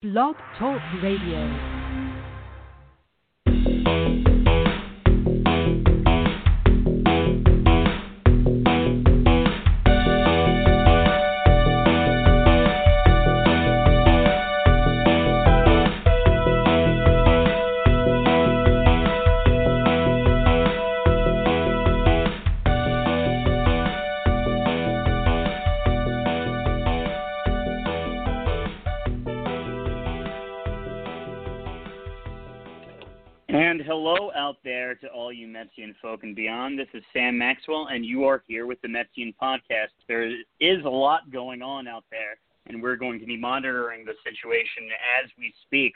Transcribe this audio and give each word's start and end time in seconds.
Blog 0.00 0.36
Talk 0.56 0.80
Radio. 1.02 1.77
To 35.02 35.08
all 35.08 35.32
you 35.32 35.46
Metsian 35.46 35.94
folk 36.02 36.24
and 36.24 36.34
beyond. 36.34 36.76
This 36.76 36.88
is 36.92 37.04
Sam 37.12 37.38
Maxwell, 37.38 37.86
and 37.88 38.04
you 38.04 38.24
are 38.24 38.42
here 38.48 38.66
with 38.66 38.80
the 38.80 38.88
Metsian 38.88 39.32
podcast. 39.40 39.94
There 40.08 40.28
is 40.60 40.84
a 40.84 40.88
lot 40.88 41.30
going 41.30 41.62
on 41.62 41.86
out 41.86 42.02
there, 42.10 42.38
and 42.66 42.82
we're 42.82 42.96
going 42.96 43.20
to 43.20 43.26
be 43.26 43.36
monitoring 43.36 44.04
the 44.04 44.14
situation 44.24 44.88
as 45.22 45.30
we 45.38 45.54
speak. 45.66 45.92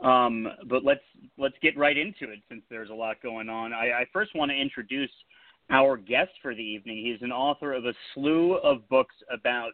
Um, 0.00 0.46
but 0.68 0.84
let's 0.84 1.02
let's 1.36 1.56
get 1.62 1.76
right 1.76 1.96
into 1.96 2.32
it 2.32 2.40
since 2.48 2.62
there's 2.70 2.90
a 2.90 2.94
lot 2.94 3.16
going 3.22 3.48
on. 3.48 3.72
I, 3.72 4.02
I 4.02 4.06
first 4.12 4.36
want 4.36 4.52
to 4.52 4.56
introduce 4.56 5.10
our 5.70 5.96
guest 5.96 6.30
for 6.40 6.54
the 6.54 6.62
evening. 6.62 7.04
He's 7.04 7.22
an 7.22 7.32
author 7.32 7.72
of 7.72 7.86
a 7.86 7.94
slew 8.14 8.54
of 8.58 8.88
books 8.88 9.16
about 9.32 9.72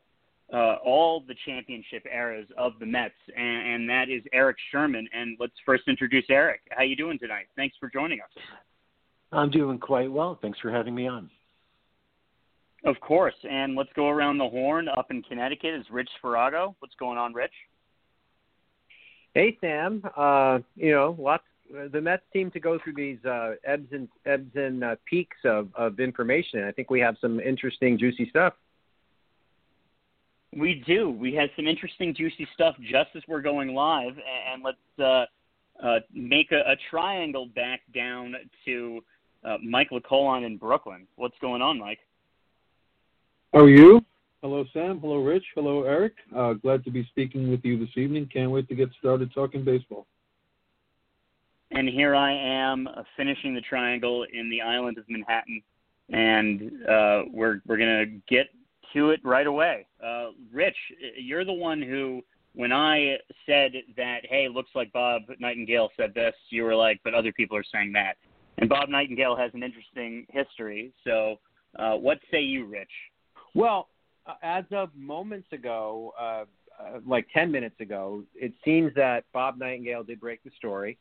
uh, 0.55 0.77
all 0.83 1.23
the 1.29 1.35
championship 1.45 2.07
eras 2.11 2.49
of 2.57 2.73
the 2.81 2.87
Mets, 2.87 3.15
and, 3.37 3.75
and, 3.75 3.91
that 3.91 4.09
is 4.09 4.23
Erik 4.33 4.57
Sherman. 4.73 5.07
And 5.13 5.37
let's 5.39 5.53
first 5.67 5.85
introduce 5.87 6.25
Erik. 6.31 6.63
How 6.71 6.79
are 6.79 6.85
you 6.85 6.97
doing 6.97 7.19
tonight? 7.19 7.47
Thanks 7.57 7.77
for 7.79 7.91
joining 7.91 8.21
us. 8.21 8.43
I'm 9.33 9.51
doing 9.51 9.79
quite 9.79 10.11
well. 10.11 10.39
Thanks 10.41 10.59
for 10.61 10.71
having 10.71 10.95
me 10.95 11.07
on. 11.07 11.31
Of 12.85 12.99
course, 13.01 13.35
and 13.49 13.77
let's 13.77 13.91
go 13.95 14.09
around 14.09 14.39
the 14.39 14.49
horn. 14.49 14.89
Up 14.89 15.11
in 15.11 15.23
Connecticut 15.23 15.75
is 15.75 15.85
Rich 15.91 16.09
Sparago. 16.23 16.75
What's 16.79 16.95
going 16.99 17.19
on, 17.19 17.35
Rich? 17.35 17.53
Hey, 19.35 19.57
Sam. 19.61 20.03
Uh, 20.17 20.61
you 20.77 20.93
know, 20.93 21.15
lots. 21.19 21.45
The 21.93 22.01
Mets 22.01 22.23
seem 22.33 22.51
to 22.51 22.59
go 22.59 22.81
through 22.83 22.95
these 22.95 23.25
uh, 23.25 23.53
ebbs 23.65 23.87
and 23.93 24.09
ebbs 24.27 24.51
and 24.57 24.83
uh, 24.83 24.97
peaks 25.09 25.37
of, 25.45 25.69
of 25.77 26.01
information. 26.01 26.65
I 26.65 26.73
think 26.73 26.91
we 26.91 26.99
have 27.01 27.17
some 27.21 27.39
interesting, 27.39 27.97
juicy 27.97 28.29
stuff. 28.29 28.55
We 30.57 30.83
do. 30.85 31.11
We 31.11 31.33
had 31.33 31.51
some 31.55 31.69
interesting, 31.69 32.13
juicy 32.13 32.49
stuff 32.55 32.75
just 32.81 33.11
as 33.15 33.23
we're 33.29 33.43
going 33.43 33.73
live, 33.73 34.15
and 34.53 34.65
let's 34.65 34.79
uh, 34.99 35.27
uh, 35.81 36.01
make 36.13 36.51
a, 36.51 36.61
a, 36.73 36.77
triangle 36.91 37.47
back 37.55 37.83
down 37.95 38.35
to 38.65 39.01
uh, 39.45 39.57
Mike 39.63 39.91
LeColon 39.91 40.45
in 40.45 40.57
Brooklyn. 40.57 41.07
What's 41.17 41.39
going 41.41 41.63
on, 41.63 41.79
Mike? 41.79 42.01
How 43.53 43.61
are 43.61 43.69
you? 43.69 44.05
Hello, 44.43 44.65
Sam. 44.73 45.01
Hello, 45.01 45.23
Rich. 45.23 45.45
Hello, 45.55 45.83
Erik. 45.83 46.15
Uh, 46.35 46.55
glad 46.55 46.85
to 46.85 46.91
be 46.91 47.05
speaking 47.11 47.51
with 47.51 47.65
you 47.65 47.79
this 47.79 47.97
evening. 47.97 48.29
Can't 48.33 48.51
wait 48.51 48.69
to 48.69 48.75
get 48.75 48.89
started 48.99 49.33
talking 49.35 49.65
baseball. 49.65 50.07
And 51.73 51.89
here 51.89 52.15
I 52.15 52.33
am 52.33 52.89
uh, 52.89 53.03
finishing 53.17 53.55
the 53.55 53.61
triangle 53.61 54.27
in 54.33 54.51
the 54.51 54.61
island 54.63 54.99
of 54.99 55.05
Manhattan, 55.09 55.63
and 56.09 56.73
uh, 56.89 57.23
we're 57.33 57.61
we're 57.67 57.77
gonna 57.77 58.07
get 58.29 58.49
to 58.93 59.11
it 59.11 59.21
right 59.25 59.47
away. 59.47 59.87
Uh, 60.05 60.31
Rich, 60.53 60.77
you're 61.17 61.45
the 61.45 61.53
one 61.53 61.81
who, 61.81 62.23
when 62.55 62.73
I 62.73 63.19
said 63.47 63.73
that, 63.97 64.21
hey, 64.29 64.49
looks 64.49 64.71
like 64.75 64.93
Bob 64.93 65.23
Nightingale 65.39 65.91
said 65.97 66.13
this, 66.15 66.35
you 66.49 66.65
were 66.65 66.75
like, 66.75 67.01
but 67.05 67.15
other 67.15 67.33
people 67.33 67.57
are 67.57 67.65
saying 67.73 67.93
that. 67.93 68.17
And 68.59 68.69
Bob 68.69 68.89
Nightingale 68.89 69.37
has 69.37 69.51
an 69.55 69.63
interesting 69.63 70.27
history. 70.31 70.93
So, 71.05 71.37
uh, 71.79 71.95
what 71.95 72.19
say 72.31 72.43
you, 72.43 72.67
Rich? 72.67 72.91
Well, 73.55 73.89
uh, 74.27 74.35
as 74.43 74.65
of 74.71 74.91
moments 74.95 75.49
ago, 75.53 76.13
uh, 76.21 76.45
uh, 76.79 77.01
like 77.07 77.27
10 77.33 77.51
minutes 77.51 77.81
ago, 77.81 78.25
it 78.35 78.53
seems 78.65 78.93
that 78.95 79.25
Bob 79.33 79.59
Nightingale 79.59 80.03
did 80.03 80.21
break 80.21 80.43
the 80.45 80.51
story 80.57 80.99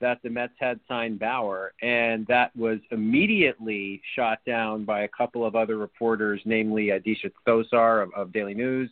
that 0.00 0.18
the 0.24 0.30
Mets 0.30 0.52
had 0.58 0.80
signed 0.88 1.20
Bauer, 1.20 1.72
and 1.80 2.26
that 2.26 2.54
was 2.56 2.80
immediately 2.90 4.02
shot 4.16 4.40
down 4.44 4.84
by 4.84 5.02
a 5.02 5.08
couple 5.08 5.46
of 5.46 5.54
other 5.54 5.78
reporters, 5.78 6.40
namely 6.44 6.90
Aditya 6.90 7.30
Thosar 7.46 8.02
of, 8.02 8.12
of 8.14 8.32
Daily 8.32 8.54
News 8.54 8.90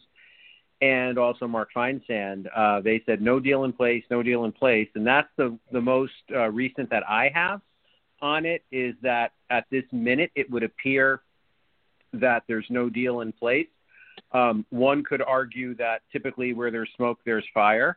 and 0.80 1.18
also 1.18 1.46
Mark 1.46 1.68
Feinsand. 1.76 2.46
Uh, 2.56 2.80
they 2.80 3.02
said 3.06 3.20
no 3.20 3.38
deal 3.40 3.64
in 3.64 3.72
place, 3.72 4.02
no 4.10 4.22
deal 4.22 4.44
in 4.44 4.52
place, 4.52 4.88
and 4.94 5.06
that's 5.06 5.28
the 5.36 5.58
the 5.72 5.80
most 5.80 6.12
uh, 6.32 6.48
recent 6.48 6.88
that 6.90 7.02
I 7.08 7.30
have 7.34 7.60
on 8.22 8.46
it 8.46 8.62
is 8.70 8.94
that 9.02 9.32
at 9.50 9.64
this 9.70 9.84
minute 9.92 10.30
it 10.34 10.50
would 10.50 10.62
appear 10.62 11.20
that 12.12 12.42
there's 12.48 12.66
no 12.68 12.88
deal 12.88 13.20
in 13.20 13.32
place. 13.32 13.68
Um, 14.32 14.64
one 14.70 15.02
could 15.02 15.22
argue 15.22 15.74
that 15.76 16.02
typically 16.12 16.52
where 16.52 16.70
there's 16.70 16.90
smoke, 16.96 17.18
there's 17.24 17.44
fire. 17.54 17.96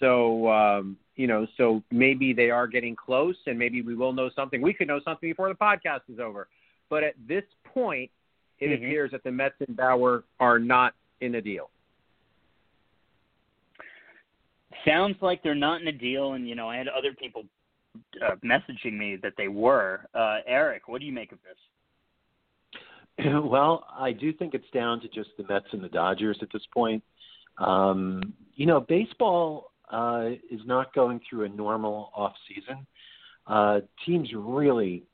So 0.00 0.48
um, 0.50 0.96
you 1.16 1.26
know, 1.26 1.46
so 1.56 1.82
maybe 1.90 2.32
they 2.32 2.50
are 2.50 2.66
getting 2.66 2.94
close, 2.94 3.36
and 3.46 3.58
maybe 3.58 3.82
we 3.82 3.94
will 3.94 4.12
know 4.12 4.30
something. 4.36 4.60
We 4.60 4.74
could 4.74 4.86
know 4.86 5.00
something 5.04 5.30
before 5.30 5.48
the 5.48 5.54
podcast 5.54 6.00
is 6.12 6.20
over. 6.20 6.48
But 6.90 7.02
at 7.02 7.14
this 7.26 7.44
point, 7.64 8.10
it 8.60 8.66
mm-hmm. 8.66 8.84
appears 8.84 9.10
that 9.12 9.24
the 9.24 9.32
Mets 9.32 9.54
and 9.66 9.76
Bauer 9.76 10.24
are 10.38 10.58
not 10.58 10.94
in 11.20 11.34
a 11.36 11.40
deal. 11.40 11.70
Sounds 14.86 15.16
like 15.20 15.42
they're 15.42 15.54
not 15.54 15.80
in 15.80 15.88
a 15.88 15.92
deal, 15.92 16.34
and 16.34 16.48
you 16.48 16.54
know, 16.54 16.68
I 16.68 16.76
had 16.76 16.86
other 16.88 17.12
people 17.12 17.44
uh, 18.24 18.36
messaging 18.44 18.96
me 18.96 19.16
that 19.22 19.34
they 19.36 19.48
were. 19.48 20.06
Uh, 20.14 20.38
Erik, 20.46 20.88
what 20.88 21.00
do 21.00 21.06
you 21.06 21.12
make 21.12 21.32
of 21.32 21.38
this? 21.42 21.56
Well, 23.42 23.86
I 23.98 24.12
do 24.12 24.32
think 24.32 24.52
it's 24.52 24.68
down 24.74 25.00
to 25.00 25.08
just 25.08 25.30
the 25.38 25.44
Mets 25.48 25.66
and 25.72 25.82
the 25.82 25.88
Dodgers 25.88 26.38
at 26.42 26.48
this 26.52 26.66
point. 26.72 27.02
Um, 27.56 28.34
you 28.54 28.66
know, 28.66 28.80
baseball 28.80 29.72
uh, 29.90 30.30
is 30.50 30.60
not 30.66 30.94
going 30.94 31.20
through 31.28 31.44
a 31.44 31.48
normal 31.48 32.10
off 32.14 32.34
season. 32.48 32.86
Uh, 33.46 33.80
teams 34.04 34.28
really 34.34 35.04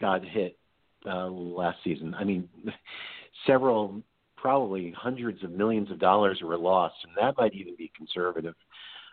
got 0.00 0.24
hit 0.24 0.58
uh, 1.06 1.28
last 1.28 1.78
season. 1.84 2.14
I 2.14 2.24
mean, 2.24 2.48
several, 3.46 4.02
probably 4.36 4.92
hundreds 4.96 5.42
of 5.44 5.50
millions 5.50 5.90
of 5.90 5.98
dollars 5.98 6.40
were 6.42 6.58
lost, 6.58 6.96
and 7.04 7.12
that 7.16 7.36
might 7.38 7.54
even 7.54 7.76
be 7.76 7.90
conservative 7.96 8.54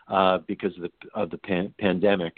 uh, 0.08 0.38
because 0.46 0.76
of 0.76 0.82
the 0.82 0.90
of 1.14 1.30
the 1.30 1.38
pan- 1.38 1.74
pandemic. 1.78 2.34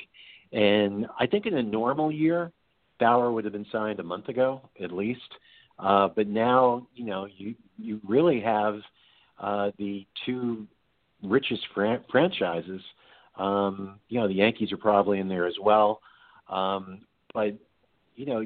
And 0.53 1.07
I 1.19 1.27
think 1.27 1.47
in 1.47 1.55
a 1.55 1.62
normal 1.62 2.11
year, 2.11 2.53
Bauer 2.99 3.33
would 3.33 3.45
have 3.45 3.53
been 3.53 3.67
signed 3.71 4.01
a 4.01 4.05
month 4.05 4.29
ago 4.29 4.62
at 4.83 4.93
least. 4.93 5.21
Uh, 5.79 6.09
but 6.15 6.27
now, 6.27 6.87
you 6.95 7.05
know, 7.05 7.27
you 7.37 7.55
you 7.79 8.01
really 8.07 8.41
have 8.41 8.81
uh, 9.39 9.71
the 9.79 10.06
two 10.25 10.67
richest 11.23 11.62
fran- 11.75 12.05
franchises. 12.11 12.81
Um, 13.37 14.01
you 14.09 14.19
know, 14.19 14.29
the 14.29 14.35
Yankees 14.35 14.73
are 14.73 14.79
probably 14.79 15.21
in 15.21 15.29
there 15.29 15.47
as 15.47 15.56
well, 15.61 16.01
um, 16.49 17.01
but 17.35 17.55
you 18.15 18.25
know, 18.25 18.43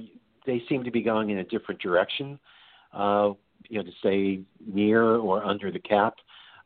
they 0.47 0.63
seem 0.69 0.83
to 0.83 0.91
be 0.91 1.03
going 1.03 1.31
in 1.31 1.39
a 1.39 1.45
different 1.45 1.81
direction. 1.81 2.41
Uh, 2.93 3.31
you 3.69 3.79
know, 3.79 3.85
to 3.85 3.93
stay 4.01 4.41
near 4.67 5.17
or 5.17 5.45
under 5.45 5.71
the 5.71 5.79
cap 5.79 6.15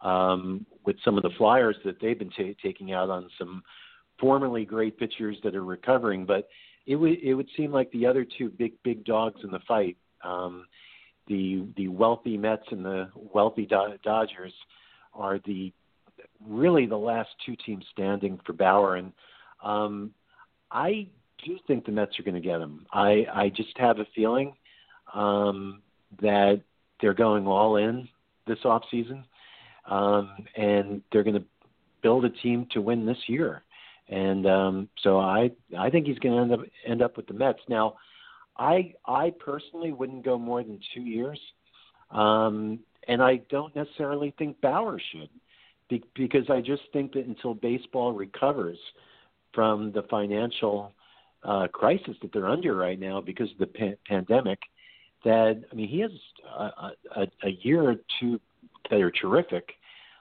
um, 0.00 0.64
with 0.86 0.96
some 1.04 1.16
of 1.16 1.22
the 1.22 1.30
flyers 1.36 1.76
that 1.84 2.00
they've 2.00 2.18
been 2.18 2.30
t- 2.30 2.56
taking 2.62 2.92
out 2.92 3.10
on 3.10 3.28
some 3.38 3.62
formerly 4.18 4.64
great 4.64 4.98
pitchers 4.98 5.36
that 5.44 5.54
are 5.54 5.64
recovering, 5.64 6.24
but 6.24 6.48
it 6.86 6.96
would 6.96 7.18
it 7.22 7.34
would 7.34 7.48
seem 7.56 7.72
like 7.72 7.90
the 7.92 8.06
other 8.06 8.26
two 8.38 8.50
big 8.50 8.72
big 8.82 9.04
dogs 9.04 9.40
in 9.42 9.50
the 9.50 9.60
fight, 9.66 9.96
um, 10.22 10.66
the 11.26 11.66
the 11.76 11.88
wealthy 11.88 12.36
Mets 12.36 12.66
and 12.70 12.84
the 12.84 13.08
wealthy 13.14 13.66
Do- 13.66 13.98
Dodgers, 14.02 14.52
are 15.14 15.38
the 15.46 15.72
really 16.46 16.86
the 16.86 16.96
last 16.96 17.30
two 17.44 17.56
teams 17.64 17.84
standing 17.92 18.38
for 18.44 18.52
Bauer, 18.52 18.96
and 18.96 19.12
um, 19.62 20.12
I 20.70 21.06
do 21.44 21.58
think 21.66 21.86
the 21.86 21.92
Mets 21.92 22.18
are 22.18 22.22
going 22.22 22.34
to 22.34 22.40
get 22.40 22.60
him. 22.60 22.86
I 22.92 23.26
I 23.32 23.48
just 23.54 23.76
have 23.78 23.98
a 23.98 24.06
feeling 24.14 24.54
um, 25.14 25.82
that 26.20 26.60
they're 27.00 27.14
going 27.14 27.46
all 27.46 27.76
in 27.76 28.08
this 28.46 28.58
off 28.64 28.82
season, 28.90 29.24
um, 29.88 30.30
and 30.56 31.02
they're 31.12 31.22
going 31.22 31.36
to 31.36 31.44
build 32.02 32.24
a 32.24 32.30
team 32.30 32.66
to 32.72 32.80
win 32.80 33.06
this 33.06 33.16
year. 33.26 33.62
And 34.08 34.46
um, 34.46 34.88
so 35.02 35.18
I 35.18 35.50
I 35.78 35.90
think 35.90 36.06
he's 36.06 36.18
going 36.18 36.34
to 36.34 36.42
end 36.42 36.52
up 36.52 36.68
end 36.86 37.02
up 37.02 37.16
with 37.16 37.26
the 37.26 37.34
Mets. 37.34 37.60
Now, 37.68 37.94
I 38.56 38.94
I 39.06 39.32
personally 39.38 39.92
wouldn't 39.92 40.24
go 40.24 40.38
more 40.38 40.62
than 40.62 40.78
two 40.94 41.02
years, 41.02 41.40
um, 42.10 42.80
and 43.08 43.22
I 43.22 43.36
don't 43.48 43.74
necessarily 43.74 44.34
think 44.36 44.60
Bauer 44.60 45.00
should 45.12 45.30
be- 45.88 46.04
because 46.14 46.48
I 46.50 46.60
just 46.60 46.82
think 46.92 47.12
that 47.14 47.26
until 47.26 47.54
baseball 47.54 48.12
recovers 48.12 48.78
from 49.52 49.92
the 49.92 50.02
financial 50.04 50.92
uh, 51.42 51.68
crisis 51.68 52.16
that 52.22 52.32
they're 52.32 52.48
under 52.48 52.74
right 52.74 52.98
now 52.98 53.20
because 53.20 53.50
of 53.52 53.58
the 53.58 53.66
pa- 53.66 53.96
pandemic, 54.06 54.58
that 55.24 55.62
I 55.70 55.74
mean 55.74 55.88
he 55.88 56.00
has 56.00 56.10
a, 56.58 56.90
a, 57.16 57.26
a 57.44 57.50
year 57.62 57.82
or 57.82 57.96
two 58.20 58.40
that 58.90 59.00
are 59.00 59.10
terrific. 59.10 59.70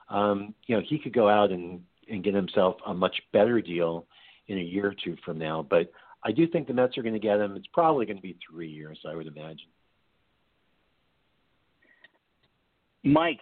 Um, 0.08 0.54
you 0.66 0.76
know, 0.76 0.82
he 0.86 0.98
could 0.98 1.12
go 1.12 1.28
out 1.28 1.50
and 1.50 1.82
and 2.10 2.24
get 2.24 2.34
himself 2.34 2.76
a 2.86 2.94
much 2.94 3.20
better 3.32 3.60
deal 3.60 4.06
in 4.48 4.58
a 4.58 4.62
year 4.62 4.88
or 4.88 4.94
two 5.02 5.16
from 5.24 5.38
now. 5.38 5.66
But 5.68 5.90
I 6.24 6.32
do 6.32 6.46
think 6.46 6.66
the 6.66 6.74
Mets 6.74 6.96
are 6.98 7.02
going 7.02 7.14
to 7.14 7.20
get 7.20 7.40
him. 7.40 7.56
It's 7.56 7.66
probably 7.72 8.06
going 8.06 8.16
to 8.16 8.22
be 8.22 8.36
three 8.48 8.68
years, 8.68 8.98
I 9.08 9.14
would 9.14 9.26
imagine. 9.26 9.68
Mike, 13.02 13.40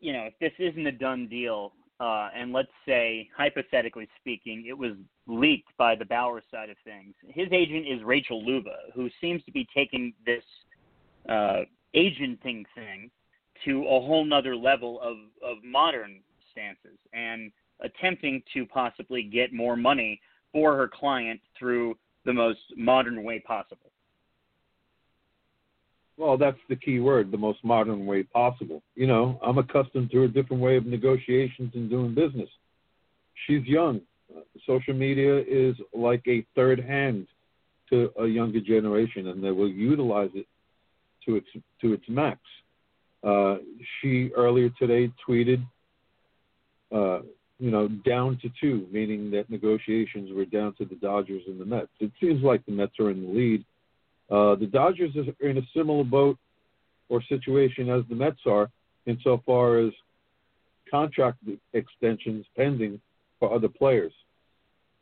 you 0.00 0.12
know, 0.12 0.24
if 0.24 0.34
this 0.40 0.52
isn't 0.58 0.86
a 0.86 0.92
done 0.92 1.26
deal, 1.26 1.72
uh, 1.98 2.28
and 2.36 2.52
let's 2.52 2.68
say, 2.86 3.28
hypothetically 3.36 4.08
speaking, 4.20 4.66
it 4.68 4.76
was 4.76 4.92
leaked 5.26 5.76
by 5.76 5.96
the 5.96 6.04
Bauer 6.04 6.42
side 6.50 6.70
of 6.70 6.76
things, 6.84 7.14
his 7.26 7.48
agent 7.50 7.86
is 7.88 8.04
Rachel 8.04 8.44
Luba, 8.44 8.76
who 8.94 9.08
seems 9.20 9.42
to 9.44 9.50
be 9.50 9.66
taking 9.74 10.12
this 10.24 10.44
uh, 11.28 11.62
agenting 11.94 12.64
thing 12.74 13.10
to 13.64 13.82
a 13.84 14.00
whole 14.00 14.24
nother 14.24 14.54
level 14.54 15.00
of, 15.00 15.16
of 15.42 15.64
modern 15.64 16.20
stances 16.52 16.98
and 17.12 17.50
attempting 17.80 18.42
to 18.54 18.66
possibly 18.66 19.22
get 19.22 19.52
more 19.52 19.76
money 19.76 20.20
for 20.52 20.76
her 20.76 20.88
client 20.88 21.40
through 21.58 21.96
the 22.24 22.32
most 22.32 22.60
modern 22.76 23.22
way 23.22 23.38
possible. 23.38 23.90
Well, 26.16 26.38
that's 26.38 26.58
the 26.68 26.76
key 26.76 26.98
word, 26.98 27.30
the 27.30 27.36
most 27.36 27.62
modern 27.62 28.06
way 28.06 28.22
possible. 28.22 28.82
You 28.94 29.06
know, 29.06 29.38
I'm 29.42 29.58
accustomed 29.58 30.10
to 30.12 30.22
a 30.22 30.28
different 30.28 30.62
way 30.62 30.76
of 30.76 30.86
negotiations 30.86 31.72
and 31.74 31.90
doing 31.90 32.14
business. 32.14 32.48
She's 33.46 33.64
young. 33.66 34.00
Social 34.66 34.94
media 34.94 35.38
is 35.38 35.76
like 35.92 36.22
a 36.26 36.44
third 36.54 36.80
hand 36.80 37.26
to 37.90 38.10
a 38.18 38.26
younger 38.26 38.60
generation, 38.60 39.28
and 39.28 39.44
they 39.44 39.50
will 39.50 39.68
utilize 39.68 40.30
it 40.34 40.46
to 41.26 41.36
its 41.36 41.46
to 41.82 41.92
its 41.92 42.04
max. 42.08 42.40
Uh, 43.22 43.56
she 44.00 44.30
earlier 44.36 44.70
today 44.78 45.12
tweeted, 45.28 45.62
uh, 46.94 47.20
you 47.58 47.70
know, 47.70 47.88
down 47.88 48.38
to 48.42 48.50
two, 48.60 48.86
meaning 48.90 49.30
that 49.30 49.48
negotiations 49.48 50.30
were 50.32 50.44
down 50.44 50.74
to 50.74 50.84
the 50.84 50.96
Dodgers 50.96 51.42
and 51.46 51.60
the 51.60 51.64
Mets. 51.64 51.88
It 52.00 52.12
seems 52.20 52.42
like 52.42 52.64
the 52.66 52.72
Mets 52.72 52.98
are 53.00 53.10
in 53.10 53.22
the 53.22 53.32
lead 53.32 53.64
uh, 54.30 54.56
the 54.56 54.66
Dodgers 54.66 55.14
are 55.16 55.48
in 55.48 55.58
a 55.58 55.62
similar 55.74 56.04
boat 56.04 56.36
or 57.08 57.22
situation 57.28 57.88
as 57.88 58.02
the 58.08 58.14
Mets 58.14 58.40
are 58.46 58.70
insofar 59.06 59.78
as 59.78 59.92
contract 60.90 61.38
extensions 61.72 62.44
pending 62.56 63.00
for 63.38 63.54
other 63.54 63.68
players. 63.68 64.12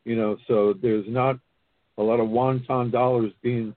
You 0.05 0.17
know, 0.17 0.37
so 0.47 0.75
there's 0.83 1.07
not 1.09 1.39
a 1.97 2.03
lot 2.03 2.21
of 2.21 2.29
wanton 2.29 2.91
dollars 2.91 3.33
being 3.43 3.75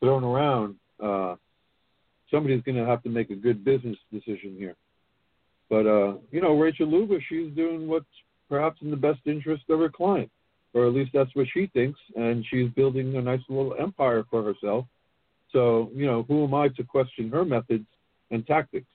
thrown 0.00 0.24
around. 0.24 0.76
Uh, 1.02 1.34
somebody's 2.30 2.62
going 2.62 2.76
to 2.76 2.86
have 2.86 3.02
to 3.02 3.10
make 3.10 3.28
a 3.28 3.34
good 3.34 3.64
business 3.64 3.96
decision 4.10 4.54
here. 4.56 4.76
But 5.68 5.86
uh, 5.86 6.14
you 6.30 6.40
know, 6.40 6.58
Rachel 6.58 6.86
Luba, 6.86 7.18
she's 7.28 7.52
doing 7.54 7.88
what's 7.88 8.06
perhaps 8.48 8.80
in 8.82 8.90
the 8.90 8.96
best 8.96 9.20
interest 9.26 9.64
of 9.68 9.80
her 9.80 9.88
client 9.88 10.30
or 10.76 10.86
at 10.86 10.92
least 10.92 11.10
that's 11.14 11.34
what 11.34 11.46
she 11.54 11.68
thinks, 11.72 11.98
and 12.16 12.44
she's 12.50 12.68
building 12.72 13.16
a 13.16 13.22
nice 13.22 13.40
little 13.48 13.74
empire 13.80 14.24
for 14.30 14.42
herself. 14.42 14.84
So, 15.50 15.90
you 15.94 16.04
know, 16.04 16.24
who 16.28 16.44
am 16.44 16.52
I 16.52 16.68
to 16.68 16.84
question 16.84 17.30
her 17.30 17.46
methods 17.46 17.86
and 18.30 18.46
tactics? 18.46 18.86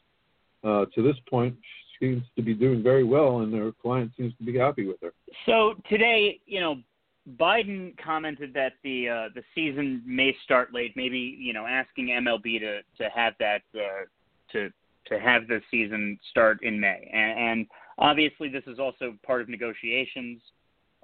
Uh, 0.64 0.86
to 0.94 1.02
this 1.02 1.16
point, 1.28 1.56
she 2.00 2.06
seems 2.06 2.24
to 2.36 2.44
be 2.44 2.54
doing 2.54 2.84
very 2.84 3.04
well, 3.04 3.40
and 3.40 3.52
her 3.56 3.72
client 3.82 4.12
seems 4.16 4.32
to 4.38 4.44
be 4.44 4.60
happy 4.60 4.86
with 4.86 4.98
her. 5.02 5.12
So 5.48 5.74
today, 5.90 6.40
you 6.46 6.60
know, 6.60 6.76
Biden 7.40 7.98
commented 7.98 8.54
that 8.54 8.74
the 8.84 9.10
uh, 9.10 9.30
the 9.34 9.42
season 9.56 10.04
may 10.06 10.36
start 10.44 10.74
late, 10.74 10.94
maybe 10.96 11.18
you 11.18 11.54
know, 11.54 11.66
asking 11.66 12.08
MLB 12.10 12.60
to 12.60 12.82
to 12.82 13.10
have 13.10 13.34
that 13.40 13.62
uh, 13.76 14.06
to 14.52 14.70
to 15.08 15.20
have 15.20 15.48
the 15.48 15.62
season 15.70 16.20
start 16.30 16.60
in 16.64 16.80
May, 16.80 17.10
and, 17.14 17.40
and 17.40 17.68
obviously 17.98 18.50
this 18.50 18.64
is 18.68 18.80
also 18.80 19.16
part 19.26 19.42
of 19.42 19.50
negotiations. 19.50 20.42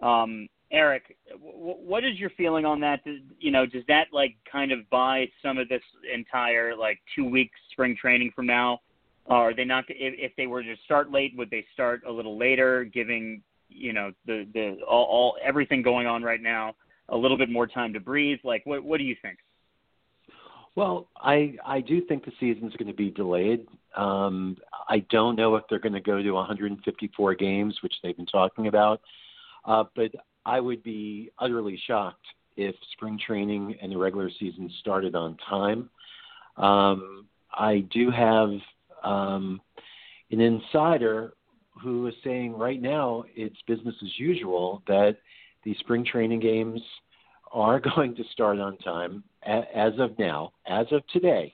Um, 0.01 0.47
Erik, 0.71 1.15
w- 1.31 1.53
what 1.53 2.03
is 2.03 2.19
your 2.19 2.29
feeling 2.31 2.65
on 2.65 2.79
that? 2.81 3.01
You 3.39 3.51
know, 3.51 3.65
does 3.65 3.83
that 3.87 4.07
like 4.11 4.35
kind 4.51 4.71
of 4.71 4.89
buy 4.89 5.27
some 5.41 5.57
of 5.57 5.69
this 5.69 5.81
entire 6.13 6.75
like 6.75 6.99
two 7.15 7.25
weeks 7.25 7.57
spring 7.71 7.95
training 7.99 8.31
from 8.35 8.45
now? 8.45 8.81
Are 9.27 9.53
they 9.53 9.65
not? 9.65 9.85
If, 9.89 10.13
if 10.17 10.35
they 10.35 10.47
were 10.47 10.63
to 10.63 10.75
start 10.85 11.11
late, 11.11 11.33
would 11.37 11.49
they 11.49 11.65
start 11.73 12.01
a 12.07 12.11
little 12.11 12.37
later, 12.37 12.83
giving 12.83 13.41
you 13.69 13.93
know 13.93 14.11
the 14.25 14.47
the 14.53 14.77
all, 14.87 15.05
all 15.05 15.37
everything 15.43 15.81
going 15.81 16.07
on 16.07 16.23
right 16.23 16.41
now 16.41 16.75
a 17.09 17.17
little 17.17 17.37
bit 17.37 17.49
more 17.49 17.67
time 17.67 17.93
to 17.93 17.99
breathe? 17.99 18.39
Like, 18.43 18.65
what 18.65 18.83
what 18.83 18.97
do 18.97 19.03
you 19.03 19.15
think? 19.21 19.37
Well, 20.77 21.07
I 21.19 21.55
I 21.65 21.81
do 21.81 22.01
think 22.01 22.23
the 22.23 22.31
season's 22.39 22.75
going 22.75 22.87
to 22.87 22.93
be 22.93 23.09
delayed. 23.09 23.65
Um, 23.95 24.57
I 24.87 24.99
don't 25.09 25.35
know 25.35 25.55
if 25.55 25.63
they're 25.67 25.79
going 25.79 25.93
to 25.93 25.99
go 25.99 26.21
to 26.21 26.31
154 26.33 27.33
games, 27.33 27.79
which 27.81 27.95
they've 28.03 28.15
been 28.15 28.27
talking 28.27 28.67
about. 28.67 29.01
Uh, 29.65 29.85
but 29.95 30.11
I 30.45 30.59
would 30.59 30.83
be 30.83 31.31
utterly 31.39 31.81
shocked 31.87 32.27
if 32.57 32.75
spring 32.91 33.17
training 33.25 33.75
and 33.81 33.91
the 33.91 33.97
regular 33.97 34.29
season 34.39 34.71
started 34.79 35.15
on 35.15 35.35
time. 35.49 35.89
Um, 36.57 37.25
I 37.51 37.79
do 37.89 38.11
have 38.11 38.51
um, 39.03 39.59
an 40.29 40.41
insider 40.41 41.33
who 41.81 42.05
is 42.05 42.13
saying 42.23 42.53
right 42.53 42.79
now 42.79 43.23
it's 43.35 43.57
business 43.65 43.95
as 44.03 44.19
usual 44.19 44.83
that 44.87 45.17
the 45.63 45.73
spring 45.79 46.05
training 46.05 46.39
games 46.39 46.81
are 47.51 47.79
going 47.95 48.15
to 48.15 48.23
start 48.31 48.59
on 48.59 48.77
time 48.77 49.23
as 49.47 49.93
of 49.99 50.17
now, 50.19 50.51
as 50.67 50.85
of 50.91 51.05
today. 51.07 51.53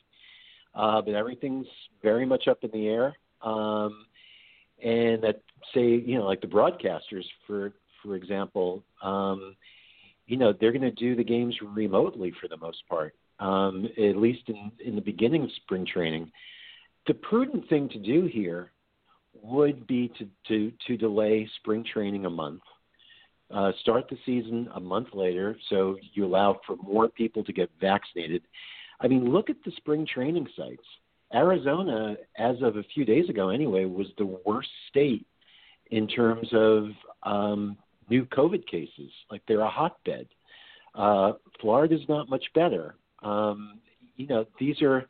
Uh, 0.75 1.01
but 1.01 1.13
everything's 1.13 1.68
very 2.01 2.25
much 2.25 2.48
up 2.48 2.63
in 2.63 2.72
the 2.72 2.88
air. 2.88 3.16
Um, 3.42 4.06
and 4.84 5.24
that 5.24 5.42
say, 5.74 6.01
you 6.06 6.18
know, 6.18 6.25
like 6.25 6.42
the 6.42 6.48
broadcasters 6.48 7.25
for 7.48 7.74
for 8.04 8.16
example, 8.16 8.84
um, 9.01 9.56
you 10.28 10.38
know, 10.38 10.54
they're 10.60 10.72
going 10.72 10.81
to 10.81 10.92
do 10.92 11.16
the 11.16 11.24
games 11.24 11.56
remotely 11.74 12.34
for 12.40 12.48
the 12.48 12.57
most 12.57 12.84
part, 12.90 13.16
um, 13.40 13.88
at 13.98 14.18
least 14.18 14.42
in, 14.48 14.72
in 14.86 14.96
the 14.96 15.01
beginning 15.01 15.44
of 15.44 15.50
spring 15.63 15.86
training. 15.86 16.31
The 17.07 17.13
prudent 17.13 17.68
thing 17.69 17.89
to 17.89 18.00
do 18.00 18.25
here 18.31 18.72
would 19.42 19.88
be 19.88 20.12
to, 20.19 20.28
to, 20.48 20.72
to 20.88 20.98
delay 20.98 21.50
spring 21.57 21.86
training 21.92 22.25
a 22.25 22.30
month, 22.30 22.62
uh, 23.54 23.72
start 23.82 24.10
the 24.10 24.18
season 24.26 24.68
a 24.76 24.80
month 24.80 25.10
later 25.14 25.56
so 25.70 25.98
you 26.14 26.26
allow 26.26 26.60
for 26.66 26.76
more 26.78 27.08
people 27.08 27.44
to 27.44 27.54
get 27.54 27.70
vaccinated. 27.80 28.42
I 29.00 29.08
mean, 29.08 29.32
look 29.32 29.50
at 29.50 29.58
the 29.66 29.72
spring 29.78 30.08
training 30.12 30.48
sites. 30.58 30.84
Arizona, 31.34 32.16
as 32.38 32.56
of 32.62 32.78
a 32.78 32.84
few 32.94 33.06
days 33.06 33.30
ago 33.30 33.50
anyway, 33.50 33.86
was 33.86 34.08
the 34.18 34.38
worst 34.46 34.70
state 34.90 35.26
in 35.92 36.08
terms 36.08 36.48
of 36.54 36.90
um, 37.24 37.78
new 38.10 38.26
COVID 38.26 38.66
cases. 38.68 39.12
Like 39.30 39.42
they're 39.48 39.62
a 39.62 39.70
hotbed. 39.70 40.27
Uh, 40.96 41.34
Florida's 41.60 42.08
not 42.08 42.30
much 42.30 42.46
better. 42.54 42.96
Um, 43.24 43.80
you 44.16 44.27
know, 44.27 44.46
these 44.60 44.82
are 44.82 45.08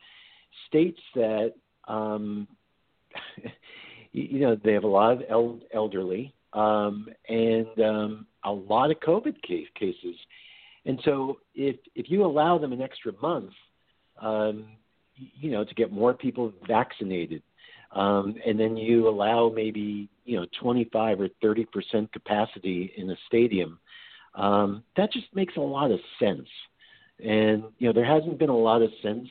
states 0.67 0.99
that, 1.15 1.53
um, 1.87 2.47
you 4.11 4.39
know, 4.39 4.57
they 4.63 4.73
have 4.73 4.85
a 4.85 4.87
lot 4.87 5.13
of 5.13 5.23
el- 5.29 5.59
elderly 5.73 6.33
um, 6.53 7.07
and 7.27 7.79
um, 7.79 8.27
a 8.43 8.51
lot 8.51 8.91
of 8.91 8.99
COVID 8.99 9.41
case- 9.41 9.67
cases. 9.75 10.15
And 10.85 10.99
so, 11.03 11.39
if 11.55 11.77
if 11.95 12.09
you 12.09 12.25
allow 12.25 12.57
them 12.57 12.73
an 12.73 12.81
extra 12.81 13.13
month, 13.21 13.51
um, 14.21 14.65
you 15.15 15.51
know, 15.51 15.63
to 15.63 15.73
get 15.75 15.91
more 15.91 16.13
people 16.13 16.51
vaccinated, 16.67 17.41
um, 17.93 18.35
and 18.45 18.59
then 18.59 18.75
you 18.75 19.07
allow 19.07 19.49
maybe 19.53 20.09
you 20.25 20.37
know 20.37 20.45
25 20.59 21.21
or 21.21 21.29
30 21.41 21.65
percent 21.65 22.11
capacity 22.11 22.91
in 22.97 23.09
a 23.09 23.15
stadium, 23.27 23.79
um, 24.35 24.83
that 24.97 25.11
just 25.11 25.27
makes 25.33 25.55
a 25.55 25.61
lot 25.61 25.91
of 25.91 25.99
sense. 26.19 26.47
And 27.23 27.63
you 27.77 27.87
know 27.87 27.93
there 27.93 28.05
hasn't 28.05 28.39
been 28.39 28.49
a 28.49 28.57
lot 28.57 28.81
of 28.81 28.89
sense 29.01 29.29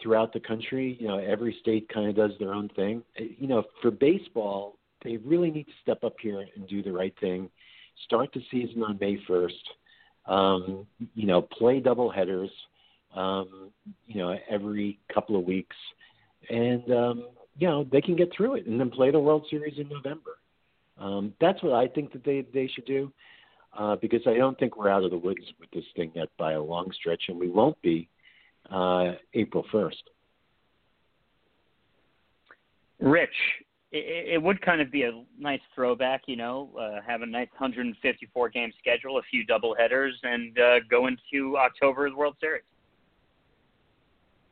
throughout 0.00 0.32
the 0.32 0.40
country. 0.40 0.96
You 1.00 1.08
know 1.08 1.18
every 1.18 1.56
state 1.60 1.88
kind 1.88 2.08
of 2.08 2.14
does 2.14 2.38
their 2.38 2.54
own 2.54 2.68
thing. 2.76 3.02
You 3.16 3.48
know 3.48 3.64
for 3.82 3.90
baseball, 3.90 4.75
they 5.06 5.16
really 5.18 5.50
need 5.50 5.64
to 5.64 5.72
step 5.82 6.02
up 6.02 6.16
here 6.20 6.44
and 6.56 6.66
do 6.68 6.82
the 6.82 6.92
right 6.92 7.14
thing. 7.20 7.48
Start 8.04 8.30
the 8.34 8.42
season 8.50 8.82
on 8.82 8.98
May 9.00 9.18
1st. 9.28 9.52
Um, 10.26 10.86
you 11.14 11.26
know 11.26 11.40
play 11.40 11.78
double 11.78 12.10
headers. 12.10 12.50
Um, 13.14 13.70
you 14.08 14.16
know 14.16 14.36
every 14.50 14.98
couple 15.14 15.38
of 15.38 15.44
weeks, 15.44 15.76
and 16.50 16.82
um, 16.92 17.28
you 17.56 17.68
know 17.68 17.86
they 17.90 18.00
can 18.00 18.16
get 18.16 18.32
through 18.36 18.56
it 18.56 18.66
and 18.66 18.80
then 18.80 18.90
play 18.90 19.12
the 19.12 19.20
World 19.20 19.46
Series 19.48 19.78
in 19.78 19.88
November. 19.88 20.32
Um, 20.98 21.32
that's 21.40 21.62
what 21.62 21.74
I 21.74 21.86
think 21.86 22.12
that 22.12 22.24
they 22.24 22.44
they 22.52 22.66
should 22.66 22.86
do, 22.86 23.12
uh, 23.78 23.94
because 23.96 24.22
I 24.26 24.34
don't 24.34 24.58
think 24.58 24.76
we're 24.76 24.88
out 24.88 25.04
of 25.04 25.12
the 25.12 25.18
woods 25.18 25.44
with 25.60 25.70
this 25.70 25.84
thing 25.94 26.10
yet 26.16 26.28
by 26.36 26.54
a 26.54 26.60
long 26.60 26.90
stretch, 26.92 27.22
and 27.28 27.38
we 27.38 27.48
won't 27.48 27.80
be 27.82 28.08
uh, 28.68 29.12
April 29.32 29.64
first. 29.70 30.02
Rich, 32.98 33.30
it, 33.96 34.28
it 34.34 34.42
would 34.42 34.60
kind 34.60 34.80
of 34.80 34.90
be 34.90 35.02
a 35.02 35.22
nice 35.38 35.60
throwback, 35.74 36.22
you 36.26 36.36
know, 36.36 36.70
uh, 36.78 37.00
have 37.06 37.22
a 37.22 37.26
nice 37.26 37.48
154 37.58 38.48
game 38.50 38.72
schedule, 38.78 39.18
a 39.18 39.22
few 39.30 39.44
double 39.44 39.74
headers, 39.74 40.14
and 40.22 40.58
uh, 40.58 40.80
go 40.90 41.06
into 41.06 41.56
October 41.56 42.08
the 42.10 42.16
World 42.16 42.36
Series. 42.40 42.62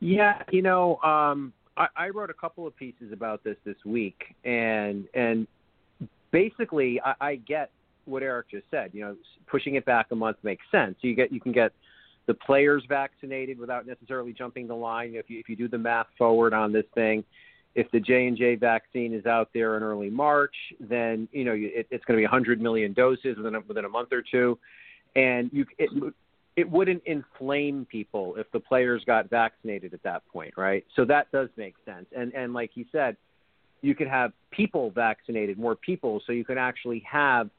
Yeah, 0.00 0.42
you 0.50 0.62
know, 0.62 0.96
um, 0.98 1.52
I, 1.76 1.88
I 1.96 2.08
wrote 2.10 2.30
a 2.30 2.34
couple 2.34 2.66
of 2.66 2.76
pieces 2.76 3.12
about 3.12 3.42
this 3.42 3.56
this 3.64 3.76
week, 3.84 4.34
and 4.44 5.06
and 5.14 5.46
basically, 6.30 7.00
I, 7.00 7.14
I 7.20 7.34
get 7.36 7.70
what 8.04 8.22
Erik 8.22 8.50
just 8.50 8.66
said. 8.70 8.90
You 8.92 9.00
know, 9.02 9.16
pushing 9.46 9.76
it 9.76 9.84
back 9.84 10.06
a 10.10 10.14
month 10.14 10.36
makes 10.42 10.64
sense. 10.70 10.96
You 11.00 11.14
get 11.14 11.32
you 11.32 11.40
can 11.40 11.52
get 11.52 11.72
the 12.26 12.34
players 12.34 12.84
vaccinated 12.88 13.58
without 13.58 13.86
necessarily 13.86 14.32
jumping 14.32 14.66
the 14.66 14.74
line. 14.74 15.14
If 15.14 15.30
you 15.30 15.38
if 15.38 15.48
you 15.48 15.56
do 15.56 15.68
the 15.68 15.78
math 15.78 16.06
forward 16.18 16.52
on 16.52 16.72
this 16.72 16.86
thing, 16.94 17.24
if 17.74 17.90
the 17.90 18.00
J 18.00 18.26
and 18.26 18.36
J 18.36 18.54
vaccine 18.54 19.12
is 19.12 19.26
out 19.26 19.50
there 19.52 19.76
in 19.76 19.82
early 19.82 20.10
March, 20.10 20.54
then 20.80 21.28
you 21.32 21.44
know 21.44 21.54
it, 21.54 21.86
it's 21.90 22.04
going 22.04 22.16
to 22.16 22.20
be 22.20 22.24
100 22.24 22.60
million 22.60 22.92
doses 22.92 23.36
within 23.36 23.56
a, 23.56 23.60
within 23.60 23.84
a 23.84 23.88
month 23.88 24.12
or 24.12 24.22
two, 24.22 24.58
and 25.16 25.50
you 25.52 25.66
it 25.78 25.90
it 26.56 26.70
wouldn't 26.70 27.02
inflame 27.04 27.84
people 27.90 28.36
if 28.36 28.50
the 28.52 28.60
players 28.60 29.02
got 29.04 29.28
vaccinated 29.28 29.92
at 29.92 30.02
that 30.04 30.22
point, 30.32 30.54
right? 30.56 30.84
So 30.94 31.04
that 31.06 31.30
does 31.32 31.48
make 31.56 31.74
sense. 31.84 32.06
And 32.16 32.32
and 32.34 32.54
like 32.54 32.70
he 32.72 32.86
said, 32.92 33.16
you 33.82 33.94
could 33.94 34.08
have 34.08 34.32
people 34.50 34.90
vaccinated, 34.90 35.58
more 35.58 35.74
people, 35.74 36.22
so 36.26 36.32
you 36.32 36.44
can 36.44 36.58
actually 36.58 37.02
have 37.10 37.50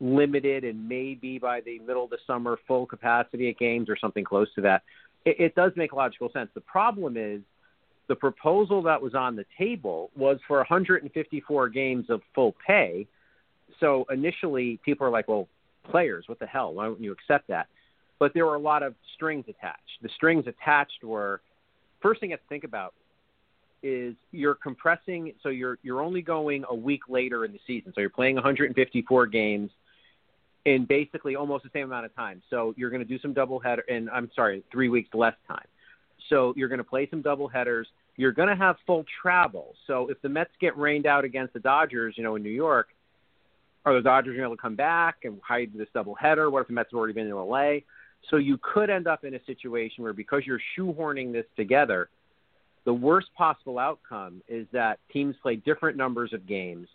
limited 0.00 0.62
and 0.62 0.88
maybe 0.88 1.38
by 1.38 1.60
the 1.60 1.80
middle 1.80 2.04
of 2.04 2.10
the 2.10 2.18
summer 2.26 2.56
full 2.68 2.86
capacity 2.86 3.50
at 3.50 3.58
games 3.58 3.88
or 3.88 3.96
something 3.96 4.24
close 4.24 4.48
to 4.54 4.60
that. 4.60 4.82
It, 5.24 5.40
it 5.40 5.54
does 5.56 5.72
make 5.74 5.92
logical 5.92 6.30
sense. 6.32 6.50
The 6.54 6.60
problem 6.60 7.16
is 7.16 7.40
the 8.08 8.16
proposal 8.16 8.82
that 8.82 9.00
was 9.00 9.14
on 9.14 9.36
the 9.36 9.44
table 9.56 10.10
was 10.16 10.38
for 10.48 10.56
154 10.58 11.68
games 11.68 12.06
of 12.08 12.22
full 12.34 12.54
pay. 12.66 13.06
So 13.80 14.06
initially, 14.10 14.80
people 14.84 15.06
are 15.06 15.10
like, 15.10 15.28
well, 15.28 15.46
players, 15.84 16.24
what 16.26 16.38
the 16.38 16.46
hell? 16.46 16.74
Why 16.74 16.86
don't 16.86 17.00
you 17.00 17.12
accept 17.12 17.48
that? 17.48 17.68
But 18.18 18.34
there 18.34 18.46
were 18.46 18.56
a 18.56 18.60
lot 18.60 18.82
of 18.82 18.94
strings 19.14 19.44
attached. 19.48 20.02
The 20.02 20.08
strings 20.16 20.46
attached 20.46 21.04
were 21.04 21.40
first 22.00 22.20
thing 22.20 22.30
you 22.30 22.34
have 22.34 22.40
to 22.40 22.48
think 22.48 22.64
about 22.64 22.94
is 23.82 24.14
you're 24.32 24.56
compressing 24.56 25.32
so 25.42 25.50
you're 25.50 25.78
you're 25.82 26.00
only 26.00 26.20
going 26.20 26.64
a 26.68 26.74
week 26.74 27.02
later 27.08 27.44
in 27.44 27.52
the 27.52 27.60
season. 27.66 27.92
So 27.94 28.00
you're 28.00 28.10
playing 28.10 28.34
154 28.34 29.26
games 29.26 29.70
in 30.64 30.84
basically 30.84 31.36
almost 31.36 31.62
the 31.62 31.70
same 31.72 31.84
amount 31.84 32.06
of 32.06 32.14
time. 32.16 32.42
So 32.50 32.74
you're 32.76 32.90
going 32.90 33.02
to 33.02 33.08
do 33.08 33.18
some 33.20 33.32
double 33.32 33.60
header 33.60 33.84
and 33.88 34.10
I'm 34.10 34.30
sorry, 34.34 34.64
3 34.72 34.88
weeks 34.88 35.10
less 35.14 35.34
time. 35.46 35.66
So 36.28 36.52
you're 36.56 36.68
going 36.68 36.78
to 36.78 36.84
play 36.84 37.08
some 37.10 37.22
double 37.22 37.48
headers. 37.48 37.86
You're 38.16 38.32
going 38.32 38.48
to 38.48 38.56
have 38.56 38.76
full 38.86 39.04
travel. 39.22 39.74
So 39.86 40.08
if 40.08 40.20
the 40.22 40.28
Mets 40.28 40.50
get 40.60 40.76
rained 40.76 41.06
out 41.06 41.24
against 41.24 41.54
the 41.54 41.60
Dodgers, 41.60 42.14
you 42.16 42.24
know, 42.24 42.36
in 42.36 42.42
New 42.42 42.50
York, 42.50 42.88
are 43.84 43.94
the 43.94 44.02
Dodgers 44.02 44.36
going 44.36 44.36
to 44.36 44.42
be 44.42 44.44
able 44.44 44.56
to 44.56 44.62
come 44.62 44.76
back 44.76 45.18
and 45.24 45.40
hide 45.42 45.70
this 45.74 45.88
double 45.94 46.14
header? 46.14 46.50
What 46.50 46.62
if 46.62 46.66
the 46.66 46.74
Mets 46.74 46.90
have 46.92 46.98
already 46.98 47.14
been 47.14 47.26
in 47.26 47.34
LA? 47.34 47.78
So 48.30 48.36
you 48.36 48.58
could 48.60 48.90
end 48.90 49.06
up 49.06 49.24
in 49.24 49.34
a 49.34 49.44
situation 49.46 50.02
where 50.04 50.12
because 50.12 50.42
you're 50.44 50.60
shoehorning 50.76 51.32
this 51.32 51.46
together, 51.56 52.08
the 52.84 52.92
worst 52.92 53.28
possible 53.36 53.78
outcome 53.78 54.42
is 54.48 54.66
that 54.72 54.98
teams 55.12 55.36
play 55.42 55.56
different 55.56 55.96
numbers 55.96 56.32
of 56.32 56.46
games. 56.46 56.88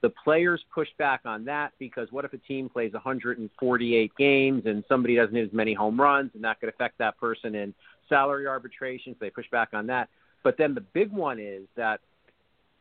The 0.00 0.10
players 0.10 0.64
push 0.74 0.88
back 0.98 1.20
on 1.24 1.44
that 1.44 1.72
because 1.78 2.08
what 2.10 2.24
if 2.24 2.32
a 2.32 2.38
team 2.38 2.68
plays 2.68 2.92
148 2.92 4.12
games 4.16 4.62
and 4.66 4.82
somebody 4.88 5.16
doesn't 5.16 5.34
hit 5.34 5.46
as 5.46 5.52
many 5.52 5.74
home 5.74 6.00
runs 6.00 6.32
and 6.34 6.42
that 6.44 6.58
could 6.58 6.68
affect 6.68 6.98
that 6.98 7.18
person 7.18 7.54
in 7.54 7.74
salary 8.12 8.46
arbitration? 8.46 9.14
So 9.14 9.18
they 9.20 9.30
push 9.30 9.48
back 9.50 9.70
on 9.72 9.86
that. 9.86 10.08
But 10.42 10.58
then 10.58 10.74
the 10.74 10.80
big 10.80 11.10
one 11.10 11.38
is 11.38 11.62
that 11.76 12.00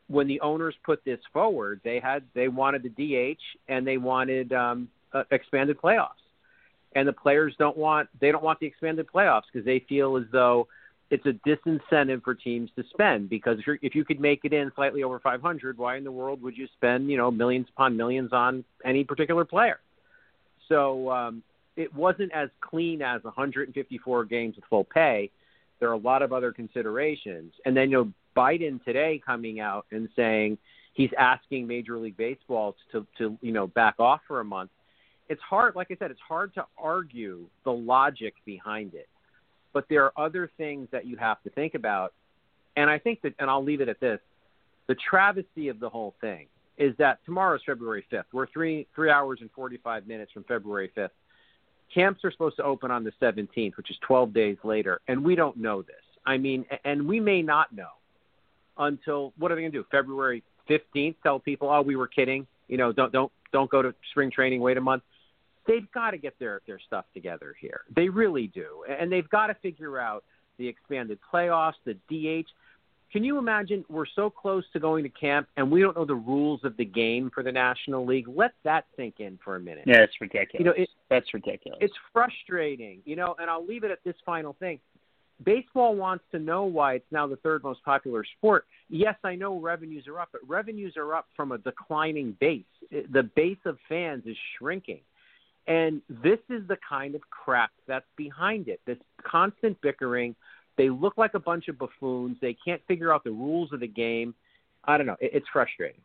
when 0.07 0.27
the 0.27 0.41
owners 0.41 0.75
put 0.83 1.03
this 1.05 1.19
forward, 1.31 1.79
they 1.83 1.99
had 1.99 2.23
they 2.33 2.49
wanted 2.49 2.83
the 2.83 2.89
DH 2.89 3.39
and 3.69 3.87
they 3.87 3.97
wanted 3.97 4.51
um, 4.51 4.89
uh, 5.13 5.23
expanded 5.31 5.79
playoffs, 5.79 6.21
and 6.95 7.07
the 7.07 7.13
players 7.13 7.55
don't 7.57 7.77
want 7.77 8.09
they 8.19 8.31
don't 8.31 8.43
want 8.43 8.59
the 8.59 8.65
expanded 8.65 9.07
playoffs 9.13 9.43
because 9.51 9.65
they 9.65 9.79
feel 9.87 10.17
as 10.17 10.23
though 10.31 10.67
it's 11.09 11.25
a 11.25 11.33
disincentive 11.47 12.23
for 12.23 12.33
teams 12.33 12.69
to 12.77 12.83
spend 12.89 13.29
because 13.29 13.59
if, 13.59 13.67
you're, 13.67 13.77
if 13.81 13.95
you 13.95 14.05
could 14.05 14.19
make 14.19 14.45
it 14.45 14.53
in 14.53 14.71
slightly 14.75 15.03
over 15.03 15.19
500, 15.19 15.77
why 15.77 15.97
in 15.97 16.05
the 16.05 16.11
world 16.11 16.41
would 16.41 16.57
you 16.57 16.67
spend 16.77 17.09
you 17.09 17.17
know 17.17 17.31
millions 17.31 17.67
upon 17.69 17.95
millions 17.95 18.33
on 18.33 18.63
any 18.83 19.03
particular 19.03 19.45
player? 19.45 19.79
So 20.67 21.09
um, 21.11 21.43
it 21.75 21.93
wasn't 21.93 22.31
as 22.33 22.49
clean 22.61 23.01
as 23.01 23.23
154 23.23 24.25
games 24.25 24.55
with 24.55 24.65
full 24.69 24.83
pay. 24.83 25.31
There 25.79 25.89
are 25.89 25.93
a 25.93 25.97
lot 25.97 26.21
of 26.21 26.33
other 26.33 26.51
considerations, 26.51 27.53
and 27.65 27.75
then 27.75 27.89
you 27.89 27.97
know 27.97 28.13
Biden 28.35 28.83
today 28.83 29.21
coming 29.25 29.59
out 29.59 29.85
and 29.91 30.07
saying 30.15 30.57
he's 30.93 31.09
asking 31.17 31.67
Major 31.67 31.97
League 31.97 32.17
Baseball 32.17 32.75
to 32.91 33.05
to 33.17 33.37
you 33.41 33.51
know 33.51 33.67
back 33.67 33.95
off 33.99 34.21
for 34.27 34.41
a 34.41 34.45
month. 34.45 34.69
It's 35.29 35.41
hard, 35.41 35.75
like 35.75 35.87
I 35.91 35.95
said, 35.97 36.11
it's 36.11 36.19
hard 36.27 36.53
to 36.55 36.65
argue 36.77 37.45
the 37.63 37.71
logic 37.71 38.33
behind 38.45 38.93
it, 38.93 39.07
but 39.71 39.85
there 39.89 40.03
are 40.03 40.13
other 40.17 40.51
things 40.57 40.89
that 40.91 41.05
you 41.05 41.15
have 41.17 41.41
to 41.43 41.49
think 41.51 41.73
about, 41.73 42.13
and 42.75 42.89
I 42.89 42.99
think 42.99 43.21
that, 43.21 43.33
and 43.39 43.49
I'll 43.49 43.63
leave 43.63 43.81
it 43.81 43.89
at 43.89 43.99
this: 43.99 44.19
the 44.87 44.95
travesty 45.09 45.69
of 45.69 45.79
the 45.79 45.89
whole 45.89 46.13
thing 46.21 46.47
is 46.77 46.93
that 46.97 47.19
tomorrow 47.25 47.55
is 47.55 47.61
February 47.65 48.05
5th. 48.11 48.25
We're 48.33 48.47
three 48.47 48.87
three 48.93 49.09
hours 49.09 49.39
and 49.41 49.49
45 49.51 50.05
minutes 50.05 50.31
from 50.31 50.43
February 50.43 50.91
5th. 50.95 51.09
Camps 51.93 52.23
are 52.23 52.31
supposed 52.31 52.55
to 52.57 52.63
open 52.63 52.91
on 52.91 53.03
the 53.03 53.11
17th, 53.21 53.75
which 53.77 53.89
is 53.89 53.97
12 54.01 54.33
days 54.33 54.57
later, 54.63 55.01
and 55.07 55.23
we 55.23 55.35
don't 55.35 55.57
know 55.57 55.81
this. 55.81 55.95
I 56.25 56.37
mean, 56.37 56.65
and 56.85 57.07
we 57.07 57.19
may 57.19 57.41
not 57.41 57.73
know 57.73 57.89
until 58.77 59.33
what 59.37 59.51
are 59.51 59.55
they 59.55 59.61
going 59.61 59.71
to 59.71 59.77
do? 59.79 59.85
February 59.91 60.43
15th? 60.69 61.15
Tell 61.23 61.39
people, 61.39 61.69
oh, 61.69 61.81
we 61.81 61.95
were 61.95 62.07
kidding. 62.07 62.47
You 62.67 62.77
know, 62.77 62.91
don't 62.91 63.11
don't 63.11 63.31
don't 63.51 63.69
go 63.69 63.81
to 63.81 63.93
spring 64.11 64.31
training. 64.31 64.61
Wait 64.61 64.77
a 64.77 64.81
month. 64.81 65.03
They've 65.67 65.91
got 65.91 66.11
to 66.11 66.17
get 66.17 66.37
their 66.39 66.61
their 66.67 66.79
stuff 66.79 67.05
together 67.13 67.55
here. 67.59 67.81
They 67.93 68.07
really 68.07 68.47
do, 68.47 68.83
and 68.87 69.11
they've 69.11 69.29
got 69.29 69.47
to 69.47 69.55
figure 69.55 69.99
out 69.99 70.23
the 70.57 70.67
expanded 70.67 71.19
playoffs, 71.33 71.73
the 71.85 71.95
DH. 72.09 72.47
Can 73.11 73.23
you 73.23 73.37
imagine 73.37 73.83
we're 73.89 74.05
so 74.05 74.29
close 74.29 74.63
to 74.73 74.79
going 74.79 75.03
to 75.03 75.09
camp 75.09 75.47
and 75.57 75.69
we 75.69 75.81
don't 75.81 75.97
know 75.97 76.05
the 76.05 76.15
rules 76.15 76.61
of 76.63 76.77
the 76.77 76.85
game 76.85 77.29
for 77.33 77.43
the 77.43 77.51
National 77.51 78.05
League? 78.05 78.27
Let 78.27 78.53
that 78.63 78.85
sink 78.95 79.15
in 79.19 79.37
for 79.43 79.57
a 79.57 79.59
minute. 79.59 79.83
Yeah, 79.85 80.01
it's 80.03 80.13
ridiculous. 80.21 80.59
You 80.59 80.65
know, 80.65 80.83
it, 80.83 80.89
that's 81.09 81.33
ridiculous. 81.33 81.79
It's 81.81 81.93
frustrating, 82.13 83.01
you 83.03 83.17
know, 83.17 83.35
and 83.39 83.49
I'll 83.49 83.65
leave 83.65 83.83
it 83.83 83.91
at 83.91 83.99
this 84.05 84.15
final 84.25 84.55
thing 84.59 84.79
baseball 85.43 85.95
wants 85.95 86.23
to 86.31 86.39
know 86.39 86.63
why 86.63 86.95
it's 86.95 87.11
now 87.11 87.27
the 87.27 87.35
third 87.37 87.63
most 87.63 87.83
popular 87.83 88.23
sport. 88.37 88.65
Yes, 88.89 89.15
I 89.23 89.35
know 89.35 89.59
revenues 89.59 90.07
are 90.07 90.19
up, 90.19 90.29
but 90.31 90.41
revenues 90.47 90.95
are 90.97 91.15
up 91.15 91.27
from 91.35 91.51
a 91.51 91.57
declining 91.57 92.35
base. 92.39 92.63
The 92.91 93.23
base 93.35 93.57
of 93.65 93.77
fans 93.87 94.23
is 94.25 94.37
shrinking. 94.57 95.01
And 95.67 96.01
this 96.09 96.39
is 96.49 96.67
the 96.67 96.77
kind 96.87 97.15
of 97.15 97.21
crap 97.29 97.71
that's 97.87 98.05
behind 98.17 98.67
it 98.67 98.81
this 98.85 98.97
constant 99.23 99.79
bickering. 99.81 100.35
They 100.77 100.89
look 100.89 101.17
like 101.17 101.33
a 101.33 101.39
bunch 101.39 101.67
of 101.67 101.77
buffoons. 101.77 102.37
They 102.41 102.55
can't 102.65 102.81
figure 102.87 103.13
out 103.13 103.23
the 103.23 103.31
rules 103.31 103.73
of 103.73 103.79
the 103.79 103.87
game. 103.87 104.33
I 104.85 104.97
don't 104.97 105.05
know. 105.05 105.17
It's 105.19 105.45
frustrating. 105.51 106.01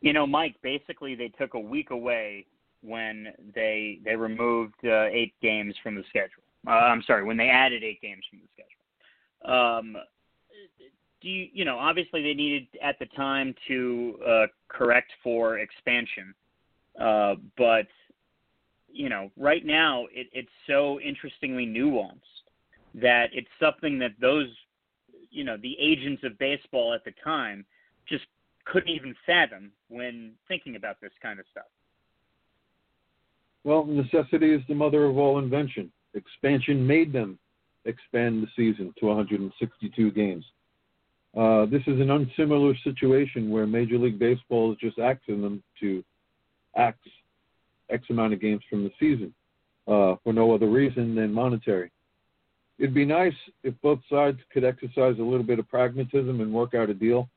You 0.00 0.12
know, 0.12 0.26
Mike, 0.26 0.56
basically 0.62 1.14
they 1.14 1.28
took 1.28 1.54
a 1.54 1.60
week 1.60 1.90
away 1.90 2.46
when 2.82 3.28
they 3.54 3.98
they 4.04 4.14
removed 4.14 4.74
uh, 4.84 5.04
eight 5.04 5.34
games 5.42 5.74
from 5.82 5.94
the 5.94 6.04
schedule. 6.08 6.42
Uh, 6.66 6.70
I'm 6.70 7.02
sorry, 7.06 7.24
when 7.24 7.36
they 7.36 7.48
added 7.48 7.82
eight 7.82 8.00
games 8.00 8.22
from 8.28 8.40
the 8.40 8.48
schedule. 8.52 9.52
Um, 9.52 9.96
do 11.20 11.28
you 11.28 11.48
you 11.52 11.64
know 11.64 11.78
obviously 11.78 12.22
they 12.22 12.34
needed 12.34 12.66
at 12.82 12.98
the 12.98 13.06
time 13.06 13.54
to 13.68 14.18
uh, 14.26 14.46
correct 14.68 15.12
for 15.22 15.58
expansion, 15.58 16.34
uh, 17.00 17.34
but 17.56 17.86
you 18.96 19.08
know 19.08 19.30
right 19.36 19.64
now 19.64 20.06
it, 20.12 20.28
it's 20.32 20.48
so 20.66 20.98
interestingly 21.00 21.66
nuanced 21.66 22.20
that 22.94 23.26
it's 23.32 23.48
something 23.60 23.98
that 23.98 24.12
those 24.20 24.48
you 25.30 25.44
know 25.44 25.56
the 25.62 25.76
agents 25.78 26.22
of 26.24 26.38
baseball 26.38 26.94
at 26.94 27.04
the 27.04 27.12
time 27.22 27.64
just 28.08 28.24
couldn't 28.64 28.88
even 28.88 29.14
fathom 29.24 29.70
when 29.88 30.32
thinking 30.48 30.76
about 30.76 31.00
this 31.00 31.12
kind 31.22 31.38
of 31.38 31.46
stuff. 31.50 31.66
Well, 33.64 33.84
necessity 33.84 34.52
is 34.52 34.62
the 34.68 34.74
mother 34.74 35.04
of 35.04 35.18
all 35.18 35.38
invention. 35.38 35.90
Expansion 36.14 36.86
made 36.86 37.12
them 37.12 37.38
expand 37.84 38.42
the 38.42 38.48
season 38.56 38.92
to 38.98 39.06
162 39.06 40.10
games. 40.12 40.44
Uh, 41.36 41.66
this 41.66 41.82
is 41.86 42.00
an 42.00 42.10
unsimilar 42.10 42.74
situation 42.82 43.50
where 43.50 43.66
Major 43.66 43.98
League 43.98 44.18
Baseball 44.18 44.72
is 44.72 44.78
just 44.78 44.98
asking 44.98 45.42
them 45.42 45.62
to 45.80 46.02
ax 46.76 46.98
X 47.90 48.04
amount 48.10 48.32
of 48.32 48.40
games 48.40 48.62
from 48.68 48.84
the 48.84 48.90
season 48.98 49.32
uh, 49.86 50.16
for 50.22 50.32
no 50.32 50.54
other 50.54 50.68
reason 50.68 51.14
than 51.14 51.32
monetary. 51.32 51.90
It'd 52.78 52.94
be 52.94 53.04
nice 53.04 53.34
if 53.62 53.74
both 53.82 54.00
sides 54.10 54.38
could 54.52 54.64
exercise 54.64 55.18
a 55.18 55.22
little 55.22 55.42
bit 55.42 55.58
of 55.58 55.68
pragmatism 55.68 56.40
and 56.40 56.52
work 56.52 56.74
out 56.74 56.90
a 56.90 56.94
deal. 56.94 57.28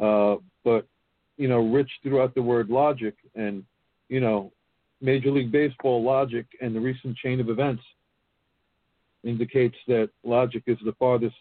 Uh, 0.00 0.36
but, 0.64 0.86
you 1.38 1.48
know, 1.48 1.60
Rich 1.70 1.90
threw 2.02 2.20
out 2.20 2.34
the 2.34 2.42
word 2.42 2.68
logic, 2.68 3.14
and, 3.34 3.64
you 4.08 4.20
know, 4.20 4.52
Major 5.00 5.30
League 5.30 5.52
Baseball 5.52 6.02
logic 6.02 6.46
and 6.60 6.74
the 6.74 6.80
recent 6.80 7.16
chain 7.16 7.40
of 7.40 7.48
events 7.48 7.82
indicates 9.24 9.76
that 9.88 10.10
logic 10.24 10.64
is 10.66 10.78
the 10.84 10.92
farthest 10.98 11.34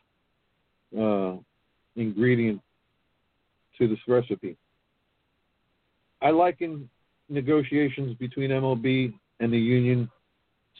uh, 0.98 1.34
ingredient 1.96 2.62
to 3.78 3.88
this 3.88 4.00
recipe. 4.08 4.58
I 6.22 6.30
liken 6.32 6.90
negotiations 7.30 8.16
between 8.18 8.52
MLB 8.52 9.14
and 9.40 9.52
the 9.52 9.60
union, 9.60 10.10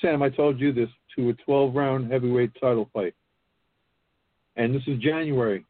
Sam, 0.02 0.22
I 0.22 0.30
told 0.30 0.60
you 0.60 0.74
this, 0.74 0.90
to 1.16 1.30
a 1.30 1.34
12 1.34 1.76
round 1.76 2.12
heavyweight 2.12 2.52
title 2.60 2.90
fight. 2.94 3.14
And 4.56 4.74
this 4.74 4.84
is 4.88 5.00
January, 5.00 5.66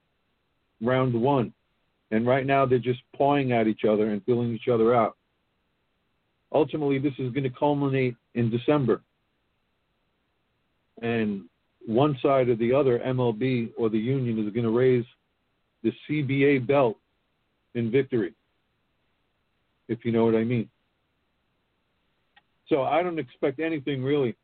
round 0.82 1.14
one. 1.14 1.54
And 2.12 2.28
right 2.28 2.46
now 2.46 2.66
they're 2.66 2.80
just 2.80 3.02
pawing 3.16 3.52
at 3.52 3.68
each 3.68 3.84
other 3.84 4.12
and 4.12 4.24
feeling 4.26 4.54
each 4.54 4.68
other 4.72 4.96
out. 4.96 5.18
Ultimately, 6.54 7.00
this 7.00 7.14
is 7.18 7.32
going 7.34 7.44
to 7.44 7.50
culminate 7.50 8.16
in 8.36 8.50
December. 8.50 9.02
And 11.02 11.46
one 11.86 12.18
side 12.22 12.50
or 12.50 12.56
the 12.56 12.74
other, 12.74 13.00
MLB 13.00 13.72
or 13.78 13.90
the 13.90 13.98
union, 13.98 14.40
is 14.40 14.54
going 14.54 14.64
to 14.64 14.70
raise 14.70 15.06
the 15.84 15.92
CBA 16.08 16.66
belt 16.66 16.98
in 17.74 17.92
victory, 17.92 18.34
if 19.88 20.04
you 20.04 20.12
know 20.12 20.26
what 20.26 20.36
I 20.36 20.44
mean. 20.44 20.70
So 22.68 22.84
I 22.84 23.04
don't 23.04 23.20
expect 23.20 23.60
anything 23.60 24.04
really 24.04 24.36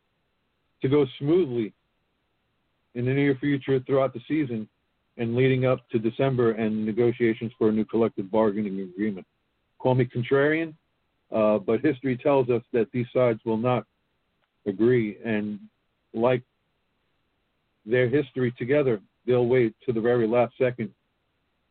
to 0.81 0.89
go 0.89 1.05
smoothly 1.19 1.73
in 2.93 3.05
the 3.05 3.13
near 3.13 3.35
future 3.35 3.79
throughout 3.79 4.13
the 4.13 4.21
season 4.27 4.67
and 5.17 5.35
leading 5.35 5.65
up 5.65 5.87
to 5.89 5.99
December 5.99 6.51
and 6.51 6.85
negotiations 6.85 7.51
for 7.57 7.69
a 7.69 7.71
new 7.71 7.85
collective 7.85 8.29
bargaining 8.31 8.79
agreement. 8.81 9.25
Call 9.79 9.95
me 9.95 10.05
contrarian, 10.05 10.73
uh, 11.33 11.57
but 11.57 11.81
history 11.81 12.17
tells 12.17 12.49
us 12.49 12.61
that 12.73 12.87
these 12.91 13.07
sides 13.13 13.39
will 13.45 13.57
not 13.57 13.85
agree. 14.67 15.17
And 15.25 15.59
like 16.13 16.43
their 17.85 18.09
history 18.09 18.53
together, 18.57 19.01
they'll 19.25 19.47
wait 19.47 19.75
to 19.85 19.93
the 19.93 20.01
very 20.01 20.27
last 20.27 20.53
second 20.57 20.91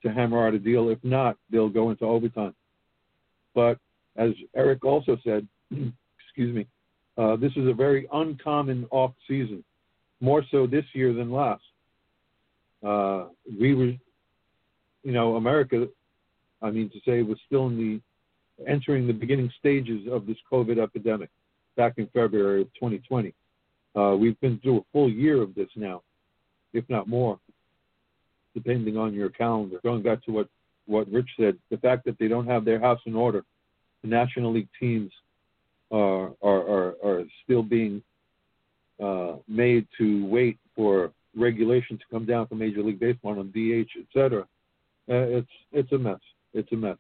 to 0.03 0.13
hammer 0.13 0.47
out 0.47 0.55
a 0.55 0.59
deal. 0.59 0.89
If 0.89 0.99
not, 1.03 1.37
they'll 1.51 1.69
go 1.69 1.91
into 1.91 2.05
overtime. 2.05 2.55
But 3.55 3.79
as 4.17 4.31
Erik 4.57 4.85
also 4.85 5.17
said, 5.25 5.47
excuse 5.71 6.55
me, 6.55 6.67
uh, 7.17 7.37
this 7.37 7.53
is 7.57 7.69
a 7.69 7.73
very 7.73 8.09
uncommon 8.13 8.87
off 8.91 9.13
season, 9.29 9.65
more 10.21 10.43
so 10.51 10.67
this 10.67 10.85
year 10.93 11.13
than 11.13 11.31
last. 11.31 11.63
Uh, 12.87 13.27
we 13.59 13.75
were, 13.75 13.93
you 15.03 15.13
know, 15.13 15.37
America, 15.37 15.87
I 16.63 16.71
mean 16.71 16.91
to 16.91 17.01
say, 17.05 17.23
was 17.23 17.39
still 17.47 17.67
in 17.67 17.77
the 17.77 18.01
entering 18.67 19.07
the 19.07 19.13
beginning 19.13 19.51
stages 19.59 20.07
of 20.11 20.27
this 20.27 20.37
COVID 20.51 20.79
epidemic 20.83 21.31
back 21.77 21.95
in 21.97 22.07
February 22.09 22.63
of 22.63 22.69
2020. 22.75 23.35
Uh, 23.97 24.17
we've 24.17 24.39
been 24.41 24.59
through 24.59 24.79
a 24.79 24.85
full 24.93 25.11
year 25.11 25.43
of 25.43 25.55
this 25.55 25.69
now, 25.77 26.03
if 26.73 26.85
not 26.89 27.09
more, 27.09 27.39
depending 28.55 28.97
on 28.97 29.15
your 29.15 29.31
calendar. 29.31 29.81
Going 29.83 30.03
back 30.03 30.25
to 30.25 30.33
what, 30.33 30.49
what 30.91 31.11
Rich 31.11 31.31
said, 31.39 31.57
the 31.71 31.77
fact 31.79 32.05
that 32.05 32.19
they 32.19 32.29
don't 32.29 32.47
have 32.47 32.65
their 32.65 32.81
house 32.81 33.01
in 33.07 33.15
order, 33.15 33.45
the 34.03 34.09
National 34.09 34.53
League 34.53 34.69
teams 34.79 35.13
are, 35.91 36.33
are, 36.43 36.61
are, 36.69 36.95
are 37.05 37.25
still 37.45 37.63
being 37.63 38.03
uh, 39.03 39.37
made 39.49 39.87
to 39.99 40.27
wait 40.27 40.59
for 40.75 41.13
regulation 41.37 41.97
to 41.97 42.05
come 42.11 42.27
down 42.27 42.47
from 42.47 42.59
Major 42.59 42.83
League 42.83 43.01
Baseball 43.01 43.39
on 43.39 43.51
DH, 43.51 43.91
etc. 43.99 44.43
Uh, 45.09 45.39
it's 45.39 45.49
it's 45.73 45.93
a 45.93 45.99
mess. 45.99 46.21
It's 46.53 46.71
a 46.73 46.77
mess. 46.77 46.97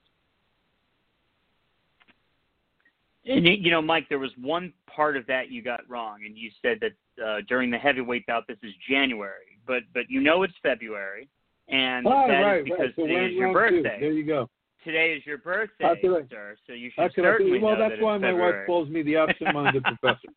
And 3.26 3.46
you 3.46 3.70
know, 3.70 3.82
Mike, 3.82 4.08
there 4.08 4.18
was 4.18 4.30
one 4.40 4.72
part 4.86 5.16
of 5.16 5.26
that 5.26 5.50
you 5.50 5.62
got 5.62 5.88
wrong, 5.88 6.20
and 6.24 6.38
you 6.38 6.50
said 6.62 6.80
that 6.80 7.24
uh, 7.24 7.40
during 7.48 7.70
the 7.70 7.78
heavyweight 7.78 8.26
bout, 8.26 8.46
this 8.46 8.58
is 8.62 8.72
January, 8.88 9.58
but 9.66 9.82
but 9.92 10.04
you 10.08 10.20
know 10.20 10.42
it's 10.42 10.54
February, 10.62 11.28
and 11.70 12.06
oh, 12.06 12.26
that 12.28 12.40
right, 12.40 12.58
is 12.58 12.64
because 12.64 12.78
right. 12.80 12.92
So 12.96 13.06
today 13.06 13.26
is 13.26 13.32
your 13.32 13.52
birthday. 13.52 13.96
Two. 13.98 14.00
There 14.00 14.12
you 14.12 14.26
go. 14.26 14.48
Today 14.84 15.12
is 15.12 15.26
your 15.26 15.38
birthday, 15.38 15.84
I, 15.84 15.94
sir. 16.30 16.56
So 16.66 16.72
you 16.72 16.90
should 16.94 17.12
certainly 17.14 17.60
Well, 17.60 17.76
that's 17.78 17.94
that 17.96 18.02
why 18.02 18.16
my 18.16 18.28
February. 18.28 18.60
wife 18.60 18.66
calls 18.66 18.88
me 18.88 19.02
the 19.02 19.16
absent-minded 19.16 19.82
professor. 20.00 20.28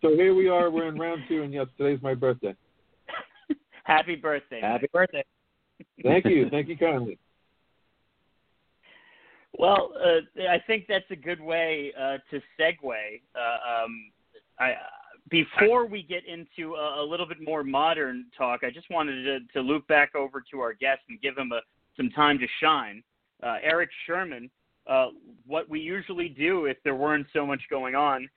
So 0.00 0.10
here 0.14 0.34
we 0.34 0.48
are. 0.48 0.70
We're 0.70 0.88
in 0.88 0.98
round 0.98 1.22
two, 1.28 1.42
and 1.42 1.52
yes, 1.52 1.66
today's 1.76 2.00
my 2.02 2.14
birthday. 2.14 2.54
Happy 3.84 4.14
birthday! 4.14 4.60
Happy 4.60 4.82
Mike. 4.82 4.92
birthday. 4.92 5.24
Thank 6.02 6.26
you. 6.26 6.48
Thank 6.48 6.68
you 6.68 6.76
kindly. 6.76 7.18
Well, 9.58 9.92
uh, 10.02 10.42
I 10.48 10.58
think 10.66 10.86
that's 10.88 11.04
a 11.10 11.16
good 11.16 11.40
way 11.40 11.92
uh, 11.98 12.18
to 12.30 12.40
segue. 12.58 13.20
Uh, 13.34 13.84
um, 13.84 14.10
I, 14.58 14.74
before 15.32 15.86
we 15.86 16.02
get 16.02 16.24
into 16.26 16.74
a, 16.74 17.02
a 17.02 17.04
little 17.04 17.26
bit 17.26 17.38
more 17.42 17.64
modern 17.64 18.26
talk, 18.36 18.60
I 18.62 18.70
just 18.70 18.88
wanted 18.90 19.24
to, 19.24 19.40
to 19.54 19.60
loop 19.60 19.88
back 19.88 20.14
over 20.14 20.44
to 20.52 20.60
our 20.60 20.74
guest 20.74 21.00
and 21.08 21.20
give 21.20 21.36
him 21.36 21.50
a, 21.52 21.60
some 21.96 22.10
time 22.10 22.38
to 22.38 22.46
shine. 22.60 23.02
Uh, 23.42 23.56
Erik 23.62 23.88
Sherman, 24.06 24.50
uh, 24.86 25.08
what 25.46 25.68
we 25.68 25.80
usually 25.80 26.28
do 26.28 26.66
if 26.66 26.76
there 26.84 26.94
weren't 26.94 27.26
so 27.32 27.46
much 27.46 27.62
going 27.70 27.94
on, 27.94 28.28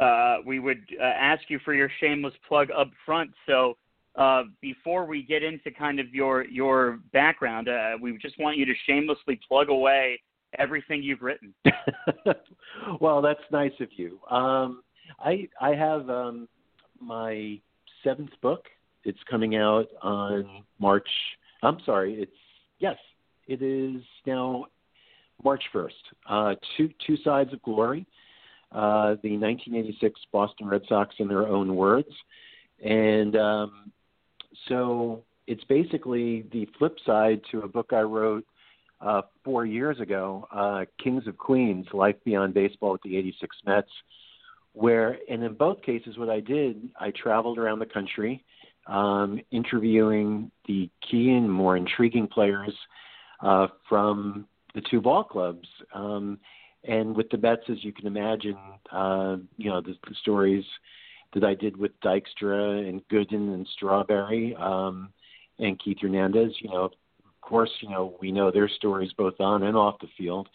uh, 0.00 0.38
we 0.46 0.58
would 0.58 0.82
uh, 0.98 1.04
ask 1.04 1.42
you 1.48 1.60
for 1.64 1.74
your 1.74 1.90
shameless 2.00 2.34
plug 2.48 2.68
up 2.76 2.90
front. 3.04 3.30
So 3.46 3.76
uh, 4.16 4.44
before 4.62 5.04
we 5.04 5.22
get 5.22 5.42
into 5.42 5.70
kind 5.70 6.00
of 6.00 6.14
your 6.14 6.44
your 6.46 7.00
background, 7.12 7.68
uh, 7.68 7.98
we 8.00 8.16
just 8.18 8.38
want 8.38 8.56
you 8.56 8.64
to 8.64 8.74
shamelessly 8.86 9.38
plug 9.46 9.68
away 9.68 10.20
everything 10.58 11.02
you've 11.02 11.22
written. 11.22 11.52
well, 13.00 13.20
that's 13.20 13.40
nice 13.52 13.72
of 13.80 13.88
you. 13.96 14.18
Um, 14.30 14.82
I 15.18 15.48
I 15.60 15.74
have 15.74 16.08
um, 16.10 16.48
my 17.00 17.60
seventh 18.04 18.30
book. 18.42 18.66
It's 19.04 19.18
coming 19.30 19.56
out 19.56 19.86
on 20.02 20.64
March. 20.78 21.08
I'm 21.62 21.78
sorry. 21.84 22.22
It's 22.22 22.32
yes. 22.78 22.96
It 23.46 23.62
is 23.62 24.02
now 24.26 24.66
March 25.42 25.62
1st. 25.74 25.90
Uh, 26.28 26.54
two 26.76 26.90
two 27.06 27.16
sides 27.18 27.52
of 27.52 27.62
glory. 27.62 28.06
Uh, 28.70 29.16
the 29.22 29.36
1986 29.38 30.20
Boston 30.30 30.68
Red 30.68 30.82
Sox 30.88 31.14
in 31.18 31.28
their 31.28 31.46
own 31.46 31.74
words, 31.74 32.10
and 32.84 33.34
um, 33.36 33.90
so 34.68 35.22
it's 35.46 35.64
basically 35.64 36.44
the 36.52 36.68
flip 36.78 36.98
side 37.06 37.40
to 37.50 37.62
a 37.62 37.68
book 37.68 37.92
I 37.94 38.02
wrote 38.02 38.44
uh, 39.00 39.22
four 39.42 39.64
years 39.64 39.98
ago, 40.00 40.46
uh, 40.52 40.84
Kings 41.02 41.26
of 41.26 41.38
Queens: 41.38 41.86
Life 41.94 42.16
Beyond 42.26 42.52
Baseball 42.52 42.92
with 42.92 43.02
the 43.02 43.16
'86 43.16 43.56
Mets, 43.64 43.88
where, 44.78 45.18
and 45.28 45.42
in 45.42 45.54
both 45.54 45.82
cases, 45.82 46.16
what 46.16 46.30
I 46.30 46.38
did, 46.38 46.88
I 47.00 47.10
traveled 47.10 47.58
around 47.58 47.80
the 47.80 47.86
country, 47.86 48.44
um, 48.86 49.40
interviewing 49.50 50.52
the 50.66 50.88
key 51.08 51.30
and 51.30 51.50
more 51.50 51.76
intriguing 51.76 52.28
players 52.28 52.72
uh, 53.42 53.66
from 53.88 54.46
the 54.74 54.82
two 54.88 55.00
ball 55.00 55.24
clubs. 55.24 55.66
Um, 55.92 56.38
and 56.84 57.16
with 57.16 57.28
the 57.30 57.38
Mets 57.38 57.62
as 57.68 57.82
you 57.82 57.92
can 57.92 58.06
imagine, 58.06 58.56
uh, 58.92 59.38
you 59.56 59.68
know 59.68 59.80
the, 59.80 59.94
the 60.08 60.14
stories 60.20 60.64
that 61.34 61.42
I 61.42 61.54
did 61.54 61.76
with 61.76 61.90
Dykstra 62.00 62.88
and 62.88 63.06
Gooden 63.08 63.52
and 63.54 63.66
Strawberry 63.74 64.54
um, 64.54 65.08
and 65.58 65.78
Keith 65.80 65.98
Hernandez. 66.00 66.52
You 66.60 66.70
know, 66.70 66.84
of 66.84 66.92
course, 67.40 67.70
you 67.80 67.90
know 67.90 68.16
we 68.20 68.30
know 68.30 68.52
their 68.52 68.68
stories 68.68 69.12
both 69.18 69.40
on 69.40 69.64
and 69.64 69.76
off 69.76 69.98
the 70.00 70.08
field. 70.16 70.48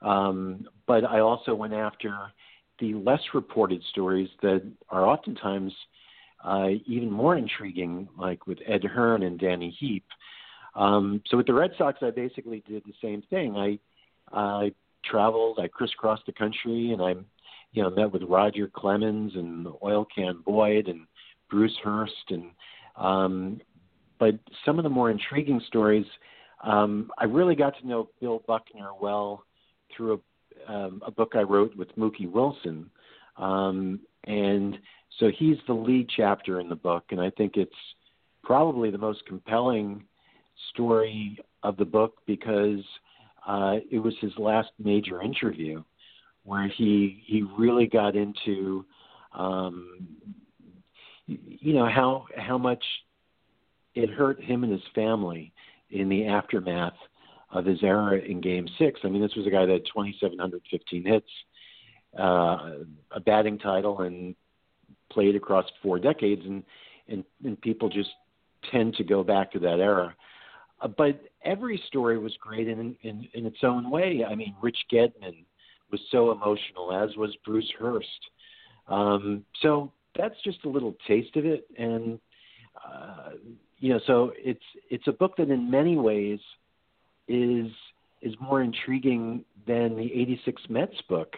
Um, 0.00 0.68
but 0.86 1.04
I 1.04 1.20
also 1.20 1.56
went 1.56 1.72
after 1.72 2.14
the 2.84 2.98
less 2.98 3.20
reported 3.32 3.82
stories 3.90 4.28
that 4.42 4.62
are 4.90 5.06
oftentimes 5.06 5.72
uh, 6.44 6.68
even 6.86 7.10
more 7.10 7.36
intriguing, 7.36 8.08
like 8.18 8.46
with 8.46 8.58
Ed 8.66 8.84
Hearn 8.84 9.22
and 9.22 9.38
Danny 9.38 9.74
Heep. 9.78 10.04
Um, 10.74 11.22
so 11.26 11.36
with 11.36 11.46
the 11.46 11.54
Red 11.54 11.70
Sox, 11.78 11.98
I 12.02 12.10
basically 12.10 12.62
did 12.68 12.82
the 12.84 12.94
same 13.00 13.22
thing. 13.30 13.56
I 13.56 13.78
I 14.32 14.72
traveled, 15.04 15.58
I 15.60 15.68
crisscrossed 15.68 16.26
the 16.26 16.32
country, 16.32 16.92
and 16.92 17.00
I, 17.02 17.14
you 17.72 17.82
know, 17.82 17.90
met 17.90 18.12
with 18.12 18.22
Roger 18.22 18.70
Clemens 18.74 19.32
and 19.34 19.66
Oil 19.82 20.06
Can 20.14 20.42
Boyd 20.44 20.88
and 20.88 21.06
Bruce 21.50 21.76
Hurst, 21.82 22.30
and 22.30 22.50
um, 22.96 23.60
but 24.18 24.34
some 24.64 24.78
of 24.78 24.84
the 24.84 24.90
more 24.90 25.10
intriguing 25.10 25.60
stories, 25.66 26.06
um, 26.62 27.10
I 27.18 27.24
really 27.24 27.54
got 27.54 27.78
to 27.80 27.86
know 27.86 28.08
Bill 28.20 28.42
Buckner 28.46 28.90
well 29.00 29.44
through 29.94 30.14
a, 30.14 30.18
um, 30.68 31.02
a 31.06 31.10
book 31.10 31.32
I 31.34 31.42
wrote 31.42 31.76
with 31.76 31.94
Mookie 31.96 32.30
Wilson, 32.30 32.90
um, 33.36 34.00
and 34.24 34.78
so 35.18 35.30
he's 35.36 35.56
the 35.66 35.74
lead 35.74 36.08
chapter 36.16 36.60
in 36.60 36.68
the 36.68 36.76
book, 36.76 37.04
and 37.10 37.20
I 37.20 37.30
think 37.30 37.56
it's 37.56 37.72
probably 38.42 38.90
the 38.90 38.98
most 38.98 39.24
compelling 39.26 40.04
story 40.70 41.38
of 41.62 41.76
the 41.76 41.84
book 41.84 42.18
because 42.26 42.84
uh, 43.46 43.76
it 43.90 43.98
was 43.98 44.14
his 44.20 44.32
last 44.38 44.70
major 44.78 45.22
interview 45.22 45.82
where 46.44 46.68
he 46.68 47.22
he 47.26 47.42
really 47.58 47.86
got 47.86 48.14
into 48.16 48.84
um, 49.32 50.06
you 51.26 51.72
know 51.74 51.88
how 51.88 52.26
how 52.36 52.58
much 52.58 52.84
it 53.94 54.10
hurt 54.10 54.42
him 54.42 54.62
and 54.62 54.72
his 54.72 54.82
family 54.94 55.52
in 55.90 56.08
the 56.08 56.26
aftermath 56.26 56.94
of 57.54 57.64
his 57.64 57.82
era 57.82 58.18
in 58.18 58.40
Game 58.40 58.66
Six. 58.78 59.00
I 59.04 59.08
mean, 59.08 59.22
this 59.22 59.34
was 59.36 59.46
a 59.46 59.50
guy 59.50 59.64
that 59.64 59.72
had 59.72 59.86
2,715 59.86 61.04
hits, 61.04 61.26
uh, 62.18 62.84
a 63.12 63.20
batting 63.24 63.58
title, 63.58 64.00
and 64.00 64.34
played 65.10 65.36
across 65.36 65.64
four 65.82 65.98
decades, 65.98 66.42
and 66.44 66.62
and, 67.08 67.24
and 67.44 67.60
people 67.60 67.88
just 67.88 68.10
tend 68.70 68.94
to 68.94 69.04
go 69.04 69.22
back 69.22 69.52
to 69.52 69.58
that 69.60 69.78
era. 69.78 70.14
Uh, 70.80 70.88
but 70.88 71.20
every 71.44 71.80
story 71.86 72.18
was 72.18 72.34
great 72.40 72.68
in, 72.68 72.96
in 73.02 73.28
in 73.32 73.46
its 73.46 73.58
own 73.62 73.90
way. 73.90 74.24
I 74.28 74.34
mean, 74.34 74.54
Rich 74.60 74.78
Gedman 74.92 75.44
was 75.90 76.00
so 76.10 76.32
emotional, 76.32 76.92
as 76.92 77.16
was 77.16 77.36
Bruce 77.44 77.70
Hurst. 77.78 78.08
Um, 78.88 79.44
so 79.62 79.92
that's 80.16 80.34
just 80.44 80.64
a 80.64 80.68
little 80.68 80.96
taste 81.06 81.36
of 81.36 81.46
it, 81.46 81.66
and 81.78 82.18
uh, 82.84 83.30
you 83.78 83.92
know, 83.92 84.00
so 84.06 84.32
it's 84.36 84.64
it's 84.90 85.06
a 85.06 85.12
book 85.12 85.36
that 85.36 85.50
in 85.50 85.70
many 85.70 85.96
ways 85.96 86.40
is 87.28 87.70
is 88.22 88.34
more 88.40 88.62
intriguing 88.62 89.44
than 89.66 89.96
the 89.96 90.10
86 90.12 90.62
Mets 90.68 91.00
book 91.08 91.34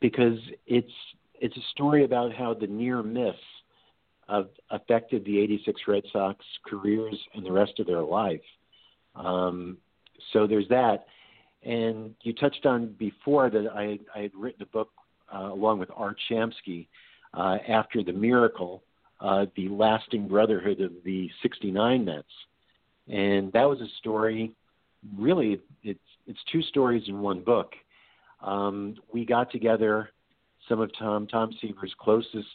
because 0.00 0.38
it's 0.66 0.92
it's 1.40 1.56
a 1.56 1.70
story 1.72 2.04
about 2.04 2.32
how 2.32 2.54
the 2.54 2.66
near 2.66 3.02
miss 3.02 3.36
of 4.28 4.48
affected 4.70 5.24
the 5.24 5.38
86 5.38 5.80
Red 5.86 6.02
Sox 6.12 6.44
careers 6.66 7.16
and 7.34 7.44
the 7.44 7.52
rest 7.52 7.78
of 7.78 7.86
their 7.86 8.02
life. 8.02 8.40
Um, 9.14 9.78
so 10.32 10.46
there's 10.46 10.68
that. 10.68 11.06
And 11.62 12.14
you 12.22 12.32
touched 12.32 12.66
on 12.66 12.94
before 12.98 13.50
that 13.50 13.68
I, 13.72 13.98
I 14.14 14.22
had 14.22 14.32
written 14.34 14.62
a 14.62 14.66
book 14.66 14.90
uh, 15.32 15.52
along 15.52 15.78
with 15.78 15.90
Art 15.94 16.16
Shamsky 16.30 16.86
uh, 17.34 17.58
after 17.68 18.02
the 18.02 18.12
miracle, 18.12 18.82
uh, 19.20 19.46
the 19.56 19.68
lasting 19.68 20.28
brotherhood 20.28 20.80
of 20.80 20.92
the 21.04 21.30
69 21.42 22.04
Mets. 22.04 22.24
And 23.08 23.52
that 23.52 23.64
was 23.68 23.80
a 23.80 23.88
story, 23.98 24.52
really, 25.16 25.60
it's, 25.82 26.00
it's 26.26 26.38
two 26.50 26.62
stories 26.62 27.04
in 27.08 27.20
one 27.20 27.42
book. 27.42 27.72
Um, 28.42 28.96
we 29.12 29.24
got 29.24 29.50
together 29.50 30.10
some 30.68 30.80
of 30.80 30.90
Tom 30.98 31.26
Tom 31.26 31.52
Seaver's 31.60 31.94
closest 31.98 32.48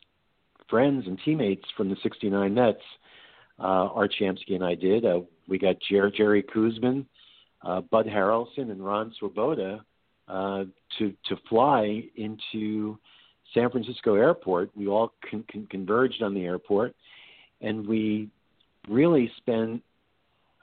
friends 0.69 1.05
and 1.07 1.19
teammates 1.23 1.65
from 1.75 1.89
the 1.89 1.97
69 2.03 2.53
Mets. 2.53 2.77
Uh, 3.59 3.89
Art 3.93 4.13
Shamsky 4.19 4.55
and 4.55 4.63
I 4.63 4.75
did. 4.75 5.05
Uh, 5.05 5.21
we 5.47 5.59
got 5.59 5.75
Jer- 5.87 6.09
Jerry 6.09 6.43
Koosman, 6.43 7.05
uh, 7.63 7.81
Bud 7.81 8.07
Harrelson, 8.07 8.71
and 8.71 8.83
Ron 8.83 9.13
Swoboda 9.19 9.85
uh, 10.27 10.63
to 10.97 11.13
to 11.27 11.35
fly 11.47 12.03
into 12.15 12.97
San 13.53 13.69
Francisco 13.69 14.15
Airport. 14.15 14.71
We 14.75 14.87
all 14.87 15.13
con- 15.29 15.45
con- 15.51 15.67
converged 15.69 16.23
on 16.23 16.33
the 16.33 16.43
airport, 16.43 16.95
and 17.59 17.85
we 17.87 18.29
really 18.89 19.31
spent 19.37 19.83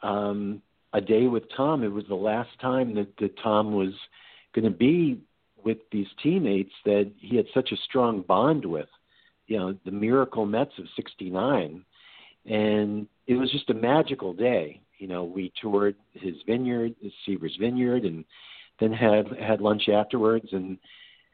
um, 0.03 0.61
a 0.93 1.01
day 1.01 1.27
with 1.27 1.45
Tom. 1.57 1.85
It 1.85 1.93
was 1.93 2.05
the 2.09 2.15
last 2.15 2.51
time 2.61 2.95
that, 2.95 3.17
that 3.19 3.39
Tom 3.43 3.73
was 3.73 3.93
going 4.55 4.65
to 4.65 4.77
be 4.77 5.21
with 5.65 5.79
these 5.93 6.07
teammates 6.23 6.73
that 6.85 7.11
he 7.19 7.37
had 7.37 7.47
such 7.53 7.73
a 7.73 7.77
strong 7.77 8.23
bond 8.23 8.65
with. 8.65 8.89
You 9.47 9.59
know, 9.59 9.79
the 9.85 9.91
Miracle 9.91 10.45
Mets 10.45 10.73
of 10.79 10.85
'69, 10.95 11.85
and 12.47 13.07
it 13.27 13.35
was 13.35 13.51
just 13.51 13.71
a 13.71 13.75
magical 13.75 14.35
day. 14.35 14.81
You 14.99 15.09
know, 15.09 15.25
we 15.25 15.53
toured 15.61 15.97
his 16.13 16.35
vineyard, 16.47 16.95
his 17.01 17.13
Seaver's 17.25 17.57
vineyard, 17.59 18.05
and 18.05 18.25
then 18.79 18.93
had 18.93 19.27
had 19.39 19.61
lunch 19.61 19.89
afterwards, 19.89 20.49
and 20.53 20.79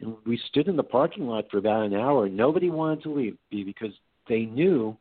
and 0.01 0.17
we 0.27 0.41
stood 0.49 0.69
in 0.69 0.77
the 0.77 0.83
parking 0.83 1.27
lot 1.27 1.47
for 1.51 1.59
about 1.59 1.85
an 1.85 1.95
hour. 1.95 2.29
Nobody 2.29 2.71
wanted 2.71 3.03
to 3.05 3.15
leave 3.15 3.37
because 3.51 3.93
they 4.29 4.45
knew 4.45 4.97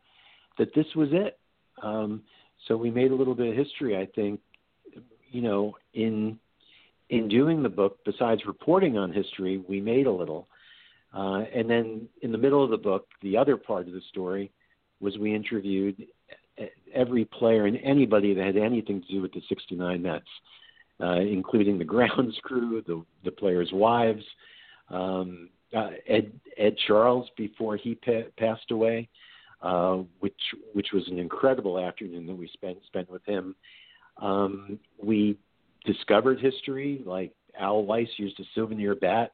that 0.58 0.74
this 0.74 0.88
was 0.96 1.10
it. 1.12 1.38
Um, 1.82 2.24
so 2.68 2.78
we 2.78 2.92
made 2.92 3.12
a 3.12 3.16
little 3.16 3.36
bit 3.36 3.50
of 3.50 3.56
history, 3.56 3.98
I 3.98 4.08
think, 4.16 4.40
you 5.32 5.42
know, 5.42 5.76
in 5.94 6.40
in 7.10 7.28
doing 7.28 7.62
the 7.62 7.70
book. 7.70 8.00
Besides 8.06 8.42
reporting 8.46 8.98
on 8.98 9.12
history, 9.12 9.58
we 9.68 9.82
made 9.82 10.08
a 10.08 10.12
little. 10.12 10.48
Uh, 11.14 11.44
and 11.54 11.70
then 11.70 12.08
in 12.22 12.32
the 12.32 12.38
middle 12.38 12.64
of 12.64 12.72
the 12.72 12.78
book, 12.78 13.08
the 13.22 13.38
other 13.38 13.56
part 13.56 13.88
of 13.88 13.94
the 13.94 14.02
story 14.10 14.52
was 15.00 15.18
we 15.18 15.36
interviewed 15.36 16.08
every 16.94 17.26
player 17.26 17.66
and 17.66 17.78
anybody 17.84 18.34
that 18.34 18.46
had 18.46 18.58
anything 18.58 19.02
to 19.02 19.08
do 19.08 19.22
with 19.22 19.34
the 19.34 19.42
69 19.50 20.02
Mets, 20.02 20.26
uh, 21.02 21.20
including 21.20 21.78
the 21.78 21.84
grounds 21.86 22.38
crew, 22.44 22.84
the, 22.86 23.04
the 23.24 23.32
players' 23.32 23.70
wives, 23.74 24.24
um, 24.90 25.50
uh, 25.76 25.90
Ed, 26.08 26.32
Ed 26.58 26.76
Charles 26.88 27.28
before 27.36 27.78
he 27.78 27.96
pa- 27.96 28.30
passed 28.38 28.70
away, 28.72 29.10
uh, 29.64 30.04
which 30.20 30.40
which 30.74 30.90
was 30.94 31.08
an 31.08 31.18
incredible 31.18 31.80
afternoon 31.80 32.28
that 32.28 32.36
we 32.36 32.50
spent 32.54 32.78
spent 32.86 33.10
with 33.10 33.26
him. 33.26 33.56
Um, 34.18 34.78
we 35.02 35.38
discovered 35.86 36.40
history, 36.40 37.02
like 37.06 37.32
Al 37.60 37.84
Weis 37.84 38.08
used 38.18 38.40
a 38.40 38.44
souvenir 38.54 38.94
bat 38.94 39.32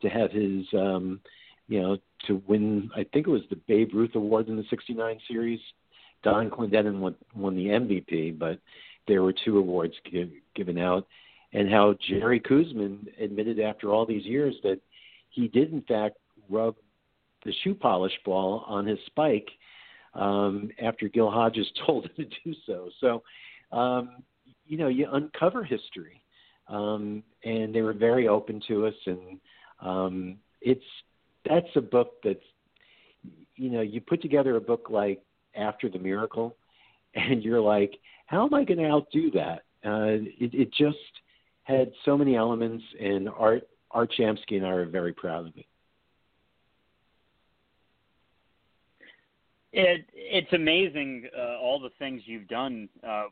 to 0.00 0.08
have 0.08 0.30
his, 0.30 0.64
um, 0.72 1.20
you 1.68 1.82
know, 1.82 1.98
to 2.28 2.40
win. 2.46 2.90
I 2.94 3.04
think 3.12 3.26
it 3.26 3.30
was 3.30 3.42
the 3.50 3.58
Babe 3.66 3.90
Ruth 3.92 4.14
Award 4.14 4.48
in 4.48 4.56
the 4.56 4.64
'69 4.70 5.18
series. 5.28 5.60
Don 6.22 6.48
Clendenon 6.48 7.00
won, 7.00 7.16
won 7.34 7.56
the 7.56 7.66
MVP, 7.66 8.38
but 8.38 8.60
there 9.08 9.22
were 9.22 9.34
two 9.44 9.58
awards 9.58 9.94
give, 10.08 10.30
given 10.54 10.78
out. 10.78 11.08
And 11.52 11.68
how 11.68 11.96
Jerry 12.08 12.38
Koosman 12.38 13.08
admitted 13.20 13.58
after 13.58 13.90
all 13.90 14.06
these 14.06 14.24
years 14.24 14.54
that 14.62 14.78
he 15.30 15.48
did 15.48 15.72
in 15.72 15.82
fact 15.82 16.18
rub 16.48 16.76
the 17.44 17.52
shoe 17.64 17.74
polish 17.74 18.12
ball 18.24 18.64
on 18.68 18.86
his 18.86 18.98
spike 19.06 19.48
um, 20.14 20.70
after 20.80 21.08
Gil 21.08 21.30
Hodges 21.30 21.66
told 21.86 22.06
him 22.06 22.12
to 22.16 22.24
do 22.44 22.54
so. 22.66 22.90
So, 23.00 23.22
um, 23.76 24.22
you 24.66 24.76
know, 24.76 24.88
you 24.88 25.08
uncover 25.12 25.64
history, 25.64 26.22
um, 26.68 27.22
and 27.44 27.74
they 27.74 27.82
were 27.82 27.92
very 27.92 28.28
open 28.28 28.60
to 28.68 28.86
us, 28.86 28.94
and 29.06 29.40
um, 29.80 30.36
it's 30.60 30.84
that's 31.48 31.66
a 31.76 31.80
book 31.80 32.14
that's 32.22 32.38
you 33.56 33.70
know 33.70 33.80
you 33.80 34.00
put 34.00 34.22
together 34.22 34.56
a 34.56 34.60
book 34.60 34.86
like 34.88 35.22
After 35.54 35.88
the 35.88 35.98
Miracle, 35.98 36.56
and 37.14 37.42
you're 37.42 37.60
like, 37.60 37.92
how 38.26 38.46
am 38.46 38.54
I 38.54 38.64
going 38.64 38.78
to 38.78 38.88
outdo 38.88 39.30
that? 39.32 39.62
Uh, 39.84 40.22
it, 40.38 40.54
it 40.54 40.72
just 40.72 40.96
had 41.64 41.90
so 42.04 42.16
many 42.16 42.36
elements, 42.36 42.84
and 43.00 43.28
Art 43.28 43.64
Art 43.90 44.12
Shamsky 44.18 44.56
and 44.56 44.66
I 44.66 44.70
are 44.70 44.86
very 44.86 45.12
proud 45.12 45.46
of 45.46 45.56
it. 45.56 45.66
It 49.72 50.04
it's 50.14 50.52
amazing 50.52 51.28
uh, 51.36 51.58
all 51.58 51.80
the 51.80 51.90
things 51.98 52.22
you've 52.26 52.48
done 52.48 52.88
uh, 53.06 53.24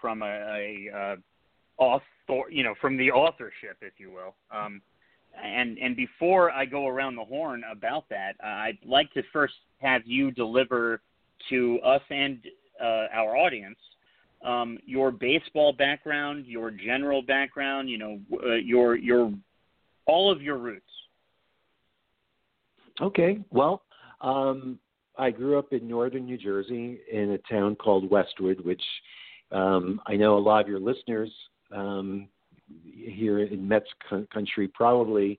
from 0.00 0.22
a, 0.22 0.26
a 0.26 0.96
uh, 0.96 1.16
author, 1.82 2.50
you 2.50 2.62
know, 2.62 2.74
from 2.80 2.96
the 2.96 3.10
authorship, 3.10 3.78
if 3.80 3.94
you 3.98 4.10
will. 4.10 4.34
Um, 4.50 4.82
and 5.42 5.78
and 5.78 5.96
before 5.96 6.50
I 6.50 6.64
go 6.64 6.86
around 6.86 7.16
the 7.16 7.24
horn 7.24 7.62
about 7.70 8.08
that, 8.10 8.32
uh, 8.42 8.46
I'd 8.46 8.78
like 8.84 9.12
to 9.14 9.22
first 9.32 9.54
have 9.80 10.02
you 10.04 10.30
deliver 10.30 11.00
to 11.48 11.78
us 11.84 12.02
and 12.10 12.38
uh, 12.82 13.06
our 13.12 13.36
audience 13.36 13.78
um, 14.44 14.78
your 14.84 15.10
baseball 15.10 15.72
background, 15.72 16.46
your 16.46 16.70
general 16.70 17.22
background, 17.22 17.88
you 17.90 17.98
know, 17.98 18.20
uh, 18.44 18.54
your 18.54 18.96
your 18.96 19.32
all 20.06 20.30
of 20.30 20.42
your 20.42 20.58
roots. 20.58 20.84
Okay, 23.00 23.40
well, 23.50 23.82
um, 24.20 24.78
I 25.18 25.30
grew 25.30 25.58
up 25.58 25.72
in 25.72 25.88
northern 25.88 26.24
New 26.24 26.38
Jersey 26.38 27.00
in 27.10 27.32
a 27.32 27.52
town 27.52 27.74
called 27.76 28.10
Westwood, 28.10 28.64
which 28.64 28.82
um, 29.50 30.00
I 30.06 30.14
know 30.14 30.38
a 30.38 30.40
lot 30.40 30.62
of 30.62 30.68
your 30.68 30.80
listeners 30.80 31.30
um, 31.74 32.28
here 32.84 33.40
in 33.40 33.66
Mets 33.66 33.88
country 34.32 34.68
probably 34.68 35.38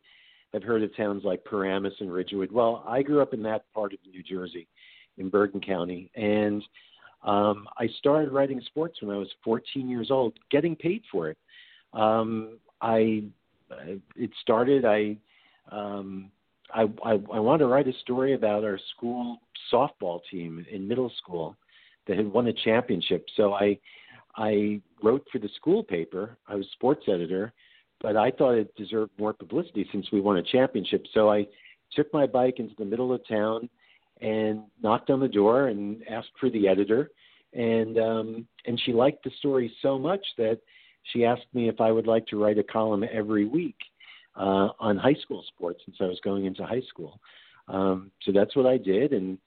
have 0.54 0.64
heard 0.64 0.84
of 0.84 0.96
towns 0.96 1.24
like 1.24 1.46
Paramus 1.46 1.94
and 2.00 2.12
Ridgewood. 2.12 2.52
Well, 2.52 2.84
I 2.88 3.02
grew 3.02 3.22
up 3.22 3.34
in 3.34 3.44
that 3.44 3.72
part 3.74 3.94
of 3.94 4.00
New 4.12 4.24
Jersey, 4.24 4.68
in 5.18 5.30
Bergen 5.30 5.62
County, 5.62 6.12
and 6.16 6.64
um, 7.24 7.68
I 7.78 7.88
started 8.00 8.32
writing 8.32 8.62
sports 8.66 9.02
when 9.02 9.16
I 9.16 9.20
was 9.20 9.30
14 9.44 9.90
years 9.90 10.10
old, 10.10 10.34
getting 10.50 10.76
paid 10.76 11.04
for 11.12 11.30
it. 11.30 11.38
Um, 11.94 12.60
I 12.82 13.24
it 14.16 14.32
started. 14.42 14.86
I 14.86 15.18
um, 15.72 16.32
I, 16.74 16.84
I 17.04 17.12
I 17.12 17.40
wanted 17.40 17.60
to 17.60 17.68
write 17.68 17.88
a 17.88 17.94
story 18.02 18.34
about 18.34 18.64
our 18.64 18.80
school 18.96 19.38
softball 19.74 20.20
team 20.32 20.66
in 20.72 20.88
middle 20.88 21.12
school 21.22 21.56
that 22.08 22.18
had 22.18 22.32
won 22.32 22.48
a 22.48 22.54
championship. 22.54 23.26
So 23.36 23.54
I 23.54 23.78
I 24.36 24.82
wrote 25.04 25.26
for 25.32 25.40
the 25.40 25.50
school 25.56 25.84
paper. 25.84 26.38
I 26.48 26.56
was 26.56 26.66
sports 26.74 27.06
editor, 27.08 27.54
but 28.02 28.16
I 28.16 28.32
thought 28.32 28.56
it 28.56 28.76
deserved 28.76 29.12
more 29.18 29.34
publicity 29.34 29.88
since 29.92 30.08
we 30.12 30.22
won 30.22 30.38
a 30.38 30.44
championship. 30.44 31.06
So 31.14 31.30
I 31.30 31.48
took 31.96 32.12
my 32.14 32.28
bike 32.28 32.60
into 32.60 32.76
the 32.78 32.86
middle 32.86 33.14
of 33.14 33.28
town 33.28 33.70
and 34.22 34.64
knocked 34.82 35.10
on 35.10 35.20
the 35.20 35.28
door 35.28 35.68
and 35.68 36.04
asked 36.10 36.32
for 36.40 36.50
the 36.50 36.68
editor. 36.68 37.12
And 37.54 37.98
um, 37.98 38.48
and 38.66 38.80
she 38.86 38.94
liked 38.94 39.24
the 39.24 39.32
story 39.40 39.74
so 39.82 39.98
much 39.98 40.26
that 40.38 40.60
she 41.14 41.26
asked 41.26 41.48
me 41.54 41.68
if 41.68 41.82
I 41.82 41.92
would 41.92 42.06
like 42.06 42.28
to 42.28 42.42
write 42.42 42.60
a 42.60 42.64
column 42.64 43.04
every 43.12 43.46
week 43.46 43.78
uh, 44.40 44.70
on 44.80 44.98
high 44.98 45.18
school 45.22 45.44
sports 45.48 45.82
since 45.86 45.98
I 46.00 46.06
was 46.06 46.20
going 46.24 46.46
into 46.46 46.66
high 46.66 46.82
school. 46.90 47.20
Um, 47.68 48.12
so 48.24 48.32
that's 48.32 48.56
what 48.56 48.66
I 48.66 48.78
did, 48.78 49.14
and 49.14 49.38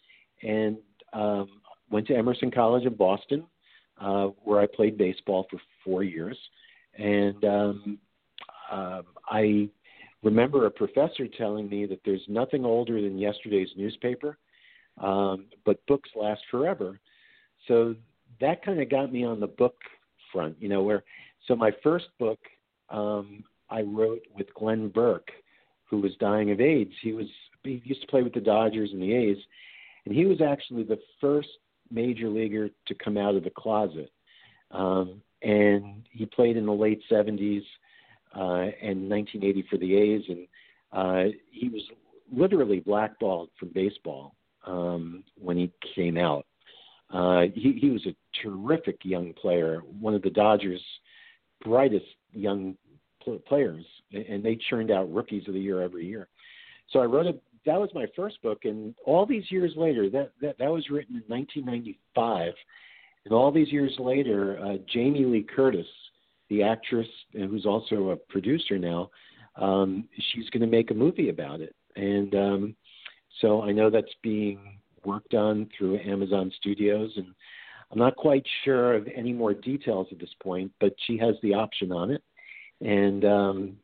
and 0.43 0.77
um, 1.13 1.49
went 1.91 2.07
to 2.09 2.17
Emerson 2.17 2.51
College 2.51 2.85
in 2.85 2.95
Boston, 2.95 3.45
uh, 4.01 4.27
where 4.45 4.61
I 4.61 4.67
played 4.67 4.97
baseball 4.97 5.47
for 5.51 5.59
four 5.85 6.03
years. 6.03 6.37
And 6.99 7.45
um, 7.45 7.99
uh, 8.71 9.03
I 9.29 9.69
remember 10.23 10.67
a 10.67 10.71
professor 10.71 11.27
telling 11.27 11.69
me 11.69 11.87
that 11.87 12.01
there's 12.05 12.23
nothing 12.29 12.65
older 12.65 13.01
than 13.01 13.19
yesterday's 13.19 13.71
newspaper, 13.77 14.39
um, 15.01 15.47
but 15.65 15.85
books 15.87 16.11
last 16.15 16.43
forever. 16.51 17.01
So 17.67 17.95
that 18.41 18.65
kind 18.65 18.81
of 18.81 18.91
got 18.91 19.13
me 19.13 19.25
on 19.25 19.41
the 19.41 19.47
book 19.47 19.77
front, 20.33 20.57
you 20.61 20.69
know, 20.69 20.83
where 20.83 21.05
so 21.47 21.57
my 21.57 21.71
first 21.83 22.07
book 22.19 22.39
um, 22.89 23.45
I 23.73 23.83
wrote 23.83 24.23
with 24.37 24.53
Glenn 24.55 24.89
Burke, 24.89 25.31
who 25.89 26.01
was 26.01 26.13
dying 26.21 26.51
of 26.51 26.61
AIDS. 26.61 26.93
He 27.03 27.13
was 27.13 27.27
he 27.63 27.81
used 27.85 28.03
to 28.03 28.07
play 28.09 28.23
with 28.23 28.35
the 28.35 28.41
Dodgers 28.41 28.91
and 28.93 29.01
the 29.01 29.15
A's, 29.15 29.39
and 30.05 30.15
he 30.15 30.27
was 30.27 30.41
actually 30.41 30.83
the 30.83 30.99
first 31.21 31.49
major 31.91 32.29
leaguer 32.29 32.69
to 32.87 32.95
come 32.95 33.17
out 33.17 33.35
of 33.35 33.45
the 33.45 33.51
closet. 33.51 34.11
Um, 34.71 35.23
and 35.43 36.03
he 36.11 36.27
played 36.27 36.57
in 36.57 36.67
the 36.67 36.73
late 36.73 37.03
70s 37.11 37.63
uh, 38.35 38.71
and 38.83 39.09
1980 39.09 39.65
for 39.71 39.77
the 39.77 39.97
A's, 39.97 40.23
and 40.29 40.47
uh, 40.93 41.33
he 41.51 41.69
was 41.69 41.83
literally 42.33 42.81
blackballed 42.81 43.51
from 43.59 43.71
baseball 43.75 44.35
um, 44.67 45.25
when 45.39 45.57
he 45.57 45.71
came 45.95 46.17
out. 46.17 46.47
Uh, 47.13 47.43
he, 47.55 47.79
he 47.81 47.91
was 47.91 48.07
a 48.07 48.15
terrific 48.43 48.99
young 49.05 49.35
player, 49.35 49.83
one 50.01 50.15
of 50.15 50.23
the 50.23 50.31
Dodgers' 50.31 50.83
brightest 51.63 52.07
young 52.33 52.77
players, 53.47 53.85
and 54.13 54.45
they 54.45 54.59
churned 54.71 54.91
out 54.91 55.13
rookies 55.13 55.47
of 55.49 55.55
the 55.55 55.61
year 55.61 55.83
every 55.83 56.07
year. 56.07 56.29
So 56.91 57.01
I 57.01 57.05
wrote 57.05 57.27
a 57.27 57.35
that 57.65 57.81
was 57.81 57.91
my 57.95 58.07
first 58.17 58.43
book, 58.43 58.65
and 58.65 58.95
all 59.05 59.25
these 59.25 59.51
years 59.51 59.73
later, 59.77 60.11
that 60.11 60.33
that, 60.41 60.59
that 60.59 60.71
was 60.71 60.91
written 60.91 61.17
in 61.17 61.23
1995, 61.27 62.53
and 63.25 63.35
all 63.35 63.53
these 63.53 63.71
years 63.71 63.95
later, 63.99 64.59
uh, 64.59 64.77
Jamie 64.93 65.25
Lee 65.25 65.47
Curtis, 65.55 65.87
the 66.51 66.63
actress 66.63 67.07
who's 67.33 67.67
also 67.67 68.11
a 68.11 68.17
producer 68.17 68.79
now, 68.79 69.11
um, 69.57 70.09
she's 70.33 70.51
going 70.51 70.63
to 70.63 70.67
make 70.67 70.91
a 70.91 70.95
movie 70.95 71.29
about 71.29 71.61
it, 71.61 71.75
and 71.97 72.35
um, 72.35 72.77
so 73.41 73.63
I 73.63 73.73
know 73.73 73.91
that's 73.91 74.15
being 74.23 74.79
worked 75.05 75.35
on 75.35 75.69
through 75.77 75.99
Amazon 76.01 76.53
Studios, 76.59 77.13
and 77.17 77.27
I'm 77.91 77.99
not 77.99 78.17
quite 78.17 78.45
sure 78.65 78.95
of 78.95 79.09
any 79.15 79.33
more 79.33 79.55
details 79.55 80.07
at 80.11 80.19
this 80.19 80.35
point, 80.43 80.73
but 80.81 80.95
she 81.07 81.19
has 81.19 81.35
the 81.43 81.55
option 81.55 81.93
on 81.93 82.11
it, 82.11 82.23
and 82.83 83.25
um, 83.25 83.77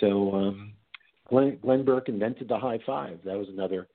so. 0.00 0.34
Um, 0.34 0.72
Glenn, 1.28 1.58
Glenn 1.60 1.84
Burke 1.84 2.08
invented 2.08 2.48
the 2.48 2.58
high 2.58 2.78
five. 2.86 3.18
That 3.24 3.36
was 3.36 3.48
another 3.48 3.88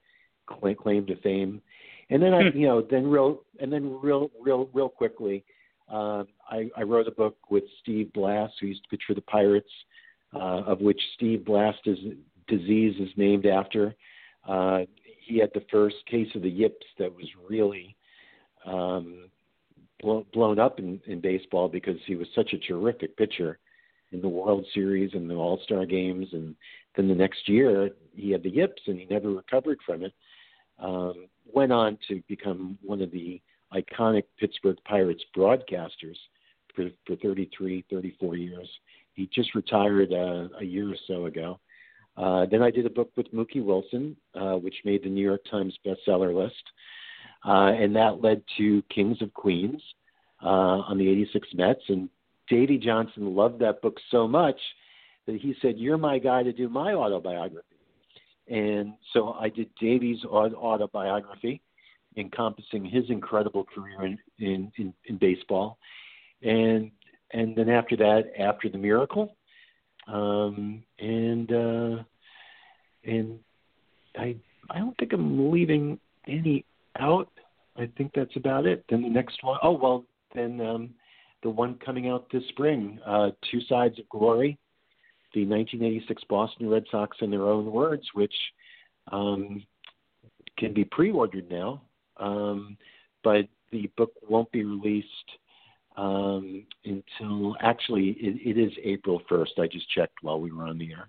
claim 0.46 1.06
to 1.06 1.16
fame. 1.20 1.62
And 2.10 2.22
then 2.22 2.34
I, 2.34 2.50
hmm. 2.50 2.58
you 2.58 2.66
know, 2.66 2.82
then 2.82 3.06
real, 3.06 3.42
and 3.60 3.72
then 3.72 3.98
real, 4.02 4.30
real, 4.40 4.68
real 4.72 4.88
quickly, 4.88 5.44
uh, 5.90 6.24
I, 6.50 6.70
I 6.76 6.82
wrote 6.82 7.08
a 7.08 7.12
book 7.12 7.36
with 7.50 7.64
Steve 7.82 8.12
Blass, 8.12 8.50
who 8.60 8.66
used 8.66 8.82
to 8.84 8.88
pitch 8.88 9.02
for 9.06 9.14
the 9.14 9.22
Pirates, 9.22 9.70
uh, 10.34 10.62
of 10.66 10.80
which 10.80 11.00
Steve 11.14 11.44
Blass's 11.44 11.98
disease 12.48 12.94
is 13.00 13.08
named 13.16 13.46
after. 13.46 13.94
Uh, 14.46 14.80
he 15.20 15.38
had 15.38 15.50
the 15.54 15.64
first 15.70 15.96
case 16.10 16.28
of 16.34 16.42
the 16.42 16.50
yips 16.50 16.86
that 16.98 17.14
was 17.14 17.26
really 17.48 17.96
um, 18.66 19.30
blow, 20.00 20.26
blown 20.32 20.58
up 20.58 20.78
in, 20.78 21.00
in 21.06 21.20
baseball 21.20 21.68
because 21.68 21.96
he 22.06 22.14
was 22.14 22.26
such 22.34 22.52
a 22.52 22.58
terrific 22.58 23.16
pitcher 23.16 23.58
in 24.12 24.20
the 24.20 24.28
World 24.28 24.66
Series 24.74 25.10
and 25.14 25.28
the 25.28 25.34
All 25.34 25.60
Star 25.64 25.86
games, 25.86 26.28
and 26.32 26.54
then 26.96 27.08
the 27.08 27.14
next 27.14 27.48
year 27.48 27.90
he 28.14 28.30
had 28.30 28.42
the 28.42 28.50
yips 28.50 28.82
and 28.86 28.98
he 28.98 29.06
never 29.06 29.30
recovered 29.30 29.78
from 29.84 30.02
it. 30.02 30.12
Um, 30.78 31.26
went 31.52 31.72
on 31.72 31.98
to 32.08 32.22
become 32.28 32.78
one 32.82 33.02
of 33.02 33.10
the 33.10 33.40
iconic 33.72 34.24
Pittsburgh 34.38 34.76
Pirates 34.84 35.22
broadcasters 35.36 36.16
for, 36.74 36.88
for 37.06 37.16
33, 37.16 37.84
34 37.90 38.36
years. 38.36 38.68
He 39.14 39.28
just 39.34 39.54
retired 39.54 40.12
uh, 40.12 40.48
a 40.58 40.64
year 40.64 40.90
or 40.90 40.96
so 41.06 41.26
ago. 41.26 41.58
Uh, 42.16 42.46
then 42.50 42.62
I 42.62 42.70
did 42.70 42.86
a 42.86 42.90
book 42.90 43.10
with 43.16 43.32
Mookie 43.32 43.64
Wilson, 43.64 44.16
uh, 44.34 44.54
which 44.54 44.76
made 44.84 45.02
the 45.02 45.08
New 45.08 45.24
York 45.24 45.42
Times 45.50 45.78
bestseller 45.86 46.34
list, 46.34 46.62
uh, 47.46 47.72
and 47.72 47.96
that 47.96 48.20
led 48.22 48.42
to 48.58 48.82
Kings 48.94 49.22
of 49.22 49.32
Queens 49.32 49.82
uh, 50.42 50.48
on 50.88 50.98
the 50.98 51.08
'86 51.08 51.48
Mets. 51.54 51.80
And 51.88 52.10
Davey 52.52 52.76
Johnson 52.76 53.34
loved 53.34 53.60
that 53.60 53.80
book 53.80 53.98
so 54.10 54.28
much 54.28 54.60
that 55.26 55.40
he 55.40 55.54
said, 55.62 55.78
"You're 55.78 55.96
my 55.96 56.18
guy 56.18 56.42
to 56.42 56.52
do 56.52 56.68
my 56.68 56.92
autobiography." 56.92 57.78
And 58.46 58.92
so 59.14 59.32
I 59.40 59.48
did 59.48 59.74
Davey's 59.80 60.22
autobiography, 60.26 61.62
encompassing 62.18 62.84
his 62.84 63.08
incredible 63.08 63.64
career 63.64 64.04
in 64.04 64.18
in, 64.38 64.70
in, 64.76 64.92
in 65.06 65.16
baseball, 65.16 65.78
and 66.42 66.90
and 67.30 67.56
then 67.56 67.70
after 67.70 67.96
that, 67.96 68.24
after 68.38 68.68
the 68.68 68.76
miracle, 68.76 69.34
um, 70.06 70.82
and 70.98 71.50
uh, 71.50 72.02
and 73.04 73.38
I 74.18 74.36
I 74.68 74.78
don't 74.78 74.96
think 74.98 75.14
I'm 75.14 75.50
leaving 75.50 75.98
any 76.26 76.66
out. 76.98 77.30
I 77.78 77.88
think 77.96 78.12
that's 78.14 78.36
about 78.36 78.66
it. 78.66 78.84
Then 78.90 79.00
the 79.00 79.08
next 79.08 79.42
one, 79.42 79.58
oh 79.62 79.72
well, 79.72 80.04
then 80.34 80.60
um, 80.60 80.90
the 81.42 81.50
one 81.50 81.78
coming 81.84 82.08
out 82.08 82.26
this 82.32 82.42
spring, 82.48 82.98
uh, 83.06 83.30
Two 83.50 83.60
Sides 83.68 83.98
of 83.98 84.08
Glory, 84.08 84.58
the 85.34 85.46
1986 85.46 86.22
Boston 86.28 86.68
Red 86.68 86.84
Sox 86.90 87.16
in 87.20 87.30
their 87.30 87.48
own 87.48 87.70
words, 87.70 88.04
which 88.14 88.34
um, 89.10 89.64
can 90.58 90.72
be 90.72 90.84
pre-ordered 90.84 91.50
now, 91.50 91.82
um, 92.18 92.76
but 93.24 93.46
the 93.70 93.90
book 93.96 94.12
won't 94.28 94.50
be 94.52 94.64
released 94.64 95.08
um, 95.96 96.64
until 96.84 97.56
actually 97.60 98.16
it, 98.20 98.56
it 98.56 98.60
is 98.60 98.72
April 98.82 99.20
1st. 99.30 99.58
I 99.58 99.66
just 99.66 99.90
checked 99.90 100.18
while 100.22 100.40
we 100.40 100.52
were 100.52 100.64
on 100.64 100.78
the 100.78 100.92
air, 100.92 101.08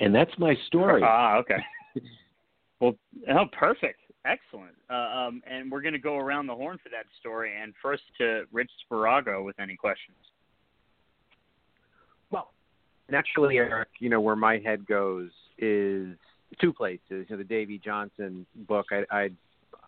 and 0.00 0.14
that's 0.14 0.30
my 0.38 0.54
story. 0.66 1.02
Ah, 1.04 1.36
okay. 1.38 1.64
well, 2.80 2.94
oh, 3.30 3.46
perfect. 3.52 4.00
Excellent. 4.24 4.74
Uh, 4.90 4.94
um, 4.94 5.42
and 5.46 5.70
we're 5.70 5.80
going 5.80 5.94
to 5.94 5.98
go 5.98 6.16
around 6.16 6.46
the 6.46 6.54
horn 6.54 6.78
for 6.82 6.88
that 6.90 7.06
story. 7.20 7.52
And 7.60 7.72
first 7.80 8.02
to 8.18 8.44
Rich 8.52 8.70
Sparago 8.90 9.44
with 9.44 9.58
any 9.60 9.76
questions. 9.76 10.16
Well, 12.30 12.50
naturally, 13.08 13.58
Erik, 13.58 13.88
you 14.00 14.10
know, 14.10 14.20
where 14.20 14.36
my 14.36 14.58
head 14.58 14.86
goes 14.86 15.30
is 15.56 16.16
two 16.60 16.72
places. 16.72 17.00
You 17.08 17.26
know, 17.30 17.36
the 17.36 17.44
Davey 17.44 17.80
Johnson 17.82 18.44
book. 18.54 18.86
I, 18.90 19.04
I, 19.10 19.30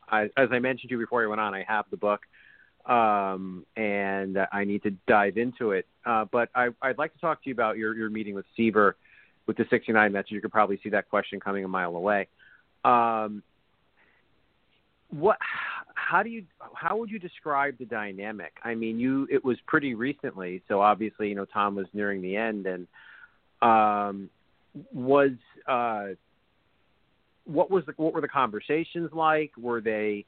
I 0.09 0.23
as 0.37 0.49
I 0.53 0.59
mentioned 0.59 0.91
to 0.91 0.95
you 0.95 1.01
before 1.01 1.23
I 1.23 1.27
went 1.27 1.41
on, 1.41 1.55
I 1.55 1.65
have 1.67 1.87
the 1.91 1.97
book, 1.97 2.21
um, 2.87 3.67
and 3.77 4.39
I 4.53 4.65
need 4.65 4.83
to 4.85 4.93
dive 5.07 5.37
into 5.37 5.73
it. 5.73 5.87
Uh, 6.07 6.25
but 6.31 6.49
I, 6.55 6.69
I'd 6.83 6.99
like 6.99 7.13
to 7.15 7.21
talk 7.21 7.43
to 7.43 7.49
you 7.49 7.55
about 7.55 7.77
your 7.77 7.95
your 7.97 8.11
meeting 8.11 8.35
with 8.35 8.47
Seaver 8.57 8.97
with 9.47 9.57
the 9.57 9.67
69 9.71 10.13
Mets. 10.13 10.31
You 10.31 10.41
could 10.41 10.53
probably 10.53 10.79
see 10.83 10.91
that 10.91 11.11
question 11.11 11.41
coming 11.41 11.65
a 11.65 11.69
mile 11.69 11.97
away. 11.97 12.29
Um, 12.85 13.43
what 15.11 15.39
how 15.95 16.23
do 16.23 16.31
you 16.31 16.45
how 16.75 16.97
would 16.97 17.11
you 17.11 17.19
describe 17.19 17.79
the 17.79 17.85
dynamic? 17.85 18.53
I 18.65 18.75
mean 18.75 18.99
you 18.99 19.27
it 19.31 19.45
was 19.45 19.59
pretty 19.67 19.95
recently 19.95 20.63
so 20.69 20.81
obviously 20.81 21.29
you 21.29 21.35
know 21.35 21.47
tom 21.47 21.75
was 21.75 21.87
nearing 21.93 22.23
the 22.23 22.37
end 22.37 22.67
and 22.67 22.87
um 23.63 24.31
was 24.93 25.33
uh 25.69 26.09
what 27.45 27.71
was 27.71 27.85
the 27.87 27.93
what 27.97 28.13
were 28.15 28.21
the 28.21 28.29
conversations 28.29 29.11
like? 29.13 29.51
Were 29.57 29.81
they 29.81 30.25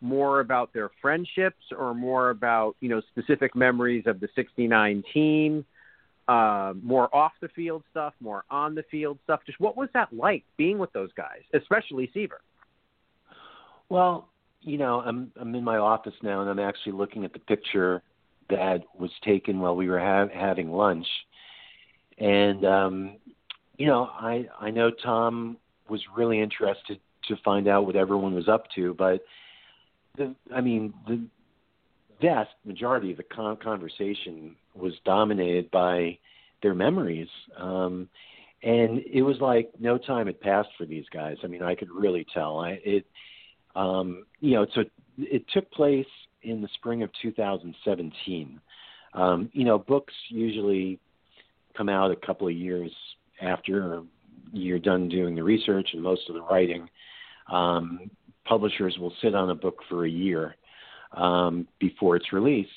more 0.00 0.40
about 0.40 0.72
their 0.72 0.90
friendships 1.00 1.64
or 1.76 1.94
more 1.94 2.30
about 2.30 2.76
you 2.80 2.88
know 2.88 3.00
specific 3.12 3.54
memories 3.54 4.04
of 4.06 4.20
the 4.20 4.28
69 4.34 5.02
team? 5.12 5.64
Uh, 6.28 6.74
more 6.82 7.14
off 7.14 7.30
the 7.40 7.48
field 7.48 7.84
stuff 7.92 8.12
more 8.18 8.42
on 8.50 8.74
the 8.74 8.82
field 8.90 9.16
stuff? 9.22 9.40
Just 9.46 9.60
what 9.60 9.76
was 9.76 9.88
that 9.94 10.12
like 10.12 10.42
being 10.56 10.76
with 10.76 10.92
those 10.92 11.10
guys 11.16 11.42
especially 11.54 12.10
seaver 12.12 12.40
well, 13.88 14.28
you 14.60 14.78
know, 14.78 15.00
I'm 15.00 15.32
I'm 15.40 15.54
in 15.54 15.64
my 15.64 15.76
office 15.76 16.14
now, 16.22 16.40
and 16.40 16.50
I'm 16.50 16.58
actually 16.58 16.92
looking 16.92 17.24
at 17.24 17.32
the 17.32 17.38
picture 17.38 18.02
that 18.50 18.82
was 18.98 19.10
taken 19.24 19.60
while 19.60 19.76
we 19.76 19.88
were 19.88 19.98
ha- 19.98 20.28
having 20.32 20.70
lunch, 20.70 21.06
and 22.18 22.64
um, 22.64 23.16
you 23.76 23.86
know, 23.86 24.10
I 24.12 24.46
I 24.60 24.70
know 24.70 24.90
Tom 24.90 25.56
was 25.88 26.00
really 26.16 26.40
interested 26.40 26.98
to 27.28 27.36
find 27.44 27.68
out 27.68 27.86
what 27.86 27.96
everyone 27.96 28.34
was 28.34 28.48
up 28.48 28.64
to, 28.74 28.94
but 28.94 29.24
the 30.16 30.34
I 30.54 30.60
mean 30.60 30.92
the 31.06 31.24
vast 32.20 32.50
majority 32.64 33.10
of 33.10 33.18
the 33.18 33.24
con- 33.24 33.56
conversation 33.56 34.56
was 34.74 34.94
dominated 35.04 35.70
by 35.70 36.18
their 36.62 36.74
memories. 36.74 37.28
Um, 37.58 38.08
and 38.62 39.00
it 39.12 39.22
was 39.22 39.36
like 39.40 39.70
no 39.78 39.98
time 39.98 40.26
had 40.26 40.40
passed 40.40 40.70
for 40.78 40.86
these 40.86 41.04
guys. 41.12 41.36
I 41.44 41.46
mean, 41.46 41.62
I 41.62 41.74
could 41.74 41.90
really 41.90 42.26
tell. 42.32 42.58
I 42.58 42.80
it 42.84 43.06
um, 43.76 44.24
you 44.40 44.54
know, 44.54 44.66
so 44.74 44.84
it 45.18 45.44
took 45.52 45.70
place 45.70 46.06
in 46.42 46.62
the 46.62 46.68
spring 46.74 47.02
of 47.02 47.10
2017. 47.20 48.60
Um, 49.14 49.50
you 49.52 49.64
know, 49.64 49.78
books 49.78 50.14
usually 50.30 50.98
come 51.76 51.88
out 51.88 52.10
a 52.10 52.16
couple 52.16 52.48
of 52.48 52.54
years 52.54 52.90
after 53.40 54.02
you're 54.52 54.78
done 54.78 55.08
doing 55.08 55.34
the 55.34 55.42
research 55.42 55.90
and 55.92 56.02
most 56.02 56.28
of 56.28 56.34
the 56.34 56.42
writing. 56.42 56.88
Um, 57.52 58.10
publishers 58.46 58.96
will 58.98 59.12
sit 59.22 59.34
on 59.34 59.50
a 59.50 59.54
book 59.54 59.80
for 59.88 60.06
a 60.06 60.10
year 60.10 60.56
um, 61.12 61.68
before 61.78 62.16
it's 62.16 62.32
released. 62.32 62.70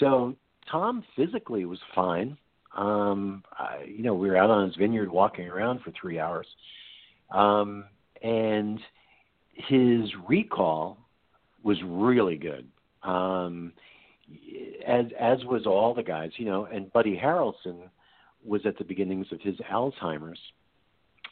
So 0.00 0.36
Tom 0.70 1.02
physically 1.16 1.64
was 1.64 1.78
fine. 1.94 2.36
Um, 2.76 3.42
I, 3.52 3.84
you 3.86 4.02
know, 4.02 4.14
we 4.14 4.28
were 4.28 4.36
out 4.36 4.50
on 4.50 4.66
his 4.66 4.76
vineyard 4.76 5.10
walking 5.10 5.48
around 5.48 5.80
for 5.80 5.92
three 5.98 6.18
hours. 6.18 6.46
Um, 7.30 7.84
and 8.22 8.78
his 9.56 10.10
recall 10.28 10.98
was 11.62 11.78
really 11.84 12.36
good. 12.36 12.66
Um, 13.02 13.72
as 14.86 15.06
as 15.18 15.44
was 15.44 15.66
all 15.66 15.94
the 15.94 16.02
guys, 16.02 16.30
you 16.36 16.46
know, 16.46 16.66
and 16.66 16.92
Buddy 16.92 17.16
Harrelson 17.16 17.88
was 18.44 18.62
at 18.64 18.76
the 18.78 18.84
beginnings 18.84 19.26
of 19.32 19.40
his 19.40 19.56
Alzheimer's. 19.70 20.38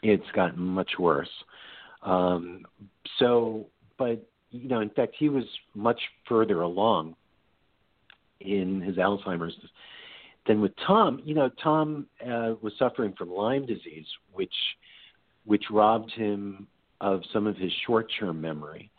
It's 0.03 0.31
gotten 0.35 0.63
much 0.63 0.93
worse. 0.99 1.31
Um, 2.03 2.67
so, 3.19 3.67
but 3.99 4.27
you 4.51 4.69
know, 4.69 4.81
in 4.81 4.91
fact, 4.91 5.15
he 5.19 5.29
was 5.29 5.45
much 5.75 6.01
further 6.29 6.63
along 6.63 7.17
in 8.41 8.81
his 8.81 8.97
Alzheimer's 8.97 9.55
than 10.47 10.61
with 10.61 10.73
Tom, 10.87 11.21
you 11.25 11.35
know, 11.35 11.51
Tom 11.63 12.07
uh, 12.23 12.55
was 12.61 12.73
suffering 12.79 13.15
from 13.17 13.31
Lyme 13.31 13.67
disease, 13.67 14.07
which 14.33 14.55
which 15.47 15.65
robbed 15.71 16.11
him 16.13 16.67
of 17.05 17.21
some 17.35 17.47
of 17.47 17.55
his 17.59 17.71
short-term 17.87 18.41
memory. 18.41 18.91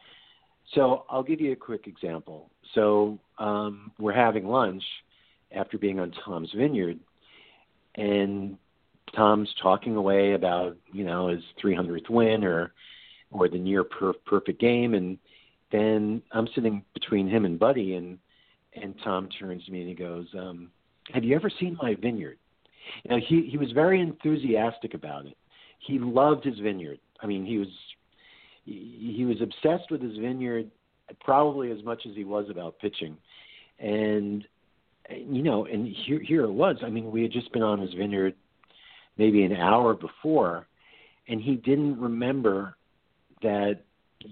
So 0.76 1.06
I'll 1.10 1.24
give 1.24 1.41
you 1.41 1.54
a 1.54 1.56
quick 1.56 1.88
example. 1.88 2.52
So 2.76 3.18
um, 3.39 3.91
we're 3.98 4.13
having 4.13 4.46
lunch 4.46 4.84
after 5.52 5.80
being 5.80 6.00
on 6.00 6.13
Tom's 6.24 6.52
Vineyard, 6.56 7.00
and 7.96 8.58
Tom's 9.15 9.50
talking 9.62 9.96
away 9.96 10.34
about 10.34 10.78
you 10.94 11.04
know 11.04 11.30
his 11.30 11.41
300th 11.63 12.10
win 12.10 12.44
or 12.44 12.74
or 13.32 13.50
the 13.50 13.58
near 13.58 13.84
per- 13.84 14.13
perfect 14.26 14.62
game, 14.62 14.94
and 14.94 15.18
then 15.72 16.22
I'm 16.32 16.48
sitting 16.54 16.84
between 16.94 17.28
him 17.28 17.46
and 17.46 17.58
Buddy, 17.58 17.96
and 17.96 18.20
and 18.74 18.94
Tom 19.04 19.30
turns 19.39 19.65
to 19.65 19.72
me 19.72 19.80
and 19.80 19.89
he 19.89 19.96
goes, 19.96 20.28
um, 20.38 20.70
"Have 21.12 21.24
you 21.24 21.36
ever 21.36 21.50
seen 21.50 21.76
my 21.82 21.96
vineyard?" 21.96 22.38
Know, 23.10 23.18
he 23.18 23.48
he 23.50 23.58
was 23.58 23.72
very 23.72 24.00
enthusiastic 24.00 24.94
about 24.94 25.26
it. 25.26 25.38
He 25.80 25.98
loved 25.98 26.44
his 26.44 26.60
vineyard. 26.60 27.00
I 27.22 27.28
mean, 27.28 27.46
he 27.46 27.58
was 27.58 27.68
he, 28.65 29.25
was 29.25 29.38
obsessed 29.41 29.91
with 29.91 30.01
his 30.01 30.17
vineyard, 30.17 30.69
probably 31.21 31.71
as 31.71 31.84
much 31.84 32.01
as 32.10 32.15
he 32.15 32.23
was 32.23 32.49
about 32.49 32.80
pitching, 32.80 33.17
and 33.80 34.45
you 35.10 35.43
know, 35.43 35.65
and 35.65 35.88
here 36.06 36.19
here 36.19 36.43
it 36.43 36.51
was. 36.51 36.78
I 36.84 36.89
mean, 36.89 37.12
we 37.12 37.21
had 37.21 37.32
just 37.32 37.51
been 37.54 37.62
on 37.62 37.80
his 37.80 37.93
vineyard 37.93 38.34
maybe 39.17 39.43
an 39.43 39.54
hour 39.54 39.93
before, 39.93 40.67
and 41.28 41.41
he 41.41 41.56
didn't 41.56 41.99
remember 41.99 42.75
that 43.41 43.82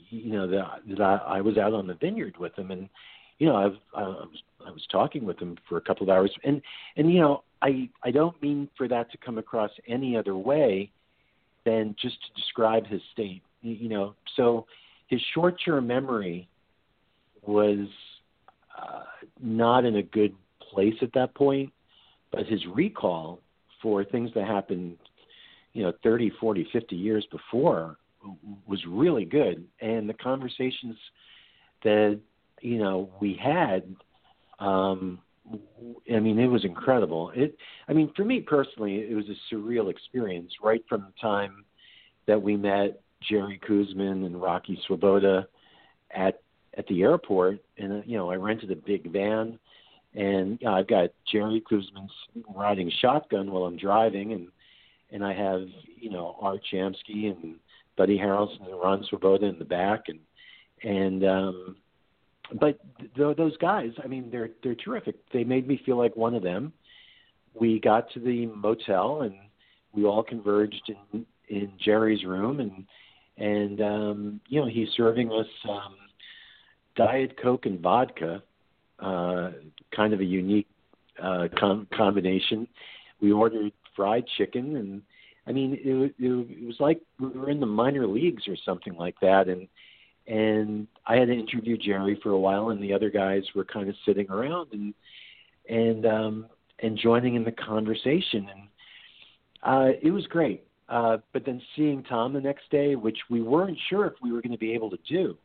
you 0.09 0.31
know 0.31 0.47
that 0.47 0.81
that 0.89 1.01
I, 1.01 1.37
I 1.37 1.41
was 1.41 1.57
out 1.57 1.73
on 1.73 1.87
the 1.87 1.93
vineyard 1.93 2.37
with 2.37 2.57
him, 2.57 2.71
and 2.71 2.89
you 3.37 3.47
know 3.47 3.55
I've 3.55 3.77
I 3.95 4.07
was 4.07 4.43
I 4.65 4.71
was 4.71 4.85
talking 4.91 5.25
with 5.25 5.39
him 5.39 5.57
for 5.69 5.77
a 5.77 5.81
couple 5.81 6.03
of 6.03 6.09
hours, 6.09 6.31
and 6.43 6.61
and 6.97 7.11
you 7.13 7.19
know 7.19 7.43
I 7.61 7.89
I 8.03 8.11
don't 8.11 8.39
mean 8.41 8.69
for 8.77 8.87
that 8.87 9.11
to 9.11 9.17
come 9.17 9.37
across 9.37 9.71
any 9.87 10.17
other 10.17 10.35
way 10.35 10.91
than 11.65 11.95
just 12.01 12.15
to 12.25 12.41
describe 12.41 12.85
his 12.87 13.01
state, 13.13 13.41
you 13.63 13.89
know. 13.89 14.13
So 14.35 14.65
his 15.07 15.21
short-term 15.33 15.87
memory 15.87 16.47
was 17.41 17.87
uh, 18.77 19.03
not 19.41 19.85
in 19.85 19.97
a 19.97 20.03
good 20.03 20.35
place 20.71 20.95
at 21.01 21.13
that 21.13 21.33
point, 21.33 21.71
but 22.31 22.45
his 22.45 22.61
recall 22.73 23.39
for 23.81 24.03
things 24.03 24.31
that 24.35 24.45
happened, 24.45 24.97
you 25.73 25.83
know, 25.83 25.93
30, 26.03 26.31
40, 26.39 26.67
50 26.71 26.95
years 26.95 27.25
before 27.31 27.97
was 28.65 28.79
really 28.87 29.25
good. 29.25 29.65
And 29.81 30.09
the 30.09 30.13
conversations 30.13 30.95
that, 31.83 32.19
you 32.61 32.77
know, 32.77 33.09
we 33.19 33.39
had, 33.41 33.83
um, 34.59 35.19
I 36.13 36.19
mean, 36.19 36.39
it 36.39 36.47
was 36.47 36.63
incredible. 36.63 37.31
It, 37.35 37.57
I 37.89 37.93
mean, 37.93 38.11
for 38.15 38.23
me 38.23 38.39
personally, 38.39 38.95
it 39.09 39.13
was 39.13 39.25
a 39.27 39.53
surreal 39.53 39.91
experience 39.91 40.53
right 40.63 40.81
from 40.87 41.01
the 41.01 41.21
time 41.21 41.65
that 42.25 42.41
we 42.41 42.55
met 42.55 43.02
Jerry 43.29 43.59
Koosman 43.67 44.25
and 44.25 44.41
Rocky 44.41 44.79
Swoboda 44.87 45.47
at 46.11 46.41
at 46.75 46.87
the 46.87 47.03
airport, 47.03 47.59
and 47.77 48.03
you 48.05 48.17
know, 48.17 48.31
I 48.31 48.35
rented 48.35 48.71
a 48.71 48.75
big 48.75 49.11
van 49.11 49.59
and 50.15 50.57
you 50.61 50.67
know, 50.67 50.73
I've 50.73 50.87
got 50.87 51.09
Jerry 51.31 51.63
Koosman 51.69 52.07
riding 52.55 52.91
shotgun 53.01 53.51
while 53.51 53.63
I'm 53.63 53.77
driving, 53.77 54.33
and 54.33 54.47
and 55.11 55.25
I 55.25 55.33
have 55.33 55.67
you 55.99 56.11
know 56.11 56.35
Art 56.39 56.61
Shamsky 56.71 57.31
and 57.31 57.55
Buddy 57.97 58.17
Harrelson 58.17 58.65
and 58.65 58.79
Ron 58.79 59.05
Swoboda 59.09 59.47
in 59.47 59.57
the 59.57 59.65
back, 59.65 60.03
and 60.07 60.19
and 60.83 61.23
um, 61.23 61.75
but 62.59 62.79
th- 63.15 63.37
those 63.37 63.57
guys, 63.57 63.91
I 64.03 64.07
mean, 64.07 64.29
they're 64.31 64.51
they're 64.61 64.75
terrific. 64.75 65.15
They 65.31 65.43
made 65.43 65.67
me 65.67 65.81
feel 65.85 65.97
like 65.97 66.15
one 66.15 66.35
of 66.35 66.43
them. 66.43 66.73
We 67.59 67.79
got 67.79 68.11
to 68.13 68.19
the 68.19 68.47
motel 68.47 69.21
and 69.21 69.35
we 69.93 70.05
all 70.05 70.23
converged 70.23 70.91
in 71.11 71.25
in 71.49 71.71
Jerry's 71.83 72.23
room, 72.23 72.59
and 72.59 72.85
and 73.37 73.81
um, 73.81 74.41
you 74.47 74.61
know 74.61 74.67
he's 74.67 74.89
serving 74.95 75.31
us 75.31 75.47
um, 75.69 75.95
diet 76.95 77.37
coke 77.41 77.65
and 77.65 77.79
vodka 77.79 78.41
uh, 78.99 79.51
kind 79.95 80.13
of 80.13 80.19
a 80.21 80.25
unique 80.25 80.67
uh, 81.21 81.47
com- 81.59 81.87
combination. 81.95 82.67
We 83.21 83.31
ordered 83.31 83.71
fried 83.95 84.25
chicken, 84.37 84.75
and 84.75 85.01
I 85.47 85.51
mean, 85.51 85.73
it, 85.73 86.15
it, 86.19 86.47
it 86.49 86.65
was 86.65 86.77
like 86.79 87.01
we 87.19 87.27
were 87.27 87.49
in 87.49 87.59
the 87.59 87.65
minor 87.65 88.07
leagues 88.07 88.47
or 88.47 88.55
something 88.65 88.95
like 88.95 89.15
that. 89.21 89.47
And 89.47 89.67
and 90.25 90.87
I 91.05 91.17
had 91.17 91.27
to 91.27 91.33
interview 91.33 91.77
Jerry 91.77 92.19
for 92.23 92.29
a 92.29 92.39
while, 92.39 92.69
and 92.69 92.81
the 92.81 92.93
other 92.93 93.09
guys 93.09 93.43
were 93.53 93.65
kind 93.65 93.89
of 93.89 93.95
sitting 94.05 94.29
around 94.29 94.69
and 94.71 94.93
and 95.69 96.05
um, 96.05 96.45
and 96.79 96.97
joining 96.97 97.35
in 97.35 97.43
the 97.43 97.51
conversation, 97.51 98.47
and 98.49 98.67
uh, 99.63 99.97
it 100.01 100.11
was 100.11 100.25
great. 100.27 100.63
Uh, 100.93 101.17
but 101.33 101.43
then 101.43 101.59
seeing 101.75 102.03
Tom 102.03 102.33
the 102.33 102.39
next 102.39 102.69
day, 102.69 102.95
which 102.95 103.17
we 103.27 103.41
weren't 103.41 103.77
sure 103.89 104.05
if 104.05 104.13
we 104.21 104.31
were 104.31 104.43
going 104.43 104.51
to 104.51 104.59
be 104.59 104.73
able 104.73 104.91
to 104.91 104.99
do, 105.09 105.35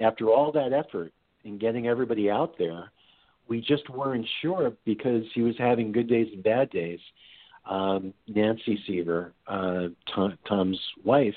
after 0.00 0.30
all 0.30 0.50
that 0.50 0.72
effort 0.72 1.12
in 1.44 1.58
getting 1.58 1.86
everybody 1.86 2.30
out 2.30 2.54
there, 2.58 2.90
we 3.46 3.60
just 3.60 3.90
weren't 3.90 4.26
sure 4.40 4.72
because 4.86 5.22
he 5.34 5.42
was 5.42 5.54
having 5.58 5.92
good 5.92 6.08
days 6.08 6.28
and 6.32 6.42
bad 6.42 6.70
days. 6.70 6.98
Um, 7.68 8.14
Nancy 8.26 8.82
Seaver, 8.86 9.34
uh, 9.46 9.88
Tom, 10.14 10.38
Tom's 10.48 10.80
wife, 11.04 11.34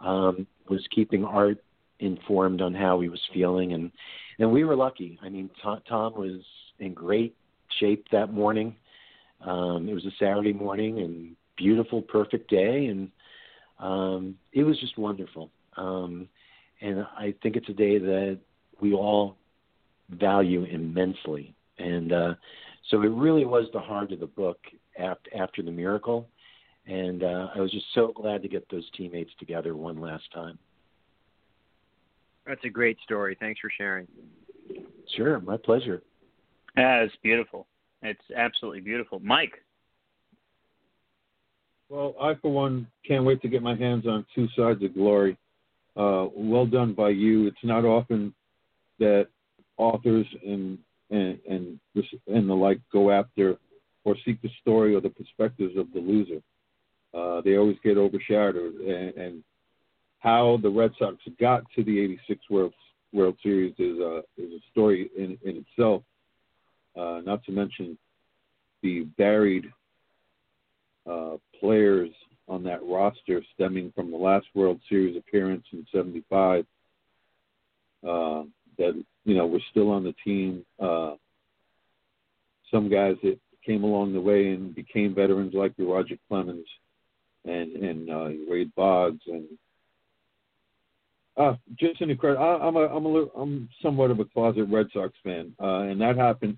um, 0.00 0.44
was 0.68 0.84
keeping 0.92 1.24
Art 1.24 1.62
informed 2.00 2.60
on 2.60 2.74
how 2.74 3.00
he 3.00 3.08
was 3.08 3.20
feeling, 3.32 3.74
and 3.74 3.92
and 4.40 4.50
we 4.50 4.64
were 4.64 4.76
lucky. 4.76 5.20
I 5.22 5.28
mean, 5.28 5.50
Tom, 5.62 5.82
Tom 5.88 6.14
was 6.14 6.40
in 6.80 6.94
great 6.94 7.36
shape 7.78 8.06
that 8.10 8.32
morning. 8.32 8.74
Um, 9.40 9.88
it 9.88 9.94
was 9.94 10.04
a 10.04 10.12
Saturday 10.18 10.52
morning 10.52 10.98
and 10.98 11.36
beautiful, 11.58 12.00
perfect 12.00 12.48
day, 12.48 12.86
and 12.86 13.10
um, 13.78 14.36
it 14.52 14.62
was 14.62 14.78
just 14.80 14.96
wonderful. 14.96 15.50
Um, 15.76 16.28
and 16.80 17.06
I 17.16 17.34
think 17.42 17.56
it's 17.56 17.68
a 17.68 17.74
day 17.74 17.98
that 17.98 18.38
we 18.80 18.94
all 18.94 19.36
value 20.10 20.64
immensely. 20.64 21.54
And 21.78 22.12
uh, 22.12 22.34
so 22.90 23.02
it 23.02 23.08
really 23.08 23.44
was 23.44 23.66
the 23.72 23.80
heart 23.80 24.12
of 24.12 24.20
the 24.20 24.26
book 24.26 24.58
after, 24.98 25.30
after 25.36 25.62
the 25.62 25.70
miracle. 25.70 26.28
And 26.86 27.22
uh, 27.22 27.48
I 27.54 27.60
was 27.60 27.70
just 27.70 27.86
so 27.94 28.12
glad 28.14 28.42
to 28.42 28.48
get 28.48 28.66
those 28.70 28.88
teammates 28.96 29.30
together 29.38 29.76
one 29.76 30.00
last 30.00 30.24
time. 30.32 30.58
That's 32.46 32.64
a 32.64 32.70
great 32.70 32.98
story. 33.04 33.36
Thanks 33.38 33.60
for 33.60 33.70
sharing. 33.76 34.08
Sure, 35.16 35.38
my 35.40 35.58
pleasure. 35.58 36.02
Yeah, 36.76 37.02
it's 37.02 37.14
beautiful. 37.22 37.66
It's 38.02 38.22
absolutely 38.34 38.80
beautiful. 38.80 39.20
Mike. 39.22 39.62
Well, 41.88 42.14
I, 42.20 42.34
for 42.34 42.52
one, 42.52 42.86
can't 43.06 43.24
wait 43.24 43.40
to 43.42 43.48
get 43.48 43.62
my 43.62 43.74
hands 43.74 44.06
on 44.06 44.26
Two 44.34 44.46
Sides 44.56 44.82
of 44.82 44.94
Glory. 44.94 45.38
Uh, 45.96 46.26
well 46.34 46.66
done 46.66 46.92
by 46.92 47.08
you. 47.10 47.46
It's 47.46 47.56
not 47.62 47.84
often 47.84 48.34
that 48.98 49.28
authors 49.78 50.26
and 50.46 50.78
and 51.10 51.38
and, 51.48 51.80
this, 51.94 52.04
and 52.26 52.48
the 52.48 52.54
like 52.54 52.80
go 52.92 53.10
after 53.10 53.56
or 54.04 54.16
seek 54.24 54.40
the 54.42 54.50
story 54.60 54.94
or 54.94 55.00
the 55.00 55.08
perspectives 55.08 55.76
of 55.76 55.90
the 55.92 55.98
loser. 55.98 56.42
Uh, 57.14 57.40
they 57.40 57.56
always 57.56 57.78
get 57.82 57.96
overshadowed, 57.96 58.74
and, 58.74 59.14
and 59.14 59.44
how 60.18 60.58
the 60.62 60.68
Red 60.68 60.90
Sox 60.98 61.16
got 61.40 61.62
to 61.74 61.82
the 61.82 61.98
'86 62.00 62.40
World 62.50 62.74
World 63.14 63.36
Series 63.42 63.74
is 63.78 63.98
a 63.98 64.22
is 64.36 64.52
a 64.52 64.60
story 64.70 65.10
in 65.16 65.38
in 65.42 65.64
itself. 65.64 66.02
Uh, 66.94 67.22
not 67.24 67.42
to 67.44 67.52
mention 67.52 67.96
the 68.82 69.02
buried 69.16 69.72
uh, 71.10 71.36
players 71.58 72.10
on 72.48 72.62
that 72.64 72.80
roster 72.82 73.42
stemming 73.54 73.92
from 73.94 74.10
the 74.10 74.16
last 74.16 74.46
World 74.54 74.80
Series 74.88 75.16
appearance 75.16 75.64
in 75.72 75.86
'75 75.92 76.64
uh, 78.06 78.42
that 78.78 79.04
you 79.24 79.34
know 79.34 79.46
were 79.46 79.60
still 79.70 79.90
on 79.90 80.04
the 80.04 80.14
team. 80.24 80.64
Uh, 80.80 81.14
some 82.70 82.88
guys 82.88 83.16
that 83.22 83.38
came 83.64 83.84
along 83.84 84.12
the 84.12 84.20
way 84.20 84.48
and 84.48 84.74
became 84.74 85.14
veterans 85.14 85.54
like 85.54 85.72
Roger 85.78 86.16
Clemens 86.28 86.66
and 87.44 87.76
and 87.76 88.10
uh, 88.10 88.28
Wade 88.48 88.74
Boggs 88.74 89.22
and 89.26 89.46
uh, 91.38 91.54
just 91.78 92.00
an 92.00 92.10
incredible. 92.10 92.44
I, 92.44 92.66
I'm 92.66 92.76
a 92.76 92.86
I'm 92.86 93.06
a 93.06 93.26
I'm 93.40 93.68
somewhat 93.80 94.10
of 94.10 94.18
a 94.18 94.24
closet 94.24 94.66
Red 94.70 94.88
Sox 94.92 95.12
fan, 95.22 95.54
uh, 95.62 95.82
and 95.82 96.00
that 96.00 96.16
happened 96.16 96.56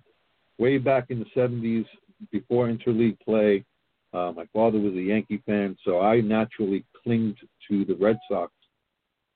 way 0.59 0.79
back 0.79 1.11
in 1.11 1.19
the 1.19 1.27
'70s 1.37 1.85
before 2.33 2.69
interleague 2.69 3.21
play. 3.21 3.65
Uh, 4.13 4.33
my 4.35 4.45
father 4.53 4.79
was 4.79 4.95
a 4.95 5.03
Yankee 5.03 5.43
fan, 5.47 5.77
so 5.85 6.01
I 6.01 6.21
naturally 6.21 6.85
clinged 7.03 7.37
to 7.69 7.85
the 7.85 7.95
Red 7.95 8.19
Sox. 8.29 8.53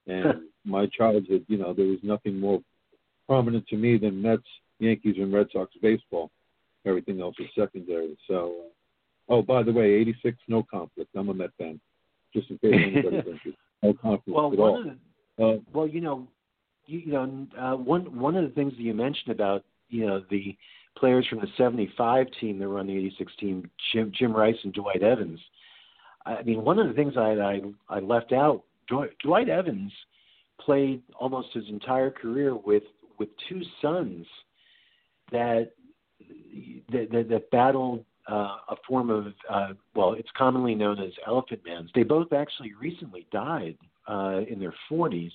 And 0.07 0.43
my 0.65 0.87
childhood, 0.87 1.45
you 1.49 1.59
know, 1.59 1.73
there 1.73 1.87
was 1.87 2.01
nothing 2.03 2.41
more 2.41 2.61
prominent 3.29 3.67
to 3.69 3.77
me 3.77 3.99
than 3.99 4.21
Mets, 4.21 4.43
Yankees, 4.81 5.17
and 5.19 5.33
Red 5.33 5.47
Sox 5.53 5.73
baseball. 5.81 6.31
Everything 6.87 7.21
else 7.21 7.37
is 7.39 7.47
secondary. 7.57 8.17
So, 8.29 8.55
uh, 9.31 9.35
oh, 9.35 9.43
by 9.43 9.63
the 9.63 9.73
way, 9.73 9.93
'86, 9.93 10.37
no 10.49 10.65
conflict. 10.71 11.11
I'm 11.17 11.29
a 11.29 11.35
Met 11.35 11.51
fan. 11.57 11.81
Just 12.35 12.51
in 12.51 12.59
case 12.59 12.75
anybody's 12.75 13.05
interested, 13.21 13.55
no 13.83 13.95
conflict 13.95 14.37
well, 14.37 14.53
at 14.53 14.59
all. 14.59 14.85
The, 15.39 15.45
uh, 15.45 15.57
well, 15.73 15.87
you 15.87 16.01
know, 16.01 16.27
you, 16.87 16.99
you 16.99 17.13
know, 17.13 17.47
uh, 17.59 17.77
one 17.77 18.19
one 18.19 18.37
of 18.37 18.45
the 18.45 18.55
things 18.55 18.73
that 18.73 18.83
you 18.83 18.93
mentioned 18.93 19.31
about 19.31 19.65
you 19.89 20.07
know 20.07 20.23
the 20.31 20.57
players 20.97 21.27
from 21.29 21.41
the 21.41 21.49
75 21.57 22.27
team 22.41 22.59
that 22.59 22.69
were 22.69 22.79
on 22.79 22.87
the 22.87 22.97
86 22.97 23.33
team, 23.39 23.71
Jim, 23.93 24.13
Jim 24.17 24.35
Rice 24.35 24.57
and 24.63 24.73
Dwight 24.73 25.03
Evans. 25.03 25.41
I 26.27 26.43
mean, 26.43 26.65
one 26.65 26.79
of 26.79 26.89
the 26.89 26.95
things 26.95 27.15
I, 27.17 27.33
I, 27.33 27.61
I 27.89 28.01
left 28.01 28.33
out, 28.33 28.63
Dwight, 28.89 29.49
Evans 29.49 29.93
played 30.61 31.03
almost 31.19 31.49
his 31.53 31.65
entire 31.69 32.11
career 32.11 32.55
with, 32.55 32.85
with 33.19 33.29
two 33.49 33.63
sons 33.83 34.27
that, 35.33 35.73
that, 36.93 37.11
that, 37.13 37.29
that 37.29 37.51
battled 37.51 38.05
uh, 38.31 38.57
a 38.69 38.77
form 38.89 39.11
of, 39.11 39.27
uh, 39.51 39.75
well, 39.95 40.15
it's 40.15 40.31
commonly 40.37 40.75
known 40.75 40.99
as 40.99 41.13
elephant 41.27 41.61
mans. 41.67 41.91
They 41.95 42.05
both 42.05 42.33
actually 42.33 42.73
recently 42.81 43.27
died 43.31 43.77
uh, 44.09 44.41
in 44.49 44.59
their 44.59 44.75
40s. 44.91 45.33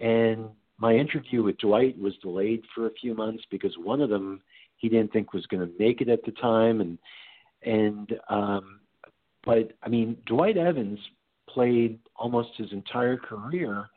And 0.00 0.48
my 0.78 0.94
interview 0.94 1.42
with 1.42 1.58
Dwight 1.58 1.98
was 1.98 2.14
delayed 2.22 2.62
for 2.74 2.86
a 2.86 2.92
few 3.00 3.14
months 3.14 3.42
because 3.50 3.74
one 3.82 4.00
of 4.00 4.08
them 4.08 4.40
he 4.78 4.88
didn't 4.88 5.12
think 5.12 5.32
was 5.32 5.46
going 5.46 5.66
to 5.66 5.72
make 5.78 6.00
it 6.00 6.08
at 6.08 6.24
the 6.24 6.32
time, 6.32 6.80
and 6.80 6.98
and 7.62 8.18
um, 8.28 8.80
but 9.44 9.72
I 9.82 9.88
mean 9.88 10.16
Dwight 10.26 10.56
Evans 10.56 10.98
played 11.48 11.98
almost 12.16 12.50
his 12.56 12.72
entire 12.72 13.16
career, 13.16 13.88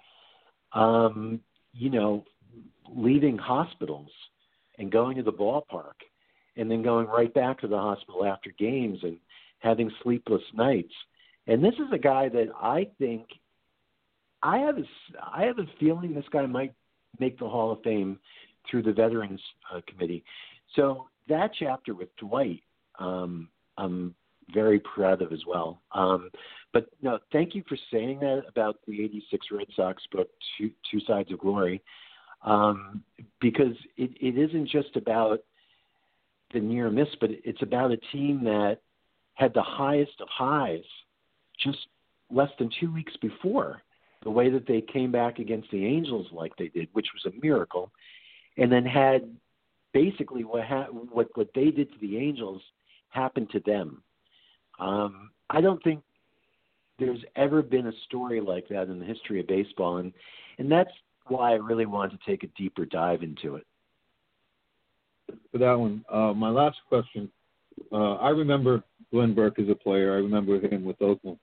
um, 0.73 1.39
you 1.73 1.89
know, 1.89 2.25
leaving 2.89 3.37
hospitals 3.37 4.09
and 4.77 4.91
going 4.91 5.17
to 5.17 5.23
the 5.23 5.31
ballpark, 5.31 5.99
and 6.57 6.69
then 6.69 6.81
going 6.81 7.07
right 7.07 7.33
back 7.33 7.59
to 7.61 7.67
the 7.67 7.77
hospital 7.77 8.25
after 8.25 8.51
games 8.57 8.99
and 9.03 9.17
having 9.59 9.91
sleepless 10.03 10.41
nights. 10.53 10.93
And 11.47 11.63
this 11.63 11.73
is 11.73 11.91
a 11.93 11.97
guy 11.97 12.29
that 12.29 12.49
I 12.59 12.87
think 12.99 13.27
I 14.43 14.57
have 14.59 14.77
a, 14.77 14.83
I 15.21 15.43
have 15.43 15.59
a 15.59 15.65
feeling 15.79 16.13
this 16.13 16.25
guy 16.31 16.45
might 16.45 16.73
make 17.19 17.37
the 17.37 17.47
Hall 17.47 17.71
of 17.71 17.81
Fame 17.83 18.19
through 18.69 18.83
the 18.83 18.93
Veterans 18.93 19.41
uh, 19.73 19.81
Committee. 19.87 20.23
So 20.75 21.07
that 21.27 21.51
chapter 21.57 21.93
with 21.93 22.09
Dwight, 22.17 22.61
um, 22.99 23.49
I'm 23.77 24.15
very 24.53 24.79
proud 24.79 25.21
of 25.21 25.31
as 25.31 25.41
well. 25.47 25.81
Um, 25.93 26.29
but 26.73 26.87
no, 27.01 27.19
thank 27.31 27.55
you 27.55 27.63
for 27.67 27.77
saying 27.91 28.19
that 28.19 28.43
about 28.47 28.77
the 28.87 29.03
'86 29.03 29.47
Red 29.51 29.67
Sox 29.75 30.03
book, 30.11 30.29
Two, 30.57 30.71
Two 30.89 30.99
Sides 31.01 31.31
of 31.31 31.39
Glory, 31.39 31.81
um, 32.43 33.03
because 33.39 33.75
it, 33.97 34.11
it 34.19 34.37
isn't 34.37 34.69
just 34.69 34.95
about 34.95 35.43
the 36.53 36.59
near 36.59 36.89
miss, 36.89 37.07
but 37.19 37.29
it's 37.31 37.61
about 37.61 37.91
a 37.91 37.97
team 38.11 38.43
that 38.43 38.79
had 39.35 39.53
the 39.53 39.61
highest 39.61 40.19
of 40.19 40.27
highs 40.29 40.83
just 41.59 41.79
less 42.29 42.49
than 42.59 42.69
two 42.79 42.91
weeks 42.91 43.13
before. 43.21 43.81
The 44.23 44.29
way 44.29 44.49
that 44.49 44.67
they 44.67 44.81
came 44.81 45.11
back 45.11 45.39
against 45.39 45.71
the 45.71 45.83
Angels 45.83 46.27
like 46.31 46.55
they 46.55 46.67
did, 46.67 46.89
which 46.93 47.07
was 47.13 47.33
a 47.33 47.41
miracle, 47.41 47.91
and 48.57 48.71
then 48.71 48.85
had 48.85 49.27
basically 49.93 50.43
what 50.43 50.63
ha- 50.63 50.87
what 50.87 51.27
what 51.35 51.49
they 51.53 51.71
did 51.71 51.91
to 51.91 51.99
the 51.99 52.17
Angels 52.17 52.61
happened 53.09 53.49
to 53.51 53.59
them. 53.65 54.01
Um, 54.79 55.31
I 55.49 55.61
don't 55.61 55.83
think 55.83 56.01
there's 56.99 57.23
ever 57.35 57.61
been 57.61 57.87
a 57.87 57.93
story 58.05 58.41
like 58.41 58.67
that 58.69 58.87
in 58.87 58.99
the 58.99 59.05
history 59.05 59.39
of 59.39 59.47
baseball, 59.47 59.97
and 59.97 60.13
and 60.57 60.71
that's 60.71 60.91
why 61.27 61.51
I 61.51 61.55
really 61.55 61.85
wanted 61.85 62.19
to 62.19 62.29
take 62.29 62.43
a 62.43 62.47
deeper 62.57 62.85
dive 62.85 63.23
into 63.23 63.55
it. 63.55 63.65
For 65.51 65.57
that 65.57 65.73
one, 65.73 66.03
uh, 66.09 66.33
my 66.33 66.49
last 66.49 66.77
question. 66.87 67.29
Uh, 67.91 68.15
I 68.15 68.29
remember 68.29 68.83
Glenn 69.11 69.33
Burke 69.33 69.59
as 69.59 69.69
a 69.69 69.75
player. 69.75 70.13
I 70.13 70.17
remember 70.17 70.59
him 70.59 70.83
with 70.83 71.01
Oakland. 71.01 71.39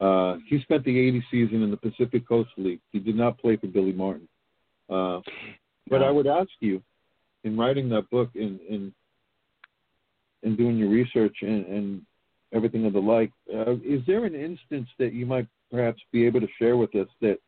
Uh, 0.00 0.36
he 0.48 0.60
spent 0.60 0.84
the 0.84 0.98
80 0.98 1.24
season 1.30 1.62
in 1.62 1.70
the 1.70 1.76
Pacific 1.76 2.26
Coast 2.28 2.50
League. 2.56 2.80
He 2.92 2.98
did 2.98 3.16
not 3.16 3.38
play 3.38 3.56
for 3.56 3.66
Billy 3.66 3.92
Martin. 3.92 4.28
Uh, 4.88 5.20
but 5.88 6.02
I 6.02 6.10
would 6.10 6.26
ask 6.26 6.50
you, 6.60 6.82
in 7.46 7.56
writing 7.56 7.88
that 7.90 8.10
book 8.10 8.30
and 8.34 8.60
and 8.68 8.92
and 10.42 10.56
doing 10.56 10.76
your 10.76 10.90
research 10.90 11.36
and, 11.42 11.66
and 11.66 12.02
everything 12.52 12.86
of 12.86 12.92
the 12.92 13.00
like, 13.00 13.32
uh, 13.52 13.72
is 13.84 14.00
there 14.06 14.24
an 14.24 14.34
instance 14.34 14.88
that 14.98 15.12
you 15.12 15.26
might 15.26 15.46
perhaps 15.70 16.00
be 16.12 16.24
able 16.26 16.40
to 16.40 16.48
share 16.58 16.76
with 16.76 16.94
us 16.94 17.08
that, 17.20 17.38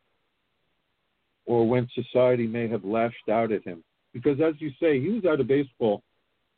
or 1.47 1.69
when 1.69 1.89
society 1.95 2.47
may 2.47 2.69
have 2.69 2.85
lashed 2.85 3.29
out 3.31 3.53
at 3.53 3.65
him? 3.65 3.85
Because 4.13 4.41
as 4.41 4.55
you 4.59 4.71
say, 4.81 5.01
he 5.01 5.11
was 5.11 5.25
out 5.25 5.41
of 5.41 5.47
baseball 5.47 6.03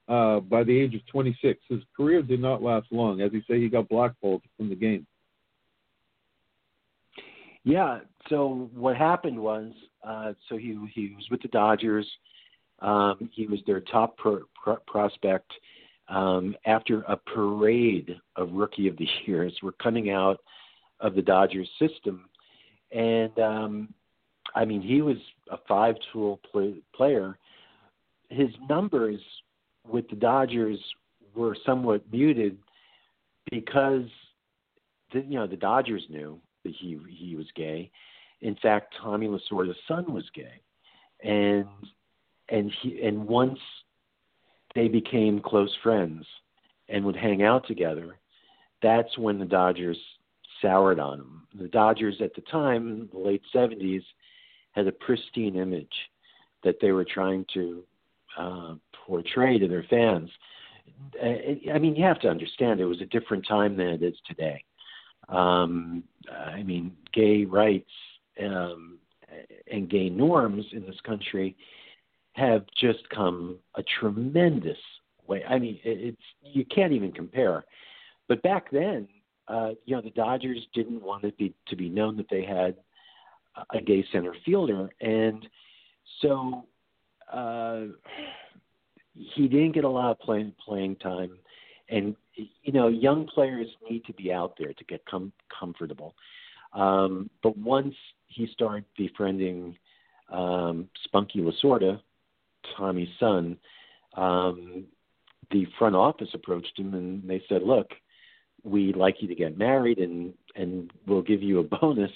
uh, 0.09 0.41
by 0.41 0.65
the 0.65 0.77
age 0.77 0.95
of 0.95 1.07
26. 1.09 1.61
His 1.69 1.81
career 1.97 2.23
did 2.23 2.41
not 2.41 2.63
last 2.63 2.87
long. 2.91 3.21
As 3.21 3.33
you 3.33 3.43
say, 3.49 3.61
he 3.61 3.69
got 3.69 3.89
blackballed 3.89 4.43
from 4.57 4.69
the 4.69 4.77
game. 4.77 5.07
Yeah. 7.65 8.01
So 8.29 8.71
what 8.75 8.97
happened 8.97 9.39
was, 9.39 9.73
uh, 10.07 10.33
so 10.49 10.57
he 10.57 10.79
he 10.95 11.13
was 11.15 11.27
with 11.31 11.43
the 11.43 11.49
Dodgers. 11.49 12.07
Um, 12.81 13.31
he 13.33 13.47
was 13.47 13.61
their 13.67 13.81
top 13.81 14.17
pro, 14.17 14.41
pro, 14.63 14.77
prospect. 14.87 15.53
Um, 16.09 16.57
after 16.65 17.03
a 17.03 17.17
parade 17.17 18.17
of 18.35 18.53
rookie 18.53 18.89
of 18.89 18.97
the 18.97 19.07
years, 19.27 19.53
were 19.63 19.73
coming 19.73 20.11
out 20.11 20.41
of 20.99 21.15
the 21.15 21.23
Dodgers 21.23 21.69
system, 21.79 22.29
and 22.93 23.39
um, 23.39 23.95
I 24.55 24.65
mean 24.65 24.83
he 24.83 25.03
was 25.03 25.17
a 25.51 25.59
five-tool 25.69 26.41
play, 26.51 26.75
player. 26.95 27.39
His 28.29 28.49
numbers 28.69 29.21
with 29.89 30.09
the 30.09 30.17
Dodgers 30.17 30.79
were 31.35 31.57
somewhat 31.65 32.03
muted 32.13 32.59
because 33.51 34.07
the, 35.13 35.21
you 35.21 35.39
know 35.39 35.47
the 35.47 35.57
Dodgers 35.57 36.03
knew 36.11 36.41
that 36.65 36.73
he 36.79 36.99
he 37.09 37.37
was 37.37 37.47
gay. 37.55 37.91
In 38.41 38.57
fact, 38.57 38.95
Tommy 39.01 39.29
Lasorda's 39.29 39.77
son 39.87 40.13
was 40.13 40.25
gay, 40.35 40.61
and 41.23 41.67
and 42.51 42.73
he 42.83 43.03
and 43.03 43.27
once 43.27 43.59
they 44.75 44.89
became 44.89 45.41
close 45.41 45.75
friends 45.83 46.25
and 46.89 47.05
would 47.05 47.17
hang 47.17 47.43
out 47.43 47.67
together, 47.67 48.19
that's 48.83 49.17
when 49.19 49.39
the 49.39 49.45
Dodgers 49.45 49.99
soured 50.61 50.99
on 50.99 51.21
him. 51.21 51.43
The 51.59 51.69
Dodgers 51.69 52.17
at 52.21 52.35
the 52.35 52.43
time, 52.43 53.09
the 53.13 53.19
late 53.19 53.43
'70s, 53.55 54.03
had 54.73 54.87
a 54.87 54.93
pristine 54.93 55.57
image 55.57 55.95
that 56.63 56.77
they 56.81 56.93
were 56.93 57.05
trying 57.05 57.45
to 57.55 57.85
uh, 58.39 58.75
portray 59.07 59.59
to 59.59 59.69
their 59.69 59.85
fans. 59.89 60.31
I 61.23 61.79
mean, 61.79 61.97
you 61.97 62.05
have 62.05 62.21
to 62.21 62.29
understand 62.29 62.81
it 62.81 62.85
was 62.85 63.01
a 63.01 63.07
different 63.07 63.47
time 63.47 63.77
than 63.77 63.89
it 63.89 64.03
is 64.03 64.15
today. 64.27 64.63
Um, 65.29 66.05
I 66.31 66.63
mean, 66.63 66.93
gay 67.13 67.45
rights 67.45 67.91
um, 68.43 68.99
and 69.71 69.89
gay 69.89 70.11
norms 70.11 70.65
in 70.73 70.85
this 70.85 71.01
country 71.05 71.57
have 72.33 72.65
just 72.79 73.09
come 73.11 73.59
a 73.77 73.83
tremendous 74.01 74.79
way. 75.27 75.45
I 75.49 75.59
mean, 75.59 75.79
it's 75.85 76.21
you 76.43 76.65
can't 76.65 76.93
even 76.93 77.13
compare. 77.13 77.65
But 78.29 78.43
back 78.43 78.71
then, 78.71 79.09
uh, 79.49 79.71
you 79.85 79.97
know, 79.97 80.03
the 80.03 80.11
Dodgers 80.11 80.67
didn't 80.75 81.03
want 81.03 81.25
it 81.25 81.37
be, 81.37 81.53
to 81.69 81.77
be 81.77 81.89
known 81.89 82.17
that 82.17 82.29
they 82.31 82.45
had 82.45 82.77
a 83.75 83.81
gay 83.81 84.05
center 84.13 84.35
fielder, 84.45 84.91
and 85.01 85.47
so 86.23 86.67
uh, 87.33 87.83
he 89.15 89.49
didn't 89.49 89.73
get 89.73 89.85
a 89.85 89.89
lot 89.89 90.13
of 90.13 90.21
playing 90.21 90.53
playing 90.65 90.97
time. 90.97 91.37
And 91.89 92.15
you 92.63 92.73
know, 92.73 92.89
young 92.89 93.27
players 93.27 93.67
need 93.89 94.05
to 94.05 94.13
be 94.13 94.33
out 94.33 94.55
there 94.59 94.73
to 94.73 94.85
get 94.85 95.05
com- 95.07 95.33
comfortable. 95.59 96.15
Um, 96.73 97.29
but 97.43 97.57
once 97.59 97.95
he 98.29 98.47
started 98.53 98.85
befriending 98.97 99.77
um, 100.33 100.89
Spunky 101.05 101.41
Lasorda, 101.41 102.01
Tommy's 102.77 103.09
son, 103.19 103.57
um, 104.17 104.85
the 105.51 105.67
front 105.79 105.97
office 105.97 106.29
approached 106.35 106.79
him 106.79 106.95
and 106.95 107.29
they 107.29 107.43
said, 107.49 107.63
"Look, 107.63 107.91
we'd 108.63 108.97
like 108.97 109.17
you 109.21 109.29
to 109.29 109.35
get 109.35 109.59
married 109.59 109.99
and 109.99 110.35
and 110.57 110.91
we'll 111.07 111.23
give 111.23 111.43
you 111.43 111.59
a 111.59 111.63
bonus, 111.63 112.13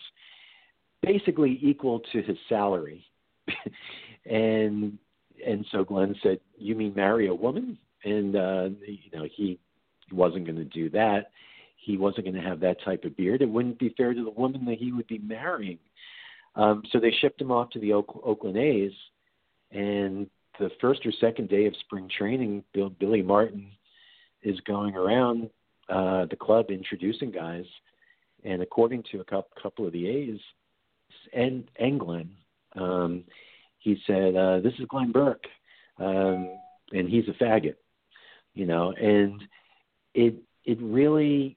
basically 1.03 1.59
equal 1.63 2.01
to 2.13 2.23
his 2.23 2.39
salary." 2.49 3.05
and 4.27 4.99
and 5.47 5.67
so 5.73 5.85
Glenn 5.85 6.15
said, 6.23 6.41
"You 6.57 6.75
mean 6.75 6.95
marry 6.95 7.29
a 7.29 7.35
woman?" 7.35 7.79
And 8.05 8.37
uh, 8.37 8.69
you 8.87 9.11
know 9.13 9.27
he 9.31 9.59
wasn't 10.13 10.47
going 10.47 10.57
to 10.59 10.65
do 10.65 10.91
that. 10.91 11.31
He 11.77 11.97
wasn't 11.97 12.27
going 12.27 12.41
to 12.43 12.49
have 12.49 12.61
that 12.61 12.81
type 12.83 13.05
of 13.05 13.17
beard. 13.17 13.43
It 13.43 13.49
wouldn't 13.49 13.79
be 13.79 13.95
fair 13.97 14.15
to 14.15 14.25
the 14.25 14.31
woman 14.31 14.65
that 14.67 14.79
he 14.79 14.93
would 14.93 15.07
be 15.07 15.19
marrying. 15.19 15.79
Um, 16.57 16.83
so 16.91 17.01
they 17.01 17.13
shipped 17.21 17.41
him 17.41 17.51
off 17.51 17.71
to 17.71 17.81
the 17.81 17.93
Oak, 17.93 18.23
Oakland 18.25 18.57
A's, 18.57 18.93
and 19.73 20.29
the 20.59 20.71
first 20.81 21.05
or 21.07 21.13
second 21.21 21.49
day 21.49 21.67
of 21.67 21.75
spring 21.81 22.09
training, 22.17 22.65
Bill, 22.73 22.91
Billy 22.91 23.23
Martin 23.23 23.71
is 24.43 24.59
going 24.61 24.95
around 24.95 25.51
uh, 25.89 26.27
the 26.27 26.37
club 26.37 26.71
introducing 26.71 27.31
guys, 27.31 27.65
and 28.45 28.63
according 28.63 29.03
to 29.13 29.21
a 29.21 29.25
couple, 29.25 29.51
couple 29.61 29.87
of 29.87 29.93
the 29.93 30.07
A's 30.07 30.41
and 31.33 31.65
Glenn, 31.99 32.31
um, 32.77 33.25
he 33.79 33.97
said, 34.07 34.37
uh, 34.37 34.61
"This 34.61 34.75
is 34.79 34.87
Glenn 34.89 35.13
Burke, 35.13 35.47
um, 35.99 36.57
and 36.93 37.09
he's 37.09 37.29
a 37.29 37.43
faggot," 37.43 37.77
you 38.55 38.67
know, 38.67 38.93
and 38.93 39.43
it 40.15 40.35
it 40.65 40.79
really 40.81 41.57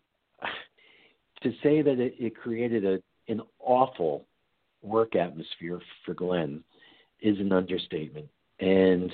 to 1.41 1.51
say 1.63 1.81
that 1.81 1.99
it, 1.99 2.15
it 2.19 2.35
created 2.35 2.85
a 2.85 2.99
an 3.29 3.41
awful 3.59 4.25
work 4.81 5.15
atmosphere 5.15 5.79
for 6.05 6.13
Glenn 6.13 6.63
is 7.21 7.39
an 7.39 7.51
understatement. 7.51 8.27
And 8.59 9.11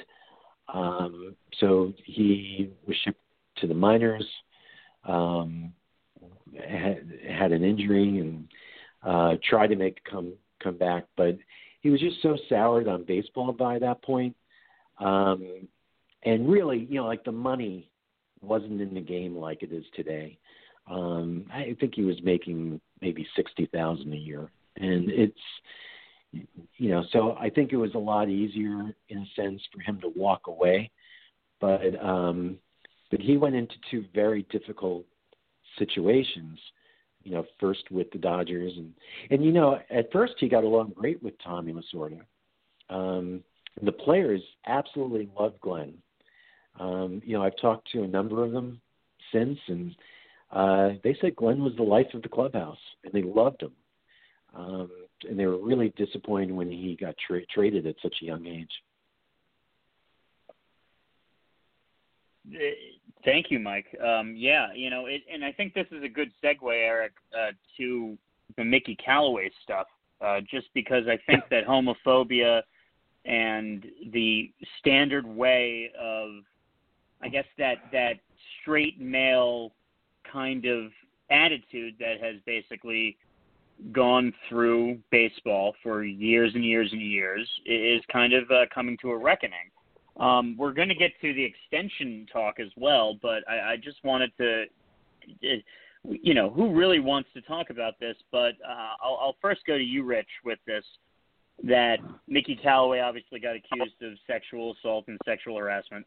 Um, 0.74 1.36
so 1.60 1.94
he 2.06 2.72
was 2.88 2.98
shipped 3.04 3.20
to 3.58 3.68
the 3.68 3.74
minors, 3.74 4.26
um, 5.08 5.74
had, 6.58 7.04
had 7.30 7.52
an 7.52 7.64
injury, 7.64 8.20
and 8.20 8.48
uh, 9.04 9.36
tried 9.44 9.68
to 9.68 9.76
make 9.76 10.04
come 10.06 10.34
come 10.64 10.78
back, 10.78 11.04
but 11.16 11.38
he 11.82 11.90
was 11.90 12.00
just 12.00 12.22
so 12.22 12.38
soured 12.48 12.88
on 12.88 13.04
baseball 13.04 13.52
by 13.52 13.78
that 13.78 14.02
point. 14.02 14.36
Um, 15.00 15.68
and 16.24 16.50
really, 16.50 16.88
you 16.90 16.96
know, 16.96 17.06
like 17.06 17.24
the 17.26 17.32
money 17.32 17.92
wasn't 18.42 18.82
in 18.82 18.94
the 18.94 19.02
game 19.02 19.36
like 19.36 19.62
it 19.62 19.74
is 19.74 19.86
today. 19.94 20.38
Um, 20.90 21.46
I 21.52 21.76
think 21.80 21.94
he 21.96 22.04
was 22.04 22.18
making 22.24 22.80
maybe 23.02 23.28
sixty 23.36 23.66
thousand 23.68 24.14
a 24.14 24.18
year, 24.18 24.50
and 24.78 25.10
it's 25.12 25.46
you 26.78 26.90
know, 26.90 27.04
so 27.12 27.36
I 27.40 27.50
think 27.50 27.72
it 27.72 27.78
was 27.78 27.94
a 27.96 28.00
lot 28.00 28.30
easier 28.30 28.94
in 29.10 29.18
a 29.18 29.42
sense 29.42 29.62
for 29.74 29.82
him 29.82 30.02
to 30.02 30.12
walk 30.16 30.48
away, 30.48 30.92
but 31.62 32.04
um, 32.04 32.58
but 33.12 33.20
he 33.20 33.38
went 33.38 33.56
into 33.56 33.76
two 33.92 34.06
very 34.14 34.44
difficult 34.52 35.06
situations. 35.78 36.60
You 37.24 37.32
know, 37.32 37.46
first 37.60 37.90
with 37.90 38.12
the 38.12 38.18
Dodgers, 38.18 38.74
and 38.76 38.94
and 39.30 39.46
you 39.46 39.52
know, 39.52 39.80
at 39.90 40.12
first 40.12 40.34
he 40.40 40.50
got 40.50 40.64
along 40.64 40.94
great 40.96 41.22
with 41.24 41.36
Tommy 41.44 41.74
Lasorda. 41.74 42.22
Um, 42.90 43.44
the 43.82 43.92
players 43.92 44.42
absolutely 44.68 45.30
loved 45.40 45.60
Glenn. 45.62 45.94
Um, 46.80 47.22
you 47.26 47.38
know, 47.38 47.44
I've 47.44 47.58
talked 47.62 47.90
to 47.92 48.04
a 48.04 48.08
number 48.08 48.44
of 48.44 48.52
them 48.52 48.82
since, 49.32 49.58
and 49.68 49.96
uh, 50.52 50.90
they 51.04 51.16
said 51.22 51.36
Glenn 51.36 51.64
was 51.64 51.76
the 51.76 51.84
life 51.84 52.08
of 52.14 52.24
the 52.24 52.30
clubhouse, 52.30 52.78
and 53.04 53.14
they 53.14 53.24
loved 53.24 53.62
him. 53.62 53.72
Um, 54.56 54.92
and 55.30 55.40
they 55.40 55.46
were 55.46 55.58
really 55.58 55.94
disappointed 55.98 56.52
when 56.52 56.70
he 56.70 56.96
got 57.00 57.16
tra- 57.26 57.46
traded 57.48 57.86
at 57.88 57.96
such 58.02 58.16
a 58.22 58.26
young 58.26 58.46
age. 58.46 58.70
Thank 63.24 63.52
you, 63.52 63.60
Mike. 63.60 63.86
Um, 64.04 64.36
yeah, 64.36 64.74
you 64.74 64.90
know, 64.90 65.06
it, 65.06 65.22
and 65.32 65.46
I 65.46 65.52
think 65.52 65.74
this 65.74 65.88
is 65.92 66.04
a 66.04 66.10
good 66.10 66.32
segue, 66.44 66.74
Erik, 66.74 67.14
uh, 67.34 67.52
to 67.78 68.18
the 68.58 68.64
Mickey 68.64 68.96
Callaway 68.96 69.50
stuff, 69.64 69.88
uh, 70.20 70.42
just 70.42 70.68
because 70.74 71.04
I 71.08 71.18
think 71.26 71.44
that 71.50 71.66
homophobia 71.66 72.62
and 73.26 73.86
the 74.12 74.52
standard 74.80 75.26
way 75.26 75.92
of, 76.00 76.44
I 77.22 77.30
guess 77.30 77.46
that 77.58 77.78
that 77.94 78.16
straight 78.62 79.00
male 79.00 79.72
kind 80.30 80.66
of 80.66 80.92
attitude 81.30 81.96
that 82.00 82.20
has 82.22 82.36
basically 82.46 83.18
gone 83.92 84.34
through 84.48 84.98
baseball 85.12 85.74
for 85.84 86.04
years 86.04 86.52
and 86.56 86.64
years 86.64 86.90
and 86.92 87.02
years 87.02 87.48
is 87.66 88.02
kind 88.12 88.34
of 88.34 88.50
uh, 88.52 88.66
coming 88.74 88.98
to 89.02 89.12
a 89.12 89.18
reckoning. 89.18 89.72
Um, 90.20 90.56
we're 90.58 90.74
going 90.74 90.90
to 90.90 90.96
get 90.96 91.12
to 91.22 91.34
the 91.34 91.44
extension 91.44 92.28
talk 92.32 92.60
as 92.60 92.70
well, 92.78 93.18
but 93.22 93.48
I, 93.50 93.74
I 93.74 93.76
just 93.78 94.04
wanted 94.04 94.32
to, 94.38 94.66
you 96.04 96.34
know, 96.34 96.50
who 96.50 96.74
really 96.74 97.00
wants 97.00 97.30
to 97.34 97.42
talk 97.42 97.70
about 97.72 98.00
this? 98.00 98.16
But 98.32 98.54
uh, 98.68 98.96
I'll, 99.04 99.18
I'll 99.22 99.36
first 99.42 99.62
go 99.66 99.78
to 99.78 99.84
you, 99.84 100.04
Rich, 100.04 100.30
with 100.46 100.60
this. 100.68 100.84
That 101.64 101.98
Mickey 102.28 102.60
Callaway 102.62 103.00
obviously 103.00 103.40
got 103.40 103.56
accused 103.56 104.02
of 104.02 104.14
sexual 104.26 104.74
assault 104.74 105.06
and 105.08 105.20
sexual 105.24 105.58
harassment, 105.58 106.06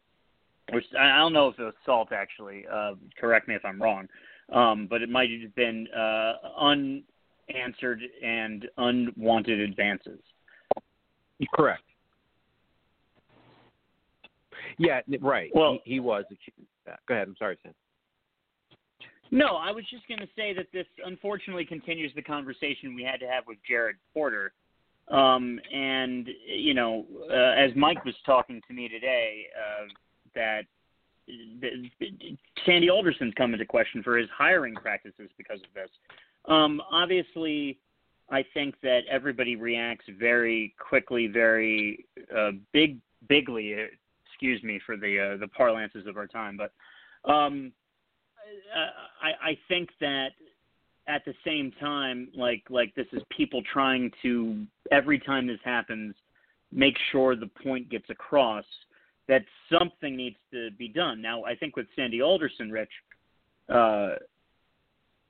which 0.73 0.83
I 0.99 1.17
don't 1.17 1.31
know 1.31 1.47
if 1.47 1.57
it 1.57 1.63
was 1.63 1.73
assault 1.83 2.11
actually. 2.11 2.65
Uh, 2.71 2.95
correct 3.19 3.47
me 3.47 3.55
if 3.55 3.63
I'm 3.63 3.81
wrong, 3.81 4.09
um, 4.51 4.87
but 4.89 5.01
it 5.01 5.09
might 5.09 5.29
have 5.41 5.55
been 5.55 5.87
uh, 5.95 6.33
unanswered 7.49 8.01
and 8.23 8.67
unwanted 8.77 9.59
advances. 9.59 10.19
Correct. 11.53 11.83
Yeah, 14.77 15.01
right. 15.21 15.49
Well, 15.53 15.79
he, 15.83 15.95
he 15.95 15.99
was 15.99 16.25
accused 16.25 16.59
of 16.59 16.65
that. 16.85 16.99
Go 17.07 17.15
ahead. 17.15 17.27
I'm 17.27 17.35
sorry, 17.37 17.57
Sam. 17.63 17.73
No, 19.29 19.57
I 19.57 19.71
was 19.71 19.83
just 19.89 20.07
going 20.07 20.19
to 20.19 20.27
say 20.35 20.53
that 20.53 20.67
this 20.71 20.85
unfortunately 21.05 21.65
continues 21.65 22.11
the 22.15 22.21
conversation 22.21 22.95
we 22.95 23.03
had 23.03 23.19
to 23.19 23.27
have 23.27 23.43
with 23.47 23.57
Jared 23.67 23.97
Porter. 24.13 24.53
Um, 25.09 25.59
and, 25.73 26.29
you 26.45 26.73
know, 26.73 27.05
uh, 27.29 27.53
as 27.57 27.71
Mike 27.75 28.03
was 28.05 28.15
talking 28.25 28.61
to 28.67 28.73
me 28.73 28.87
today, 28.87 29.45
uh, 29.55 29.87
that 30.35 30.63
Sandy 32.65 32.89
Alderson's 32.89 33.33
come 33.35 33.53
into 33.53 33.65
question 33.65 34.01
for 34.01 34.17
his 34.17 34.29
hiring 34.35 34.75
practices 34.75 35.29
because 35.37 35.59
of 35.59 35.73
this. 35.73 35.89
Um, 36.47 36.81
obviously, 36.91 37.77
I 38.29 38.43
think 38.53 38.75
that 38.81 39.01
everybody 39.09 39.55
reacts 39.55 40.05
very 40.19 40.73
quickly, 40.79 41.27
very 41.27 42.05
uh, 42.35 42.51
big, 42.73 42.97
bigly 43.27 43.75
excuse 44.25 44.61
me 44.63 44.79
for 44.85 44.97
the 44.97 45.33
uh, 45.33 45.37
the 45.37 45.47
parlances 45.47 46.05
of 46.07 46.17
our 46.17 46.27
time, 46.27 46.57
but 46.57 46.71
um, 47.29 47.71
I, 49.21 49.49
I 49.49 49.57
think 49.67 49.89
that 49.99 50.29
at 51.07 51.23
the 51.25 51.33
same 51.45 51.71
time, 51.79 52.29
like 52.35 52.63
like 52.69 52.93
this 52.95 53.07
is 53.13 53.21
people 53.35 53.61
trying 53.71 54.11
to 54.21 54.65
every 54.91 55.19
time 55.19 55.47
this 55.47 55.59
happens, 55.63 56.15
make 56.71 56.95
sure 57.11 57.35
the 57.35 57.49
point 57.63 57.89
gets 57.89 58.09
across 58.09 58.65
that 59.27 59.43
something 59.71 60.15
needs 60.15 60.37
to 60.51 60.71
be 60.77 60.87
done. 60.87 61.21
Now, 61.21 61.43
I 61.43 61.55
think 61.55 61.75
with 61.75 61.87
Sandy 61.95 62.21
Alderson, 62.21 62.71
Rich, 62.71 62.91
uh, 63.69 64.15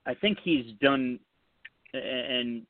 I 0.08 0.14
think 0.14 0.38
he's 0.43 0.66
done, 0.82 1.20
and 1.93 2.66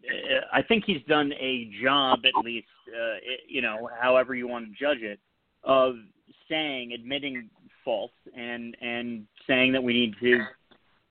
I 0.52 0.62
think 0.64 0.84
he's 0.86 1.04
done 1.08 1.32
a 1.34 1.70
job 1.82 2.20
at 2.26 2.44
least, 2.44 2.68
uh, 2.90 3.18
you 3.48 3.62
know, 3.62 3.90
however 4.02 4.34
you 4.34 4.48
want 4.48 4.66
to 4.66 4.72
judge 4.72 5.02
it, 5.02 5.20
of 5.64 5.96
saying, 6.50 6.94
admitting 6.94 7.50
faults, 7.86 8.16
and 8.36 8.76
and 8.82 9.26
saying 9.46 9.72
that 9.74 9.84
we 9.84 9.94
need 9.94 10.16
to, 10.20 10.44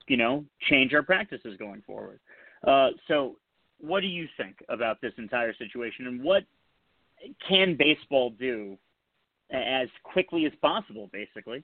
you 0.07 0.17
know, 0.17 0.43
change 0.69 0.93
our 0.93 1.03
practices 1.03 1.55
going 1.57 1.81
forward. 1.87 2.19
Uh, 2.65 2.89
so, 3.07 3.37
what 3.79 4.01
do 4.01 4.07
you 4.07 4.27
think 4.35 4.57
about 4.67 4.99
this 5.01 5.13
entire 5.17 5.53
situation, 5.55 6.07
and 6.07 6.21
what 6.21 6.43
can 7.47 7.75
baseball 7.77 8.31
do 8.31 8.77
as 9.51 9.87
quickly 10.03 10.45
as 10.45 10.51
possible, 10.61 11.09
basically? 11.13 11.63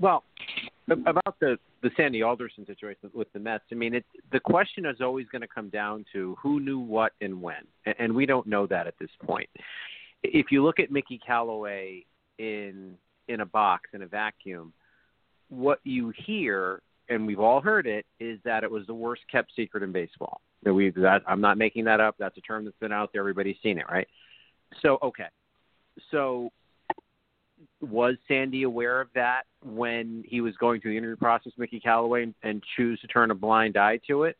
Well, 0.00 0.22
about 0.90 1.38
the 1.40 1.58
the 1.82 1.90
Sandy 1.96 2.22
Alderson 2.22 2.66
situation 2.66 3.10
with 3.12 3.32
the 3.32 3.38
Mets, 3.38 3.64
I 3.70 3.74
mean, 3.74 3.94
it, 3.94 4.04
the 4.32 4.40
question 4.40 4.86
is 4.86 5.00
always 5.00 5.26
going 5.30 5.42
to 5.42 5.48
come 5.48 5.68
down 5.68 6.04
to 6.12 6.36
who 6.42 6.60
knew 6.60 6.78
what 6.78 7.12
and 7.20 7.40
when, 7.40 7.66
and 7.98 8.14
we 8.14 8.26
don't 8.26 8.46
know 8.46 8.66
that 8.66 8.86
at 8.86 8.94
this 8.98 9.10
point 9.24 9.48
if 10.22 10.46
you 10.50 10.64
look 10.64 10.80
at 10.80 10.90
Mickey 10.90 11.20
Callaway 11.24 12.04
in 12.38 12.94
in 13.28 13.40
a 13.40 13.46
box 13.46 13.90
in 13.92 14.02
a 14.02 14.06
vacuum, 14.06 14.72
what 15.48 15.80
you 15.84 16.12
hear, 16.16 16.80
and 17.08 17.26
we've 17.26 17.40
all 17.40 17.60
heard 17.60 17.86
it, 17.86 18.06
is 18.20 18.38
that 18.44 18.64
it 18.64 18.70
was 18.70 18.86
the 18.86 18.94
worst 18.94 19.22
kept 19.30 19.52
secret 19.54 19.82
in 19.82 19.92
baseball. 19.92 20.40
That 20.62 20.74
we 20.74 20.90
that 20.90 21.22
I'm 21.26 21.40
not 21.40 21.58
making 21.58 21.84
that 21.84 22.00
up. 22.00 22.16
That's 22.18 22.36
a 22.36 22.40
term 22.40 22.64
that's 22.64 22.76
been 22.78 22.92
out 22.92 23.10
there. 23.12 23.20
Everybody's 23.20 23.56
seen 23.62 23.78
it, 23.78 23.86
right? 23.90 24.08
So 24.82 24.98
okay, 25.02 25.28
so 26.10 26.50
was 27.80 28.16
Sandy 28.26 28.64
aware 28.64 29.00
of 29.00 29.08
that 29.14 29.42
when 29.62 30.24
he 30.26 30.40
was 30.40 30.56
going 30.56 30.80
through 30.80 30.92
the 30.92 30.98
interview 30.98 31.16
process, 31.16 31.52
Mickey 31.56 31.80
Callaway, 31.80 32.24
and, 32.24 32.34
and 32.42 32.62
choose 32.76 33.00
to 33.00 33.06
turn 33.06 33.30
a 33.30 33.34
blind 33.34 33.76
eye 33.76 34.00
to 34.08 34.24
it? 34.24 34.36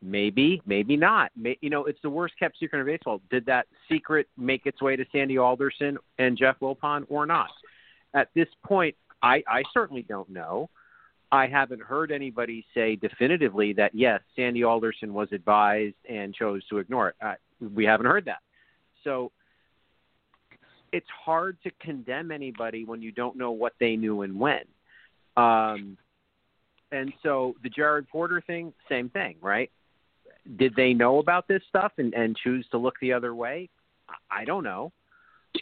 Maybe, 0.00 0.60
maybe 0.66 0.96
not. 0.96 1.30
May, 1.36 1.56
you 1.60 1.70
know, 1.70 1.84
it's 1.84 2.00
the 2.02 2.10
worst 2.10 2.34
kept 2.38 2.58
secret 2.58 2.80
in 2.80 2.86
baseball. 2.86 3.20
Did 3.30 3.46
that 3.46 3.66
secret 3.88 4.26
make 4.36 4.66
its 4.66 4.82
way 4.82 4.96
to 4.96 5.04
Sandy 5.12 5.38
Alderson 5.38 5.96
and 6.18 6.36
Jeff 6.36 6.58
Wilpon 6.60 7.04
or 7.08 7.24
not? 7.24 7.50
At 8.14 8.28
this 8.34 8.48
point, 8.64 8.96
I, 9.22 9.42
I 9.46 9.62
certainly 9.72 10.02
don't 10.02 10.28
know. 10.28 10.68
I 11.30 11.46
haven't 11.46 11.80
heard 11.80 12.10
anybody 12.10 12.64
say 12.74 12.96
definitively 12.96 13.72
that 13.74 13.94
yes, 13.94 14.20
Sandy 14.36 14.64
Alderson 14.64 15.14
was 15.14 15.28
advised 15.32 15.94
and 16.08 16.34
chose 16.34 16.66
to 16.68 16.78
ignore 16.78 17.08
it. 17.08 17.16
We 17.72 17.84
haven't 17.84 18.06
heard 18.06 18.24
that. 18.26 18.40
So 19.04 19.32
it's 20.92 21.08
hard 21.24 21.56
to 21.64 21.70
condemn 21.80 22.30
anybody 22.30 22.84
when 22.84 23.02
you 23.02 23.12
don't 23.12 23.36
know 23.36 23.50
what 23.50 23.74
they 23.80 23.96
knew 23.96 24.22
and 24.22 24.38
when. 24.38 24.62
Um, 25.36 25.96
and 26.90 27.12
so 27.22 27.54
the 27.62 27.70
Jared 27.70 28.08
Porter 28.08 28.42
thing, 28.46 28.72
same 28.88 29.08
thing, 29.08 29.36
right? 29.40 29.70
did 30.56 30.74
they 30.76 30.92
know 30.92 31.18
about 31.18 31.48
this 31.48 31.62
stuff 31.68 31.92
and, 31.98 32.14
and 32.14 32.36
choose 32.36 32.66
to 32.70 32.78
look 32.78 32.94
the 33.00 33.12
other 33.12 33.34
way? 33.34 33.68
I 34.30 34.44
don't 34.44 34.64
know. 34.64 34.92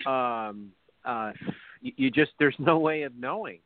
Um, 0.07 0.73
uh, 1.05 1.33
you, 1.81 2.11
just 2.11 2.33
there's 2.39 2.57
no 2.59 2.79
way 2.79 3.03
of 3.03 3.15
knowing. 3.17 3.61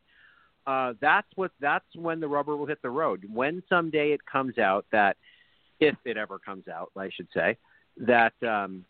Uh, 0.66 0.94
that's 1.00 1.28
what 1.36 1.50
that's 1.60 1.84
when 1.94 2.20
the 2.20 2.28
rubber 2.28 2.56
will 2.56 2.66
hit 2.66 2.80
the 2.82 2.90
road. 2.90 3.24
When 3.32 3.62
someday 3.68 4.12
it 4.12 4.24
comes 4.24 4.58
out 4.58 4.86
that, 4.92 5.16
if 5.80 5.96
it 6.04 6.16
ever 6.16 6.38
comes 6.38 6.68
out, 6.68 6.90
I 6.96 7.10
should 7.10 7.28
say, 7.34 7.58
that 7.98 8.32
um, 8.42 8.84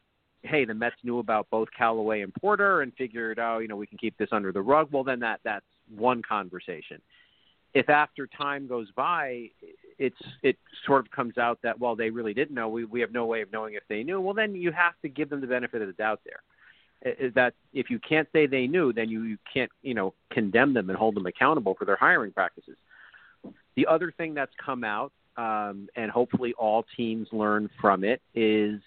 hey, 0.45 0.65
the 0.65 0.75
Mets 0.75 0.97
knew 1.03 1.19
about 1.19 1.49
both 1.51 1.69
Callaway 1.77 2.21
and 2.21 2.33
Porter 2.35 2.83
and 2.83 2.93
figured, 2.95 3.39
oh, 3.39 3.59
you 3.59 3.69
know, 3.69 3.77
we 3.77 3.87
can 3.87 3.99
keep 3.99 4.17
this 4.19 4.29
under 4.33 4.53
the 4.53 4.63
rug. 4.63 4.89
Well, 4.93 5.05
then 5.05 5.21
that 5.21 5.41
that's 5.45 5.67
one 5.95 6.23
conversation. 6.23 7.01
If 7.75 7.89
after 7.89 8.29
time 8.29 8.69
goes 8.69 8.89
by, 8.95 9.51
it's 9.99 10.17
it 10.43 10.57
sort 10.87 11.05
of 11.07 11.11
comes 11.11 11.39
out 11.39 11.59
that 11.63 11.79
well 11.79 11.97
they 11.97 12.11
really 12.11 12.35
didn't 12.35 12.55
know 12.55 12.69
we 12.69 12.85
we 12.85 13.01
have 13.01 13.13
no 13.13 13.27
way 13.27 13.43
of 13.43 13.53
knowing 13.53 13.75
if 13.75 13.85
they 13.89 14.03
knew 14.03 14.21
well 14.21 14.35
then 14.35 14.53
you 14.53 14.73
have 14.73 14.95
to 15.03 15.09
give 15.09 15.31
them 15.31 15.41
the 15.41 15.47
benefit 15.47 15.81
of 15.83 15.87
the 15.87 15.93
doubt 15.93 16.21
there 16.25 16.41
that 17.35 17.55
if 17.73 17.91
you 17.91 17.99
can't 17.99 18.29
say 18.33 18.47
they 18.47 18.67
knew, 18.67 18.93
then 18.93 19.09
you, 19.09 19.23
you 19.25 19.39
can't 19.53 19.71
you 19.83 19.95
know 19.95 20.15
condemn 20.31 20.73
them 20.73 20.89
and 20.89 20.99
hold 20.99 21.15
them 21.15 21.27
accountable 21.27 21.75
for 21.75 21.85
their 21.85 21.97
hiring 21.97 22.33
practices. 22.33 22.77
The 23.77 23.87
other 23.87 24.13
thing 24.17 24.35
that's 24.35 24.53
come 24.65 24.85
out, 24.85 25.13
um, 25.37 25.89
and 25.97 26.11
hopefully 26.11 26.55
all 26.57 26.85
teams 26.97 27.29
learn 27.33 27.69
from 27.81 28.05
it, 28.05 28.23
is 28.35 28.81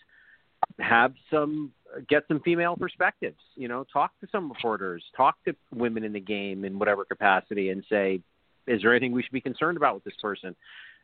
have 0.79 1.13
some 1.31 1.71
get 2.09 2.23
some 2.27 2.39
female 2.41 2.75
perspectives. 2.75 3.39
You 3.55 3.67
know, 3.67 3.85
talk 3.91 4.11
to 4.21 4.27
some 4.31 4.49
reporters, 4.49 5.03
talk 5.15 5.35
to 5.45 5.55
women 5.73 6.03
in 6.03 6.13
the 6.13 6.19
game 6.19 6.65
in 6.65 6.79
whatever 6.79 7.05
capacity, 7.05 7.69
and 7.69 7.83
say, 7.89 8.21
is 8.67 8.81
there 8.81 8.91
anything 8.91 9.11
we 9.11 9.23
should 9.23 9.31
be 9.31 9.41
concerned 9.41 9.77
about 9.77 9.95
with 9.95 10.03
this 10.03 10.15
person? 10.21 10.55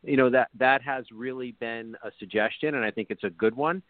You 0.04 0.18
know 0.18 0.30
that 0.30 0.50
that 0.60 0.82
has 0.82 1.06
really 1.12 1.56
been 1.60 1.96
a 2.04 2.12
suggestion, 2.20 2.76
and 2.76 2.84
I 2.84 2.92
think 2.92 3.08
it's 3.10 3.24
a 3.24 3.30
good 3.30 3.56
one. 3.56 3.82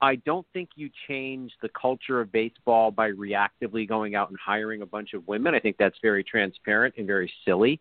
I 0.00 0.16
don't 0.16 0.46
think 0.52 0.70
you 0.74 0.90
change 1.08 1.52
the 1.62 1.68
culture 1.68 2.20
of 2.20 2.32
baseball 2.32 2.90
by 2.90 3.10
reactively 3.12 3.88
going 3.88 4.14
out 4.14 4.28
and 4.28 4.38
hiring 4.38 4.82
a 4.82 4.86
bunch 4.86 5.14
of 5.14 5.26
women. 5.26 5.54
I 5.54 5.60
think 5.60 5.76
that's 5.78 5.96
very 6.02 6.24
transparent 6.24 6.94
and 6.98 7.06
very 7.06 7.32
silly. 7.44 7.80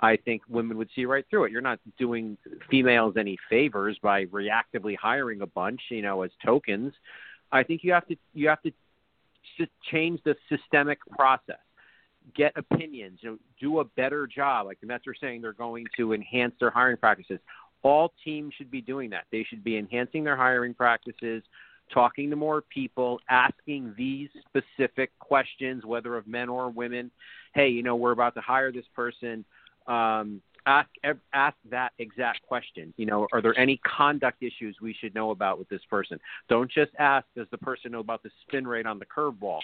I 0.00 0.16
think 0.16 0.42
women 0.48 0.76
would 0.76 0.88
see 0.94 1.04
right 1.04 1.24
through 1.28 1.44
it. 1.44 1.52
You're 1.52 1.60
not 1.60 1.80
doing 1.98 2.36
females 2.70 3.14
any 3.18 3.36
favors 3.50 3.98
by 4.00 4.26
reactively 4.26 4.96
hiring 4.96 5.40
a 5.42 5.46
bunch, 5.46 5.80
you 5.90 6.02
know, 6.02 6.22
as 6.22 6.30
tokens. 6.44 6.92
I 7.50 7.62
think 7.62 7.82
you 7.82 7.92
have 7.92 8.06
to 8.08 8.16
you 8.34 8.48
have 8.48 8.62
to 8.62 8.72
change 9.90 10.20
the 10.24 10.36
systemic 10.48 10.98
process. 11.10 11.58
Get 12.36 12.52
opinions, 12.56 13.20
you 13.22 13.30
know, 13.30 13.38
do 13.58 13.80
a 13.80 13.84
better 13.84 14.26
job. 14.26 14.66
Like 14.66 14.80
the 14.80 14.86
Mets 14.86 15.06
are 15.06 15.14
saying, 15.14 15.40
they're 15.40 15.52
going 15.52 15.86
to 15.96 16.12
enhance 16.12 16.54
their 16.60 16.70
hiring 16.70 16.98
practices. 16.98 17.40
All 17.82 18.12
teams 18.24 18.52
should 18.54 18.70
be 18.70 18.82
doing 18.82 19.10
that. 19.10 19.24
They 19.32 19.44
should 19.48 19.64
be 19.64 19.78
enhancing 19.78 20.24
their 20.24 20.36
hiring 20.36 20.74
practices, 20.74 21.42
talking 21.92 22.28
to 22.28 22.36
more 22.36 22.60
people, 22.60 23.18
asking 23.30 23.94
these 23.96 24.28
specific 24.46 25.10
questions, 25.20 25.86
whether 25.86 26.16
of 26.16 26.26
men 26.26 26.48
or 26.48 26.68
women. 26.68 27.10
Hey, 27.54 27.68
you 27.68 27.82
know, 27.82 27.96
we're 27.96 28.12
about 28.12 28.34
to 28.34 28.42
hire 28.42 28.70
this 28.70 28.84
person 28.94 29.44
um, 29.88 30.42
ask 30.66 30.88
ask 31.32 31.56
that 31.70 31.92
exact 31.98 32.42
question. 32.42 32.92
You 32.96 33.06
know, 33.06 33.26
are 33.32 33.40
there 33.40 33.58
any 33.58 33.78
conduct 33.78 34.42
issues 34.42 34.76
we 34.80 34.94
should 34.94 35.14
know 35.14 35.30
about 35.30 35.58
with 35.58 35.68
this 35.68 35.80
person? 35.88 36.20
Don't 36.48 36.70
just 36.70 36.92
ask, 36.98 37.26
does 37.34 37.46
the 37.50 37.58
person 37.58 37.92
know 37.92 38.00
about 38.00 38.22
the 38.22 38.30
spin 38.42 38.66
rate 38.66 38.86
on 38.86 38.98
the 38.98 39.06
curveball? 39.06 39.60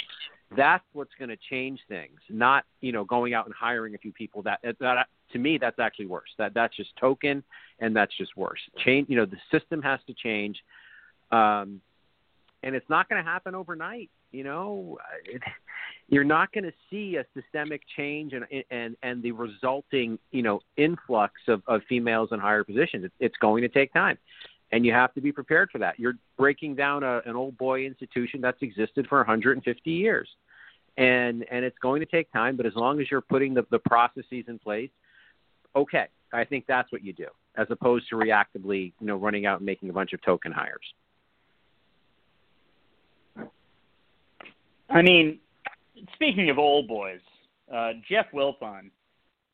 That's 0.57 0.85
what's 0.93 1.13
going 1.19 1.29
to 1.29 1.39
change 1.51 1.81
things. 1.89 2.19
Not 2.31 2.65
you 2.81 2.93
know 2.93 3.05
going 3.05 3.35
out 3.35 3.47
and 3.47 3.55
hiring 3.55 3.95
a 3.95 3.99
few 3.99 4.13
people. 4.13 4.43
That 4.43 4.61
that 4.81 5.07
to 5.33 5.39
me 5.39 5.59
that's 5.59 5.79
actually 5.79 6.07
worse. 6.07 6.31
That 6.39 6.55
that's 6.55 6.75
just 6.77 6.97
token, 6.97 7.43
and 7.81 7.95
that's 7.95 8.17
just 8.17 8.37
worse. 8.37 8.61
Change. 8.85 9.09
You 9.09 9.17
know, 9.17 9.27
the 9.27 9.37
system 9.51 9.83
has 9.83 10.01
to 10.07 10.15
change. 10.15 10.63
Um, 11.31 11.81
and 12.65 12.75
it's 12.75 12.89
not 12.89 13.09
going 13.09 13.23
to 13.23 13.31
happen 13.31 13.55
overnight. 13.55 14.11
You 14.33 14.43
know, 14.43 14.99
uh, 15.01 15.17
it, 15.27 15.43
you're 16.09 16.25
not 16.25 16.53
going 16.53 16.65
to 16.65 16.73
see 16.91 17.17
a 17.17 17.25
systemic 17.39 17.83
change 17.97 18.33
and 18.33 18.45
and 18.71 18.97
and 19.03 19.23
the 19.23 19.33
resulting 19.33 20.19
you 20.33 20.43
know 20.43 20.61
influx 20.77 21.35
of, 21.47 21.63
of 21.69 21.83
females 21.89 22.31
in 22.33 22.41
higher 22.41 22.65
positions. 22.65 23.05
It's, 23.05 23.15
it's 23.21 23.37
going 23.37 23.63
to 23.63 23.69
take 23.69 23.93
time, 23.93 24.19
and 24.73 24.85
you 24.85 24.93
have 24.93 25.13
to 25.15 25.21
be 25.21 25.31
prepared 25.31 25.71
for 25.71 25.79
that. 25.79 25.99
You're 25.99 26.17
breaking 26.37 26.75
down 26.75 27.03
a, 27.03 27.21
an 27.27 27.37
old 27.37 27.57
boy 27.59 27.85
institution 27.85 28.41
that's 28.41 28.61
existed 28.63 29.07
for 29.09 29.19
150 29.19 29.91
years, 29.91 30.29
and 30.97 31.45
and 31.51 31.65
it's 31.65 31.79
going 31.79 32.01
to 32.01 32.07
take 32.07 32.33
time. 32.33 32.57
But 32.57 32.67
as 32.67 32.75
long 32.75 33.01
as 33.01 33.11
you're 33.11 33.21
putting 33.21 33.55
the, 33.55 33.67
the 33.71 33.79
processes 33.79 34.45
in 34.49 34.59
place, 34.59 34.91
okay, 35.77 36.07
I 36.33 36.45
think 36.45 36.65
that's 36.67 36.91
what 36.91 37.05
you 37.05 37.13
do, 37.13 37.29
as 37.57 37.67
opposed 37.69 38.09
to 38.09 38.17
reactively 38.17 38.95
you 39.01 39.07
know 39.07 39.17
running 39.17 39.45
out 39.45 39.59
and 39.59 39.67
making 39.67 39.91
a 39.91 39.93
bunch 39.93 40.15
of 40.15 40.23
token 40.23 40.51
hires. 40.51 40.95
I 44.91 45.03
mean, 45.03 45.39
speaking 46.15 46.51
of 46.51 46.59
old 46.59 46.89
boys, 46.89 47.21
uh, 47.73 47.93
Jeff 48.09 48.27
Wilpon 48.33 48.91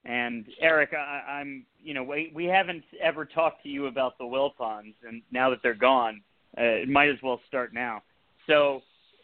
and 0.04 0.46
Erik, 0.60 0.90
I, 0.94 1.22
I'm, 1.28 1.64
you 1.78 1.94
know, 1.94 2.02
we, 2.02 2.32
we 2.34 2.44
haven't 2.46 2.84
ever 3.00 3.24
talked 3.24 3.62
to 3.62 3.68
you 3.68 3.86
about 3.86 4.18
the 4.18 4.24
Wilpons, 4.24 4.94
and 5.06 5.22
now 5.30 5.50
that 5.50 5.60
they're 5.62 5.74
gone, 5.74 6.22
uh, 6.58 6.62
it 6.62 6.88
might 6.88 7.08
as 7.08 7.18
well 7.22 7.40
start 7.46 7.72
now. 7.72 8.02
So, 8.46 8.82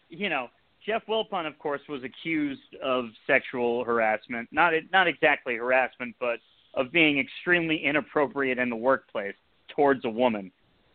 you 0.09 0.29
know, 0.29 0.47
Jeff 0.85 1.05
Wilpon, 1.07 1.45
of 1.45 1.59
course, 1.59 1.81
was 1.89 2.03
accused 2.03 2.75
of 2.81 3.05
sexual 3.25 3.83
harassment. 3.83 4.47
Not 4.51 4.73
not 4.91 5.07
exactly 5.07 5.55
harassment, 5.55 6.15
but 6.19 6.39
of 6.75 6.91
being 6.91 7.19
extremely 7.19 7.83
inappropriate 7.83 8.57
in 8.57 8.69
the 8.69 8.75
workplace 8.75 9.35
towards 9.67 10.05
a 10.05 10.09
woman. 10.09 10.51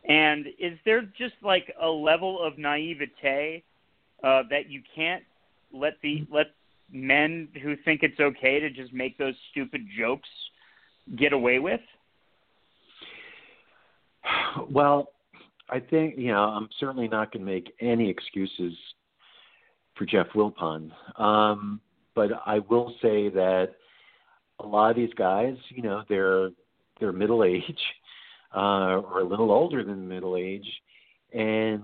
And 0.09 0.47
is 0.59 0.79
there 0.87 1.03
just 1.03 1.35
like 1.43 1.75
a 1.81 1.89
level 1.89 2.43
of 2.43 2.57
naivete 2.57 3.63
uh, 4.23 4.43
that 4.51 4.68
you 4.68 4.83
can't 4.95 5.23
let 5.73 5.95
the 6.03 6.27
let 6.31 6.49
men 6.93 7.49
who 7.62 7.75
think 7.85 8.03
it's 8.03 8.20
okay 8.20 8.61
to 8.61 8.70
just 8.70 8.93
make 8.93 9.16
those 9.18 9.35
stupid 9.51 9.83
jokes 9.99 10.29
get 11.16 11.33
away 11.33 11.59
with? 11.59 11.81
Well, 14.70 15.09
I 15.68 15.81
think 15.81 16.14
you 16.18 16.29
know 16.29 16.43
I'm 16.43 16.68
certainly 16.79 17.09
not 17.09 17.33
going 17.33 17.45
to 17.45 17.51
make 17.51 17.73
any 17.81 18.09
excuses 18.09 18.75
for 19.97 20.07
Jeff 20.07 20.29
Wilpon, 20.35 20.91
um, 21.20 21.81
but 22.14 22.31
I 22.47 22.61
will 22.61 22.95
say 23.03 23.29
that 23.31 23.70
a 24.61 24.66
lot 24.66 24.91
of 24.91 24.97
these 24.97 25.12
guys, 25.14 25.57
you 25.70 25.83
know, 25.83 26.03
they're 26.09 26.51
they're 27.01 27.12
middle 27.12 27.45
age 27.45 27.62
uh, 28.55 29.01
or 29.01 29.20
a 29.20 29.25
little 29.25 29.51
older 29.51 29.83
than 29.83 30.09
middle 30.09 30.37
age, 30.37 30.66
and 31.33 31.83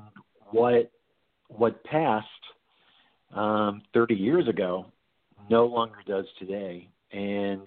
what 0.51 0.91
what 1.49 1.82
passed 1.84 2.26
um, 3.34 3.82
30 3.94 4.14
years 4.14 4.49
ago 4.49 4.86
no 5.51 5.66
longer 5.66 5.99
does 6.07 6.26
today, 6.38 6.88
and 7.12 7.66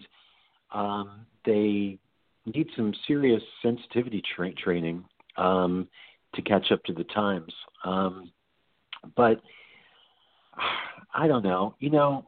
um, 0.73 1.25
they 1.45 1.97
need 2.45 2.67
some 2.75 2.93
serious 3.07 3.41
sensitivity 3.61 4.21
tra- 4.35 4.53
training 4.53 5.03
um, 5.37 5.87
to 6.35 6.41
catch 6.41 6.71
up 6.71 6.83
to 6.85 6.93
the 6.93 7.03
times. 7.05 7.53
Um, 7.83 8.31
but 9.15 9.41
I 11.13 11.27
don't 11.27 11.43
know. 11.43 11.75
You 11.79 11.89
know, 11.89 12.27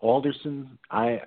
Alderson. 0.00 0.78
I 0.90 1.20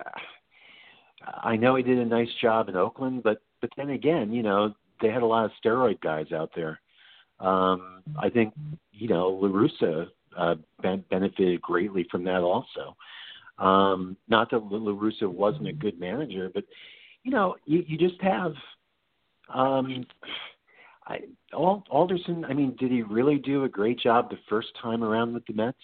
I 1.26 1.56
know 1.56 1.76
he 1.76 1.82
did 1.82 1.98
a 1.98 2.04
nice 2.04 2.28
job 2.40 2.68
in 2.68 2.76
Oakland, 2.76 3.22
but 3.22 3.42
but 3.60 3.70
then 3.76 3.90
again, 3.90 4.32
you 4.32 4.42
know, 4.42 4.74
they 5.00 5.08
had 5.08 5.22
a 5.22 5.26
lot 5.26 5.44
of 5.44 5.50
steroid 5.64 6.00
guys 6.00 6.32
out 6.32 6.50
there. 6.54 6.80
Um, 7.44 8.02
I 8.18 8.28
think 8.30 8.54
you 8.92 9.08
know 9.08 9.28
La 9.28 9.48
Russa 9.48 10.06
uh, 10.36 10.54
ben- 10.82 11.04
benefited 11.10 11.60
greatly 11.60 12.06
from 12.10 12.24
that 12.24 12.40
also. 12.40 12.96
Um, 13.58 14.16
not 14.28 14.50
that 14.50 14.58
La 14.58 14.92
Russa 14.92 15.28
wasn't 15.28 15.68
a 15.68 15.72
good 15.72 15.98
manager, 16.00 16.50
but 16.52 16.64
you 17.22 17.30
know, 17.30 17.56
you, 17.64 17.84
you 17.86 17.98
just 17.98 18.20
have 18.20 18.52
um, 19.52 20.04
I, 21.06 21.20
Alderson. 21.52 22.44
I 22.46 22.54
mean, 22.54 22.76
did 22.78 22.90
he 22.90 23.02
really 23.02 23.38
do 23.38 23.64
a 23.64 23.68
great 23.68 23.98
job 23.98 24.30
the 24.30 24.38
first 24.48 24.68
time 24.80 25.02
around 25.02 25.34
with 25.34 25.44
the 25.46 25.54
Mets? 25.54 25.78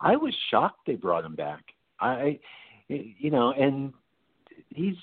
I 0.00 0.16
was 0.16 0.34
shocked 0.50 0.80
they 0.86 0.94
brought 0.94 1.24
him 1.24 1.34
back. 1.34 1.62
I, 2.00 2.38
you 2.88 3.30
know, 3.30 3.52
and 3.52 3.92
he's 4.70 4.96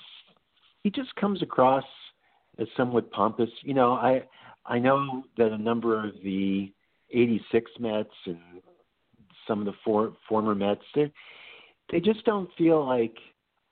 he 0.82 0.90
just 0.90 1.14
comes 1.16 1.42
across 1.42 1.84
as 2.58 2.66
somewhat 2.76 3.10
pompous. 3.10 3.50
You 3.62 3.74
know, 3.74 3.92
I 3.92 4.22
I 4.68 4.78
know 4.78 5.24
that 5.36 5.50
a 5.50 5.58
number 5.58 6.06
of 6.06 6.12
the 6.22 6.70
'86 7.10 7.70
Mets 7.80 8.10
and 8.26 8.38
some 9.46 9.60
of 9.60 9.64
the 9.64 9.72
for, 9.84 10.12
former 10.28 10.54
Mets. 10.54 10.82
They 10.94 11.10
they 11.90 12.00
just 12.00 12.24
don't 12.24 12.50
feel 12.58 12.86
like 12.86 13.16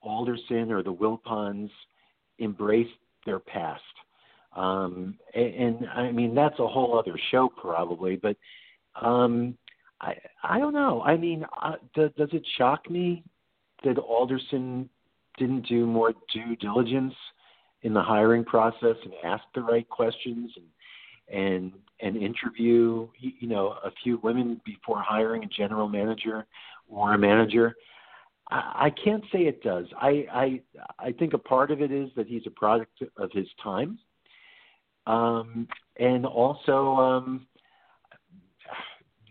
Alderson 0.01 0.71
or 0.71 0.81
the 0.81 0.93
Wilpons 0.93 1.69
embraced 2.39 2.89
their 3.25 3.39
past. 3.39 3.81
Um, 4.55 5.15
and, 5.35 5.53
and 5.53 5.89
I 5.89 6.11
mean 6.11 6.33
that's 6.33 6.59
a 6.59 6.67
whole 6.67 6.97
other 6.97 7.17
show 7.31 7.47
probably, 7.47 8.15
but 8.15 8.35
um, 8.99 9.55
I 10.01 10.15
I 10.43 10.59
don't 10.59 10.73
know. 10.73 11.01
I 11.03 11.15
mean, 11.15 11.45
uh, 11.61 11.73
does, 11.95 12.09
does 12.17 12.29
it 12.33 12.45
shock 12.57 12.89
me 12.89 13.23
that 13.83 13.99
Alderson 13.99 14.89
didn't 15.37 15.67
do 15.67 15.85
more 15.85 16.13
due 16.33 16.55
diligence 16.55 17.13
in 17.83 17.93
the 17.93 18.01
hiring 18.01 18.43
process 18.43 18.95
and 19.03 19.13
ask 19.23 19.43
the 19.53 19.61
right 19.61 19.87
questions 19.87 20.51
and 20.55 20.65
and 21.29 21.71
and 21.99 22.15
interview 22.15 23.07
you 23.19 23.47
know 23.47 23.75
a 23.83 23.91
few 24.03 24.19
women 24.23 24.61
before 24.65 25.01
hiring 25.01 25.43
a 25.43 25.47
general 25.47 25.87
manager 25.87 26.45
or 26.89 27.13
a 27.13 27.17
manager. 27.17 27.75
I, 28.49 28.85
I 28.85 28.89
can't 29.03 29.23
say 29.31 29.39
it 29.39 29.61
does. 29.63 29.85
I, 29.99 30.25
I 30.31 30.61
i 30.99 31.11
think 31.11 31.33
a 31.33 31.37
part 31.37 31.71
of 31.71 31.81
it 31.81 31.91
is 31.91 32.09
that 32.15 32.27
he's 32.27 32.45
a 32.45 32.51
product 32.51 33.03
of 33.17 33.31
his 33.31 33.47
time. 33.63 33.99
Um 35.05 35.67
and 35.97 36.25
also 36.25 36.95
um 36.95 37.47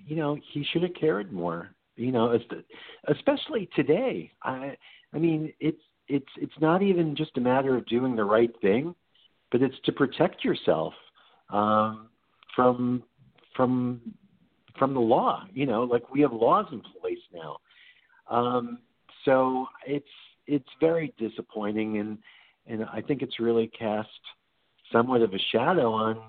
you 0.07 0.17
know 0.17 0.37
he 0.53 0.65
should 0.73 0.83
have 0.83 0.95
cared 0.99 1.33
more 1.33 1.71
you 1.97 2.13
know 2.13 2.39
especially 3.09 3.69
today. 3.75 4.33
I 4.43 4.77
i 5.15 5.19
mean 5.19 5.53
it's 5.61 5.83
it's 6.09 6.27
it's 6.37 6.61
not 6.61 6.83
even 6.83 7.17
just 7.17 7.37
a 7.37 7.41
matter 7.41 7.77
of 7.77 7.87
doing 7.87 8.17
the 8.17 8.25
right 8.25 8.55
thing 8.61 8.95
but 9.51 9.63
it's 9.63 9.77
to 9.85 9.93
protect 9.93 10.45
yourself 10.45 10.95
um, 11.51 12.09
from 12.55 13.03
from 13.55 14.01
from 14.79 14.95
the 14.95 15.01
law. 15.01 15.45
You 15.53 15.67
know, 15.67 15.85
like 15.85 16.13
we 16.13 16.21
have 16.21 16.33
laws 16.33 16.67
in 16.73 16.83
place 17.01 17.19
now. 17.33 17.59
Um, 18.29 18.79
so 19.25 19.67
it's 19.87 20.07
it's 20.47 20.69
very 20.81 21.15
disappointing, 21.19 21.99
and 21.99 22.19
and 22.67 22.85
I 22.93 23.01
think 23.01 23.23
it's 23.23 23.41
really 23.41 23.69
cast 23.69 24.09
somewhat 24.93 25.23
of 25.23 25.33
a 25.35 25.39
shadow 25.53 25.93
on 25.93 26.21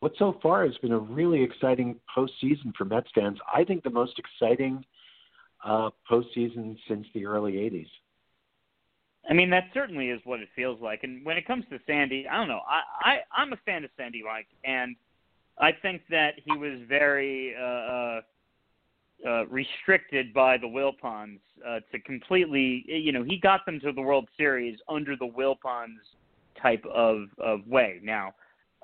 what 0.00 0.12
so 0.18 0.38
far 0.42 0.66
has 0.66 0.76
been 0.78 0.92
a 0.92 0.98
really 0.98 1.42
exciting 1.42 1.96
postseason 2.16 2.74
for 2.76 2.84
Mets 2.84 3.10
fans. 3.14 3.38
I 3.52 3.64
think 3.64 3.84
the 3.84 3.90
most 3.90 4.18
exciting 4.18 4.84
uh, 5.64 5.90
postseason 6.10 6.76
since 6.88 7.06
the 7.14 7.26
early 7.26 7.52
'80s. 7.52 7.88
I 9.28 9.34
mean, 9.34 9.50
that 9.50 9.64
certainly 9.72 10.10
is 10.10 10.20
what 10.24 10.40
it 10.40 10.48
feels 10.56 10.80
like. 10.80 11.04
And 11.04 11.24
when 11.24 11.36
it 11.36 11.46
comes 11.46 11.64
to 11.70 11.78
Sandy, 11.86 12.26
I 12.28 12.36
don't 12.36 12.48
know. 12.48 12.60
I, 12.68 13.10
I 13.10 13.16
I'm 13.36 13.52
a 13.52 13.58
fan 13.64 13.84
of 13.84 13.90
Sandy 13.96 14.22
Mike, 14.24 14.48
and 14.64 14.96
I 15.58 15.70
think 15.72 16.02
that 16.10 16.34
he 16.44 16.56
was 16.56 16.80
very 16.88 17.54
uh, 17.56 17.62
uh, 17.64 18.20
uh, 19.26 19.46
restricted 19.46 20.34
by 20.34 20.56
the 20.56 20.66
Wilpons 20.66 21.38
uh, 21.66 21.80
to 21.92 22.00
completely. 22.00 22.84
You 22.88 23.12
know, 23.12 23.22
he 23.22 23.38
got 23.38 23.64
them 23.64 23.78
to 23.80 23.92
the 23.92 24.00
World 24.00 24.28
Series 24.36 24.78
under 24.88 25.14
the 25.16 25.26
Wilpons 25.26 26.00
type 26.60 26.84
of 26.92 27.28
of 27.38 27.66
way. 27.68 28.00
Now, 28.02 28.34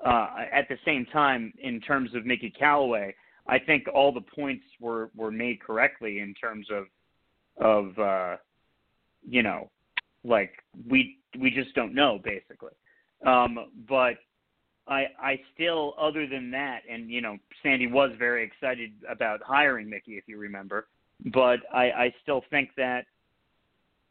uh, 0.05 0.29
at 0.53 0.69
the 0.69 0.77
same 0.85 1.05
time, 1.07 1.53
in 1.61 1.81
terms 1.81 2.15
of 2.15 2.25
Mickey 2.25 2.49
Callaway, 2.49 3.13
I 3.47 3.59
think 3.59 3.87
all 3.93 4.13
the 4.13 4.21
points 4.21 4.63
were 4.79 5.09
were 5.15 5.31
made 5.31 5.59
correctly 5.59 6.19
in 6.19 6.33
terms 6.33 6.67
of 6.71 6.85
of 7.59 7.99
uh, 7.99 8.37
you 9.27 9.43
know 9.43 9.69
like 10.23 10.51
we 10.89 11.17
we 11.39 11.51
just 11.51 11.73
don't 11.75 11.93
know 11.93 12.19
basically. 12.23 12.71
Um, 13.25 13.59
but 13.87 14.15
I 14.87 15.05
I 15.21 15.39
still 15.53 15.93
other 15.99 16.27
than 16.27 16.51
that, 16.51 16.81
and 16.89 17.09
you 17.09 17.21
know 17.21 17.37
Sandy 17.63 17.87
was 17.87 18.11
very 18.17 18.43
excited 18.43 18.91
about 19.09 19.41
hiring 19.43 19.89
Mickey, 19.89 20.13
if 20.13 20.23
you 20.27 20.37
remember. 20.37 20.87
But 21.33 21.59
I 21.73 21.91
I 21.91 22.13
still 22.23 22.43
think 22.49 22.69
that 22.77 23.05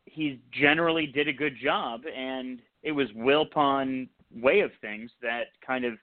he 0.04 0.40
generally 0.52 1.06
did 1.06 1.28
a 1.28 1.32
good 1.32 1.54
job, 1.62 2.02
and 2.06 2.60
it 2.82 2.92
was 2.92 3.08
Wilpon 3.16 4.08
way 4.34 4.60
of 4.60 4.70
things 4.80 5.10
that 5.22 5.48
kind 5.66 5.84
of 5.84 5.94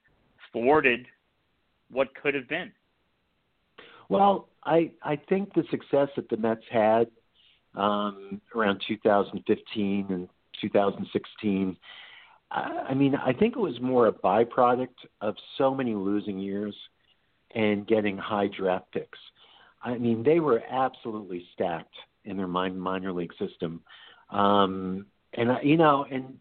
thwarted 0.51 1.05
what 1.91 2.13
could 2.15 2.33
have 2.33 2.47
been. 2.47 2.71
Well, 4.09 4.49
I 4.63 4.91
I 5.03 5.15
think 5.15 5.53
the 5.53 5.63
success 5.71 6.09
that 6.15 6.29
the 6.29 6.37
Mets 6.37 6.63
had 6.69 7.07
um, 7.75 8.41
around 8.55 8.81
2015 8.87 10.07
and 10.09 10.29
2016. 10.61 11.77
I 12.51 12.93
mean, 12.93 13.15
I 13.15 13.33
think 13.33 13.55
it 13.55 13.59
was 13.59 13.79
more 13.81 14.07
a 14.07 14.13
byproduct 14.13 14.95
of 15.19 15.35
so 15.57 15.73
many 15.73 15.93
losing 15.93 16.39
years 16.39 16.75
and 17.53 17.87
getting 17.87 18.17
high 18.17 18.47
draft 18.47 18.91
picks. 18.91 19.19
I 19.83 19.97
mean, 19.97 20.23
they 20.23 20.39
were 20.39 20.63
absolutely 20.69 21.45
stacked 21.53 21.95
in 22.23 22.37
their 22.37 22.47
minor 22.47 23.11
league 23.11 23.33
system. 23.37 23.81
Um, 24.29 25.05
and, 25.33 25.49
you 25.63 25.77
know, 25.77 26.05
and 26.09 26.39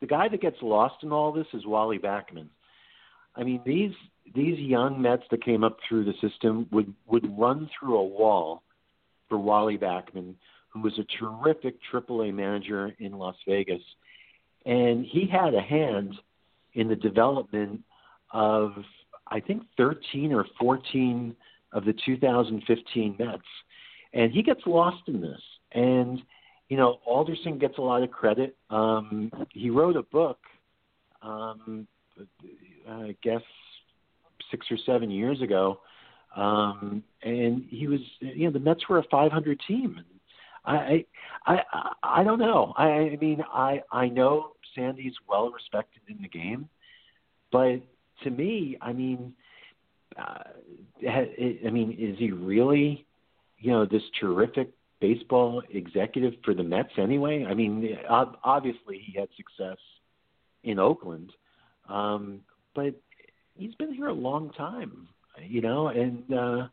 the 0.00 0.06
guy 0.06 0.28
that 0.28 0.40
gets 0.40 0.56
lost 0.60 1.02
in 1.02 1.12
all 1.12 1.32
this 1.32 1.46
is 1.52 1.66
Wally 1.66 1.98
Backman. 1.98 2.48
I 3.36 3.44
mean, 3.44 3.60
these 3.64 3.92
these 4.34 4.58
young 4.58 5.00
Mets 5.00 5.22
that 5.30 5.44
came 5.44 5.64
up 5.64 5.78
through 5.88 6.04
the 6.04 6.14
system 6.20 6.66
would 6.70 6.92
would 7.06 7.38
run 7.38 7.70
through 7.78 7.96
a 7.96 8.04
wall 8.04 8.62
for 9.28 9.38
Wally 9.38 9.78
Backman, 9.78 10.34
who 10.70 10.80
was 10.80 10.98
a 10.98 11.04
terrific 11.18 11.76
AAA 11.92 12.32
manager 12.32 12.94
in 12.98 13.12
Las 13.12 13.36
Vegas, 13.46 13.82
and 14.66 15.04
he 15.04 15.26
had 15.26 15.54
a 15.54 15.60
hand 15.60 16.14
in 16.74 16.88
the 16.88 16.96
development 16.96 17.80
of 18.32 18.72
I 19.30 19.40
think 19.40 19.62
13 19.76 20.32
or 20.32 20.46
14 20.58 21.34
of 21.72 21.84
the 21.84 21.94
2015 22.04 23.16
Mets, 23.18 23.42
and 24.14 24.32
he 24.32 24.42
gets 24.42 24.60
lost 24.66 25.02
in 25.06 25.20
this. 25.20 25.40
And 25.72 26.22
you 26.68 26.76
know, 26.76 26.98
Alderson 27.06 27.58
gets 27.58 27.78
a 27.78 27.80
lot 27.80 28.02
of 28.02 28.10
credit. 28.10 28.56
Um, 28.68 29.30
he 29.52 29.70
wrote 29.70 29.96
a 29.96 30.02
book, 30.02 30.38
um, 31.22 31.86
I 32.88 33.16
guess 33.22 33.42
six 34.50 34.66
or 34.70 34.76
seven 34.84 35.10
years 35.10 35.40
ago, 35.40 35.80
um, 36.38 37.02
and 37.22 37.64
he 37.68 37.88
was, 37.88 38.00
you 38.20 38.44
know, 38.44 38.52
the 38.52 38.60
Mets 38.60 38.88
were 38.88 38.98
a 38.98 39.04
500 39.10 39.60
team. 39.66 40.00
I, 40.64 41.04
I, 41.46 41.62
I, 42.02 42.22
don't 42.22 42.38
know. 42.38 42.74
I, 42.76 42.86
I 42.86 43.18
mean, 43.20 43.42
I, 43.52 43.82
I 43.90 44.08
know 44.08 44.52
Sandy's 44.74 45.14
well 45.28 45.50
respected 45.50 46.02
in 46.08 46.22
the 46.22 46.28
game, 46.28 46.68
but 47.50 47.80
to 48.22 48.30
me, 48.30 48.76
I 48.80 48.92
mean, 48.92 49.32
uh, 50.16 50.44
I 51.08 51.70
mean, 51.70 51.96
is 51.98 52.18
he 52.18 52.30
really, 52.30 53.06
you 53.58 53.72
know, 53.72 53.84
this 53.84 54.02
terrific 54.20 54.70
baseball 55.00 55.62
executive 55.70 56.34
for 56.44 56.54
the 56.54 56.62
Mets 56.62 56.92
anyway? 56.98 57.46
I 57.48 57.54
mean, 57.54 57.96
obviously 58.08 59.00
he 59.04 59.18
had 59.18 59.28
success 59.36 59.78
in 60.62 60.78
Oakland, 60.78 61.32
um, 61.88 62.42
but 62.74 62.94
he's 63.56 63.74
been 63.74 63.92
here 63.92 64.08
a 64.08 64.12
long 64.12 64.50
time, 64.50 65.08
you 65.46 65.60
know, 65.60 65.88
and 65.88 66.22
uh, 66.32 66.68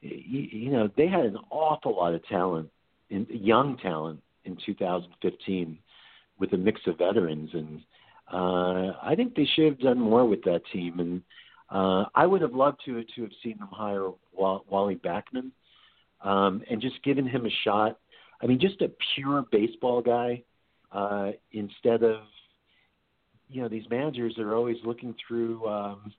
you, 0.00 0.40
you 0.40 0.70
know 0.70 0.88
they 0.96 1.08
had 1.08 1.24
an 1.24 1.38
awful 1.50 1.96
lot 1.96 2.14
of 2.14 2.26
talent, 2.26 2.70
in, 3.10 3.26
young 3.30 3.76
talent 3.78 4.20
in 4.44 4.56
2015, 4.64 5.78
with 6.38 6.52
a 6.52 6.56
mix 6.56 6.80
of 6.86 6.98
veterans, 6.98 7.50
and 7.52 7.80
uh, 8.32 8.96
I 9.02 9.14
think 9.16 9.34
they 9.34 9.48
should 9.54 9.66
have 9.66 9.80
done 9.80 9.98
more 9.98 10.26
with 10.26 10.42
that 10.44 10.62
team. 10.72 11.00
And 11.00 11.22
uh, 11.70 12.06
I 12.14 12.26
would 12.26 12.42
have 12.42 12.54
loved 12.54 12.80
to 12.86 13.02
to 13.02 13.22
have 13.22 13.32
seen 13.42 13.58
them 13.58 13.68
hire 13.70 14.10
Wally 14.32 14.96
Backman 14.96 15.50
um, 16.22 16.62
and 16.70 16.80
just 16.80 17.02
given 17.02 17.26
him 17.26 17.46
a 17.46 17.50
shot. 17.64 17.98
I 18.42 18.46
mean, 18.46 18.58
just 18.58 18.82
a 18.82 18.90
pure 19.14 19.44
baseball 19.50 20.02
guy 20.02 20.42
uh, 20.92 21.32
instead 21.52 22.02
of 22.02 22.20
you 23.48 23.62
know 23.62 23.68
these 23.68 23.88
managers 23.90 24.38
are 24.38 24.54
always 24.54 24.76
looking 24.84 25.14
through 25.26 25.66
um, 25.68 26.12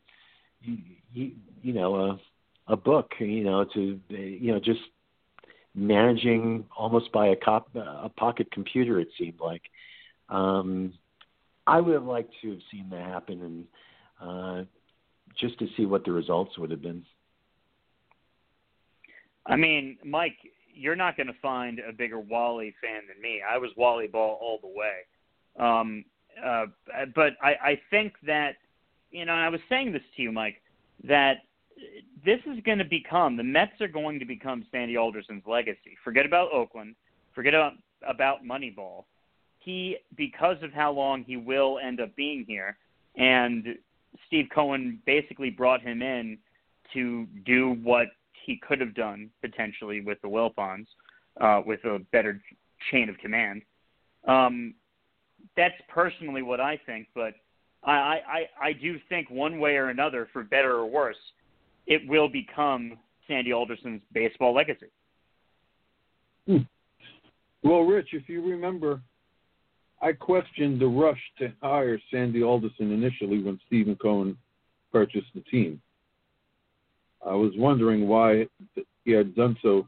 you, 1.13 1.73
know 1.73 1.95
a 1.95 2.19
a 2.67 2.75
book 2.75 3.11
you 3.19 3.43
know 3.43 3.65
to 3.73 3.99
you 4.09 4.51
know 4.51 4.59
just 4.59 4.79
managing 5.73 6.65
almost 6.75 7.11
by 7.11 7.27
a 7.27 7.35
cop 7.35 7.67
a 7.75 8.09
pocket 8.09 8.49
computer 8.51 8.99
it 8.99 9.09
seemed 9.17 9.39
like 9.39 9.61
um 10.29 10.93
i 11.67 11.79
would 11.79 11.93
have 11.93 12.05
liked 12.05 12.33
to 12.41 12.51
have 12.51 12.59
seen 12.71 12.87
that 12.89 13.05
happen 13.05 13.41
and 13.41 13.65
uh 14.21 14.63
just 15.39 15.59
to 15.59 15.67
see 15.75 15.85
what 15.85 16.05
the 16.05 16.11
results 16.11 16.57
would 16.57 16.71
have 16.71 16.81
been 16.81 17.03
I 19.47 19.55
mean, 19.55 19.97
Mike, 20.03 20.37
you're 20.73 20.95
not 20.95 21.15
going 21.15 21.27
to 21.27 21.35
find 21.41 21.79
a 21.79 21.93
bigger 21.93 22.19
Wally 22.19 22.73
fan 22.81 23.01
than 23.07 23.21
me. 23.21 23.41
I 23.47 23.57
was 23.57 23.71
Wally 23.77 24.07
Ball 24.07 24.37
all 24.41 24.59
the 24.61 24.67
way. 24.67 25.05
Um, 25.59 26.05
uh, 26.43 26.65
but 27.15 27.33
I, 27.41 27.53
I 27.63 27.81
think 27.89 28.13
that, 28.25 28.55
you 29.15 29.23
know, 29.23 29.33
I 29.33 29.47
was 29.47 29.61
saying 29.69 29.93
this 29.93 30.01
to 30.17 30.21
you, 30.21 30.31
Mike, 30.31 30.61
that 31.07 31.37
this 32.25 32.39
is 32.45 32.61
going 32.65 32.79
to 32.79 32.85
become 32.85 33.37
the 33.37 33.43
Mets 33.43 33.79
are 33.79 33.87
going 33.87 34.19
to 34.19 34.25
become 34.25 34.65
Sandy 34.71 34.97
Alderson's 34.97 35.43
legacy. 35.45 35.97
Forget 36.03 36.25
about 36.25 36.51
Oakland. 36.51 36.95
Forget 37.33 37.53
about 37.53 37.73
about 38.07 38.43
Moneyball. 38.43 39.05
He, 39.59 39.97
because 40.15 40.57
of 40.61 40.71
how 40.73 40.91
long 40.91 41.23
he 41.23 41.37
will 41.37 41.79
end 41.83 41.99
up 41.99 42.15
being 42.15 42.45
here, 42.47 42.77
and 43.15 43.77
Steve 44.27 44.47
Cohen 44.53 44.99
basically 45.05 45.49
brought 45.49 45.81
him 45.81 46.01
in 46.01 46.37
to 46.93 47.25
do 47.45 47.77
what 47.81 48.07
he 48.45 48.57
could 48.57 48.79
have 48.79 48.93
done 48.93 49.29
potentially 49.41 50.01
with 50.01 50.21
the 50.21 50.27
Wilpons, 50.27 50.85
uh, 51.41 51.61
with 51.65 51.83
a 51.85 51.99
better 52.11 52.41
chain 52.91 53.09
of 53.09 53.17
command. 53.17 53.63
Um, 54.27 54.75
that's 55.57 55.73
personally 55.87 56.43
what 56.43 56.59
I 56.59 56.79
think, 56.85 57.07
but 57.15 57.33
I, 57.85 57.91
I, 57.91 58.67
I 58.67 58.73
do 58.73 58.97
think 59.09 59.29
one 59.29 59.59
way 59.59 59.75
or 59.75 59.89
another, 59.89 60.27
for 60.33 60.43
better 60.43 60.73
or 60.73 60.85
worse, 60.85 61.17
it 61.87 62.01
will 62.07 62.27
become 62.27 62.97
Sandy 63.27 63.53
Alderson's 63.53 64.01
baseball 64.13 64.53
legacy. 64.53 64.87
Hmm. 66.47 66.57
Well, 67.63 67.81
Rich, 67.81 68.09
if 68.13 68.27
you 68.27 68.41
remember, 68.47 69.01
I 70.01 70.13
questioned 70.13 70.79
the 70.79 70.87
rush 70.87 71.19
to 71.39 71.51
hire 71.61 71.99
Sandy 72.11 72.43
Alderson 72.43 72.91
initially 72.91 73.41
when 73.41 73.59
Steven 73.67 73.95
Cohen 73.95 74.37
purchased 74.91 75.27
the 75.33 75.41
team. 75.41 75.81
I 77.25 77.33
was 77.33 77.53
wondering 77.55 78.07
why 78.07 78.47
he 79.03 79.11
had 79.11 79.35
done 79.35 79.57
so 79.61 79.87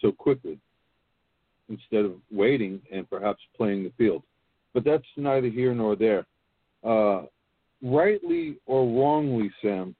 so 0.00 0.12
quickly 0.12 0.58
instead 1.68 2.04
of 2.04 2.16
waiting 2.30 2.80
and 2.92 3.08
perhaps 3.08 3.40
playing 3.56 3.84
the 3.84 3.92
field. 3.96 4.22
But 4.74 4.84
that's 4.84 5.06
neither 5.16 5.48
here 5.48 5.74
nor 5.74 5.96
there. 5.96 6.26
Uh, 6.84 7.22
rightly 7.82 8.56
or 8.66 8.86
wrongly, 8.86 9.50
Sam, 9.62 9.94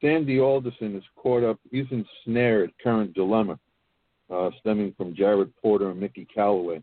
Sandy 0.00 0.40
Alderson 0.40 0.96
is 0.96 1.04
caught 1.16 1.42
up. 1.42 1.58
He's 1.70 1.86
ensnared 1.90 2.72
current 2.82 3.14
dilemma 3.14 3.58
uh, 4.30 4.50
stemming 4.60 4.94
from 4.96 5.14
Jared 5.14 5.54
Porter 5.56 5.90
and 5.90 6.00
Mickey 6.00 6.26
Callaway. 6.32 6.82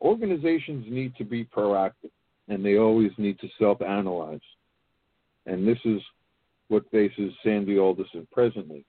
Organizations 0.00 0.86
need 0.88 1.14
to 1.16 1.24
be 1.24 1.44
proactive, 1.44 2.10
and 2.48 2.64
they 2.64 2.76
always 2.76 3.12
need 3.18 3.38
to 3.40 3.48
self-analyze. 3.58 4.40
And 5.46 5.66
this 5.66 5.78
is 5.84 6.00
what 6.68 6.90
faces 6.90 7.32
Sandy 7.42 7.78
Alderson 7.78 8.26
presently. 8.32 8.84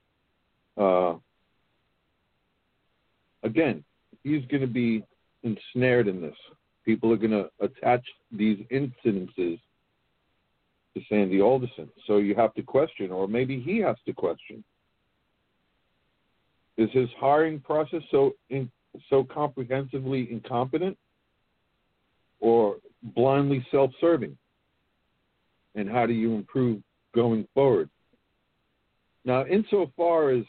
Uh, 0.76 1.14
again, 3.42 3.84
he's 4.22 4.44
going 4.46 4.62
to 4.62 4.66
be 4.66 5.04
ensnared 5.42 6.08
in 6.08 6.20
this. 6.20 6.36
People 6.84 7.12
are 7.12 7.16
going 7.16 7.30
to 7.30 7.50
attach 7.60 8.04
these 8.30 8.58
incidences 8.70 9.58
to 10.94 11.00
Sandy 11.08 11.40
Alderson. 11.40 11.88
So 12.06 12.18
you 12.18 12.34
have 12.34 12.54
to 12.54 12.62
question, 12.62 13.10
or 13.10 13.26
maybe 13.26 13.60
he 13.60 13.78
has 13.78 13.96
to 14.06 14.12
question. 14.12 14.62
Is 16.76 16.90
his 16.92 17.08
hiring 17.18 17.60
process 17.60 18.02
so 18.10 18.34
in, 18.50 18.70
so 19.08 19.24
comprehensively 19.24 20.28
incompetent, 20.30 20.96
or 22.40 22.76
blindly 23.02 23.66
self-serving? 23.70 24.36
And 25.74 25.88
how 25.88 26.06
do 26.06 26.12
you 26.12 26.34
improve 26.34 26.82
going 27.14 27.48
forward? 27.54 27.88
Now, 29.24 29.46
insofar 29.46 30.30
as 30.30 30.44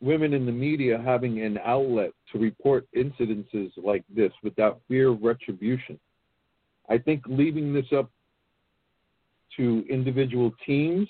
women 0.00 0.34
in 0.34 0.44
the 0.44 0.52
media 0.52 1.00
having 1.02 1.40
an 1.40 1.58
outlet 1.64 2.12
to 2.32 2.38
report 2.38 2.86
incidences 2.96 3.70
like 3.76 4.04
this 4.14 4.32
without 4.42 4.80
fear 4.88 5.08
of 5.08 5.22
retribution, 5.22 5.98
I 6.88 6.98
think 6.98 7.22
leaving 7.26 7.72
this 7.72 7.86
up 7.92 8.10
to 9.56 9.84
individual 9.88 10.52
teams 10.64 11.08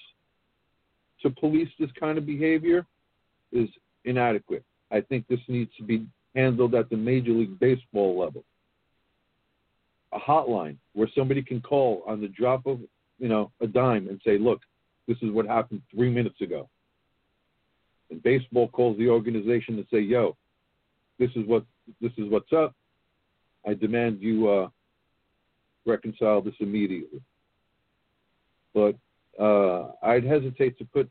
to 1.22 1.30
police 1.30 1.68
this 1.78 1.90
kind 1.98 2.18
of 2.18 2.26
behavior 2.26 2.86
is 3.52 3.68
inadequate. 4.04 4.64
I 4.90 5.00
think 5.00 5.26
this 5.26 5.40
needs 5.48 5.70
to 5.78 5.82
be 5.82 6.06
handled 6.34 6.74
at 6.74 6.88
the 6.90 6.96
Major 6.96 7.32
League 7.32 7.58
Baseball 7.58 8.18
level. 8.18 8.44
A 10.12 10.18
hotline 10.18 10.76
where 10.92 11.08
somebody 11.16 11.42
can 11.42 11.60
call 11.60 12.04
on 12.06 12.20
the 12.20 12.28
drop 12.28 12.66
of, 12.66 12.80
you 13.18 13.28
know, 13.28 13.50
a 13.60 13.66
dime 13.66 14.08
and 14.08 14.20
say, 14.24 14.38
"Look, 14.38 14.60
this 15.08 15.16
is 15.22 15.30
what 15.30 15.46
happened 15.46 15.82
3 15.90 16.10
minutes 16.10 16.40
ago." 16.40 16.68
And 18.10 18.22
baseball 18.22 18.68
calls 18.68 18.96
the 18.98 19.08
organization 19.08 19.76
and 19.76 19.86
say, 19.90 20.00
"Yo, 20.00 20.36
this 21.18 21.30
is 21.36 21.46
what 21.46 21.64
this 22.00 22.12
is 22.18 22.30
what's 22.30 22.52
up. 22.52 22.74
I 23.66 23.74
demand 23.74 24.20
you 24.20 24.48
uh, 24.48 24.68
reconcile 25.84 26.40
this 26.40 26.54
immediately." 26.60 27.20
But 28.74 28.96
uh, 29.40 29.92
I'd 30.02 30.24
hesitate 30.24 30.78
to 30.78 30.84
put 30.84 31.10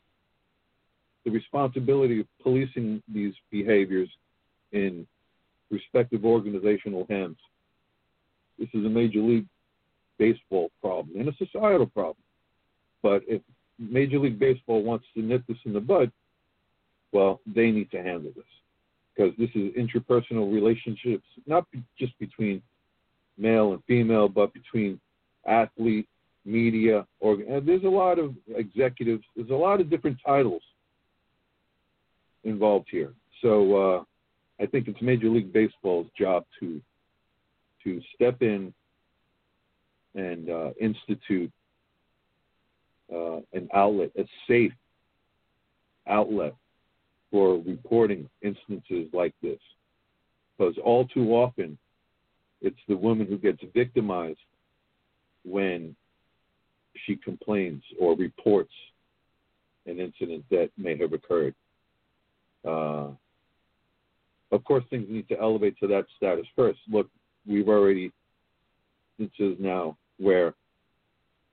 the 1.25 1.31
responsibility 1.31 2.21
of 2.21 2.27
policing 2.41 3.01
these 3.11 3.33
behaviors 3.51 4.09
in 4.71 5.07
respective 5.71 6.23
organizational 6.23 7.05
hands. 7.09 7.37
This 8.59 8.69
is 8.73 8.85
a 8.85 8.89
major 8.89 9.19
league 9.19 9.47
baseball 10.17 10.71
problem 10.81 11.19
and 11.19 11.27
a 11.27 11.35
societal 11.35 11.87
problem. 11.87 12.23
But 13.01 13.23
if 13.27 13.41
Major 13.77 14.19
League 14.19 14.39
Baseball 14.39 14.83
wants 14.83 15.05
to 15.13 15.21
nip 15.21 15.43
this 15.47 15.57
in 15.65 15.73
the 15.73 15.79
bud, 15.79 16.11
well, 17.11 17.41
they 17.45 17.71
need 17.71 17.91
to 17.91 18.01
handle 18.01 18.31
this 18.35 18.45
because 19.15 19.33
this 19.37 19.49
is 19.55 19.71
interpersonal 19.75 20.53
relationships, 20.53 21.25
not 21.47 21.65
just 21.97 22.17
between 22.19 22.61
male 23.37 23.73
and 23.73 23.83
female, 23.85 24.27
but 24.27 24.53
between 24.53 24.99
athlete 25.47 26.07
media, 26.43 27.05
or 27.19 27.37
there's 27.37 27.83
a 27.83 27.87
lot 27.87 28.19
of 28.19 28.35
executives. 28.55 29.23
There's 29.35 29.49
a 29.49 29.53
lot 29.53 29.81
of 29.81 29.89
different 29.89 30.17
titles 30.25 30.61
involved 32.43 32.87
here. 32.91 33.13
So 33.41 33.75
uh, 33.75 34.63
I 34.63 34.65
think 34.67 34.87
it's 34.87 35.01
Major 35.01 35.29
League 35.29 35.51
Baseball's 35.51 36.07
job 36.17 36.45
to 36.59 36.81
to 37.83 38.01
step 38.15 38.41
in 38.41 38.73
and 40.15 40.49
uh, 40.49 40.69
institute 40.79 41.51
uh, 43.13 43.37
an 43.53 43.69
outlet, 43.73 44.09
a 44.17 44.25
safe 44.47 44.71
outlet 46.07 46.55
for 47.35 47.61
reporting 47.65 48.29
instances 48.41 49.09
like 49.11 49.33
this. 49.43 49.59
Because 50.57 50.73
all 50.81 51.05
too 51.05 51.33
often, 51.33 51.77
it's 52.61 52.79
the 52.87 52.95
woman 52.95 53.27
who 53.27 53.37
gets 53.37 53.59
victimized 53.73 54.39
when 55.43 55.97
she 57.05 57.17
complains 57.17 57.83
or 57.99 58.15
reports 58.15 58.71
an 59.85 59.99
incident 59.99 60.45
that 60.49 60.69
may 60.77 60.97
have 60.97 61.11
occurred. 61.11 61.53
Uh, 62.65 63.09
of 64.53 64.63
course, 64.63 64.85
things 64.89 65.07
need 65.09 65.27
to 65.27 65.37
elevate 65.37 65.77
to 65.79 65.87
that 65.87 66.05
status 66.15 66.45
first. 66.55 66.79
Look, 66.89 67.09
we've 67.45 67.67
already 67.67 68.13
instances 69.19 69.57
now 69.59 69.97
where 70.19 70.53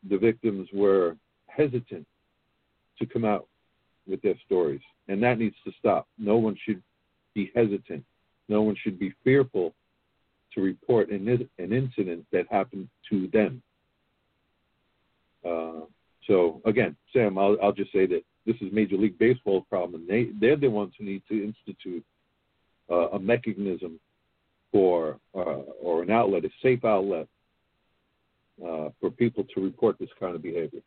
the 0.08 0.16
victims 0.16 0.68
were 0.72 1.16
hesitant 1.48 2.06
to 3.00 3.04
come 3.04 3.24
out 3.24 3.48
with 4.08 4.20
their 4.22 4.34
stories, 4.44 4.80
and 5.08 5.22
that 5.22 5.38
needs 5.38 5.56
to 5.64 5.72
stop. 5.78 6.08
No 6.18 6.36
one 6.36 6.56
should 6.64 6.82
be 7.34 7.50
hesitant. 7.54 8.04
No 8.48 8.62
one 8.62 8.76
should 8.82 8.98
be 8.98 9.14
fearful 9.24 9.74
to 10.54 10.60
report 10.60 11.10
an, 11.10 11.48
an 11.58 11.72
incident 11.72 12.26
that 12.32 12.46
happened 12.50 12.88
to 13.10 13.28
them. 13.32 13.62
Uh, 15.44 15.86
so 16.26 16.60
again, 16.64 16.96
Sam, 17.12 17.38
I'll, 17.38 17.56
I'll 17.62 17.72
just 17.72 17.92
say 17.92 18.06
that 18.06 18.22
this 18.46 18.56
is 18.60 18.72
Major 18.72 18.96
League 18.96 19.18
Baseball's 19.18 19.64
problem, 19.68 20.04
they 20.08 20.30
they're 20.40 20.56
the 20.56 20.68
ones 20.68 20.94
who 20.98 21.04
need 21.04 21.22
to 21.28 21.44
institute 21.44 22.04
uh, 22.90 23.10
a 23.10 23.18
mechanism 23.18 24.00
for 24.72 25.18
uh, 25.34 25.62
or 25.80 26.02
an 26.02 26.10
outlet, 26.10 26.44
a 26.44 26.50
safe 26.62 26.84
outlet 26.84 27.28
uh, 28.64 28.88
for 29.00 29.10
people 29.10 29.44
to 29.54 29.60
report 29.60 29.98
this 29.98 30.08
kind 30.18 30.34
of 30.34 30.42
behavior. 30.42 30.80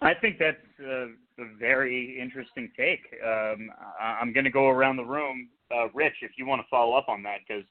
I 0.00 0.14
think 0.14 0.38
that's 0.38 0.56
a, 0.80 1.08
a 1.38 1.56
very 1.58 2.18
interesting 2.20 2.70
take. 2.76 3.00
Um, 3.24 3.70
I, 4.00 4.18
am 4.20 4.32
going 4.32 4.44
to 4.44 4.50
go 4.50 4.68
around 4.68 4.96
the 4.96 5.04
room, 5.04 5.48
uh, 5.70 5.88
Rich, 5.94 6.14
if 6.22 6.32
you 6.36 6.46
want 6.46 6.62
to 6.62 6.66
follow 6.70 6.94
up 6.94 7.08
on 7.08 7.22
that, 7.24 7.38
because 7.46 7.64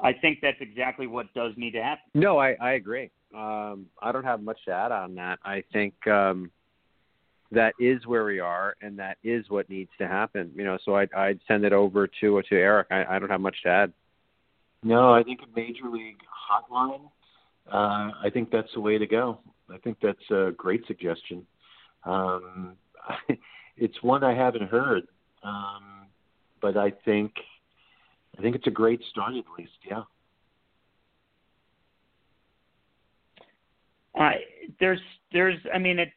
I 0.00 0.12
think 0.12 0.38
that's 0.40 0.58
exactly 0.60 1.06
what 1.06 1.32
does 1.34 1.52
need 1.56 1.72
to 1.72 1.82
happen. 1.82 2.04
No, 2.14 2.38
I, 2.38 2.56
I 2.60 2.72
agree. 2.72 3.10
Um, 3.34 3.86
I 4.00 4.12
don't 4.12 4.24
have 4.24 4.42
much 4.42 4.58
to 4.66 4.72
add 4.72 4.92
on 4.92 5.14
that. 5.16 5.38
I 5.44 5.62
think 5.72 5.94
um, 6.06 6.50
that 7.50 7.74
is 7.78 8.06
where 8.06 8.24
we 8.24 8.40
are, 8.40 8.76
and 8.80 8.98
that 8.98 9.18
is 9.22 9.44
what 9.48 9.68
needs 9.68 9.90
to 9.98 10.06
happen. 10.06 10.50
You 10.54 10.64
know, 10.64 10.78
so 10.84 10.96
I'd, 10.96 11.12
I'd 11.12 11.40
send 11.48 11.64
it 11.64 11.72
over 11.72 12.08
to 12.20 12.42
to 12.42 12.54
Erik. 12.54 12.88
I, 12.90 13.04
I 13.04 13.18
don't 13.18 13.30
have 13.30 13.40
much 13.40 13.56
to 13.64 13.68
add. 13.68 13.92
No, 14.82 15.12
I 15.12 15.22
think 15.22 15.40
a 15.42 15.56
major 15.56 15.88
league 15.90 16.20
hotline. 16.50 17.10
Uh, 17.70 18.12
I 18.24 18.30
think 18.32 18.50
that's 18.50 18.72
the 18.74 18.80
way 18.80 18.96
to 18.96 19.06
go. 19.06 19.40
I 19.72 19.78
think 19.78 19.98
that's 20.02 20.30
a 20.30 20.52
great 20.56 20.86
suggestion. 20.86 21.46
Um, 22.04 22.76
it's 23.76 24.02
one 24.02 24.24
I 24.24 24.34
haven't 24.34 24.68
heard, 24.68 25.06
um, 25.42 26.06
but 26.60 26.76
I 26.76 26.92
think 27.04 27.32
I 28.38 28.42
think 28.42 28.54
it's 28.56 28.66
a 28.66 28.72
great 28.72 29.02
start 29.10 29.34
at 29.34 29.44
least. 29.58 29.72
Yeah. 29.88 30.02
Uh, 34.18 34.30
there's 34.80 35.00
there's 35.32 35.58
I 35.72 35.78
mean 35.78 35.98
it 35.98 36.10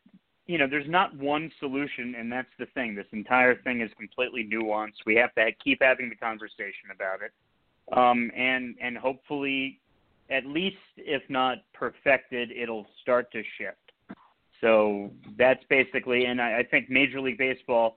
you 0.48 0.58
know 0.58 0.68
there's 0.68 0.90
not 0.90 1.16
one 1.18 1.52
solution 1.60 2.16
and 2.18 2.32
that's 2.32 2.50
the 2.58 2.66
thing 2.74 2.96
this 2.96 3.06
entire 3.12 3.56
thing 3.62 3.82
is 3.82 3.92
completely 3.98 4.48
nuanced 4.52 5.06
we 5.06 5.16
have 5.16 5.34
to 5.36 5.50
keep 5.64 5.80
having 5.82 6.10
the 6.10 6.16
conversation 6.16 6.90
about 6.94 7.20
it 7.22 7.32
um, 7.96 8.32
and 8.36 8.76
and 8.82 8.98
hopefully 8.98 9.80
at 10.30 10.46
least 10.46 10.78
if 10.98 11.22
not 11.30 11.60
perfected 11.74 12.52
it'll 12.52 12.88
start 13.02 13.32
to 13.32 13.44
shift 13.58 13.78
so 14.62 15.12
that's 15.38 15.64
basically 15.70 16.26
and 16.26 16.42
I, 16.42 16.60
I 16.60 16.64
think 16.64 16.90
Major 16.90 17.20
League 17.20 17.38
Baseball 17.38 17.96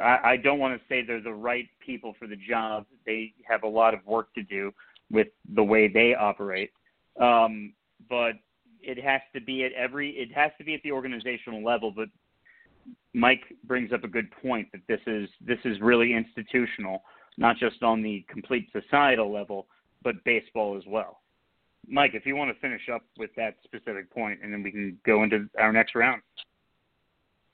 I, 0.00 0.18
I 0.24 0.36
don't 0.36 0.58
want 0.58 0.78
to 0.78 0.86
say 0.88 1.02
they're 1.02 1.20
the 1.20 1.32
right 1.32 1.68
people 1.84 2.14
for 2.18 2.26
the 2.26 2.36
job. 2.36 2.86
They 3.04 3.32
have 3.48 3.62
a 3.62 3.68
lot 3.68 3.94
of 3.94 4.04
work 4.06 4.32
to 4.34 4.42
do 4.42 4.72
with 5.10 5.28
the 5.54 5.62
way 5.62 5.88
they 5.88 6.14
operate. 6.14 6.70
Um, 7.20 7.72
but 8.08 8.32
it 8.80 9.02
has 9.02 9.20
to 9.34 9.40
be 9.40 9.64
at 9.64 9.72
every 9.72 10.10
it 10.10 10.32
has 10.32 10.50
to 10.58 10.64
be 10.64 10.74
at 10.74 10.82
the 10.82 10.92
organizational 10.92 11.64
level. 11.64 11.90
But 11.90 12.08
Mike 13.14 13.42
brings 13.64 13.92
up 13.92 14.04
a 14.04 14.08
good 14.08 14.30
point 14.42 14.68
that 14.72 14.82
this 14.88 15.00
is 15.06 15.28
this 15.40 15.58
is 15.64 15.80
really 15.80 16.14
institutional, 16.14 17.02
not 17.38 17.56
just 17.56 17.82
on 17.82 18.02
the 18.02 18.24
complete 18.28 18.68
societal 18.72 19.32
level, 19.32 19.66
but 20.02 20.22
baseball 20.24 20.76
as 20.76 20.84
well. 20.86 21.20
Mike, 21.88 22.12
if 22.14 22.26
you 22.26 22.36
want 22.36 22.54
to 22.54 22.60
finish 22.60 22.82
up 22.92 23.02
with 23.18 23.30
that 23.36 23.56
specific 23.64 24.10
point, 24.12 24.40
and 24.42 24.52
then 24.52 24.62
we 24.62 24.70
can 24.70 24.98
go 25.06 25.22
into 25.22 25.48
our 25.58 25.72
next 25.72 25.94
round. 25.94 26.22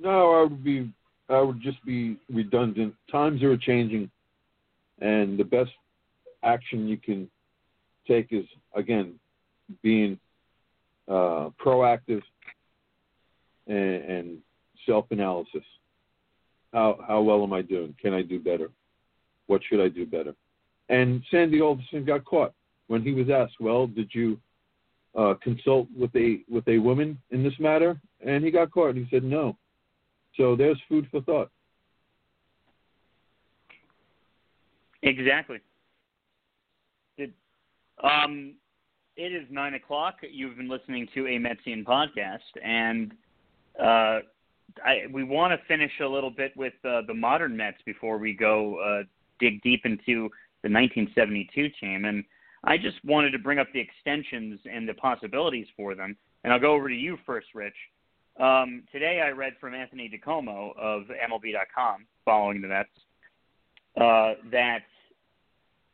No, 0.01 0.41
I 0.41 0.43
would 0.43 0.65
be 0.65 0.91
I 1.29 1.41
would 1.41 1.61
just 1.61 1.85
be 1.85 2.17
redundant. 2.31 2.95
Times 3.11 3.43
are 3.43 3.57
changing, 3.57 4.11
and 5.01 5.39
the 5.39 5.45
best 5.45 5.71
action 6.43 6.89
you 6.89 6.97
can 6.97 7.31
take 8.07 8.29
is 8.33 8.45
again 8.75 9.15
being 9.83 10.19
uh, 11.09 11.51
proactive 11.65 12.23
and, 13.67 14.05
and 14.05 14.39
self-analysis. 14.87 15.63
How 16.73 16.99
how 17.07 17.21
well 17.21 17.43
am 17.43 17.53
I 17.53 17.63
doing? 17.63 17.95
Can 18.01 18.15
I 18.15 18.23
do 18.23 18.41
better? 18.41 18.71
What 19.47 19.61
should 19.69 19.81
I 19.81 19.89
do 19.89 20.07
better? 20.07 20.35
And 20.89 21.23
Sandy 21.31 21.61
Alderson 21.61 22.05
got 22.05 22.25
caught 22.25 22.55
when 22.93 23.03
he 23.03 23.13
was 23.13 23.31
asked, 23.31 23.55
"Well, 23.59 23.87
did 23.87 24.11
you 24.13 24.39
uh, 25.19 25.35
consult 25.43 25.89
with 25.97 26.15
a 26.15 26.41
with 26.47 26.69
a 26.69 26.77
woman 26.77 27.19
in 27.31 27.43
this 27.43 27.55
matter, 27.59 27.99
and 28.25 28.45
he 28.45 28.51
got 28.51 28.71
caught. 28.71 28.97
He 28.97 29.07
said 29.11 29.25
no. 29.25 29.57
So 30.37 30.55
there's 30.57 30.79
food 30.91 31.09
for 31.11 31.23
thought. 31.23 31.51
Exactly. 35.03 35.59
It, 37.17 37.31
um, 38.05 38.55
it 39.17 39.33
is 39.33 39.47
nine 39.51 39.75
o'clock. 39.75 40.17
You've 40.31 40.59
been 40.59 40.69
listening 40.69 41.09
to 41.15 41.27
a 41.27 41.39
Metsian 41.39 41.85
podcast, 41.85 42.39
and 42.63 43.13
uh, 43.81 44.21
I, 44.85 45.07
we 45.11 45.25
want 45.25 45.59
to 45.59 45.67
finish 45.67 45.93
a 46.01 46.07
little 46.07 46.31
bit 46.31 46.55
with 46.57 46.75
uh, 46.85 47.03
the 47.07 47.15
modern 47.15 47.57
Mets 47.57 47.79
before 47.87 48.19
we 48.19 48.35
go 48.35 48.77
uh, 48.79 49.03
dig 49.41 49.63
deep 49.63 49.81
into 49.85 50.31
the 50.63 50.71
1972 50.71 51.69
team. 51.81 52.05
And 52.05 52.25
I 52.65 52.77
just 52.77 53.05
wanted 53.05 53.31
to 53.33 53.39
bring 53.39 53.59
up 53.59 53.67
the 53.73 53.81
extensions 53.81 54.61
and 54.71 54.89
the 54.89 54.95
possibilities 54.95 55.67
for 55.77 55.95
them. 55.95 56.17
And 56.45 56.53
I'll 56.53 56.61
go 56.61 56.73
over 56.73 56.89
to 56.89 56.95
you 56.95 57.19
first, 57.27 57.49
Rich. 57.55 57.75
Um, 58.41 58.85
today 58.93 59.23
I 59.25 59.31
read 59.31 59.55
from 59.61 59.75
Anthony 59.75 60.11
DiComo 60.11 60.77
of 60.79 61.03
MLB.com, 61.03 62.07
following 62.25 62.63
the 62.63 62.69
Mets, 62.69 62.89
uh, 63.97 64.35
that 64.51 64.85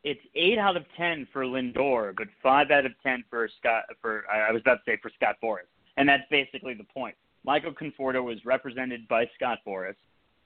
it's 0.03 0.21
eight 0.35 0.57
out 0.57 0.77
of 0.77 0.85
ten 0.95 1.27
for 1.33 1.43
Lindor, 1.43 2.15
but 2.15 2.27
five 2.41 2.71
out 2.71 2.85
of 2.85 2.93
ten 3.03 3.23
for 3.29 3.49
Scott. 3.59 3.83
For 4.01 4.23
I 4.31 4.51
was 4.51 4.61
about 4.61 4.85
to 4.85 4.91
say 4.91 4.97
for 5.01 5.11
Scott 5.15 5.35
Boras, 5.43 5.67
and 5.97 6.07
that's 6.07 6.23
basically 6.31 6.73
the 6.73 6.85
point. 6.85 7.15
Michael 7.43 7.73
Conforto 7.73 8.23
was 8.23 8.37
represented 8.45 9.07
by 9.09 9.25
Scott 9.35 9.59
Boras, 9.67 9.95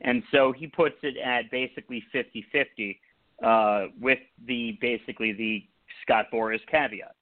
and 0.01 0.23
so 0.31 0.51
he 0.51 0.65
puts 0.65 0.95
it 1.03 1.15
at 1.17 1.51
basically 1.51 2.03
50-50 2.13 2.97
uh, 3.43 3.89
with 3.99 4.19
the 4.47 4.77
basically 4.81 5.33
the 5.33 5.63
Scott 6.03 6.25
Boras 6.31 6.59
caveat. 6.69 7.15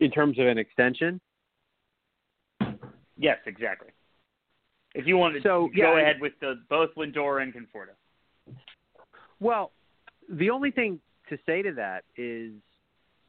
In 0.00 0.10
terms 0.10 0.38
of 0.38 0.46
an 0.46 0.58
extension? 0.58 1.20
Yes, 3.16 3.38
exactly. 3.46 3.90
If 4.94 5.06
you 5.06 5.16
want 5.16 5.34
to 5.36 5.42
so, 5.42 5.70
go 5.76 5.96
yeah, 5.96 6.00
ahead 6.00 6.20
with 6.20 6.32
the 6.40 6.60
both 6.68 6.90
Lindor 6.96 7.40
and 7.40 7.54
Conforto. 7.54 7.94
Well, 9.38 9.70
the 10.28 10.50
only 10.50 10.70
thing 10.70 10.98
to 11.28 11.38
say 11.46 11.62
to 11.62 11.72
that 11.74 12.04
is 12.16 12.52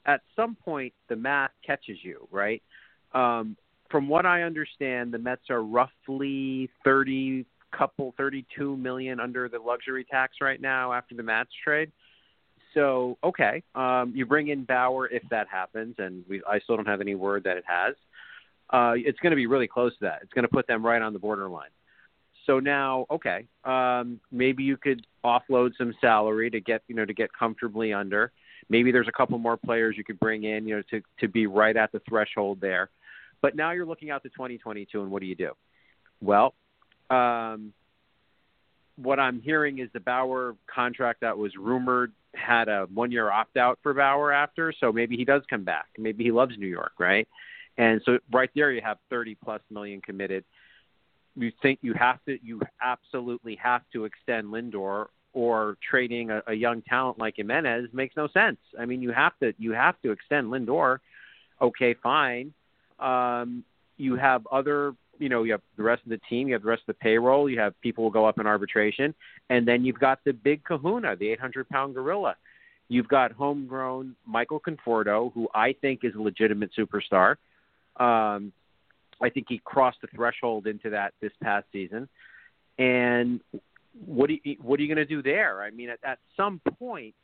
at 0.06 0.22
some 0.36 0.56
point 0.56 0.94
the 1.10 1.16
math 1.16 1.52
catches 1.66 1.98
you, 2.02 2.28
right? 2.32 2.62
Um, 3.14 3.56
from 3.90 4.10
what 4.10 4.26
I 4.26 4.42
understand, 4.42 5.14
the 5.14 5.20
Mets 5.20 5.50
are 5.50 5.62
roughly 5.62 6.70
30 6.84 7.46
couple 7.78 8.14
32 8.18 8.78
million 8.78 9.20
under 9.20 9.50
the 9.50 9.60
luxury 9.60 10.06
tax 10.10 10.38
right 10.42 10.62
now 10.62 10.94
after 10.94 11.16
the 11.16 11.24
Matz 11.24 11.50
trade. 11.64 11.92
So, 12.74 13.18
okay, 13.24 13.62
um, 13.76 14.14
you 14.16 14.26
bring 14.26 14.48
in 14.48 14.64
Bauer 14.64 15.08
if 15.08 15.24
that 15.30 15.48
happens, 15.48 15.96
and 16.00 16.24
we, 16.28 16.42
I 16.50 16.60
still 16.60 16.76
don't 16.76 16.88
have 16.88 17.02
any 17.02 17.16
word 17.16 17.44
that 17.44 17.58
it 17.58 17.64
has. 17.68 17.96
Uh, 18.70 18.94
it's 18.96 19.20
going 19.20 19.32
to 19.32 19.36
be 19.36 19.46
really 19.46 19.68
close 19.68 19.94
to 19.94 20.06
that. 20.06 20.20
It's 20.24 20.34
going 20.34 20.44
to 20.44 20.50
put 20.50 20.66
them 20.66 20.84
right 20.84 21.02
on 21.02 21.14
the 21.14 21.20
borderline. 21.20 21.70
So 22.46 22.60
now, 22.60 23.06
okay, 23.12 23.46
um, 23.64 24.20
maybe 24.32 24.64
you 24.64 24.78
could 24.78 25.06
offload 25.24 25.72
some 25.78 25.94
salary 26.02 26.50
to 26.50 26.60
get 26.60 26.82
you 26.88 26.96
know 26.96 27.06
to 27.06 27.14
get 27.14 27.30
comfortably 27.32 27.94
under. 27.94 28.32
Maybe 28.70 28.92
there's 28.92 29.08
a 29.08 29.14
couple 29.14 29.38
more 29.38 29.58
players 29.58 29.96
you 29.98 30.04
could 30.04 30.20
bring 30.20 30.44
in, 30.44 30.68
you 30.68 30.78
know, 30.78 30.84
to 30.90 31.02
to 31.20 31.28
be 31.28 31.48
right 31.48 31.76
at 31.76 31.92
the 31.92 32.02
threshold 32.10 32.60
there. 32.60 32.90
But 33.42 33.56
now 33.56 33.72
you're 33.72 33.86
looking 33.86 34.10
out 34.10 34.24
to 34.24 34.30
2022, 34.30 35.02
and 35.02 35.12
what 35.12 35.22
do 35.22 35.28
you 35.28 35.36
do? 35.36 35.52
Well, 36.22 36.54
um, 37.10 37.74
what 38.96 39.20
I'm 39.20 39.42
hearing 39.42 39.80
is 39.80 39.90
the 39.94 40.00
Bauer 40.00 40.56
contract 40.74 41.22
that 41.22 41.38
was 41.38 41.56
rumored 41.58 42.12
had 42.36 42.68
a 42.68 42.88
one 42.94 43.12
year 43.12 43.32
opt 43.32 43.58
out 43.58 43.80
for 43.84 43.94
Bauer 43.94 44.32
after, 44.32 44.74
so 44.80 44.92
maybe 44.92 45.16
he 45.18 45.26
does 45.26 45.44
come 45.50 45.64
back. 45.64 45.88
Maybe 45.98 46.24
he 46.24 46.32
loves 46.32 46.58
New 46.58 46.68
York, 46.68 46.94
right? 47.00 47.28
And 47.78 48.02
so 48.06 48.20
right 48.32 48.50
there 48.56 48.72
you 48.72 48.82
have 48.84 48.98
30 49.10 49.36
plus 49.44 49.62
million 49.72 50.02
committed 50.02 50.44
you 51.36 51.52
think 51.62 51.80
you 51.82 51.94
have 51.94 52.24
to, 52.26 52.38
you 52.44 52.62
absolutely 52.82 53.56
have 53.56 53.82
to 53.94 54.06
extend 54.06 54.48
Lindor, 54.48 55.08
or 55.34 55.78
trading 55.90 56.30
a, 56.30 56.44
a 56.48 56.54
young 56.54 56.84
talent 56.84 57.18
like 57.18 57.38
Giménez 57.38 57.92
makes 57.92 58.16
no 58.16 58.28
sense. 58.28 58.60
I 58.80 58.86
mean, 58.86 59.02
you 59.02 59.12
have 59.12 59.34
to, 59.40 59.54
you 59.58 59.72
have 59.72 60.00
to 60.04 60.12
extend 60.12 60.48
Lindor. 60.48 61.00
Okay, 61.60 61.96
fine. 61.96 62.54
Um, 63.00 63.64
you 63.98 64.16
have 64.16 64.46
other, 64.52 64.94
you 65.20 65.30
know, 65.30 65.44
you 65.44 65.52
have 65.52 65.62
the 65.78 65.84
rest 65.84 66.04
of 66.04 66.10
the 66.10 66.20
team, 66.30 66.48
you 66.48 66.54
have 66.54 66.64
the 66.64 66.70
rest 66.70 66.82
of 66.82 66.96
the 66.96 67.00
payroll, 67.00 67.50
you 67.50 67.60
have 67.60 67.80
people 67.82 68.04
who 68.04 68.12
go 68.12 68.26
up 68.26 68.40
in 68.40 68.48
arbitration, 68.48 69.14
and 69.50 69.68
then 69.68 69.86
you've 69.86 70.00
got 70.00 70.20
the 70.26 70.34
big 70.34 70.64
Kahuna, 70.64 71.16
the 71.16 71.30
800 71.30 71.70
pound 71.70 71.94
gorilla. 71.94 72.36
You've 72.90 73.08
got 73.08 73.32
homegrown 73.32 74.16
Michael 74.26 74.60
Conforto, 74.60 75.32
who 75.34 75.48
I 75.54 75.74
think 75.74 76.02
is 76.04 76.16
a 76.16 76.22
legitimate 76.22 76.72
superstar. 76.78 77.36
Um, 77.98 78.52
I 79.22 79.30
think 79.30 79.48
he 79.50 79.62
crossed 79.64 80.02
the 80.02 80.08
threshold 80.08 80.68
into 80.68 80.90
that 80.90 81.14
this 81.22 81.32
past 81.42 81.66
season. 81.72 82.10
And 82.78 83.40
what 84.06 84.30
are 84.30 84.34
you, 84.34 84.58
what 84.62 84.80
are 84.80 84.84
you 84.84 84.94
going 84.94 85.06
to 85.08 85.16
do 85.16 85.22
there? 85.22 85.62
I 85.62 85.72
mean, 85.72 85.90
at, 85.90 86.00
at 86.04 86.20
some 86.36 86.60
point, 86.80 87.16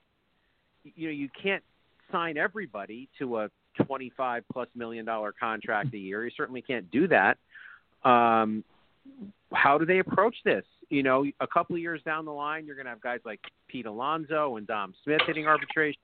you 0.83 1.07
know, 1.07 1.13
you 1.13 1.29
can't 1.41 1.63
sign 2.11 2.37
everybody 2.37 3.09
to 3.19 3.39
a 3.39 3.49
25 3.85 4.43
plus 4.51 4.67
million 4.75 5.05
dollar 5.05 5.33
contract 5.37 5.93
a 5.93 5.97
year. 5.97 6.25
You 6.25 6.31
certainly 6.35 6.61
can't 6.61 6.89
do 6.91 7.07
that. 7.09 7.37
Um, 8.03 8.63
how 9.53 9.77
do 9.77 9.85
they 9.85 9.99
approach 9.99 10.35
this? 10.45 10.63
You 10.89 11.03
know, 11.03 11.25
a 11.39 11.47
couple 11.47 11.75
of 11.75 11.81
years 11.81 12.01
down 12.03 12.25
the 12.25 12.31
line, 12.31 12.65
you're 12.65 12.75
going 12.75 12.85
to 12.85 12.91
have 12.91 13.01
guys 13.01 13.19
like 13.25 13.39
Pete 13.67 13.85
Alonso 13.85 14.57
and 14.57 14.65
Dom 14.65 14.93
Smith 15.03 15.21
hitting 15.27 15.45
arbitration. 15.45 16.01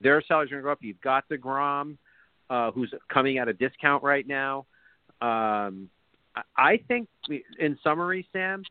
Their 0.00 0.22
salaries 0.26 0.50
are 0.50 0.54
going 0.56 0.62
to 0.62 0.66
go 0.66 0.72
up. 0.72 0.78
You've 0.82 1.00
got 1.00 1.28
deGrom, 1.28 1.96
uh, 2.50 2.70
who's 2.72 2.92
coming 3.12 3.38
at 3.38 3.48
a 3.48 3.52
discount 3.52 4.02
right 4.02 4.26
now. 4.26 4.66
Um, 5.20 5.88
I 6.56 6.80
think, 6.88 7.08
in 7.58 7.78
summary, 7.82 8.26
Sam, 8.32 8.64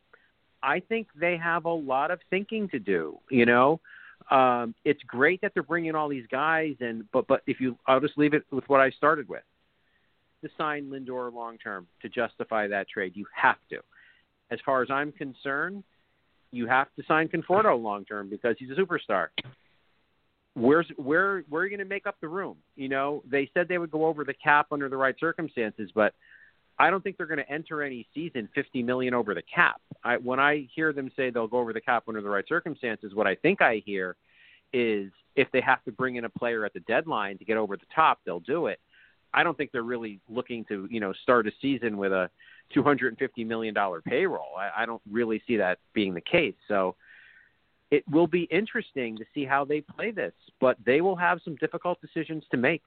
I 0.62 0.80
think 0.80 1.08
they 1.16 1.38
have 1.38 1.66
a 1.66 1.74
lot 1.74 2.12
of 2.12 2.20
thinking 2.30 2.68
to 2.70 2.80
do. 2.80 3.20
You 3.30 3.46
know, 3.46 3.80
um, 4.32 4.76
it's 4.86 5.02
great 5.04 5.42
that 5.42 5.54
they're 5.54 5.64
bringing 5.64 5.96
all 5.96 6.10
these 6.10 6.28
guys, 6.32 6.76
and 6.80 7.10
but 7.12 7.28
but 7.28 7.42
if 7.48 7.60
you, 7.60 7.78
I'll 7.88 8.00
just 8.00 8.18
leave 8.18 8.34
it 8.34 8.44
with 8.52 8.68
what 8.68 8.82
I 8.82 8.90
started 8.92 9.30
with. 9.30 9.44
To 10.44 10.50
sign 10.58 10.90
Lindor 10.92 11.34
long 11.34 11.58
term 11.58 11.88
to 12.02 12.10
justify 12.10 12.68
that 12.68 12.90
trade, 12.90 13.14
you 13.16 13.26
have 13.34 13.56
to. 13.70 13.80
As 14.52 14.60
far 14.66 14.84
as 14.84 14.92
I'm 14.92 15.12
concerned, 15.12 15.84
you 16.52 16.68
have 16.68 16.88
to 16.98 17.04
sign 17.08 17.30
Conforto 17.30 17.82
long 17.82 18.06
term 18.06 18.30
because 18.30 18.56
he's 18.60 18.70
a 18.70 18.74
superstar 18.74 19.30
where's 20.56 20.88
where 20.98 21.44
where 21.50 21.62
are 21.62 21.66
you 21.66 21.76
going 21.76 21.86
to 21.86 21.94
make 21.94 22.08
up 22.08 22.16
the 22.22 22.28
room? 22.28 22.58
You 22.76 22.90
know, 22.90 23.24
they 23.30 23.50
said 23.54 23.68
they 23.68 23.78
would 23.78 23.92
go 23.92 24.06
over 24.06 24.24
the 24.24 24.34
cap 24.34 24.68
under 24.72 24.90
the 24.90 24.98
right 24.98 25.16
circumstances, 25.20 25.92
but 25.94 26.14
I 26.80 26.90
don't 26.90 27.04
think 27.04 27.18
they're 27.18 27.28
going 27.28 27.40
to 27.40 27.52
enter 27.52 27.84
any 27.84 28.08
season 28.14 28.50
50 28.56 28.84
million 28.84 29.14
over 29.14 29.36
the 29.36 29.44
cap. 29.44 29.80
I, 30.04 30.18
when 30.18 30.40
I 30.40 30.68
hear 30.74 30.92
them 30.92 31.12
say 31.16 31.30
they'll 31.30 31.48
go 31.48 31.60
over 31.60 31.72
the 31.72 31.82
cap 31.82 32.04
under 32.08 32.22
the 32.22 32.30
right 32.30 32.46
circumstances, 32.48 33.14
what 33.14 33.28
I 33.28 33.36
think 33.36 33.62
I 33.62 33.82
hear 33.86 34.16
is 34.74 35.12
if 35.36 35.48
they 35.52 35.62
have 35.62 35.84
to 35.86 35.92
bring 35.92 36.16
in 36.16 36.26
a 36.26 36.30
player 36.30 36.66
at 36.66 36.74
the 36.74 36.80
deadline 36.82 37.38
to 37.38 37.46
get 37.46 37.58
over 37.58 37.78
the 37.78 37.86
top, 37.96 38.20
they'll 38.26 38.40
do 38.40 38.68
it. 38.68 38.80
I 39.34 39.44
don't 39.44 39.58
think 39.58 39.72
they're 39.72 39.84
really 39.84 40.20
looking 40.30 40.66
to, 40.66 40.88
you 40.90 41.00
know, 41.00 41.14
start 41.24 41.48
a 41.48 41.52
season 41.62 41.98
with 41.98 42.12
a 42.12 42.30
250 42.74 43.44
million 43.44 43.74
dollar 43.74 44.02
payroll. 44.02 44.56
I, 44.58 44.84
I 44.84 44.86
don't 44.86 45.02
really 45.10 45.42
see 45.48 45.58
that 45.58 45.80
being 45.94 46.14
the 46.14 46.22
case. 46.22 46.56
So 46.68 46.96
it 47.92 48.04
will 48.10 48.28
be 48.28 48.44
interesting 48.44 49.18
to 49.18 49.26
see 49.34 49.46
how 49.46 49.66
they 49.66 49.82
play 49.82 50.12
this, 50.12 50.34
but 50.60 50.78
they 50.86 51.02
will 51.02 51.16
have 51.16 51.40
some 51.44 51.56
difficult 51.58 52.00
decisions 52.02 52.44
to 52.52 52.58
make. 52.58 52.84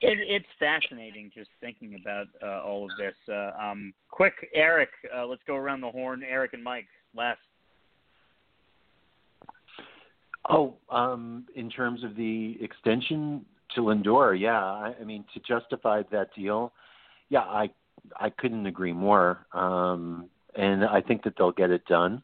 It, 0.00 0.18
it's 0.20 0.46
fascinating 0.58 1.32
just 1.34 1.50
thinking 1.60 1.98
about 2.00 2.26
uh, 2.42 2.62
all 2.62 2.84
of 2.84 2.90
this. 2.98 3.14
Uh, 3.28 3.50
um, 3.60 3.94
quick, 4.10 4.34
Erik, 4.54 4.90
uh, 5.16 5.26
let's 5.26 5.42
go 5.46 5.56
around 5.56 5.80
the 5.80 5.90
horn. 5.90 6.22
Erik 6.22 6.52
and 6.52 6.62
Mike, 6.62 6.86
last. 7.16 7.40
Oh, 10.48 10.76
um, 10.90 11.46
in 11.54 11.70
terms 11.70 12.04
of 12.04 12.16
the 12.16 12.58
extension 12.60 13.44
to 13.74 13.80
Lindor, 13.82 14.38
yeah, 14.38 14.62
I, 14.62 14.94
I 15.00 15.04
mean 15.04 15.24
to 15.34 15.40
justify 15.40 16.02
that 16.10 16.34
deal, 16.34 16.72
yeah, 17.28 17.40
I 17.40 17.70
I 18.18 18.30
couldn't 18.30 18.66
agree 18.66 18.92
more, 18.92 19.46
um, 19.52 20.28
and 20.54 20.84
I 20.84 21.00
think 21.00 21.24
that 21.24 21.34
they'll 21.38 21.52
get 21.52 21.70
it 21.70 21.84
done. 21.86 22.22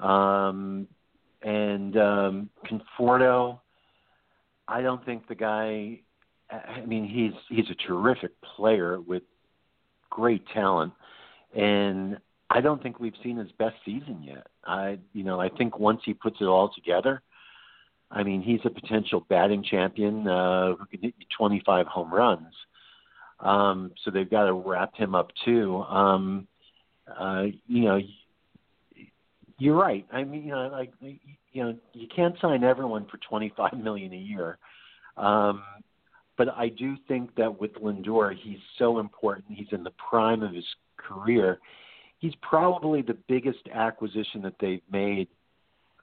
Um, 0.00 0.88
and 1.42 1.96
um, 1.96 2.50
Conforto, 2.66 3.60
I 4.66 4.82
don't 4.82 5.04
think 5.04 5.28
the 5.28 5.34
guy 5.36 6.00
I 6.50 6.84
mean, 6.86 7.06
he's 7.06 7.32
he's 7.48 7.70
a 7.70 7.86
terrific 7.86 8.30
player 8.56 9.00
with 9.00 9.22
great 10.10 10.46
talent, 10.54 10.92
and 11.56 12.18
I 12.50 12.60
don't 12.60 12.82
think 12.82 13.00
we've 13.00 13.14
seen 13.22 13.36
his 13.36 13.50
best 13.58 13.74
season 13.84 14.22
yet. 14.22 14.46
I, 14.64 14.98
you 15.12 15.24
know, 15.24 15.40
I 15.40 15.48
think 15.48 15.78
once 15.78 16.00
he 16.04 16.14
puts 16.14 16.36
it 16.40 16.44
all 16.44 16.70
together, 16.72 17.22
I 18.10 18.22
mean, 18.22 18.42
he's 18.42 18.60
a 18.64 18.70
potential 18.70 19.26
batting 19.28 19.64
champion 19.64 20.28
uh, 20.28 20.74
who 20.76 20.86
can 20.86 21.00
hit 21.02 21.14
you 21.18 21.26
25 21.36 21.86
home 21.86 22.12
runs. 22.12 22.54
Um, 23.40 23.92
so 24.04 24.10
they've 24.10 24.30
got 24.30 24.44
to 24.44 24.52
wrap 24.52 24.94
him 24.96 25.14
up 25.14 25.30
too. 25.44 25.82
Um, 25.82 26.46
uh, 27.18 27.44
you 27.66 27.84
know, 27.84 28.00
you're 29.58 29.76
right. 29.76 30.06
I 30.12 30.24
mean, 30.24 30.44
you 30.44 30.50
know, 30.52 30.68
like 30.68 30.92
you 31.00 31.64
know 31.64 31.76
you 31.92 32.06
can't 32.14 32.34
sign 32.40 32.64
everyone 32.64 33.06
for 33.10 33.18
25 33.28 33.74
million 33.74 34.12
a 34.12 34.16
year. 34.16 34.58
Um, 35.16 35.62
but 36.36 36.48
I 36.50 36.68
do 36.68 36.96
think 37.08 37.34
that 37.36 37.60
with 37.60 37.72
Lindor, 37.74 38.34
he's 38.36 38.58
so 38.78 38.98
important. 38.98 39.46
He's 39.48 39.68
in 39.72 39.82
the 39.82 39.92
prime 40.10 40.42
of 40.42 40.52
his 40.52 40.66
career. 40.96 41.58
He's 42.18 42.34
probably 42.42 43.02
the 43.02 43.16
biggest 43.28 43.68
acquisition 43.72 44.42
that 44.42 44.54
they've 44.60 44.82
made 44.90 45.28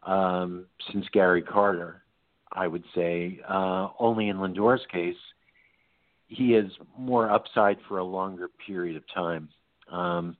um, 0.06 0.66
since 0.91 1.06
Gary 1.12 1.41
Carter. 1.41 2.01
I 2.51 2.68
would 2.68 2.84
say 2.93 3.39
uh, 3.49 3.89
only 3.99 4.30
in 4.30 4.39
Lindor's 4.39 4.86
case, 4.91 5.16
he 6.28 6.51
has 6.51 6.66
more 6.97 7.30
upside 7.32 7.78
for 7.88 7.97
a 7.97 8.04
longer 8.04 8.49
period 8.66 8.95
of 8.95 9.04
time. 9.14 9.49
Um, 9.91 10.38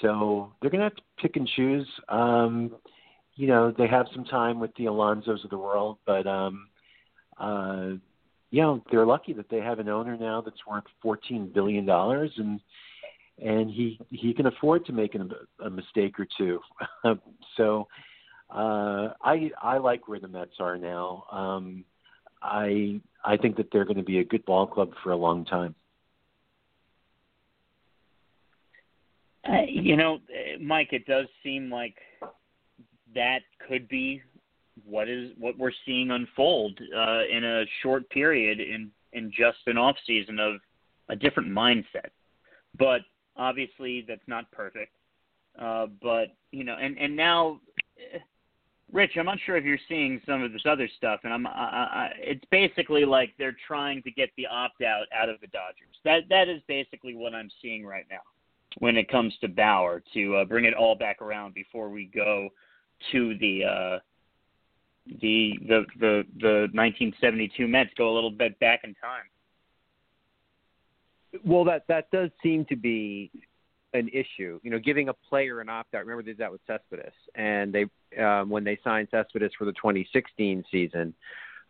so 0.00 0.52
they're 0.60 0.70
going 0.70 0.80
to 0.80 0.84
have 0.84 0.96
to 0.96 1.02
pick 1.18 1.36
and 1.36 1.48
choose. 1.56 1.86
Um, 2.08 2.72
you 3.34 3.46
know, 3.46 3.72
they 3.76 3.86
have 3.86 4.06
some 4.14 4.24
time 4.24 4.58
with 4.60 4.74
the 4.76 4.84
Alonsos 4.84 5.44
of 5.44 5.50
the 5.50 5.58
world, 5.58 5.98
but 6.06 6.26
um, 6.26 6.68
uh, 7.38 7.90
you 8.50 8.62
know, 8.62 8.82
they're 8.90 9.06
lucky 9.06 9.32
that 9.34 9.48
they 9.50 9.58
have 9.58 9.78
an 9.78 9.88
owner 9.88 10.16
now 10.16 10.40
that's 10.40 10.66
worth 10.66 10.84
fourteen 11.02 11.50
billion 11.52 11.84
dollars, 11.84 12.30
and 12.38 12.60
and 13.38 13.70
he 13.70 13.98
he 14.10 14.32
can 14.32 14.46
afford 14.46 14.86
to 14.86 14.92
make 14.92 15.14
a, 15.14 15.64
a 15.64 15.70
mistake 15.70 16.18
or 16.18 16.26
two. 16.38 16.60
so 17.56 17.86
uh, 18.50 19.12
I 19.22 19.50
I 19.60 19.78
like 19.78 20.08
where 20.08 20.20
the 20.20 20.28
Mets 20.28 20.56
are 20.60 20.76
now. 20.76 21.24
Um, 21.30 21.84
I 22.42 23.00
I 23.24 23.36
think 23.36 23.56
that 23.56 23.68
they're 23.72 23.84
going 23.84 23.96
to 23.96 24.02
be 24.02 24.20
a 24.20 24.24
good 24.24 24.44
ball 24.44 24.66
club 24.66 24.92
for 25.02 25.10
a 25.10 25.16
long 25.16 25.44
time. 25.44 25.74
Uh, 29.48 29.62
you 29.68 29.96
know, 29.96 30.18
Mike, 30.60 30.88
it 30.92 31.06
does 31.06 31.26
seem 31.42 31.70
like 31.70 31.96
that 33.14 33.40
could 33.68 33.88
be 33.88 34.22
what 34.84 35.08
is 35.08 35.32
what 35.38 35.58
we're 35.58 35.72
seeing 35.84 36.10
unfold 36.10 36.78
uh, 36.96 37.22
in 37.30 37.44
a 37.44 37.64
short 37.82 38.08
period 38.10 38.60
in 38.60 38.90
in 39.12 39.30
just 39.30 39.58
an 39.66 39.78
off 39.78 39.96
season 40.06 40.38
of 40.38 40.56
a 41.08 41.16
different 41.16 41.48
mindset. 41.48 42.10
But 42.78 43.00
obviously, 43.36 44.04
that's 44.06 44.26
not 44.26 44.50
perfect. 44.52 44.92
Uh, 45.58 45.86
but 46.02 46.36
you 46.52 46.64
know, 46.64 46.76
and 46.80 46.98
and 46.98 47.16
now 47.16 47.60
Rich, 48.92 49.12
I'm 49.18 49.26
not 49.26 49.38
sure 49.44 49.56
if 49.56 49.64
you're 49.64 49.78
seeing 49.88 50.20
some 50.26 50.42
of 50.42 50.52
this 50.52 50.62
other 50.64 50.88
stuff, 50.96 51.20
and 51.24 51.32
I'm. 51.32 51.46
I, 51.46 51.50
I, 51.50 52.10
it's 52.18 52.44
basically 52.52 53.04
like 53.04 53.34
they're 53.36 53.56
trying 53.66 54.00
to 54.04 54.12
get 54.12 54.30
the 54.36 54.46
opt 54.46 54.80
out 54.82 55.06
out 55.12 55.28
of 55.28 55.40
the 55.40 55.48
Dodgers. 55.48 55.96
That 56.04 56.22
that 56.30 56.48
is 56.48 56.62
basically 56.68 57.16
what 57.16 57.34
I'm 57.34 57.50
seeing 57.60 57.84
right 57.84 58.06
now 58.08 58.20
when 58.78 58.96
it 58.96 59.08
comes 59.08 59.34
to 59.40 59.48
Bauer 59.48 60.02
to 60.14 60.36
uh, 60.36 60.44
bring 60.44 60.66
it 60.66 60.74
all 60.74 60.94
back 60.94 61.20
around 61.20 61.54
before 61.54 61.88
we 61.88 62.06
go 62.14 62.48
to 63.10 63.36
the 63.38 63.64
uh, 63.64 63.98
the 65.20 65.54
the 65.66 65.84
the 65.98 66.24
the 66.40 66.68
1972 66.72 67.66
Mets. 67.66 67.90
Go 67.98 68.12
a 68.12 68.14
little 68.14 68.30
bit 68.30 68.58
back 68.60 68.82
in 68.84 68.94
time. 68.94 69.24
Well, 71.44 71.64
that 71.64 71.86
that 71.88 72.08
does 72.12 72.30
seem 72.40 72.64
to 72.66 72.76
be 72.76 73.32
an 73.96 74.08
issue. 74.08 74.60
You 74.62 74.70
know, 74.70 74.78
giving 74.78 75.08
a 75.08 75.14
player 75.14 75.60
an 75.60 75.68
opt 75.68 75.94
out. 75.94 76.00
Remember 76.00 76.22
they 76.22 76.30
did 76.30 76.38
that 76.38 76.52
with 76.52 76.60
Cespedes, 76.66 77.12
and 77.34 77.72
they 77.72 78.22
um, 78.22 78.50
when 78.50 78.64
they 78.64 78.78
signed 78.84 79.08
Cespedes 79.10 79.52
for 79.58 79.64
the 79.64 79.72
2016 79.72 80.64
season, 80.70 81.14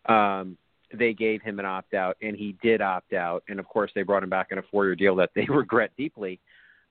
um, 0.06 0.56
they 0.92 1.12
gave 1.12 1.42
him 1.42 1.58
an 1.58 1.66
opt 1.66 1.94
out, 1.94 2.16
and 2.22 2.36
he 2.36 2.56
did 2.62 2.80
opt 2.80 3.12
out. 3.12 3.42
And 3.48 3.58
of 3.58 3.66
course, 3.66 3.90
they 3.94 4.02
brought 4.02 4.22
him 4.22 4.30
back 4.30 4.48
in 4.50 4.58
a 4.58 4.62
four 4.70 4.84
year 4.84 4.94
deal 4.94 5.16
that 5.16 5.30
they 5.34 5.44
regret 5.48 5.90
deeply. 5.96 6.40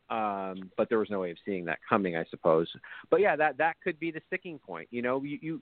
Um, 0.10 0.70
but 0.78 0.88
there 0.88 1.00
was 1.00 1.10
no 1.10 1.22
way 1.22 1.32
of 1.32 1.38
seeing 1.46 1.66
that 1.66 1.80
coming, 1.88 2.16
I 2.16 2.26
suppose. 2.30 2.68
But 3.10 3.22
yeah, 3.22 3.36
that 3.36 3.58
that 3.58 3.78
could 3.84 4.00
be 4.00 4.12
the 4.12 4.22
sticking 4.28 4.60
point. 4.60 4.88
You 4.92 5.02
know, 5.02 5.24
you, 5.24 5.40
you 5.42 5.62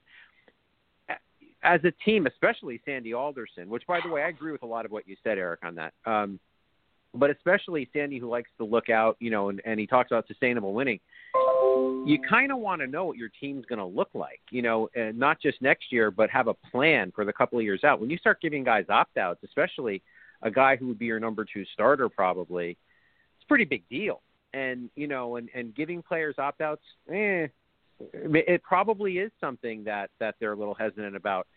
as 1.63 1.79
a 1.85 1.91
team, 2.03 2.27
especially 2.27 2.81
Sandy 2.85 3.13
Alderson, 3.13 3.69
which 3.69 3.87
by 3.87 3.99
the 4.03 4.09
way, 4.09 4.23
I 4.23 4.29
agree 4.29 4.51
with 4.51 4.63
a 4.63 4.67
lot 4.67 4.85
of 4.85 4.91
what 4.91 5.07
you 5.07 5.15
said, 5.23 5.37
Erik, 5.37 5.61
on 5.63 5.75
that. 5.75 5.93
Um, 6.05 6.39
but 7.13 7.29
especially 7.29 7.89
Sandy, 7.93 8.17
who 8.17 8.29
likes 8.29 8.49
to 8.57 8.65
look 8.65 8.89
out, 8.89 9.17
you 9.19 9.29
know, 9.29 9.49
and, 9.49 9.61
and 9.65 9.79
he 9.79 9.87
talks 9.87 10.11
about 10.11 10.27
sustainable 10.27 10.73
winning. 10.73 10.99
You 12.05 12.17
kind 12.27 12.51
of 12.51 12.59
want 12.59 12.81
to 12.81 12.87
know 12.87 13.05
what 13.05 13.17
your 13.17 13.29
team's 13.39 13.65
going 13.65 13.79
to 13.79 13.85
look 13.85 14.09
like, 14.13 14.41
you 14.51 14.61
know, 14.61 14.89
and 14.95 15.17
not 15.17 15.41
just 15.41 15.61
next 15.61 15.91
year, 15.91 16.11
but 16.11 16.29
have 16.29 16.47
a 16.47 16.53
plan 16.53 17.11
for 17.15 17.25
the 17.25 17.33
couple 17.33 17.57
of 17.57 17.63
years 17.63 17.83
out. 17.83 17.99
When 17.99 18.09
you 18.09 18.17
start 18.17 18.41
giving 18.41 18.63
guys 18.63 18.85
opt 18.89 19.17
outs, 19.17 19.41
especially 19.43 20.01
a 20.41 20.51
guy 20.51 20.75
who 20.75 20.87
would 20.87 20.99
be 20.99 21.05
your 21.05 21.19
number 21.19 21.45
two 21.45 21.65
starter, 21.73 22.09
probably, 22.09 22.71
it's 22.71 23.45
a 23.45 23.47
pretty 23.47 23.65
big 23.65 23.87
deal. 23.89 24.21
And 24.53 24.89
you 24.95 25.07
know, 25.07 25.37
and 25.37 25.49
and 25.55 25.73
giving 25.73 26.03
players 26.03 26.35
opt 26.37 26.61
outs, 26.61 26.83
eh, 27.11 27.47
it 28.13 28.61
probably 28.61 29.17
is 29.17 29.31
something 29.39 29.83
that 29.85 30.11
that 30.19 30.35
they're 30.39 30.53
a 30.53 30.55
little 30.55 30.75
hesitant 30.75 31.15
about 31.15 31.47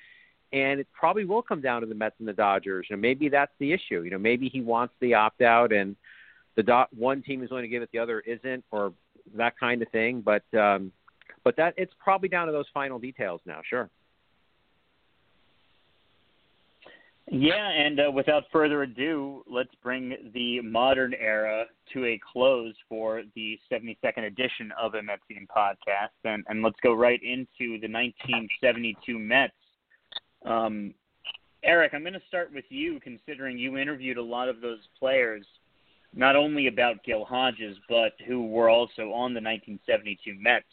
and 0.53 0.81
it 0.81 0.87
probably 0.93 1.25
will 1.25 1.43
come 1.43 1.61
down 1.61 1.81
to 1.81 1.87
the 1.87 1.95
Mets 1.95 2.17
and 2.19 2.29
the 2.29 2.33
Dodgers. 2.33 2.87
You 2.89 2.97
know, 2.97 3.01
maybe 3.01 3.29
that's 3.29 3.53
the 3.59 3.73
issue. 3.73 4.03
You 4.03 4.11
know, 4.11 4.19
maybe 4.19 4.49
he 4.49 4.61
wants 4.61 4.95
the 5.01 5.15
opt 5.15 5.43
out, 5.43 5.73
and 5.73 5.97
the 6.57 6.63
dot 6.63 6.89
one 6.97 7.23
team 7.23 7.43
is 7.43 7.51
going 7.51 7.63
to 7.63 7.69
give 7.69 7.83
it, 7.83 7.91
the 7.93 7.99
other 7.99 8.21
isn't, 8.21 8.65
or 8.71 8.93
that 9.37 9.59
kind 9.59 9.83
of 9.83 9.89
thing. 9.89 10.23
But 10.23 10.43
um, 10.59 10.93
but 11.45 11.57
that 11.57 11.75
it's 11.77 11.93
probably 11.99 12.29
down 12.29 12.47
to 12.47 12.53
those 12.53 12.67
final 12.73 12.99
details 12.99 13.41
now. 13.47 13.61
Sure. 13.69 13.91
Yeah, 17.29 17.69
and 17.69 17.99
uh, 17.99 18.11
without 18.13 18.45
further 18.53 18.83
ado, 18.83 19.43
let's 19.51 19.75
bring 19.83 20.31
the 20.33 20.61
modern 20.61 21.13
era 21.15 21.65
to 21.93 22.05
a 22.05 22.21
close 22.33 22.75
for 22.89 23.23
the 23.35 23.59
72nd 23.71 24.27
edition 24.27 24.73
of 24.81 24.95
a 24.95 25.01
Metsian 25.01 25.49
podcast, 25.49 26.15
and, 26.23 26.45
and 26.49 26.63
let's 26.63 26.77
go 26.85 26.95
right 26.95 27.21
into 27.25 27.81
the 27.81 27.91
1972 27.91 29.19
Mets 29.19 29.53
um, 30.47 30.95
Erik, 31.63 31.93
I'm 31.95 32.03
going 32.03 32.13
to 32.13 32.21
start 32.29 32.53
with 32.55 32.65
you, 32.69 33.01
considering 33.01 33.59
you 33.59 33.77
interviewed 33.77 34.19
a 34.19 34.23
lot 34.23 34.49
of 34.49 34.61
those 34.61 34.79
players, 34.99 35.45
not 36.15 36.37
only 36.37 36.69
about 36.69 37.03
Gil 37.05 37.25
Hodges, 37.25 37.77
but 37.89 38.13
who 38.27 38.47
were 38.47 38.71
also 38.71 39.13
on 39.13 39.35
the 39.35 39.41
1972 39.41 40.35
Mets. 40.39 40.65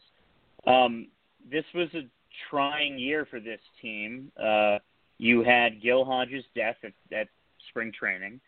Um, 0.68 1.08
this 1.52 1.66
was 1.74 1.90
a 1.96 2.04
trying 2.50 2.98
year 3.00 3.26
for 3.30 3.40
this 3.40 3.60
team. 3.82 4.32
Uh, 4.42 4.78
you 5.18 5.44
had 5.44 5.82
Gil 5.82 6.06
Hodges' 6.06 6.46
death 6.56 6.78
at, 6.84 6.94
at 7.16 7.28
spring 7.70 7.92
training. 7.92 8.40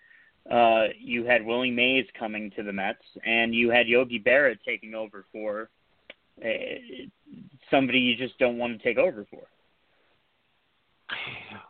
Uh, 0.50 0.86
you 1.00 1.26
had 1.26 1.44
Willie 1.44 1.72
Mays 1.72 2.06
coming 2.18 2.52
to 2.52 2.64
the 2.64 2.72
Mets, 2.72 3.02
and 3.26 3.56
you 3.56 3.72
had 3.72 3.88
Yogi 3.88 4.20
Berra 4.20 4.56
taking 4.64 4.94
over 4.94 5.26
for 5.32 5.70
uh, 6.44 6.48
somebody 7.72 8.00
you 8.00 8.16
just 8.16 8.38
don't 8.38 8.58
want 8.58 8.78
to 8.78 8.84
take 8.84 8.98
over 8.98 9.26
for. 9.32 9.42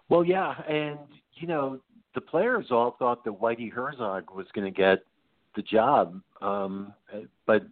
Well, 0.10 0.24
yeah, 0.24 0.54
and 0.70 1.00
you 1.36 1.48
know 1.48 1.80
the 2.14 2.22
players 2.22 2.68
all 2.72 2.96
thought 2.98 3.24
that 3.26 3.32
Whitey 3.32 3.72
Herzog 3.72 4.32
was 4.34 4.46
going 4.54 4.72
to 4.72 4.78
get 4.78 5.00
the 5.56 5.62
job, 5.62 6.22
um, 6.42 6.94
but 7.46 7.64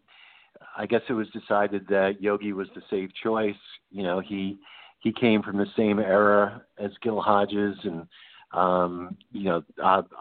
I 0.78 0.86
guess 0.86 1.02
it 1.10 1.14
was 1.14 1.28
decided 1.30 1.88
that 1.90 2.22
Yogi 2.22 2.54
was 2.54 2.68
the 2.76 2.82
safe 2.90 3.10
choice. 3.22 3.56
You 3.92 4.04
know, 4.04 4.20
he 4.20 4.58
he 5.00 5.12
came 5.12 5.44
from 5.44 5.58
the 5.58 5.68
same 5.78 6.00
era 6.00 6.62
as 6.78 6.92
Gil 7.02 7.22
Hodges, 7.22 7.78
and 7.84 8.08
um, 8.54 9.18
you 9.32 9.46
know, 9.46 9.64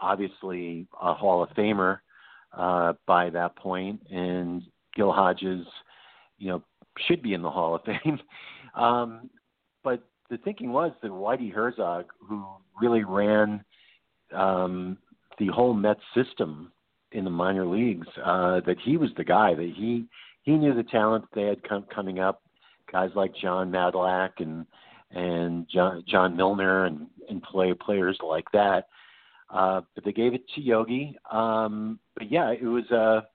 obviously 0.01 0.87
a 1.01 1.13
Hall 1.13 1.43
of 1.43 1.49
Famer 1.51 1.99
uh, 2.57 2.93
by 3.05 3.29
that 3.29 3.55
point, 3.55 4.01
and 4.11 4.63
Gil 4.95 5.11
Hodges, 5.11 5.65
you 6.37 6.49
know, 6.49 6.63
should 7.07 7.21
be 7.21 7.33
in 7.33 7.41
the 7.41 7.49
Hall 7.49 7.75
of 7.75 7.81
Fame. 7.83 8.19
um, 8.75 9.29
but 9.83 10.03
the 10.29 10.37
thinking 10.37 10.71
was 10.71 10.91
that 11.01 11.11
Whitey 11.11 11.51
Herzog, 11.51 12.05
who 12.19 12.43
really 12.81 13.03
ran 13.03 13.63
um, 14.33 14.97
the 15.37 15.47
whole 15.47 15.73
Mets 15.73 16.01
system 16.15 16.71
in 17.11 17.23
the 17.23 17.29
minor 17.29 17.65
leagues, 17.65 18.07
uh, 18.23 18.61
that 18.65 18.77
he 18.83 18.97
was 18.97 19.09
the 19.17 19.23
guy. 19.23 19.53
That 19.53 19.73
he 19.75 20.05
he 20.43 20.51
knew 20.51 20.73
the 20.73 20.83
talent 20.83 21.25
they 21.33 21.43
had 21.43 21.67
come, 21.67 21.85
coming 21.93 22.19
up, 22.19 22.41
guys 22.91 23.11
like 23.15 23.35
John 23.35 23.71
Matlack 23.71 24.31
and 24.39 24.65
and 25.11 25.67
John, 25.69 26.03
John 26.07 26.35
Milner 26.35 26.85
and 26.85 27.07
and 27.29 27.41
play 27.43 27.73
players 27.73 28.17
like 28.25 28.45
that. 28.53 28.87
Uh, 29.49 29.81
but 29.93 30.03
they 30.03 30.11
gave 30.11 30.33
it 30.33 30.43
to 30.55 30.61
Yogi. 30.61 31.15
Um, 31.31 31.99
but 32.15 32.31
yeah, 32.31 32.51
it 32.51 32.65
was 32.65 32.89
a 32.91 33.27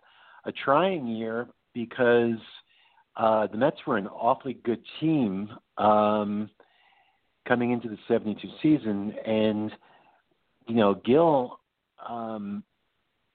a 0.44 0.52
trying 0.52 1.06
year 1.06 1.48
because 1.74 2.38
uh, 3.16 3.46
the 3.48 3.56
Mets 3.56 3.78
were 3.86 3.96
an 3.96 4.06
awfully 4.06 4.54
good 4.64 4.82
team. 5.00 5.50
Um, 5.76 6.50
coming 7.48 7.72
into 7.72 7.88
the 7.88 7.98
72 8.06 8.46
season. 8.62 9.14
And, 9.26 9.72
you 10.66 10.74
know, 10.74 10.94
Gil, 10.94 11.58
um, 12.06 12.62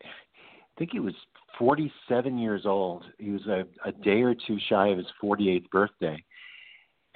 I 0.04 0.80
think 0.80 0.92
he 0.92 1.00
was 1.00 1.16
47 1.58 2.38
years 2.38 2.66
old. 2.66 3.04
He 3.18 3.32
was 3.32 3.46
a, 3.48 3.66
a 3.86 3.92
day 3.92 4.22
or 4.22 4.36
two 4.36 4.58
shy 4.70 4.88
of 4.90 4.98
his 4.98 5.08
48th 5.22 5.70
birthday. 5.72 6.24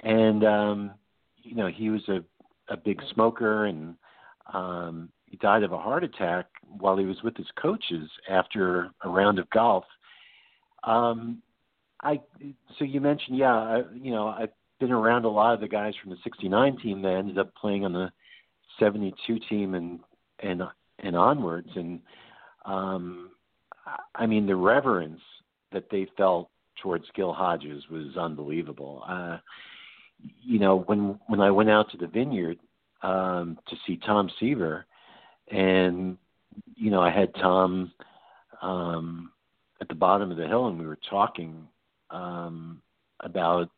And, 0.00 0.44
um, 0.44 0.90
you 1.36 1.54
know, 1.54 1.68
he 1.68 1.90
was 1.90 2.02
a, 2.08 2.20
a 2.68 2.76
big 2.76 3.00
smoker 3.14 3.66
and 3.66 3.94
um, 4.52 5.10
he 5.26 5.36
died 5.36 5.62
of 5.62 5.72
a 5.72 5.78
heart 5.78 6.04
attack 6.04 6.46
while 6.62 6.96
he 6.96 7.04
was 7.04 7.22
with 7.22 7.36
his 7.36 7.46
coaches 7.60 8.08
after 8.28 8.90
a 9.02 9.08
round 9.08 9.38
of 9.38 9.48
golf. 9.50 9.84
Um, 10.84 11.42
I 12.02 12.20
so 12.78 12.84
you 12.84 13.00
mentioned, 13.00 13.36
yeah, 13.36 13.54
I, 13.54 13.82
you 13.92 14.12
know, 14.12 14.28
I 14.28 14.46
been 14.78 14.92
around 14.92 15.24
a 15.24 15.28
lot 15.28 15.54
of 15.54 15.60
the 15.60 15.68
guys 15.68 15.94
from 16.00 16.10
the 16.10 16.18
'69 16.24 16.78
team 16.78 17.02
that 17.02 17.14
ended 17.14 17.38
up 17.38 17.54
playing 17.54 17.84
on 17.84 17.92
the 17.92 18.10
'72 18.78 19.38
team 19.48 19.74
and 19.74 20.00
and 20.40 20.62
and 21.00 21.16
onwards, 21.16 21.70
and 21.74 22.00
um, 22.64 23.30
I 24.14 24.26
mean 24.26 24.46
the 24.46 24.56
reverence 24.56 25.20
that 25.72 25.90
they 25.90 26.06
felt 26.16 26.50
towards 26.82 27.04
Gil 27.14 27.32
Hodges 27.32 27.82
was 27.90 28.16
unbelievable. 28.16 29.02
Uh, 29.08 29.38
you 30.42 30.58
know, 30.58 30.80
when 30.86 31.18
when 31.26 31.40
I 31.40 31.50
went 31.50 31.70
out 31.70 31.90
to 31.90 31.96
the 31.96 32.06
vineyard 32.06 32.58
um, 33.02 33.58
to 33.68 33.76
see 33.86 33.98
Tom 33.98 34.30
Seaver, 34.38 34.86
and 35.50 36.16
you 36.74 36.90
know, 36.90 37.00
I 37.00 37.10
had 37.10 37.34
Tom 37.34 37.92
um, 38.62 39.32
at 39.80 39.88
the 39.88 39.94
bottom 39.94 40.30
of 40.30 40.36
the 40.36 40.46
hill, 40.46 40.68
and 40.68 40.78
we 40.78 40.86
were 40.86 40.98
talking 41.08 41.68
um, 42.10 42.82
about 43.20 43.70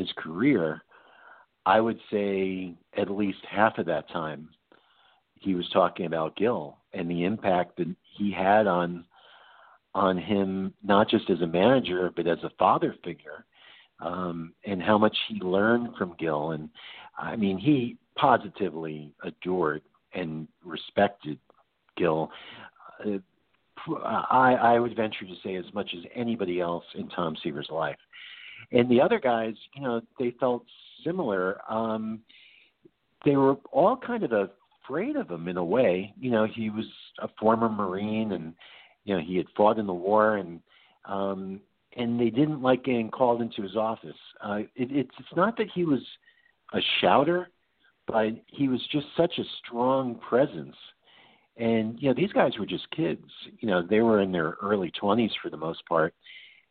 his 0.00 0.12
career. 0.16 0.82
I 1.66 1.80
would 1.80 2.00
say 2.10 2.74
at 2.96 3.10
least 3.10 3.38
half 3.48 3.78
of 3.78 3.86
that 3.86 4.08
time 4.10 4.48
he 5.34 5.54
was 5.54 5.68
talking 5.72 6.06
about 6.06 6.36
Gil 6.36 6.76
and 6.92 7.10
the 7.10 7.24
impact 7.24 7.76
that 7.76 7.94
he 8.16 8.32
had 8.32 8.66
on 8.66 9.04
on 9.94 10.16
him 10.16 10.72
not 10.82 11.08
just 11.08 11.28
as 11.30 11.40
a 11.40 11.46
manager 11.46 12.12
but 12.14 12.26
as 12.26 12.38
a 12.44 12.50
father 12.58 12.94
figure 13.04 13.44
um 14.00 14.52
and 14.64 14.80
how 14.80 14.96
much 14.96 15.16
he 15.28 15.40
learned 15.40 15.88
from 15.96 16.14
Gil 16.18 16.52
and 16.52 16.68
I 17.18 17.36
mean 17.36 17.58
he 17.58 17.96
positively 18.16 19.12
adored 19.22 19.82
and 20.14 20.48
respected 20.64 21.38
Gil 21.96 22.30
uh, 23.04 23.18
I 23.96 24.54
I 24.54 24.78
would 24.78 24.96
venture 24.96 25.26
to 25.26 25.34
say 25.42 25.56
as 25.56 25.72
much 25.74 25.90
as 25.96 26.04
anybody 26.14 26.60
else 26.60 26.84
in 26.94 27.08
Tom 27.08 27.36
Seaver's 27.42 27.70
life 27.70 27.98
and 28.72 28.88
the 28.90 29.00
other 29.00 29.18
guys 29.18 29.54
you 29.74 29.82
know 29.82 30.00
they 30.18 30.34
felt 30.40 30.64
similar. 31.04 31.60
Um 31.70 32.20
they 33.24 33.36
were 33.36 33.56
all 33.70 33.96
kind 33.96 34.24
of 34.24 34.32
afraid 34.84 35.16
of 35.16 35.30
him 35.30 35.48
in 35.48 35.56
a 35.56 35.64
way. 35.64 36.14
You 36.18 36.30
know 36.30 36.46
he 36.46 36.70
was 36.70 36.86
a 37.20 37.28
former 37.38 37.68
marine 37.68 38.32
and 38.32 38.54
you 39.04 39.14
know 39.14 39.22
he 39.22 39.36
had 39.36 39.46
fought 39.56 39.78
in 39.78 39.86
the 39.86 39.94
war 39.94 40.36
and 40.36 40.60
um 41.06 41.60
and 41.96 42.20
they 42.20 42.30
didn't 42.30 42.62
like 42.62 42.84
getting 42.84 43.10
called 43.10 43.42
into 43.42 43.62
his 43.62 43.76
office. 43.76 44.16
Uh 44.42 44.60
it, 44.76 44.90
it's 44.90 45.14
it's 45.18 45.36
not 45.36 45.56
that 45.58 45.68
he 45.74 45.84
was 45.84 46.00
a 46.72 46.80
shouter 47.00 47.50
but 48.06 48.32
he 48.46 48.68
was 48.68 48.80
just 48.90 49.06
such 49.16 49.38
a 49.38 49.44
strong 49.58 50.16
presence. 50.16 50.76
And 51.56 52.00
you 52.00 52.08
know 52.08 52.14
these 52.14 52.32
guys 52.32 52.52
were 52.58 52.66
just 52.66 52.90
kids. 52.90 53.24
You 53.58 53.68
know 53.68 53.82
they 53.82 54.00
were 54.00 54.20
in 54.20 54.32
their 54.32 54.56
early 54.62 54.92
20s 55.00 55.30
for 55.42 55.50
the 55.50 55.56
most 55.56 55.84
part. 55.86 56.14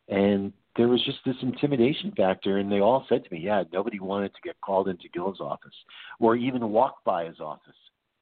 And 0.08 0.52
there 0.76 0.88
was 0.88 1.04
just 1.04 1.18
this 1.26 1.36
intimidation 1.42 2.12
factor 2.16 2.58
and 2.58 2.70
they 2.70 2.80
all 2.80 3.04
said 3.08 3.24
to 3.24 3.34
me 3.34 3.40
yeah 3.40 3.62
nobody 3.72 3.98
wanted 4.00 4.32
to 4.34 4.40
get 4.42 4.60
called 4.60 4.88
into 4.88 5.08
gil's 5.12 5.40
office 5.40 5.74
or 6.18 6.36
even 6.36 6.70
walk 6.70 7.02
by 7.04 7.24
his 7.24 7.40
office 7.40 7.74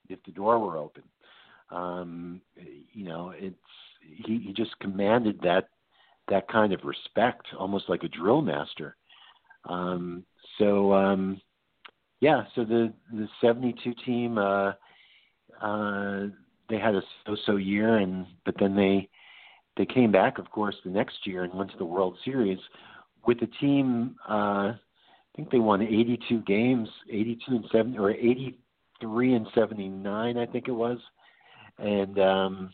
if 0.08 0.18
the 0.24 0.32
door 0.32 0.58
were 0.58 0.78
open 0.78 1.02
um 1.70 2.40
you 2.92 3.04
know 3.04 3.32
it's 3.36 3.56
he, 4.00 4.38
he 4.38 4.52
just 4.52 4.78
commanded 4.80 5.38
that 5.42 5.68
that 6.28 6.48
kind 6.48 6.72
of 6.72 6.84
respect, 6.84 7.46
almost 7.58 7.88
like 7.88 8.02
a 8.02 8.08
drill 8.08 8.42
master. 8.42 8.96
Um, 9.68 10.24
so 10.58 10.92
um, 10.92 11.40
yeah, 12.20 12.44
so 12.54 12.64
the 12.64 12.92
the 13.12 13.28
'72 13.40 13.94
team 14.04 14.38
uh, 14.38 14.72
uh, 15.60 16.26
they 16.68 16.78
had 16.78 16.94
a 16.94 17.02
so-so 17.26 17.56
year, 17.56 17.96
and 17.96 18.26
but 18.44 18.54
then 18.58 18.76
they 18.76 19.08
they 19.78 19.86
came 19.86 20.12
back, 20.12 20.38
of 20.38 20.50
course, 20.50 20.74
the 20.84 20.90
next 20.90 21.26
year 21.26 21.44
and 21.44 21.54
went 21.54 21.70
to 21.70 21.78
the 21.78 21.84
World 21.84 22.18
Series 22.24 22.58
with 23.26 23.40
the 23.40 23.48
team. 23.60 24.16
Uh, 24.28 24.72
I 24.72 24.76
think 25.36 25.50
they 25.50 25.58
won 25.58 25.80
82 25.80 26.40
games, 26.42 26.88
82 27.08 27.56
and 27.56 27.64
70 27.70 27.98
or 27.98 28.10
83 28.10 29.34
and 29.34 29.46
79, 29.54 30.36
I 30.36 30.46
think 30.46 30.66
it 30.66 30.72
was, 30.72 30.98
and 31.78 32.18
um, 32.18 32.72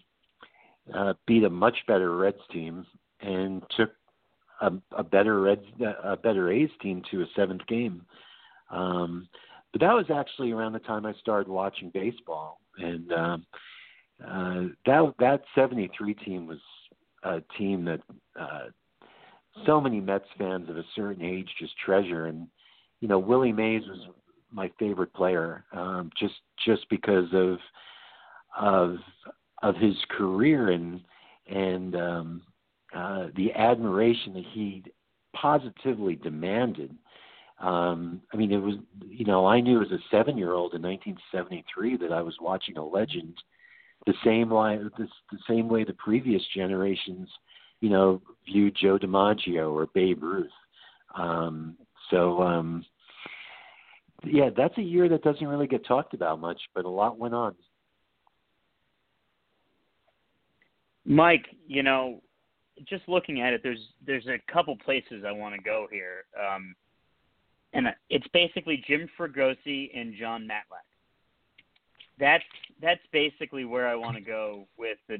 uh, 0.94 1.12
beat 1.26 1.44
a 1.44 1.50
much 1.50 1.76
better 1.86 2.16
Reds 2.16 2.38
team 2.50 2.86
and 3.20 3.62
took 3.76 3.90
a, 4.62 4.72
a 4.96 5.04
better 5.04 5.40
Reds, 5.40 5.66
a 6.02 6.16
better 6.16 6.50
A's 6.50 6.70
team 6.80 7.02
to 7.10 7.20
a 7.20 7.26
seventh 7.36 7.66
game. 7.66 8.02
Um, 8.70 9.28
but 9.72 9.80
that 9.82 9.92
was 9.92 10.06
actually 10.14 10.52
around 10.52 10.72
the 10.72 10.78
time 10.78 11.04
I 11.04 11.12
started 11.14 11.48
watching 11.48 11.90
baseball, 11.90 12.60
and 12.78 13.12
um, 13.12 13.46
uh, 14.24 14.62
that 14.86 15.14
that 15.18 15.42
'73 15.54 16.14
team 16.14 16.46
was 16.46 16.60
a 17.24 17.42
team 17.58 17.84
that 17.84 18.00
uh, 18.38 18.66
so 19.66 19.80
many 19.80 20.00
Mets 20.00 20.26
fans 20.38 20.68
of 20.68 20.76
a 20.76 20.84
certain 20.94 21.24
age 21.24 21.48
just 21.58 21.72
treasure. 21.78 22.26
And 22.26 22.46
you 23.00 23.08
know, 23.08 23.18
Willie 23.18 23.52
Mays 23.52 23.82
was 23.88 24.08
my 24.52 24.70
favorite 24.78 25.12
player, 25.12 25.64
um, 25.72 26.10
just 26.18 26.34
just 26.64 26.88
because 26.88 27.28
of 27.32 27.58
of 28.58 28.96
of 29.62 29.76
his 29.76 29.94
career 30.10 30.70
and 30.70 31.00
and 31.48 31.96
um, 31.96 32.42
uh, 32.94 33.26
the 33.36 33.52
admiration 33.52 34.34
that 34.34 34.44
he 34.52 34.84
positively 35.34 36.16
demanded. 36.16 36.94
Um, 37.60 38.20
I 38.32 38.36
mean, 38.36 38.52
it 38.52 38.58
was 38.58 38.74
you 39.06 39.24
know 39.24 39.46
I 39.46 39.60
knew 39.60 39.82
as 39.82 39.90
a 39.90 39.98
seven 40.10 40.36
year 40.36 40.52
old 40.52 40.74
in 40.74 40.82
1973 40.82 41.96
that 41.98 42.12
I 42.12 42.22
was 42.22 42.36
watching 42.40 42.76
a 42.76 42.84
legend, 42.84 43.36
the 44.06 44.14
same 44.24 44.50
way 44.50 44.78
the, 44.78 45.08
the 45.32 45.38
same 45.48 45.68
way 45.68 45.84
the 45.84 45.94
previous 45.94 46.42
generations, 46.54 47.28
you 47.80 47.88
know, 47.88 48.20
viewed 48.46 48.76
Joe 48.80 48.98
DiMaggio 48.98 49.72
or 49.72 49.86
Babe 49.94 50.22
Ruth. 50.22 50.50
Um, 51.16 51.76
so 52.10 52.42
um, 52.42 52.84
yeah, 54.24 54.50
that's 54.56 54.76
a 54.78 54.82
year 54.82 55.08
that 55.08 55.22
doesn't 55.22 55.46
really 55.46 55.66
get 55.66 55.86
talked 55.86 56.14
about 56.14 56.40
much, 56.40 56.60
but 56.74 56.84
a 56.84 56.88
lot 56.88 57.18
went 57.18 57.34
on. 57.34 57.54
Mike, 61.04 61.46
you 61.66 61.82
know, 61.82 62.22
just 62.88 63.08
looking 63.08 63.40
at 63.40 63.52
it, 63.52 63.60
there's 63.62 63.88
there's 64.06 64.26
a 64.26 64.38
couple 64.52 64.76
places 64.76 65.24
I 65.26 65.32
want 65.32 65.54
to 65.54 65.60
go 65.60 65.86
here, 65.90 66.24
um, 66.40 66.74
and 67.72 67.88
it's 68.08 68.26
basically 68.32 68.82
Jim 68.86 69.08
Fregosi 69.18 69.90
and 69.98 70.14
John 70.18 70.48
Matlack. 70.48 70.88
That's 72.18 72.44
that's 72.84 73.00
basically 73.12 73.64
where 73.64 73.88
I 73.88 73.94
want 73.94 74.16
to 74.16 74.22
go 74.22 74.66
with 74.76 74.98
the 75.08 75.14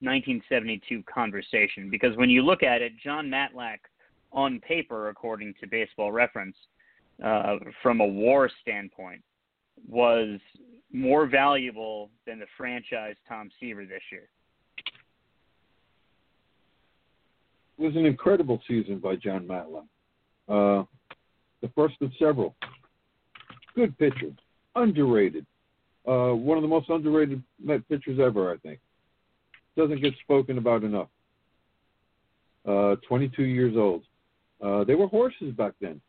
1972 0.00 1.02
conversation 1.02 1.90
because 1.90 2.16
when 2.16 2.30
you 2.30 2.42
look 2.42 2.62
at 2.62 2.82
it, 2.82 2.92
John 3.02 3.28
Matlack, 3.28 3.78
on 4.32 4.58
paper, 4.60 5.10
according 5.10 5.54
to 5.60 5.68
Baseball 5.68 6.10
Reference, 6.10 6.56
uh, 7.24 7.56
from 7.82 8.00
a 8.00 8.06
WAR 8.06 8.50
standpoint, 8.62 9.22
was 9.88 10.40
more 10.92 11.26
valuable 11.26 12.10
than 12.26 12.40
the 12.40 12.46
franchise 12.56 13.14
Tom 13.28 13.50
Seaver 13.60 13.84
this 13.84 14.02
year. 14.10 14.28
It 17.78 17.82
was 17.82 17.96
an 17.96 18.06
incredible 18.06 18.60
season 18.66 18.98
by 18.98 19.16
John 19.16 19.46
Matlack. 19.46 19.86
Uh, 20.48 20.84
the 21.60 21.68
first 21.74 21.94
of 22.00 22.10
several. 22.18 22.54
Good 23.74 23.96
pitcher, 23.98 24.32
underrated. 24.74 25.46
Uh, 26.06 26.34
one 26.34 26.58
of 26.58 26.62
the 26.62 26.68
most 26.68 26.90
underrated 26.90 27.42
Met 27.62 27.88
pitchers 27.88 28.18
ever, 28.20 28.52
I 28.52 28.56
think. 28.58 28.78
Doesn't 29.76 30.02
get 30.02 30.14
spoken 30.22 30.58
about 30.58 30.84
enough. 30.84 31.08
Uh, 32.66 32.96
22 33.08 33.42
years 33.42 33.76
old. 33.76 34.02
Uh, 34.62 34.84
they 34.84 34.94
were 34.94 35.06
horses 35.06 35.52
back 35.52 35.72
then. 35.80 36.00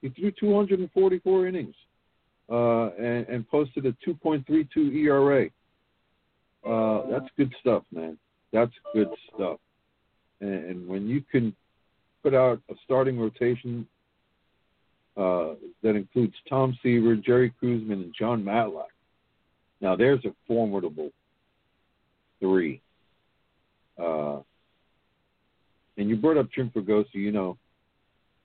He 0.00 0.08
threw 0.10 0.30
244 0.30 1.46
innings 1.46 1.74
uh, 2.50 2.90
and, 2.90 3.26
and 3.28 3.48
posted 3.48 3.86
a 3.86 3.92
2.32 4.06 4.94
ERA. 5.04 5.46
Uh, 6.66 7.10
that's 7.10 7.30
good 7.36 7.54
stuff, 7.60 7.82
man. 7.92 8.18
That's 8.52 8.72
good 8.94 9.08
stuff. 9.34 9.58
And, 10.40 10.64
and 10.64 10.88
when 10.88 11.06
you 11.06 11.22
can 11.30 11.54
put 12.22 12.34
out 12.34 12.60
a 12.70 12.74
starting 12.84 13.18
rotation 13.18 13.86
uh, 15.16 15.54
that 15.82 15.96
includes 15.96 16.34
Tom 16.48 16.76
Seaver, 16.82 17.16
Jerry 17.16 17.52
Koosman, 17.62 17.92
and 17.92 18.14
John 18.18 18.42
Matlack, 18.42 18.84
now 19.80 19.96
there's 19.96 20.24
a 20.24 20.34
formidable 20.46 21.10
three. 22.38 22.80
Uh, 23.98 24.40
and 25.96 26.08
you 26.08 26.16
brought 26.16 26.38
up 26.38 26.50
Jim 26.52 26.70
Fregosi. 26.74 27.14
You 27.14 27.32
know, 27.32 27.58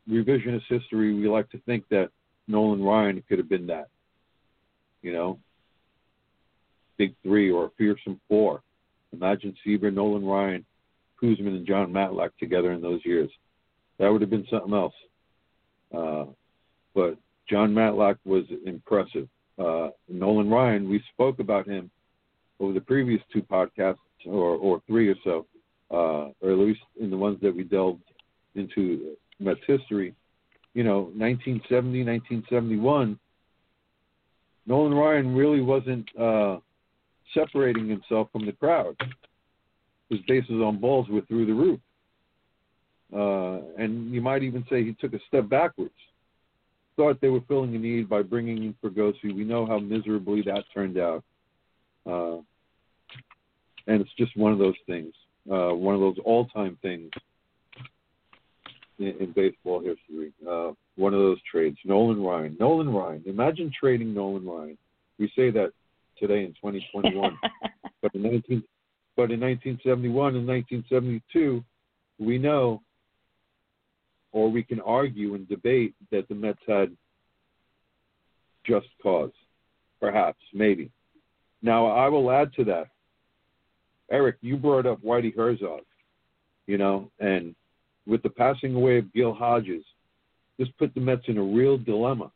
revisionist 0.09 0.63
history, 0.67 1.13
we 1.13 1.27
like 1.27 1.49
to 1.51 1.59
think 1.59 1.87
that 1.89 2.09
Nolan 2.47 2.83
Ryan 2.83 3.23
could 3.27 3.37
have 3.37 3.49
been 3.49 3.67
that. 3.67 3.87
You 5.01 5.13
know, 5.13 5.39
big 6.97 7.15
three 7.23 7.51
or 7.51 7.65
a 7.65 7.69
fearsome 7.77 8.19
four. 8.27 8.61
Imagine 9.13 9.55
Seaver, 9.63 9.91
Nolan 9.91 10.25
Ryan, 10.25 10.65
Koosman 11.21 11.55
and 11.55 11.65
John 11.65 11.91
Matlack 11.91 12.31
together 12.39 12.71
in 12.73 12.81
those 12.81 13.01
years. 13.05 13.29
That 13.97 14.11
would 14.11 14.21
have 14.21 14.29
been 14.29 14.47
something 14.49 14.73
else. 14.73 14.93
Uh, 15.95 16.25
but 16.93 17.17
John 17.49 17.73
Matlack 17.73 18.17
was 18.25 18.43
impressive. 18.65 19.29
Uh, 19.57 19.89
Nolan 20.09 20.49
Ryan, 20.49 20.89
we 20.89 21.01
spoke 21.13 21.39
about 21.39 21.67
him 21.67 21.89
over 22.59 22.73
the 22.73 22.81
previous 22.81 23.21
two 23.31 23.41
podcasts, 23.41 23.97
or, 24.25 24.55
or 24.55 24.81
three 24.87 25.09
or 25.09 25.15
so, 25.23 25.45
uh, 25.91 26.31
or 26.41 26.51
at 26.51 26.57
least 26.57 26.81
in 26.99 27.09
the 27.09 27.17
ones 27.17 27.37
that 27.41 27.55
we 27.55 27.63
delved 27.63 28.03
into 28.55 29.15
Mets 29.39 29.59
history. 29.67 30.13
you 30.73 30.83
know, 30.83 31.11
1970, 31.15 32.03
1971, 32.03 33.19
Nolan 34.67 34.93
Ryan 34.93 35.35
really 35.35 35.61
wasn't 35.61 36.07
uh, 36.19 36.57
separating 37.33 37.87
himself 37.87 38.29
from 38.31 38.45
the 38.45 38.51
crowd. 38.51 38.95
His 40.09 40.19
bases 40.27 40.61
on 40.61 40.79
balls 40.79 41.07
were 41.09 41.21
through 41.21 41.45
the 41.45 41.53
roof. 41.53 41.79
Uh, 43.13 43.61
and 43.81 44.11
you 44.11 44.21
might 44.21 44.43
even 44.43 44.65
say 44.69 44.83
he 44.83 44.93
took 44.99 45.13
a 45.13 45.19
step 45.27 45.47
backwards. 45.47 45.93
Thought 46.97 47.19
they 47.21 47.29
were 47.29 47.41
filling 47.47 47.75
a 47.75 47.79
need 47.79 48.07
by 48.07 48.21
bringing 48.21 48.57
in 48.57 48.75
Fregosi. 48.83 49.35
We 49.35 49.43
know 49.43 49.65
how 49.65 49.79
miserably 49.79 50.41
that 50.43 50.63
turned 50.73 50.97
out. 50.97 51.23
Uh, 52.05 52.37
and 53.87 54.01
it's 54.01 54.13
just 54.17 54.35
one 54.37 54.53
of 54.53 54.59
those 54.59 54.75
things, 54.87 55.13
uh, 55.51 55.73
one 55.73 55.93
of 55.93 56.01
those 56.01 56.17
all-time 56.23 56.77
things 56.81 57.09
in, 58.99 59.13
in 59.19 59.31
baseball 59.35 59.79
history. 59.79 60.31
Uh, 60.49 60.71
one 60.95 61.13
of 61.13 61.19
those 61.19 61.39
trades, 61.49 61.77
Nolan 61.83 62.23
Ryan. 62.23 62.55
Nolan 62.59 62.89
Ryan. 62.89 63.23
Imagine 63.25 63.71
trading 63.77 64.13
Nolan 64.13 64.45
Ryan. 64.45 64.77
We 65.19 65.31
say 65.35 65.51
that 65.51 65.71
today 66.17 66.45
in 66.45 66.53
2021, 66.53 67.37
but 68.01 68.15
in 68.15 68.21
19, 68.21 68.63
but 69.15 69.31
in 69.31 69.39
1971 69.39 70.35
and 70.35 70.47
1972, 70.47 71.63
we 72.19 72.37
know, 72.37 72.81
or 74.35 74.51
we 74.51 74.61
can 74.61 74.81
argue 74.81 75.33
and 75.33 75.47
debate 75.47 75.95
that 76.11 76.27
the 76.27 76.35
Mets 76.35 76.59
had 76.67 76.91
just 78.65 78.87
cause, 79.01 79.31
perhaps, 80.01 80.39
maybe. 80.53 80.91
Now, 81.61 81.87
I 81.87 82.09
will 82.09 82.29
add 82.29 82.53
to 82.55 82.65
that. 82.65 82.87
Erik, 84.11 84.35
you 84.41 84.57
brought 84.57 84.85
up 84.85 85.01
Whitey 85.01 85.33
Herzog, 85.33 85.83
you 86.67 86.77
know, 86.77 87.09
and 87.21 87.55
with 88.05 88.23
the 88.23 88.29
passing 88.29 88.75
away 88.75 88.97
of 88.97 89.13
Gil 89.13 89.33
Hodges, 89.33 89.85
this 90.59 90.67
put 90.77 90.93
the 90.93 90.99
Mets 90.99 91.23
in 91.27 91.37
a 91.37 91.43
real 91.43 91.77
dilemma 91.77 92.29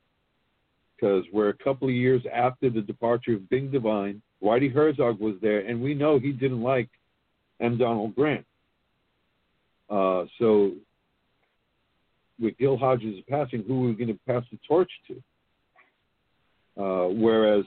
because 0.96 1.26
we're 1.34 1.50
a 1.50 1.54
couple 1.54 1.90
of 1.90 1.94
years 1.94 2.22
after 2.34 2.70
the 2.70 2.82
departure 2.82 3.34
of 3.34 3.50
Bing 3.50 3.72
Devine. 3.72 4.22
Whitey 4.42 4.74
Herzog 4.74 5.20
was 5.20 5.36
there, 5.42 5.60
and 5.68 5.82
we 5.82 5.94
know 5.94 6.18
he 6.18 6.32
didn't 6.32 6.64
like 6.64 6.90
M. 7.60 7.78
Donald 7.78 8.16
Grant. 8.16 8.46
Uh, 9.90 10.24
so, 10.40 10.72
with 12.40 12.57
Gil 12.57 12.78
Hodges 12.78 13.22
passing, 13.30 13.64
who 13.68 13.86
are 13.86 13.88
we 13.90 13.94
going 13.94 14.07
to 14.07 14.20
pass 14.28 14.44
the 14.52 14.57
torch 14.68 14.91
to? 15.07 16.82
Uh, 16.82 17.07
whereas, 17.10 17.66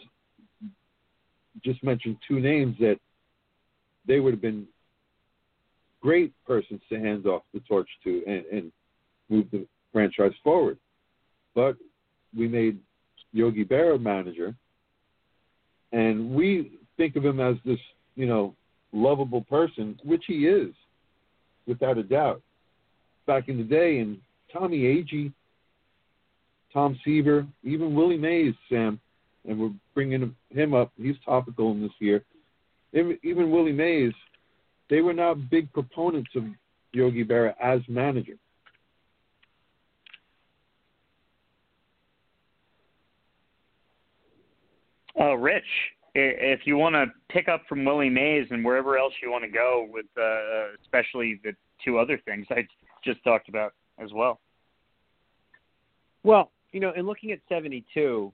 just 1.62 1.82
mentioned 1.84 2.16
two 2.26 2.40
names 2.40 2.76
that 2.80 2.98
they 4.06 4.20
would 4.20 4.32
have 4.32 4.40
been 4.40 4.66
great 6.00 6.32
persons 6.46 6.80
to 6.88 6.98
hand 6.98 7.26
off 7.26 7.42
the 7.52 7.60
torch 7.60 7.88
to 8.02 8.22
and, 8.26 8.44
and 8.46 8.72
move 9.28 9.46
the 9.52 9.66
franchise 9.92 10.32
forward. 10.42 10.78
But 11.54 11.76
we 12.36 12.48
made 12.48 12.78
Yogi 13.32 13.64
Berra 13.64 14.00
manager, 14.00 14.54
and 15.92 16.34
we 16.34 16.78
think 16.96 17.16
of 17.16 17.24
him 17.24 17.38
as 17.38 17.56
this, 17.64 17.78
you 18.16 18.26
know, 18.26 18.54
lovable 18.92 19.42
person, 19.42 19.98
which 20.04 20.24
he 20.26 20.46
is, 20.46 20.74
without 21.66 21.98
a 21.98 22.02
doubt. 22.02 22.42
Back 23.26 23.48
in 23.48 23.56
the 23.56 23.62
day, 23.62 24.00
and 24.00 24.18
Tommy 24.52 24.80
Agee, 24.82 25.32
Tom 26.72 26.98
Seaver, 27.04 27.46
even 27.62 27.94
Willie 27.94 28.18
Mays, 28.18 28.54
Sam, 28.68 29.00
and 29.46 29.58
we're 29.58 29.70
bringing 29.94 30.34
him 30.50 30.74
up. 30.74 30.92
He's 30.96 31.16
topical 31.24 31.72
in 31.72 31.82
this 31.82 31.92
year. 31.98 32.24
Even 32.92 33.50
Willie 33.50 33.72
Mays, 33.72 34.12
they 34.90 35.00
were 35.00 35.14
not 35.14 35.50
big 35.50 35.72
proponents 35.72 36.30
of 36.36 36.44
Yogi 36.92 37.24
Berra 37.24 37.54
as 37.62 37.80
manager. 37.88 38.34
Uh, 45.18 45.34
Rich, 45.36 45.64
if 46.14 46.60
you 46.66 46.76
want 46.76 46.94
to 46.94 47.06
pick 47.28 47.48
up 47.48 47.62
from 47.68 47.84
Willie 47.84 48.10
Mays 48.10 48.46
and 48.50 48.64
wherever 48.64 48.98
else 48.98 49.12
you 49.22 49.30
want 49.30 49.44
to 49.44 49.50
go 49.50 49.86
with, 49.90 50.06
uh, 50.18 50.74
especially 50.82 51.40
the 51.44 51.52
two 51.84 51.98
other 51.98 52.20
things 52.24 52.46
I 52.50 52.66
just 53.04 53.22
talked 53.24 53.48
about 53.48 53.74
as 53.98 54.12
well. 54.12 54.40
Well, 56.22 56.50
you 56.72 56.80
know, 56.80 56.92
in 56.92 57.06
looking 57.06 57.32
at 57.32 57.40
72, 57.48 58.32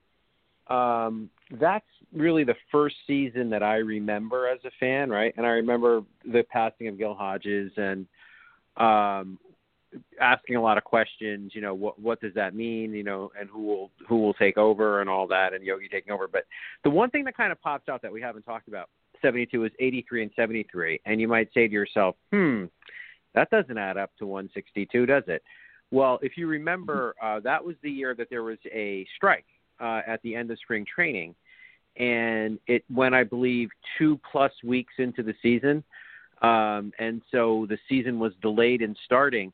um, 0.67 1.29
that's 1.59 1.85
really 2.13 2.43
the 2.43 2.55
first 2.71 2.95
season 3.07 3.49
that 3.49 3.63
I 3.63 3.77
remember 3.77 4.47
as 4.47 4.59
a 4.65 4.71
fan, 4.79 5.09
right? 5.09 5.33
And 5.35 5.45
I 5.45 5.49
remember 5.49 6.01
the 6.23 6.43
passing 6.43 6.87
of 6.87 6.97
Gil 6.97 7.15
Hodges 7.15 7.71
and 7.75 8.05
um, 8.77 9.39
asking 10.21 10.55
a 10.55 10.61
lot 10.61 10.77
of 10.77 10.83
questions. 10.83 11.53
You 11.55 11.61
know, 11.61 11.73
what 11.73 11.99
what 11.99 12.21
does 12.21 12.33
that 12.35 12.55
mean? 12.55 12.93
You 12.93 13.03
know, 13.03 13.31
and 13.39 13.49
who 13.49 13.63
will 13.63 13.91
who 14.07 14.17
will 14.17 14.35
take 14.35 14.57
over 14.57 15.01
and 15.01 15.09
all 15.09 15.27
that, 15.27 15.53
and 15.53 15.63
Yogi 15.63 15.87
taking 15.89 16.13
over. 16.13 16.27
But 16.27 16.43
the 16.83 16.89
one 16.89 17.09
thing 17.09 17.23
that 17.25 17.35
kind 17.35 17.51
of 17.51 17.61
pops 17.61 17.89
out 17.89 18.01
that 18.03 18.11
we 18.11 18.21
haven't 18.21 18.43
talked 18.43 18.67
about 18.67 18.89
72 19.21 19.65
is 19.65 19.71
83 19.79 20.23
and 20.23 20.31
73, 20.35 21.01
and 21.05 21.19
you 21.19 21.27
might 21.27 21.49
say 21.53 21.67
to 21.67 21.73
yourself, 21.73 22.15
hmm, 22.31 22.65
that 23.35 23.49
doesn't 23.49 23.77
add 23.77 23.97
up 23.97 24.11
to 24.19 24.25
162, 24.25 25.05
does 25.05 25.23
it? 25.27 25.43
Well, 25.91 26.19
if 26.21 26.37
you 26.37 26.47
remember, 26.47 27.15
uh, 27.21 27.39
that 27.41 27.63
was 27.63 27.75
the 27.81 27.89
year 27.89 28.13
that 28.15 28.29
there 28.29 28.43
was 28.43 28.57
a 28.71 29.07
strike 29.15 29.45
uh, 29.79 30.01
at 30.05 30.21
the 30.21 30.35
end 30.35 30.51
of 30.51 30.59
spring 30.59 30.85
training, 30.85 31.35
and 31.97 32.59
it 32.67 32.83
went, 32.93 33.15
I 33.15 33.23
believe, 33.23 33.69
two 33.97 34.19
plus 34.31 34.51
weeks 34.63 34.93
into 34.97 35.23
the 35.23 35.33
season, 35.41 35.83
um, 36.41 36.91
and 36.99 37.21
so 37.31 37.65
the 37.69 37.77
season 37.87 38.19
was 38.19 38.33
delayed 38.41 38.81
in 38.81 38.95
starting. 39.05 39.51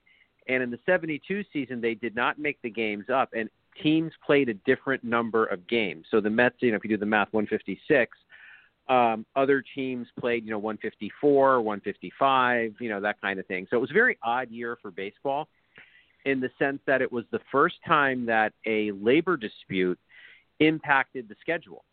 And 0.48 0.62
in 0.62 0.70
the 0.70 0.80
72 0.86 1.44
season, 1.52 1.82
they 1.82 1.96
did 1.96 2.16
not 2.16 2.38
make 2.38 2.62
the 2.62 2.70
games 2.70 3.06
up, 3.12 3.30
and 3.36 3.50
teams 3.82 4.12
played 4.26 4.50
a 4.50 4.54
different 4.54 5.04
number 5.04 5.46
of 5.46 5.68
games. 5.68 6.06
So 6.12 6.22
the 6.22 6.30
Mets, 6.30 6.56
you 6.60 6.72
know, 6.72 6.78
if 6.78 6.84
you 6.84 6.90
do 6.90 6.98
the 6.98 7.06
math, 7.06 7.32
156. 7.32 8.18
Um, 8.88 9.26
other 9.36 9.64
teams 9.74 10.08
played, 10.20 10.46
you 10.46 10.52
know, 10.52 10.60
154, 10.60 11.62
155, 11.62 12.76
you 12.80 12.90
know, 12.90 13.02
that 13.02 13.20
kind 13.20 13.40
of 13.40 13.46
thing. 13.48 13.66
So 13.70 13.78
it 13.78 13.80
was 13.80 13.90
a 13.90 13.96
very 13.96 14.18
odd 14.22 14.52
year 14.52 14.78
for 14.82 14.92
baseball 14.92 15.48
in 16.26 16.40
the 16.40 16.50
sense 16.60 16.80
that 16.86 17.02
it 17.02 17.12
was 17.12 17.26
the 17.32 17.40
first 17.52 17.76
time 17.88 18.26
that 18.26 18.54
a 18.66 18.92
labor 18.92 19.38
dispute 19.38 20.00
impacted 20.60 21.28
the 21.28 21.36
schedule 21.42 21.84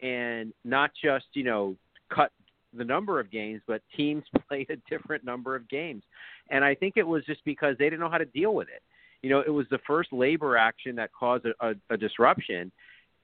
and 0.00 0.52
not 0.64 0.90
just, 1.02 1.26
you 1.34 1.44
know, 1.44 1.76
cut 2.10 2.30
the 2.76 2.84
number 2.84 3.20
of 3.20 3.30
games, 3.30 3.62
but 3.66 3.82
teams 3.96 4.24
played 4.48 4.68
a 4.70 4.76
different 4.90 5.24
number 5.24 5.54
of 5.54 5.68
games. 5.68 6.02
And 6.50 6.64
I 6.64 6.74
think 6.74 6.96
it 6.96 7.06
was 7.06 7.24
just 7.24 7.44
because 7.44 7.76
they 7.78 7.84
didn't 7.84 8.00
know 8.00 8.10
how 8.10 8.18
to 8.18 8.26
deal 8.26 8.54
with 8.54 8.68
it. 8.68 8.82
You 9.22 9.30
know, 9.30 9.40
it 9.40 9.50
was 9.50 9.66
the 9.70 9.78
first 9.86 10.12
labor 10.12 10.56
action 10.56 10.96
that 10.96 11.10
caused 11.18 11.46
a, 11.46 11.54
a, 11.66 11.74
a 11.90 11.96
disruption, 11.96 12.70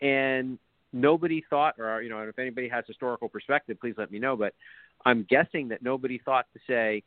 and 0.01 0.59
nobody 0.92 1.42
thought, 1.48 1.74
or 1.78 2.02
you 2.02 2.08
know, 2.08 2.20
if 2.20 2.38
anybody 2.38 2.68
has 2.68 2.84
historical 2.86 3.28
perspective, 3.28 3.78
please 3.80 3.94
let 3.96 4.10
me 4.10 4.18
know. 4.18 4.36
But 4.36 4.54
I'm 5.04 5.26
guessing 5.28 5.68
that 5.68 5.82
nobody 5.82 6.18
thought 6.18 6.46
to 6.54 6.60
say, 6.66 7.02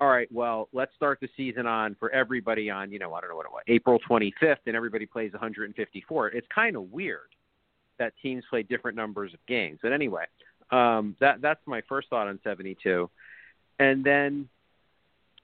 all 0.00 0.08
right, 0.08 0.28
well, 0.32 0.68
let's 0.72 0.94
start 0.96 1.18
the 1.20 1.28
season 1.36 1.66
on 1.66 1.94
for 2.00 2.10
everybody 2.10 2.70
on, 2.70 2.90
you 2.90 2.98
know, 2.98 3.12
I 3.12 3.20
don't 3.20 3.28
know 3.28 3.36
what 3.36 3.46
it 3.46 3.52
was, 3.52 3.62
April 3.68 3.98
25th, 4.08 4.56
and 4.66 4.74
everybody 4.74 5.04
plays 5.04 5.32
154. 5.32 6.28
It's 6.28 6.46
kind 6.54 6.76
of 6.76 6.90
weird 6.90 7.28
that 7.98 8.14
teams 8.22 8.42
play 8.48 8.62
different 8.62 8.96
numbers 8.96 9.34
of 9.34 9.40
games. 9.46 9.78
But 9.82 9.92
anyway, 9.92 10.24
um, 10.70 11.16
that 11.20 11.42
that's 11.42 11.60
my 11.66 11.82
first 11.88 12.08
thought 12.08 12.28
on 12.28 12.38
72. 12.42 13.10
And 13.78 14.02
then 14.02 14.48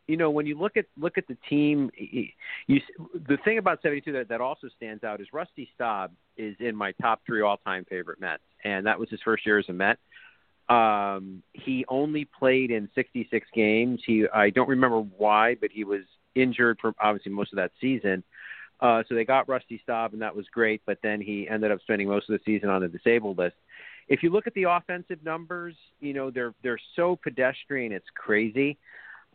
you 0.06 0.16
know 0.16 0.30
when 0.30 0.46
you 0.46 0.58
look 0.58 0.76
at 0.76 0.86
look 0.98 1.18
at 1.18 1.26
the 1.26 1.36
team 1.48 1.90
you 2.66 2.80
the 3.28 3.38
thing 3.44 3.58
about 3.58 3.82
72 3.82 4.12
that, 4.12 4.28
that 4.28 4.40
also 4.40 4.68
stands 4.76 5.04
out 5.04 5.20
is 5.20 5.28
Rusty 5.32 5.68
Staub 5.74 6.12
is 6.36 6.56
in 6.60 6.76
my 6.76 6.92
top 7.00 7.20
3 7.26 7.42
all-time 7.42 7.84
favorite 7.88 8.20
Mets 8.20 8.42
and 8.64 8.86
that 8.86 8.98
was 8.98 9.08
his 9.10 9.20
first 9.24 9.44
year 9.46 9.58
as 9.58 9.68
a 9.68 9.72
Met. 9.72 9.98
Um 10.68 11.42
he 11.52 11.84
only 11.88 12.24
played 12.24 12.70
in 12.70 12.88
66 12.94 13.46
games. 13.54 14.00
He 14.06 14.26
I 14.32 14.50
don't 14.50 14.68
remember 14.68 15.00
why 15.00 15.56
but 15.60 15.70
he 15.72 15.84
was 15.84 16.02
injured 16.34 16.78
for 16.80 16.92
obviously 17.00 17.32
most 17.32 17.52
of 17.52 17.56
that 17.56 17.72
season. 17.80 18.22
Uh 18.80 19.02
so 19.08 19.14
they 19.14 19.24
got 19.24 19.48
Rusty 19.48 19.80
Staub 19.82 20.12
and 20.12 20.22
that 20.22 20.36
was 20.36 20.46
great 20.52 20.82
but 20.86 20.98
then 21.02 21.20
he 21.20 21.48
ended 21.48 21.72
up 21.72 21.80
spending 21.82 22.08
most 22.08 22.28
of 22.30 22.38
the 22.38 22.44
season 22.44 22.68
on 22.68 22.82
the 22.82 22.88
disabled 22.88 23.38
list. 23.38 23.56
If 24.08 24.22
you 24.22 24.30
look 24.30 24.46
at 24.46 24.54
the 24.54 24.64
offensive 24.64 25.24
numbers 25.24 25.74
you 26.00 26.14
know 26.14 26.30
they're 26.30 26.54
they're 26.62 26.80
so 26.94 27.16
pedestrian 27.16 27.90
it's 27.92 28.06
crazy 28.14 28.78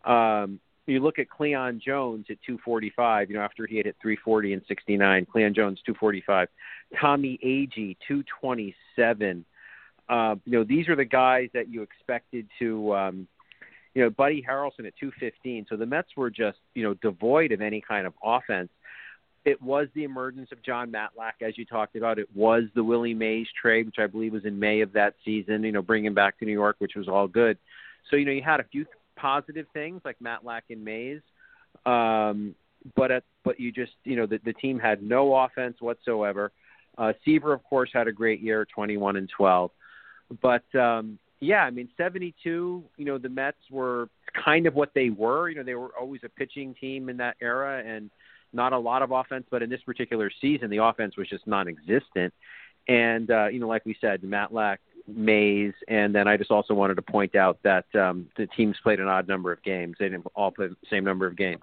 um, 0.04 0.60
you 0.86 1.00
look 1.00 1.18
at 1.18 1.30
Cleon 1.30 1.80
Jones 1.84 2.26
at 2.28 2.38
245, 2.46 3.30
you 3.30 3.36
know, 3.36 3.42
after 3.42 3.66
he 3.66 3.76
hit 3.76 3.96
340 4.02 4.54
and 4.54 4.62
69. 4.66 5.26
Cleon 5.30 5.54
Jones 5.54 5.80
245. 5.86 6.48
Tommy 7.00 7.38
Agee 7.44 7.96
227. 8.06 9.44
Uh, 10.08 10.34
you 10.44 10.52
know, 10.52 10.64
these 10.64 10.88
are 10.88 10.96
the 10.96 11.04
guys 11.04 11.48
that 11.54 11.68
you 11.68 11.82
expected 11.82 12.46
to, 12.58 12.94
um, 12.94 13.28
you 13.94 14.02
know, 14.02 14.10
Buddy 14.10 14.44
Harrelson 14.46 14.86
at 14.86 14.96
215. 14.98 15.66
So 15.68 15.76
the 15.76 15.86
Mets 15.86 16.08
were 16.16 16.30
just, 16.30 16.58
you 16.74 16.82
know, 16.82 16.94
devoid 16.94 17.52
of 17.52 17.60
any 17.60 17.80
kind 17.80 18.06
of 18.06 18.14
offense. 18.22 18.70
It 19.44 19.60
was 19.60 19.88
the 19.94 20.04
emergence 20.04 20.50
of 20.52 20.62
Jon 20.62 20.92
Matlack, 20.92 21.46
as 21.46 21.58
you 21.58 21.64
talked 21.64 21.96
about. 21.96 22.18
It 22.18 22.28
was 22.34 22.64
the 22.74 22.84
Willie 22.84 23.14
Mays 23.14 23.48
trade, 23.60 23.86
which 23.86 23.98
I 23.98 24.06
believe 24.06 24.32
was 24.32 24.44
in 24.44 24.58
May 24.58 24.80
of 24.82 24.92
that 24.92 25.14
season. 25.24 25.64
You 25.64 25.72
know, 25.72 25.82
bringing 25.82 26.14
back 26.14 26.38
to 26.38 26.44
New 26.44 26.52
York, 26.52 26.76
which 26.78 26.94
was 26.94 27.08
all 27.08 27.26
good. 27.26 27.58
So 28.10 28.16
you 28.16 28.24
know, 28.24 28.32
you 28.32 28.42
had 28.42 28.60
a 28.60 28.64
few 28.64 28.86
positive 29.22 29.66
things 29.72 30.02
like 30.04 30.16
Matlack 30.18 30.62
and 30.68 30.84
Mays. 30.84 31.20
Um, 31.86 32.54
but 32.96 33.12
at, 33.12 33.24
but 33.44 33.60
you 33.60 33.70
just 33.70 33.92
you 34.04 34.16
know 34.16 34.26
the, 34.26 34.40
the 34.44 34.52
team 34.52 34.78
had 34.78 35.02
no 35.02 35.34
offense 35.34 35.76
whatsoever. 35.80 36.50
Uh, 36.98 37.12
Seaver, 37.24 37.52
of 37.52 37.62
course, 37.64 37.90
had 37.94 38.08
a 38.08 38.12
great 38.12 38.40
year, 38.40 38.66
21 38.66 39.16
and 39.16 39.30
12. 39.34 39.70
But 40.42 40.74
um, 40.74 41.18
yeah, 41.40 41.62
I 41.62 41.70
mean, 41.70 41.88
72. 41.96 42.84
You 42.96 43.04
know, 43.04 43.18
the 43.18 43.28
Mets 43.28 43.56
were 43.70 44.08
kind 44.44 44.66
of 44.66 44.74
what 44.74 44.90
they 44.94 45.10
were. 45.10 45.48
You 45.48 45.56
know, 45.56 45.62
they 45.62 45.74
were 45.74 45.90
always 45.98 46.20
a 46.24 46.28
pitching 46.28 46.74
team 46.80 47.08
in 47.08 47.16
that 47.18 47.36
era, 47.40 47.82
and 47.86 48.10
not 48.52 48.72
a 48.72 48.78
lot 48.78 49.02
of 49.02 49.12
offense. 49.12 49.46
But 49.50 49.62
in 49.62 49.70
this 49.70 49.82
particular 49.82 50.30
season, 50.40 50.68
the 50.68 50.82
offense 50.84 51.16
was 51.16 51.28
just 51.28 51.46
non-existent. 51.46 52.34
And 52.88 53.30
uh, 53.30 53.46
you 53.46 53.60
know, 53.60 53.68
like 53.68 53.86
we 53.86 53.96
said, 54.00 54.22
Matlack, 54.22 54.78
Mays, 55.06 55.72
and 55.88 56.14
then 56.14 56.28
I 56.28 56.36
just 56.36 56.50
also 56.50 56.74
wanted 56.74 56.94
to 56.94 57.02
point 57.02 57.34
out 57.34 57.58
that 57.62 57.86
um, 57.94 58.28
the 58.36 58.46
teams 58.48 58.76
played 58.82 59.00
an 59.00 59.08
odd 59.08 59.28
number 59.28 59.52
of 59.52 59.62
games. 59.62 59.96
They 59.98 60.08
didn't 60.08 60.26
all 60.34 60.50
play 60.50 60.68
the 60.68 60.76
same 60.90 61.04
number 61.04 61.26
of 61.26 61.36
games. 61.36 61.62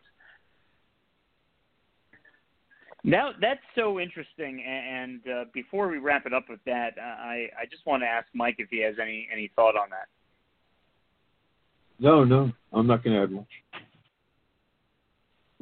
Now 3.03 3.31
that's 3.39 3.61
so 3.75 3.99
interesting. 3.99 4.63
And 4.63 5.21
uh, 5.27 5.45
before 5.53 5.87
we 5.87 5.99
wrap 5.99 6.25
it 6.25 6.33
up 6.33 6.45
with 6.49 6.59
that, 6.65 6.95
I 6.99 7.47
I 7.57 7.65
just 7.69 7.85
want 7.85 8.03
to 8.03 8.07
ask 8.07 8.27
Mike 8.33 8.55
if 8.57 8.69
he 8.69 8.81
has 8.83 8.95
any 9.01 9.27
any 9.31 9.49
thought 9.55 9.75
on 9.75 9.89
that. 9.91 10.07
No, 11.99 12.23
no, 12.23 12.51
I'm 12.73 12.87
not 12.87 13.03
going 13.03 13.15
to 13.15 13.23
add 13.23 13.31
much. 13.31 13.47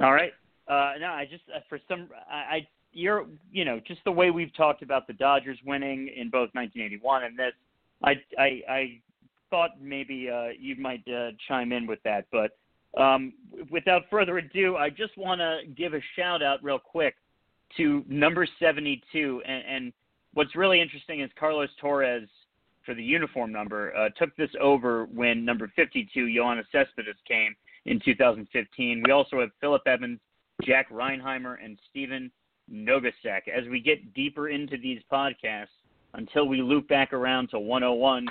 All 0.01 0.13
right. 0.13 0.33
Uh, 0.67 0.93
no, 0.99 1.07
I 1.07 1.27
just 1.29 1.43
uh, 1.55 1.59
for 1.69 1.79
some 1.87 2.09
I, 2.29 2.35
I 2.35 2.67
you're 2.91 3.25
you 3.51 3.65
know 3.65 3.79
just 3.87 4.01
the 4.03 4.11
way 4.11 4.31
we've 4.31 4.55
talked 4.55 4.81
about 4.81 5.07
the 5.07 5.13
Dodgers 5.13 5.59
winning 5.65 6.07
in 6.15 6.29
both 6.29 6.49
1981 6.53 7.23
and 7.23 7.37
this, 7.37 7.53
I 8.03 8.15
I, 8.37 8.61
I 8.69 9.01
thought 9.49 9.71
maybe 9.81 10.29
uh, 10.29 10.49
you 10.59 10.75
might 10.75 11.07
uh, 11.07 11.31
chime 11.47 11.71
in 11.71 11.87
with 11.87 11.99
that, 12.03 12.25
but 12.31 12.51
um, 12.97 13.33
without 13.69 14.03
further 14.09 14.37
ado, 14.39 14.75
I 14.75 14.89
just 14.89 15.17
want 15.17 15.39
to 15.39 15.59
give 15.75 15.93
a 15.93 16.01
shout 16.15 16.41
out 16.41 16.63
real 16.63 16.79
quick 16.79 17.15
to 17.77 18.03
number 18.07 18.47
72. 18.59 19.41
And, 19.45 19.63
and 19.67 19.93
what's 20.33 20.55
really 20.55 20.81
interesting 20.81 21.21
is 21.21 21.29
Carlos 21.39 21.69
Torres, 21.79 22.27
for 22.85 22.93
the 22.93 23.03
uniform 23.03 23.51
number, 23.51 23.95
uh, 23.95 24.09
took 24.17 24.35
this 24.37 24.49
over 24.61 25.05
when 25.13 25.43
number 25.43 25.71
52, 25.75 26.25
Yoenis 26.25 26.63
Cespedes, 26.71 27.15
came 27.27 27.55
in 27.85 27.99
2015. 28.03 29.03
We 29.05 29.11
also 29.11 29.41
have 29.41 29.49
Philip 29.59 29.81
Evans, 29.85 30.19
Jack 30.63 30.89
Reinheimer, 30.89 31.57
and 31.63 31.77
Stephen 31.89 32.31
Nogosek. 32.71 33.47
As 33.53 33.67
we 33.69 33.81
get 33.81 34.13
deeper 34.13 34.49
into 34.49 34.77
these 34.77 35.01
podcasts, 35.11 35.67
until 36.13 36.47
we 36.47 36.61
loop 36.61 36.87
back 36.87 37.13
around 37.13 37.49
to 37.49 37.59
101, 37.59 38.27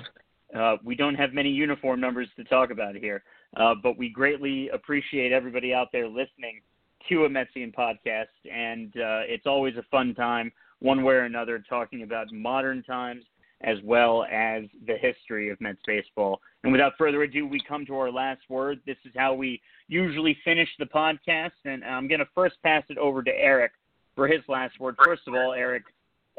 uh, 0.57 0.77
we 0.85 0.95
don't 0.95 1.15
have 1.15 1.33
many 1.33 1.51
uniform 1.51 2.01
numbers 2.01 2.29
to 2.37 2.45
talk 2.45 2.71
about 2.71 2.95
here. 2.95 3.23
Uh, 3.57 3.75
but 3.83 3.97
we 3.97 4.09
greatly 4.09 4.69
appreciate 4.71 5.33
everybody 5.33 5.73
out 5.73 5.89
there 5.93 6.09
listening 6.09 6.61
to 7.09 7.25
a 7.25 7.29
Metsian 7.29 7.75
podcast, 7.75 8.27
and 8.53 8.89
uh, 8.97 9.23
it's 9.27 9.47
always 9.47 9.77
a 9.77 9.83
fun 9.91 10.15
time, 10.15 10.53
one 10.81 11.05
way 11.05 11.15
or 11.15 11.23
another, 11.23 11.63
talking 11.69 12.03
about 12.03 12.33
modern 12.33 12.83
times 12.83 13.23
as 13.63 13.79
well 13.85 14.25
as 14.25 14.65
the 14.87 14.97
history 15.01 15.49
of 15.49 15.61
Mets 15.61 15.79
baseball. 15.87 16.41
And 16.63 16.73
without 16.73 16.93
further 16.99 17.23
ado, 17.23 17.47
we 17.47 17.61
come 17.67 17.87
to 17.87 17.97
our 17.97 18.11
last 18.11 18.43
word. 18.49 18.81
This 18.87 18.99
is 19.05 19.13
how 19.17 19.35
we 19.35 19.61
usually 19.89 20.37
finish 20.45 20.69
the 20.79 20.85
podcast, 20.85 21.53
and 21.65 21.85
I'm 21.85 22.09
going 22.09 22.21
to 22.21 22.29
first 22.35 22.57
pass 22.63 22.83
it 22.89 22.99
over 22.99 23.23
to 23.23 23.31
Erik 23.31 23.73
for 24.15 24.29
his 24.29 24.41
last 24.49 24.79
word. 24.79 24.97
First 25.03 25.23
of 25.27 25.35
all, 25.35 25.53
Erik, 25.53 25.85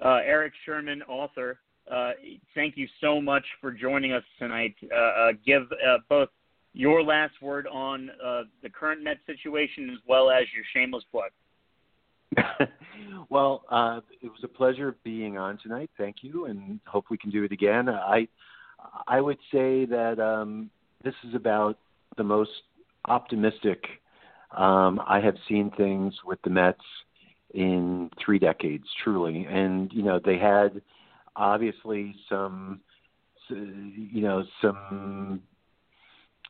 uh, 0.03 0.19
Erik 0.25 0.53
Sherman, 0.65 1.01
author. 1.03 1.59
Uh, 1.91 2.11
thank 2.53 2.75
you 2.75 2.87
so 3.01 3.21
much 3.21 3.45
for 3.61 3.71
joining 3.71 4.11
us 4.11 4.23
tonight. 4.37 4.75
Uh, 4.91 4.95
uh 4.95 5.31
give 5.45 5.63
uh, 5.71 5.97
both 6.09 6.29
your 6.73 7.01
last 7.01 7.33
word 7.41 7.65
on 7.67 8.11
uh, 8.23 8.43
the 8.61 8.69
current 8.69 9.03
Met 9.03 9.17
situation 9.25 9.89
as 9.91 9.99
well 10.07 10.29
as 10.29 10.43
your 10.53 10.65
shameless 10.73 11.03
plug. 11.11 11.31
well, 13.29 13.63
it 14.21 14.29
was 14.29 14.41
a 14.43 14.47
pleasure 14.47 14.95
being 15.03 15.37
on 15.37 15.57
tonight. 15.63 15.89
Thank 15.97 16.17
you, 16.21 16.45
and 16.45 16.79
hope 16.85 17.05
we 17.09 17.17
can 17.17 17.31
do 17.31 17.43
it 17.43 17.51
again. 17.51 17.89
I 17.89 18.27
I 19.07 19.21
would 19.21 19.39
say 19.51 19.85
that 19.85 20.19
um, 20.19 20.69
this 21.03 21.15
is 21.27 21.33
about 21.33 21.79
the 22.17 22.23
most 22.23 22.51
optimistic 23.05 23.83
um, 24.51 25.01
I 25.05 25.19
have 25.19 25.35
seen 25.47 25.71
things 25.75 26.13
with 26.25 26.39
the 26.43 26.49
Mets 26.49 26.79
in 27.53 28.09
three 28.23 28.39
decades, 28.39 28.85
truly. 29.03 29.45
And 29.49 29.91
you 29.93 30.03
know, 30.03 30.19
they 30.23 30.37
had 30.37 30.81
obviously 31.35 32.15
some, 32.29 32.81
you 33.49 34.21
know, 34.21 34.43
some 34.61 35.41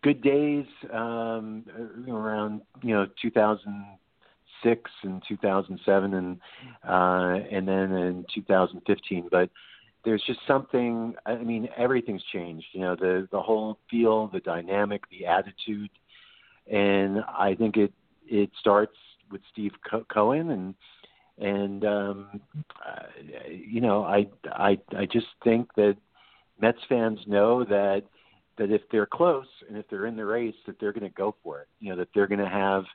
good 0.01 0.21
days 0.21 0.65
um, 0.93 1.65
around 2.07 2.61
you 2.83 2.93
know 2.93 3.07
2006 3.21 4.91
and 5.03 5.23
2007 5.27 6.13
and 6.13 6.39
uh, 6.87 7.45
and 7.51 7.67
then 7.67 7.91
in 7.91 8.25
2015. 8.33 9.27
But 9.31 9.49
there's 10.05 10.23
just 10.25 10.39
something. 10.47 11.15
I 11.25 11.35
mean, 11.35 11.67
everything's 11.77 12.23
changed. 12.31 12.67
You 12.71 12.81
know, 12.81 12.95
the 12.95 13.27
the 13.31 13.41
whole 13.41 13.77
feel, 13.89 14.27
the 14.27 14.39
dynamic, 14.39 15.03
the 15.09 15.25
attitude, 15.25 15.91
and 16.71 17.23
I 17.27 17.55
think 17.55 17.77
it 17.77 17.93
it 18.25 18.49
starts 18.59 18.95
with 19.31 19.41
Steve 19.51 19.71
Cohen 20.11 20.51
and 20.51 20.75
and 21.39 21.85
um, 21.85 22.41
uh, 22.85 23.03
you 23.49 23.81
know 23.81 24.03
I 24.03 24.27
I 24.45 24.79
I 24.97 25.05
just 25.05 25.27
think 25.43 25.73
that 25.75 25.97
Mets 26.59 26.79
fans 26.89 27.19
know 27.27 27.63
that 27.65 28.03
that 28.57 28.71
if 28.71 28.81
they're 28.91 29.05
close 29.05 29.47
and 29.67 29.77
if 29.77 29.87
they're 29.89 30.07
in 30.07 30.15
the 30.15 30.25
race, 30.25 30.55
that 30.65 30.79
they're 30.79 30.93
going 30.93 31.09
to 31.09 31.15
go 31.15 31.35
for 31.43 31.61
it. 31.61 31.67
You 31.79 31.91
know, 31.91 31.97
that 31.97 32.09
they're 32.13 32.27
going 32.27 32.39
to 32.39 32.49
have 32.49 32.85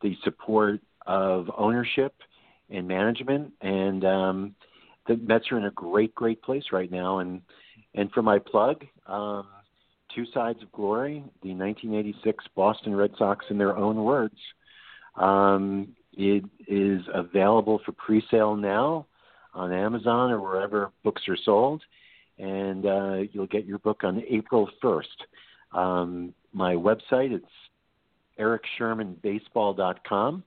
the 0.00 0.16
support 0.24 0.80
of 1.06 1.50
ownership 1.56 2.14
and 2.70 2.88
management, 2.88 3.52
and 3.60 4.04
um, 4.04 4.54
the 5.06 5.16
Mets 5.16 5.50
are 5.52 5.58
in 5.58 5.66
a 5.66 5.70
great, 5.72 6.14
great 6.14 6.42
place 6.42 6.64
right 6.72 6.90
now. 6.90 7.18
And 7.18 7.42
and 7.94 8.10
for 8.12 8.22
my 8.22 8.38
plug, 8.38 8.84
um, 9.06 9.46
two 10.14 10.24
sides 10.32 10.62
of 10.62 10.72
glory, 10.72 11.22
the 11.42 11.54
1986 11.54 12.44
Boston 12.54 12.94
Red 12.94 13.12
Sox, 13.18 13.44
in 13.50 13.58
their 13.58 13.76
own 13.76 14.02
words. 14.02 14.36
Um, 15.16 15.88
it 16.14 16.44
is 16.68 17.02
available 17.12 17.80
for 17.84 17.92
pre-sale 17.92 18.56
now 18.56 19.06
on 19.54 19.72
Amazon 19.72 20.30
or 20.30 20.40
wherever 20.40 20.90
books 21.02 21.22
are 21.28 21.36
sold 21.44 21.82
and 22.38 22.86
uh, 22.86 23.16
you'll 23.32 23.46
get 23.46 23.66
your 23.66 23.78
book 23.78 24.04
on 24.04 24.22
April 24.28 24.68
1st. 24.82 25.02
Um, 25.72 26.34
my 26.52 26.74
website, 26.74 27.32
it's 27.32 27.46
erikshermanbaseball.com. 28.38 30.44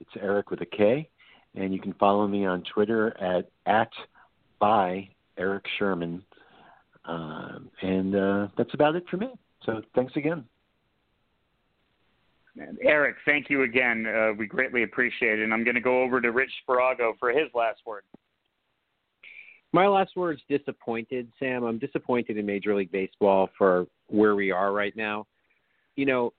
It's 0.00 0.10
Erik 0.20 0.50
with 0.50 0.60
a 0.62 0.66
K. 0.66 1.08
And 1.54 1.72
you 1.72 1.80
can 1.80 1.94
follow 1.94 2.26
me 2.26 2.44
on 2.44 2.64
Twitter 2.74 3.16
at, 3.22 3.48
at 3.64 3.90
by 4.58 5.08
Erik 5.38 5.64
Sherman. 5.78 6.22
Uh, 7.04 7.60
and 7.82 8.16
uh, 8.16 8.48
that's 8.58 8.74
about 8.74 8.96
it 8.96 9.04
for 9.10 9.16
me. 9.16 9.28
So 9.64 9.80
thanks 9.94 10.16
again. 10.16 10.44
Erik, 12.82 13.16
thank 13.24 13.50
you 13.50 13.62
again. 13.62 14.06
Uh, 14.06 14.32
we 14.36 14.46
greatly 14.46 14.82
appreciate 14.82 15.38
it. 15.38 15.44
And 15.44 15.52
I'm 15.52 15.64
going 15.64 15.74
to 15.74 15.80
go 15.80 16.02
over 16.02 16.20
to 16.20 16.30
Rich 16.30 16.50
Sparago 16.66 17.12
for 17.18 17.30
his 17.30 17.48
last 17.54 17.80
word. 17.86 18.02
My 19.72 19.86
last 19.86 20.16
word 20.16 20.38
is 20.38 20.58
disappointed, 20.58 21.30
Sam. 21.38 21.64
I'm 21.64 21.78
disappointed 21.78 22.38
in 22.38 22.46
Major 22.46 22.74
League 22.74 22.92
Baseball 22.92 23.50
for 23.58 23.86
where 24.08 24.34
we 24.34 24.50
are 24.50 24.72
right 24.72 24.96
now. 24.96 25.26
You 25.96 26.06
know, 26.06 26.32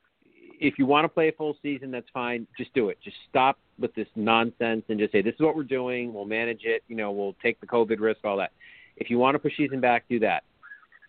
if 0.59 0.79
you 0.79 0.85
want 0.85 1.05
to 1.05 1.09
play 1.09 1.29
a 1.29 1.31
full 1.33 1.55
season, 1.61 1.91
that's 1.91 2.07
fine. 2.13 2.47
Just 2.57 2.73
do 2.73 2.89
it. 2.89 2.97
Just 3.03 3.17
stop 3.29 3.59
with 3.79 3.93
this 3.93 4.07
nonsense 4.15 4.83
and 4.89 4.97
just 4.97 5.11
say, 5.11 5.21
this 5.21 5.35
is 5.35 5.41
what 5.41 5.55
we're 5.55 5.63
doing. 5.63 6.13
We'll 6.13 6.25
manage 6.25 6.61
it. 6.63 6.83
You 6.87 6.95
know, 6.95 7.11
we'll 7.11 7.35
take 7.43 7.59
the 7.59 7.67
COVID 7.67 7.99
risk, 7.99 8.21
all 8.23 8.37
that. 8.37 8.51
If 8.95 9.09
you 9.09 9.19
want 9.19 9.35
to 9.35 9.39
push 9.39 9.55
season 9.55 9.79
back, 9.79 10.05
do 10.09 10.19
that. 10.19 10.43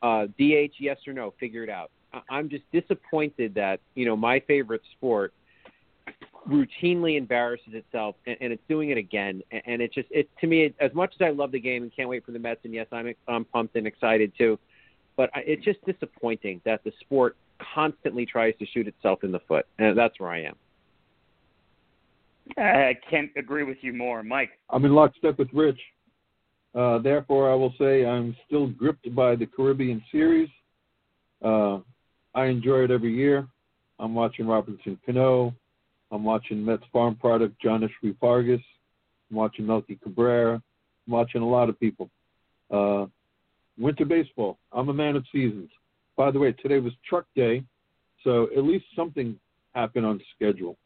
Uh, 0.03 0.27
DH, 0.39 0.75
yes 0.79 0.99
or 1.07 1.13
no, 1.13 1.33
figure 1.41 1.65
it 1.65 1.71
out. 1.71 1.91
I'm 2.31 2.49
just 2.49 2.65
disappointed 2.73 3.55
that, 3.55 3.81
you 3.95 4.07
know, 4.07 4.17
my 4.17 4.41
favorite 4.41 4.83
sport– 4.97 5.33
routinely 6.49 7.19
embarrasses 7.19 7.75
itself, 7.75 8.17
and, 8.27 8.37
and 8.41 8.53
it's 8.53 8.63
doing 8.69 8.91
it 8.91 8.99
again. 8.99 9.43
And, 9.51 9.63
and 9.67 9.83
it's 9.83 9.95
just 9.95 10.09
it 10.11 10.29
to 10.41 10.47
me. 10.47 10.65
It, 10.65 10.75
as 10.81 10.93
much 10.95 11.13
as 11.15 11.25
I 11.25 11.31
love 11.31 11.53
the 11.53 11.61
game 11.61 11.83
and 11.83 11.95
can't 11.95 12.09
wait 12.09 12.25
for 12.25 12.33
the 12.33 12.39
Mets, 12.39 12.61
and 12.65 12.73
yes, 12.73 12.87
I'm 12.93 13.15
I'm 13.27 13.45
pumped 13.45 13.77
and 13.77 13.87
excited 13.87 14.33
too, 14.37 14.59
but 15.17 15.31
it's 15.37 15.65
just 15.65 15.85
disappointing 15.85 16.61
that 16.65 16.83
the 16.85 16.93
sport 17.01 17.37
constantly 17.75 18.25
tries 18.25 18.55
to 18.59 18.67
shoot 18.67 18.87
itself 18.87 19.25
in 19.25 19.33
the 19.33 19.41
foot, 19.41 19.67
and 19.79 19.97
that's 19.97 20.19
where 20.19 20.31
I 20.31 20.45
am. 20.45 20.57
I 22.57 22.97
can't 23.11 23.31
agree 23.37 23.65
with 23.65 23.79
you 23.83 23.93
more, 23.93 24.23
Mike. 24.23 24.51
I'm 24.71 24.85
in 24.87 24.95
lockstep 24.95 25.39
with 25.39 25.49
Rich. 25.53 25.81
Uh, 26.75 26.99
therefore, 26.99 27.51
I 27.51 27.55
will 27.55 27.75
say 27.79 28.07
I'm 28.07 28.35
still 28.47 28.69
gripped 28.69 29.15
by 29.15 29.37
the 29.37 29.45
Caribbean 29.45 30.03
series. 30.11 30.49
Uh, 31.45 31.81
I 32.35 32.47
enjoy 32.47 32.85
it 32.85 32.91
every 32.91 33.15
year. 33.15 33.47
I'm 33.99 34.15
watching 34.15 34.47
Robinson 34.47 34.99
Cano. 35.05 35.55
I'm 36.11 36.25
watching 36.25 36.65
Mets 36.65 36.85
farm 36.93 37.17
product 37.17 37.61
Johnny 37.61 37.89
Fargas. 38.21 38.61
I'm 39.31 39.37
watching 39.37 39.67
Melky 39.67 39.97
Cabrera. 39.97 40.55
I'm 41.07 41.13
watching 41.13 41.43
a 41.43 41.49
lot 41.49 41.69
of 41.69 41.79
people. 41.79 42.11
Uh, 42.71 43.07
winter 43.79 44.05
baseball. 44.05 44.59
I'm 44.73 44.89
a 44.89 44.95
man 44.95 45.17
of 45.17 45.25
seasons. 45.33 45.71
By 46.17 46.31
the 46.31 46.39
way, 46.39 46.53
today 46.53 46.79
was 46.81 46.93
truck 47.09 47.27
day, 47.37 47.63
so 48.25 48.49
at 48.57 48.65
least 48.65 48.85
something 48.97 49.39
happened 49.75 50.07
on 50.07 50.21
schedule. 50.35 50.77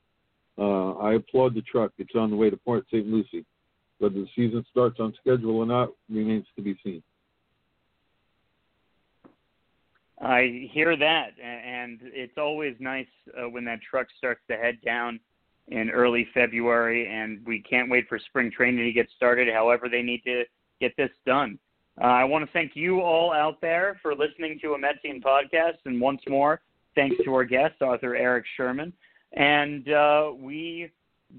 Uh, 0.59 0.93
I 0.93 1.15
applaud 1.15 1.55
the 1.55 1.63
truck. 1.63 1.93
It's 1.99 2.15
on 2.15 2.31
the 2.31 2.37
way 2.37 2.51
to 2.51 2.57
Port 2.57 2.85
St. 2.89 3.07
Lucie. 3.07 3.45
Whether 3.99 4.17
the 4.17 4.29
season 4.37 4.65
starts 4.71 4.99
on 5.01 5.15
schedule 5.21 5.57
or 5.57 5.67
not 5.67 5.91
remains 6.11 6.47
to 6.57 6.63
be 6.63 6.77
seen. 6.85 7.03
I 10.23 10.69
hear 10.73 10.97
that, 10.97 11.31
and 11.43 11.99
it's 12.03 12.39
always 12.39 12.77
nice 12.79 13.07
uh, 13.37 13.49
when 13.49 13.65
that 13.65 13.81
truck 13.83 14.07
starts 14.17 14.41
to 14.49 14.57
head 14.57 14.79
down 14.85 15.19
in 15.69 15.91
early 15.91 16.29
February, 16.33 17.09
and 17.09 17.45
we 17.45 17.61
can't 17.61 17.91
wait 17.91 18.09
for 18.09 18.19
spring 18.19 18.51
training 18.51 18.85
to 18.85 18.93
get 18.93 19.09
started. 19.17 19.53
However, 19.53 19.89
they 19.89 20.03
need 20.03 20.23
to 20.25 20.45
get 20.81 20.97
this 20.97 21.11
done. 21.27 21.59
Uh, 22.01 22.07
I 22.07 22.25
want 22.25 22.45
to 22.45 22.53
thank 22.53 22.73
you 22.75 23.01
all 23.01 23.33
out 23.33 23.61
there 23.61 23.99
for 24.01 24.15
listening 24.15 24.59
to 24.63 24.75
a 24.75 24.79
Metsian 24.79 25.21
podcast, 25.21 25.79
and 25.87 26.01
once 26.01 26.23
more, 26.29 26.61
thanks 26.95 27.17
to 27.25 27.35
our 27.35 27.45
guest, 27.45 27.83
author 27.83 28.15
Erik 28.15 28.45
Sherman. 28.57 28.93
And 29.33 29.91
uh, 29.91 30.31
we 30.39 30.91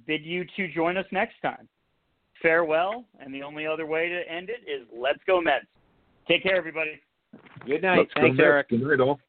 bid 0.06 0.26
you 0.26 0.46
to 0.58 0.68
join 0.74 0.98
us 0.98 1.06
next 1.12 1.36
time. 1.42 1.70
Farewell, 2.42 3.06
and 3.20 3.34
the 3.34 3.44
only 3.44 3.66
other 3.66 3.86
way 3.86 4.10
to 4.10 4.30
end 4.30 4.50
it 4.50 4.70
is 4.70 4.86
let's 4.94 5.20
go 5.26 5.40
Mets. 5.40 5.66
Take 6.28 6.44
care, 6.44 6.58
everybody. 6.58 7.00
Good 7.66 7.82
night. 7.82 8.00
Let's 8.00 8.12
Thanks, 8.16 8.40
Erik. 8.40 8.70
Good 8.70 8.82
night, 8.82 9.00
all. 9.00 9.20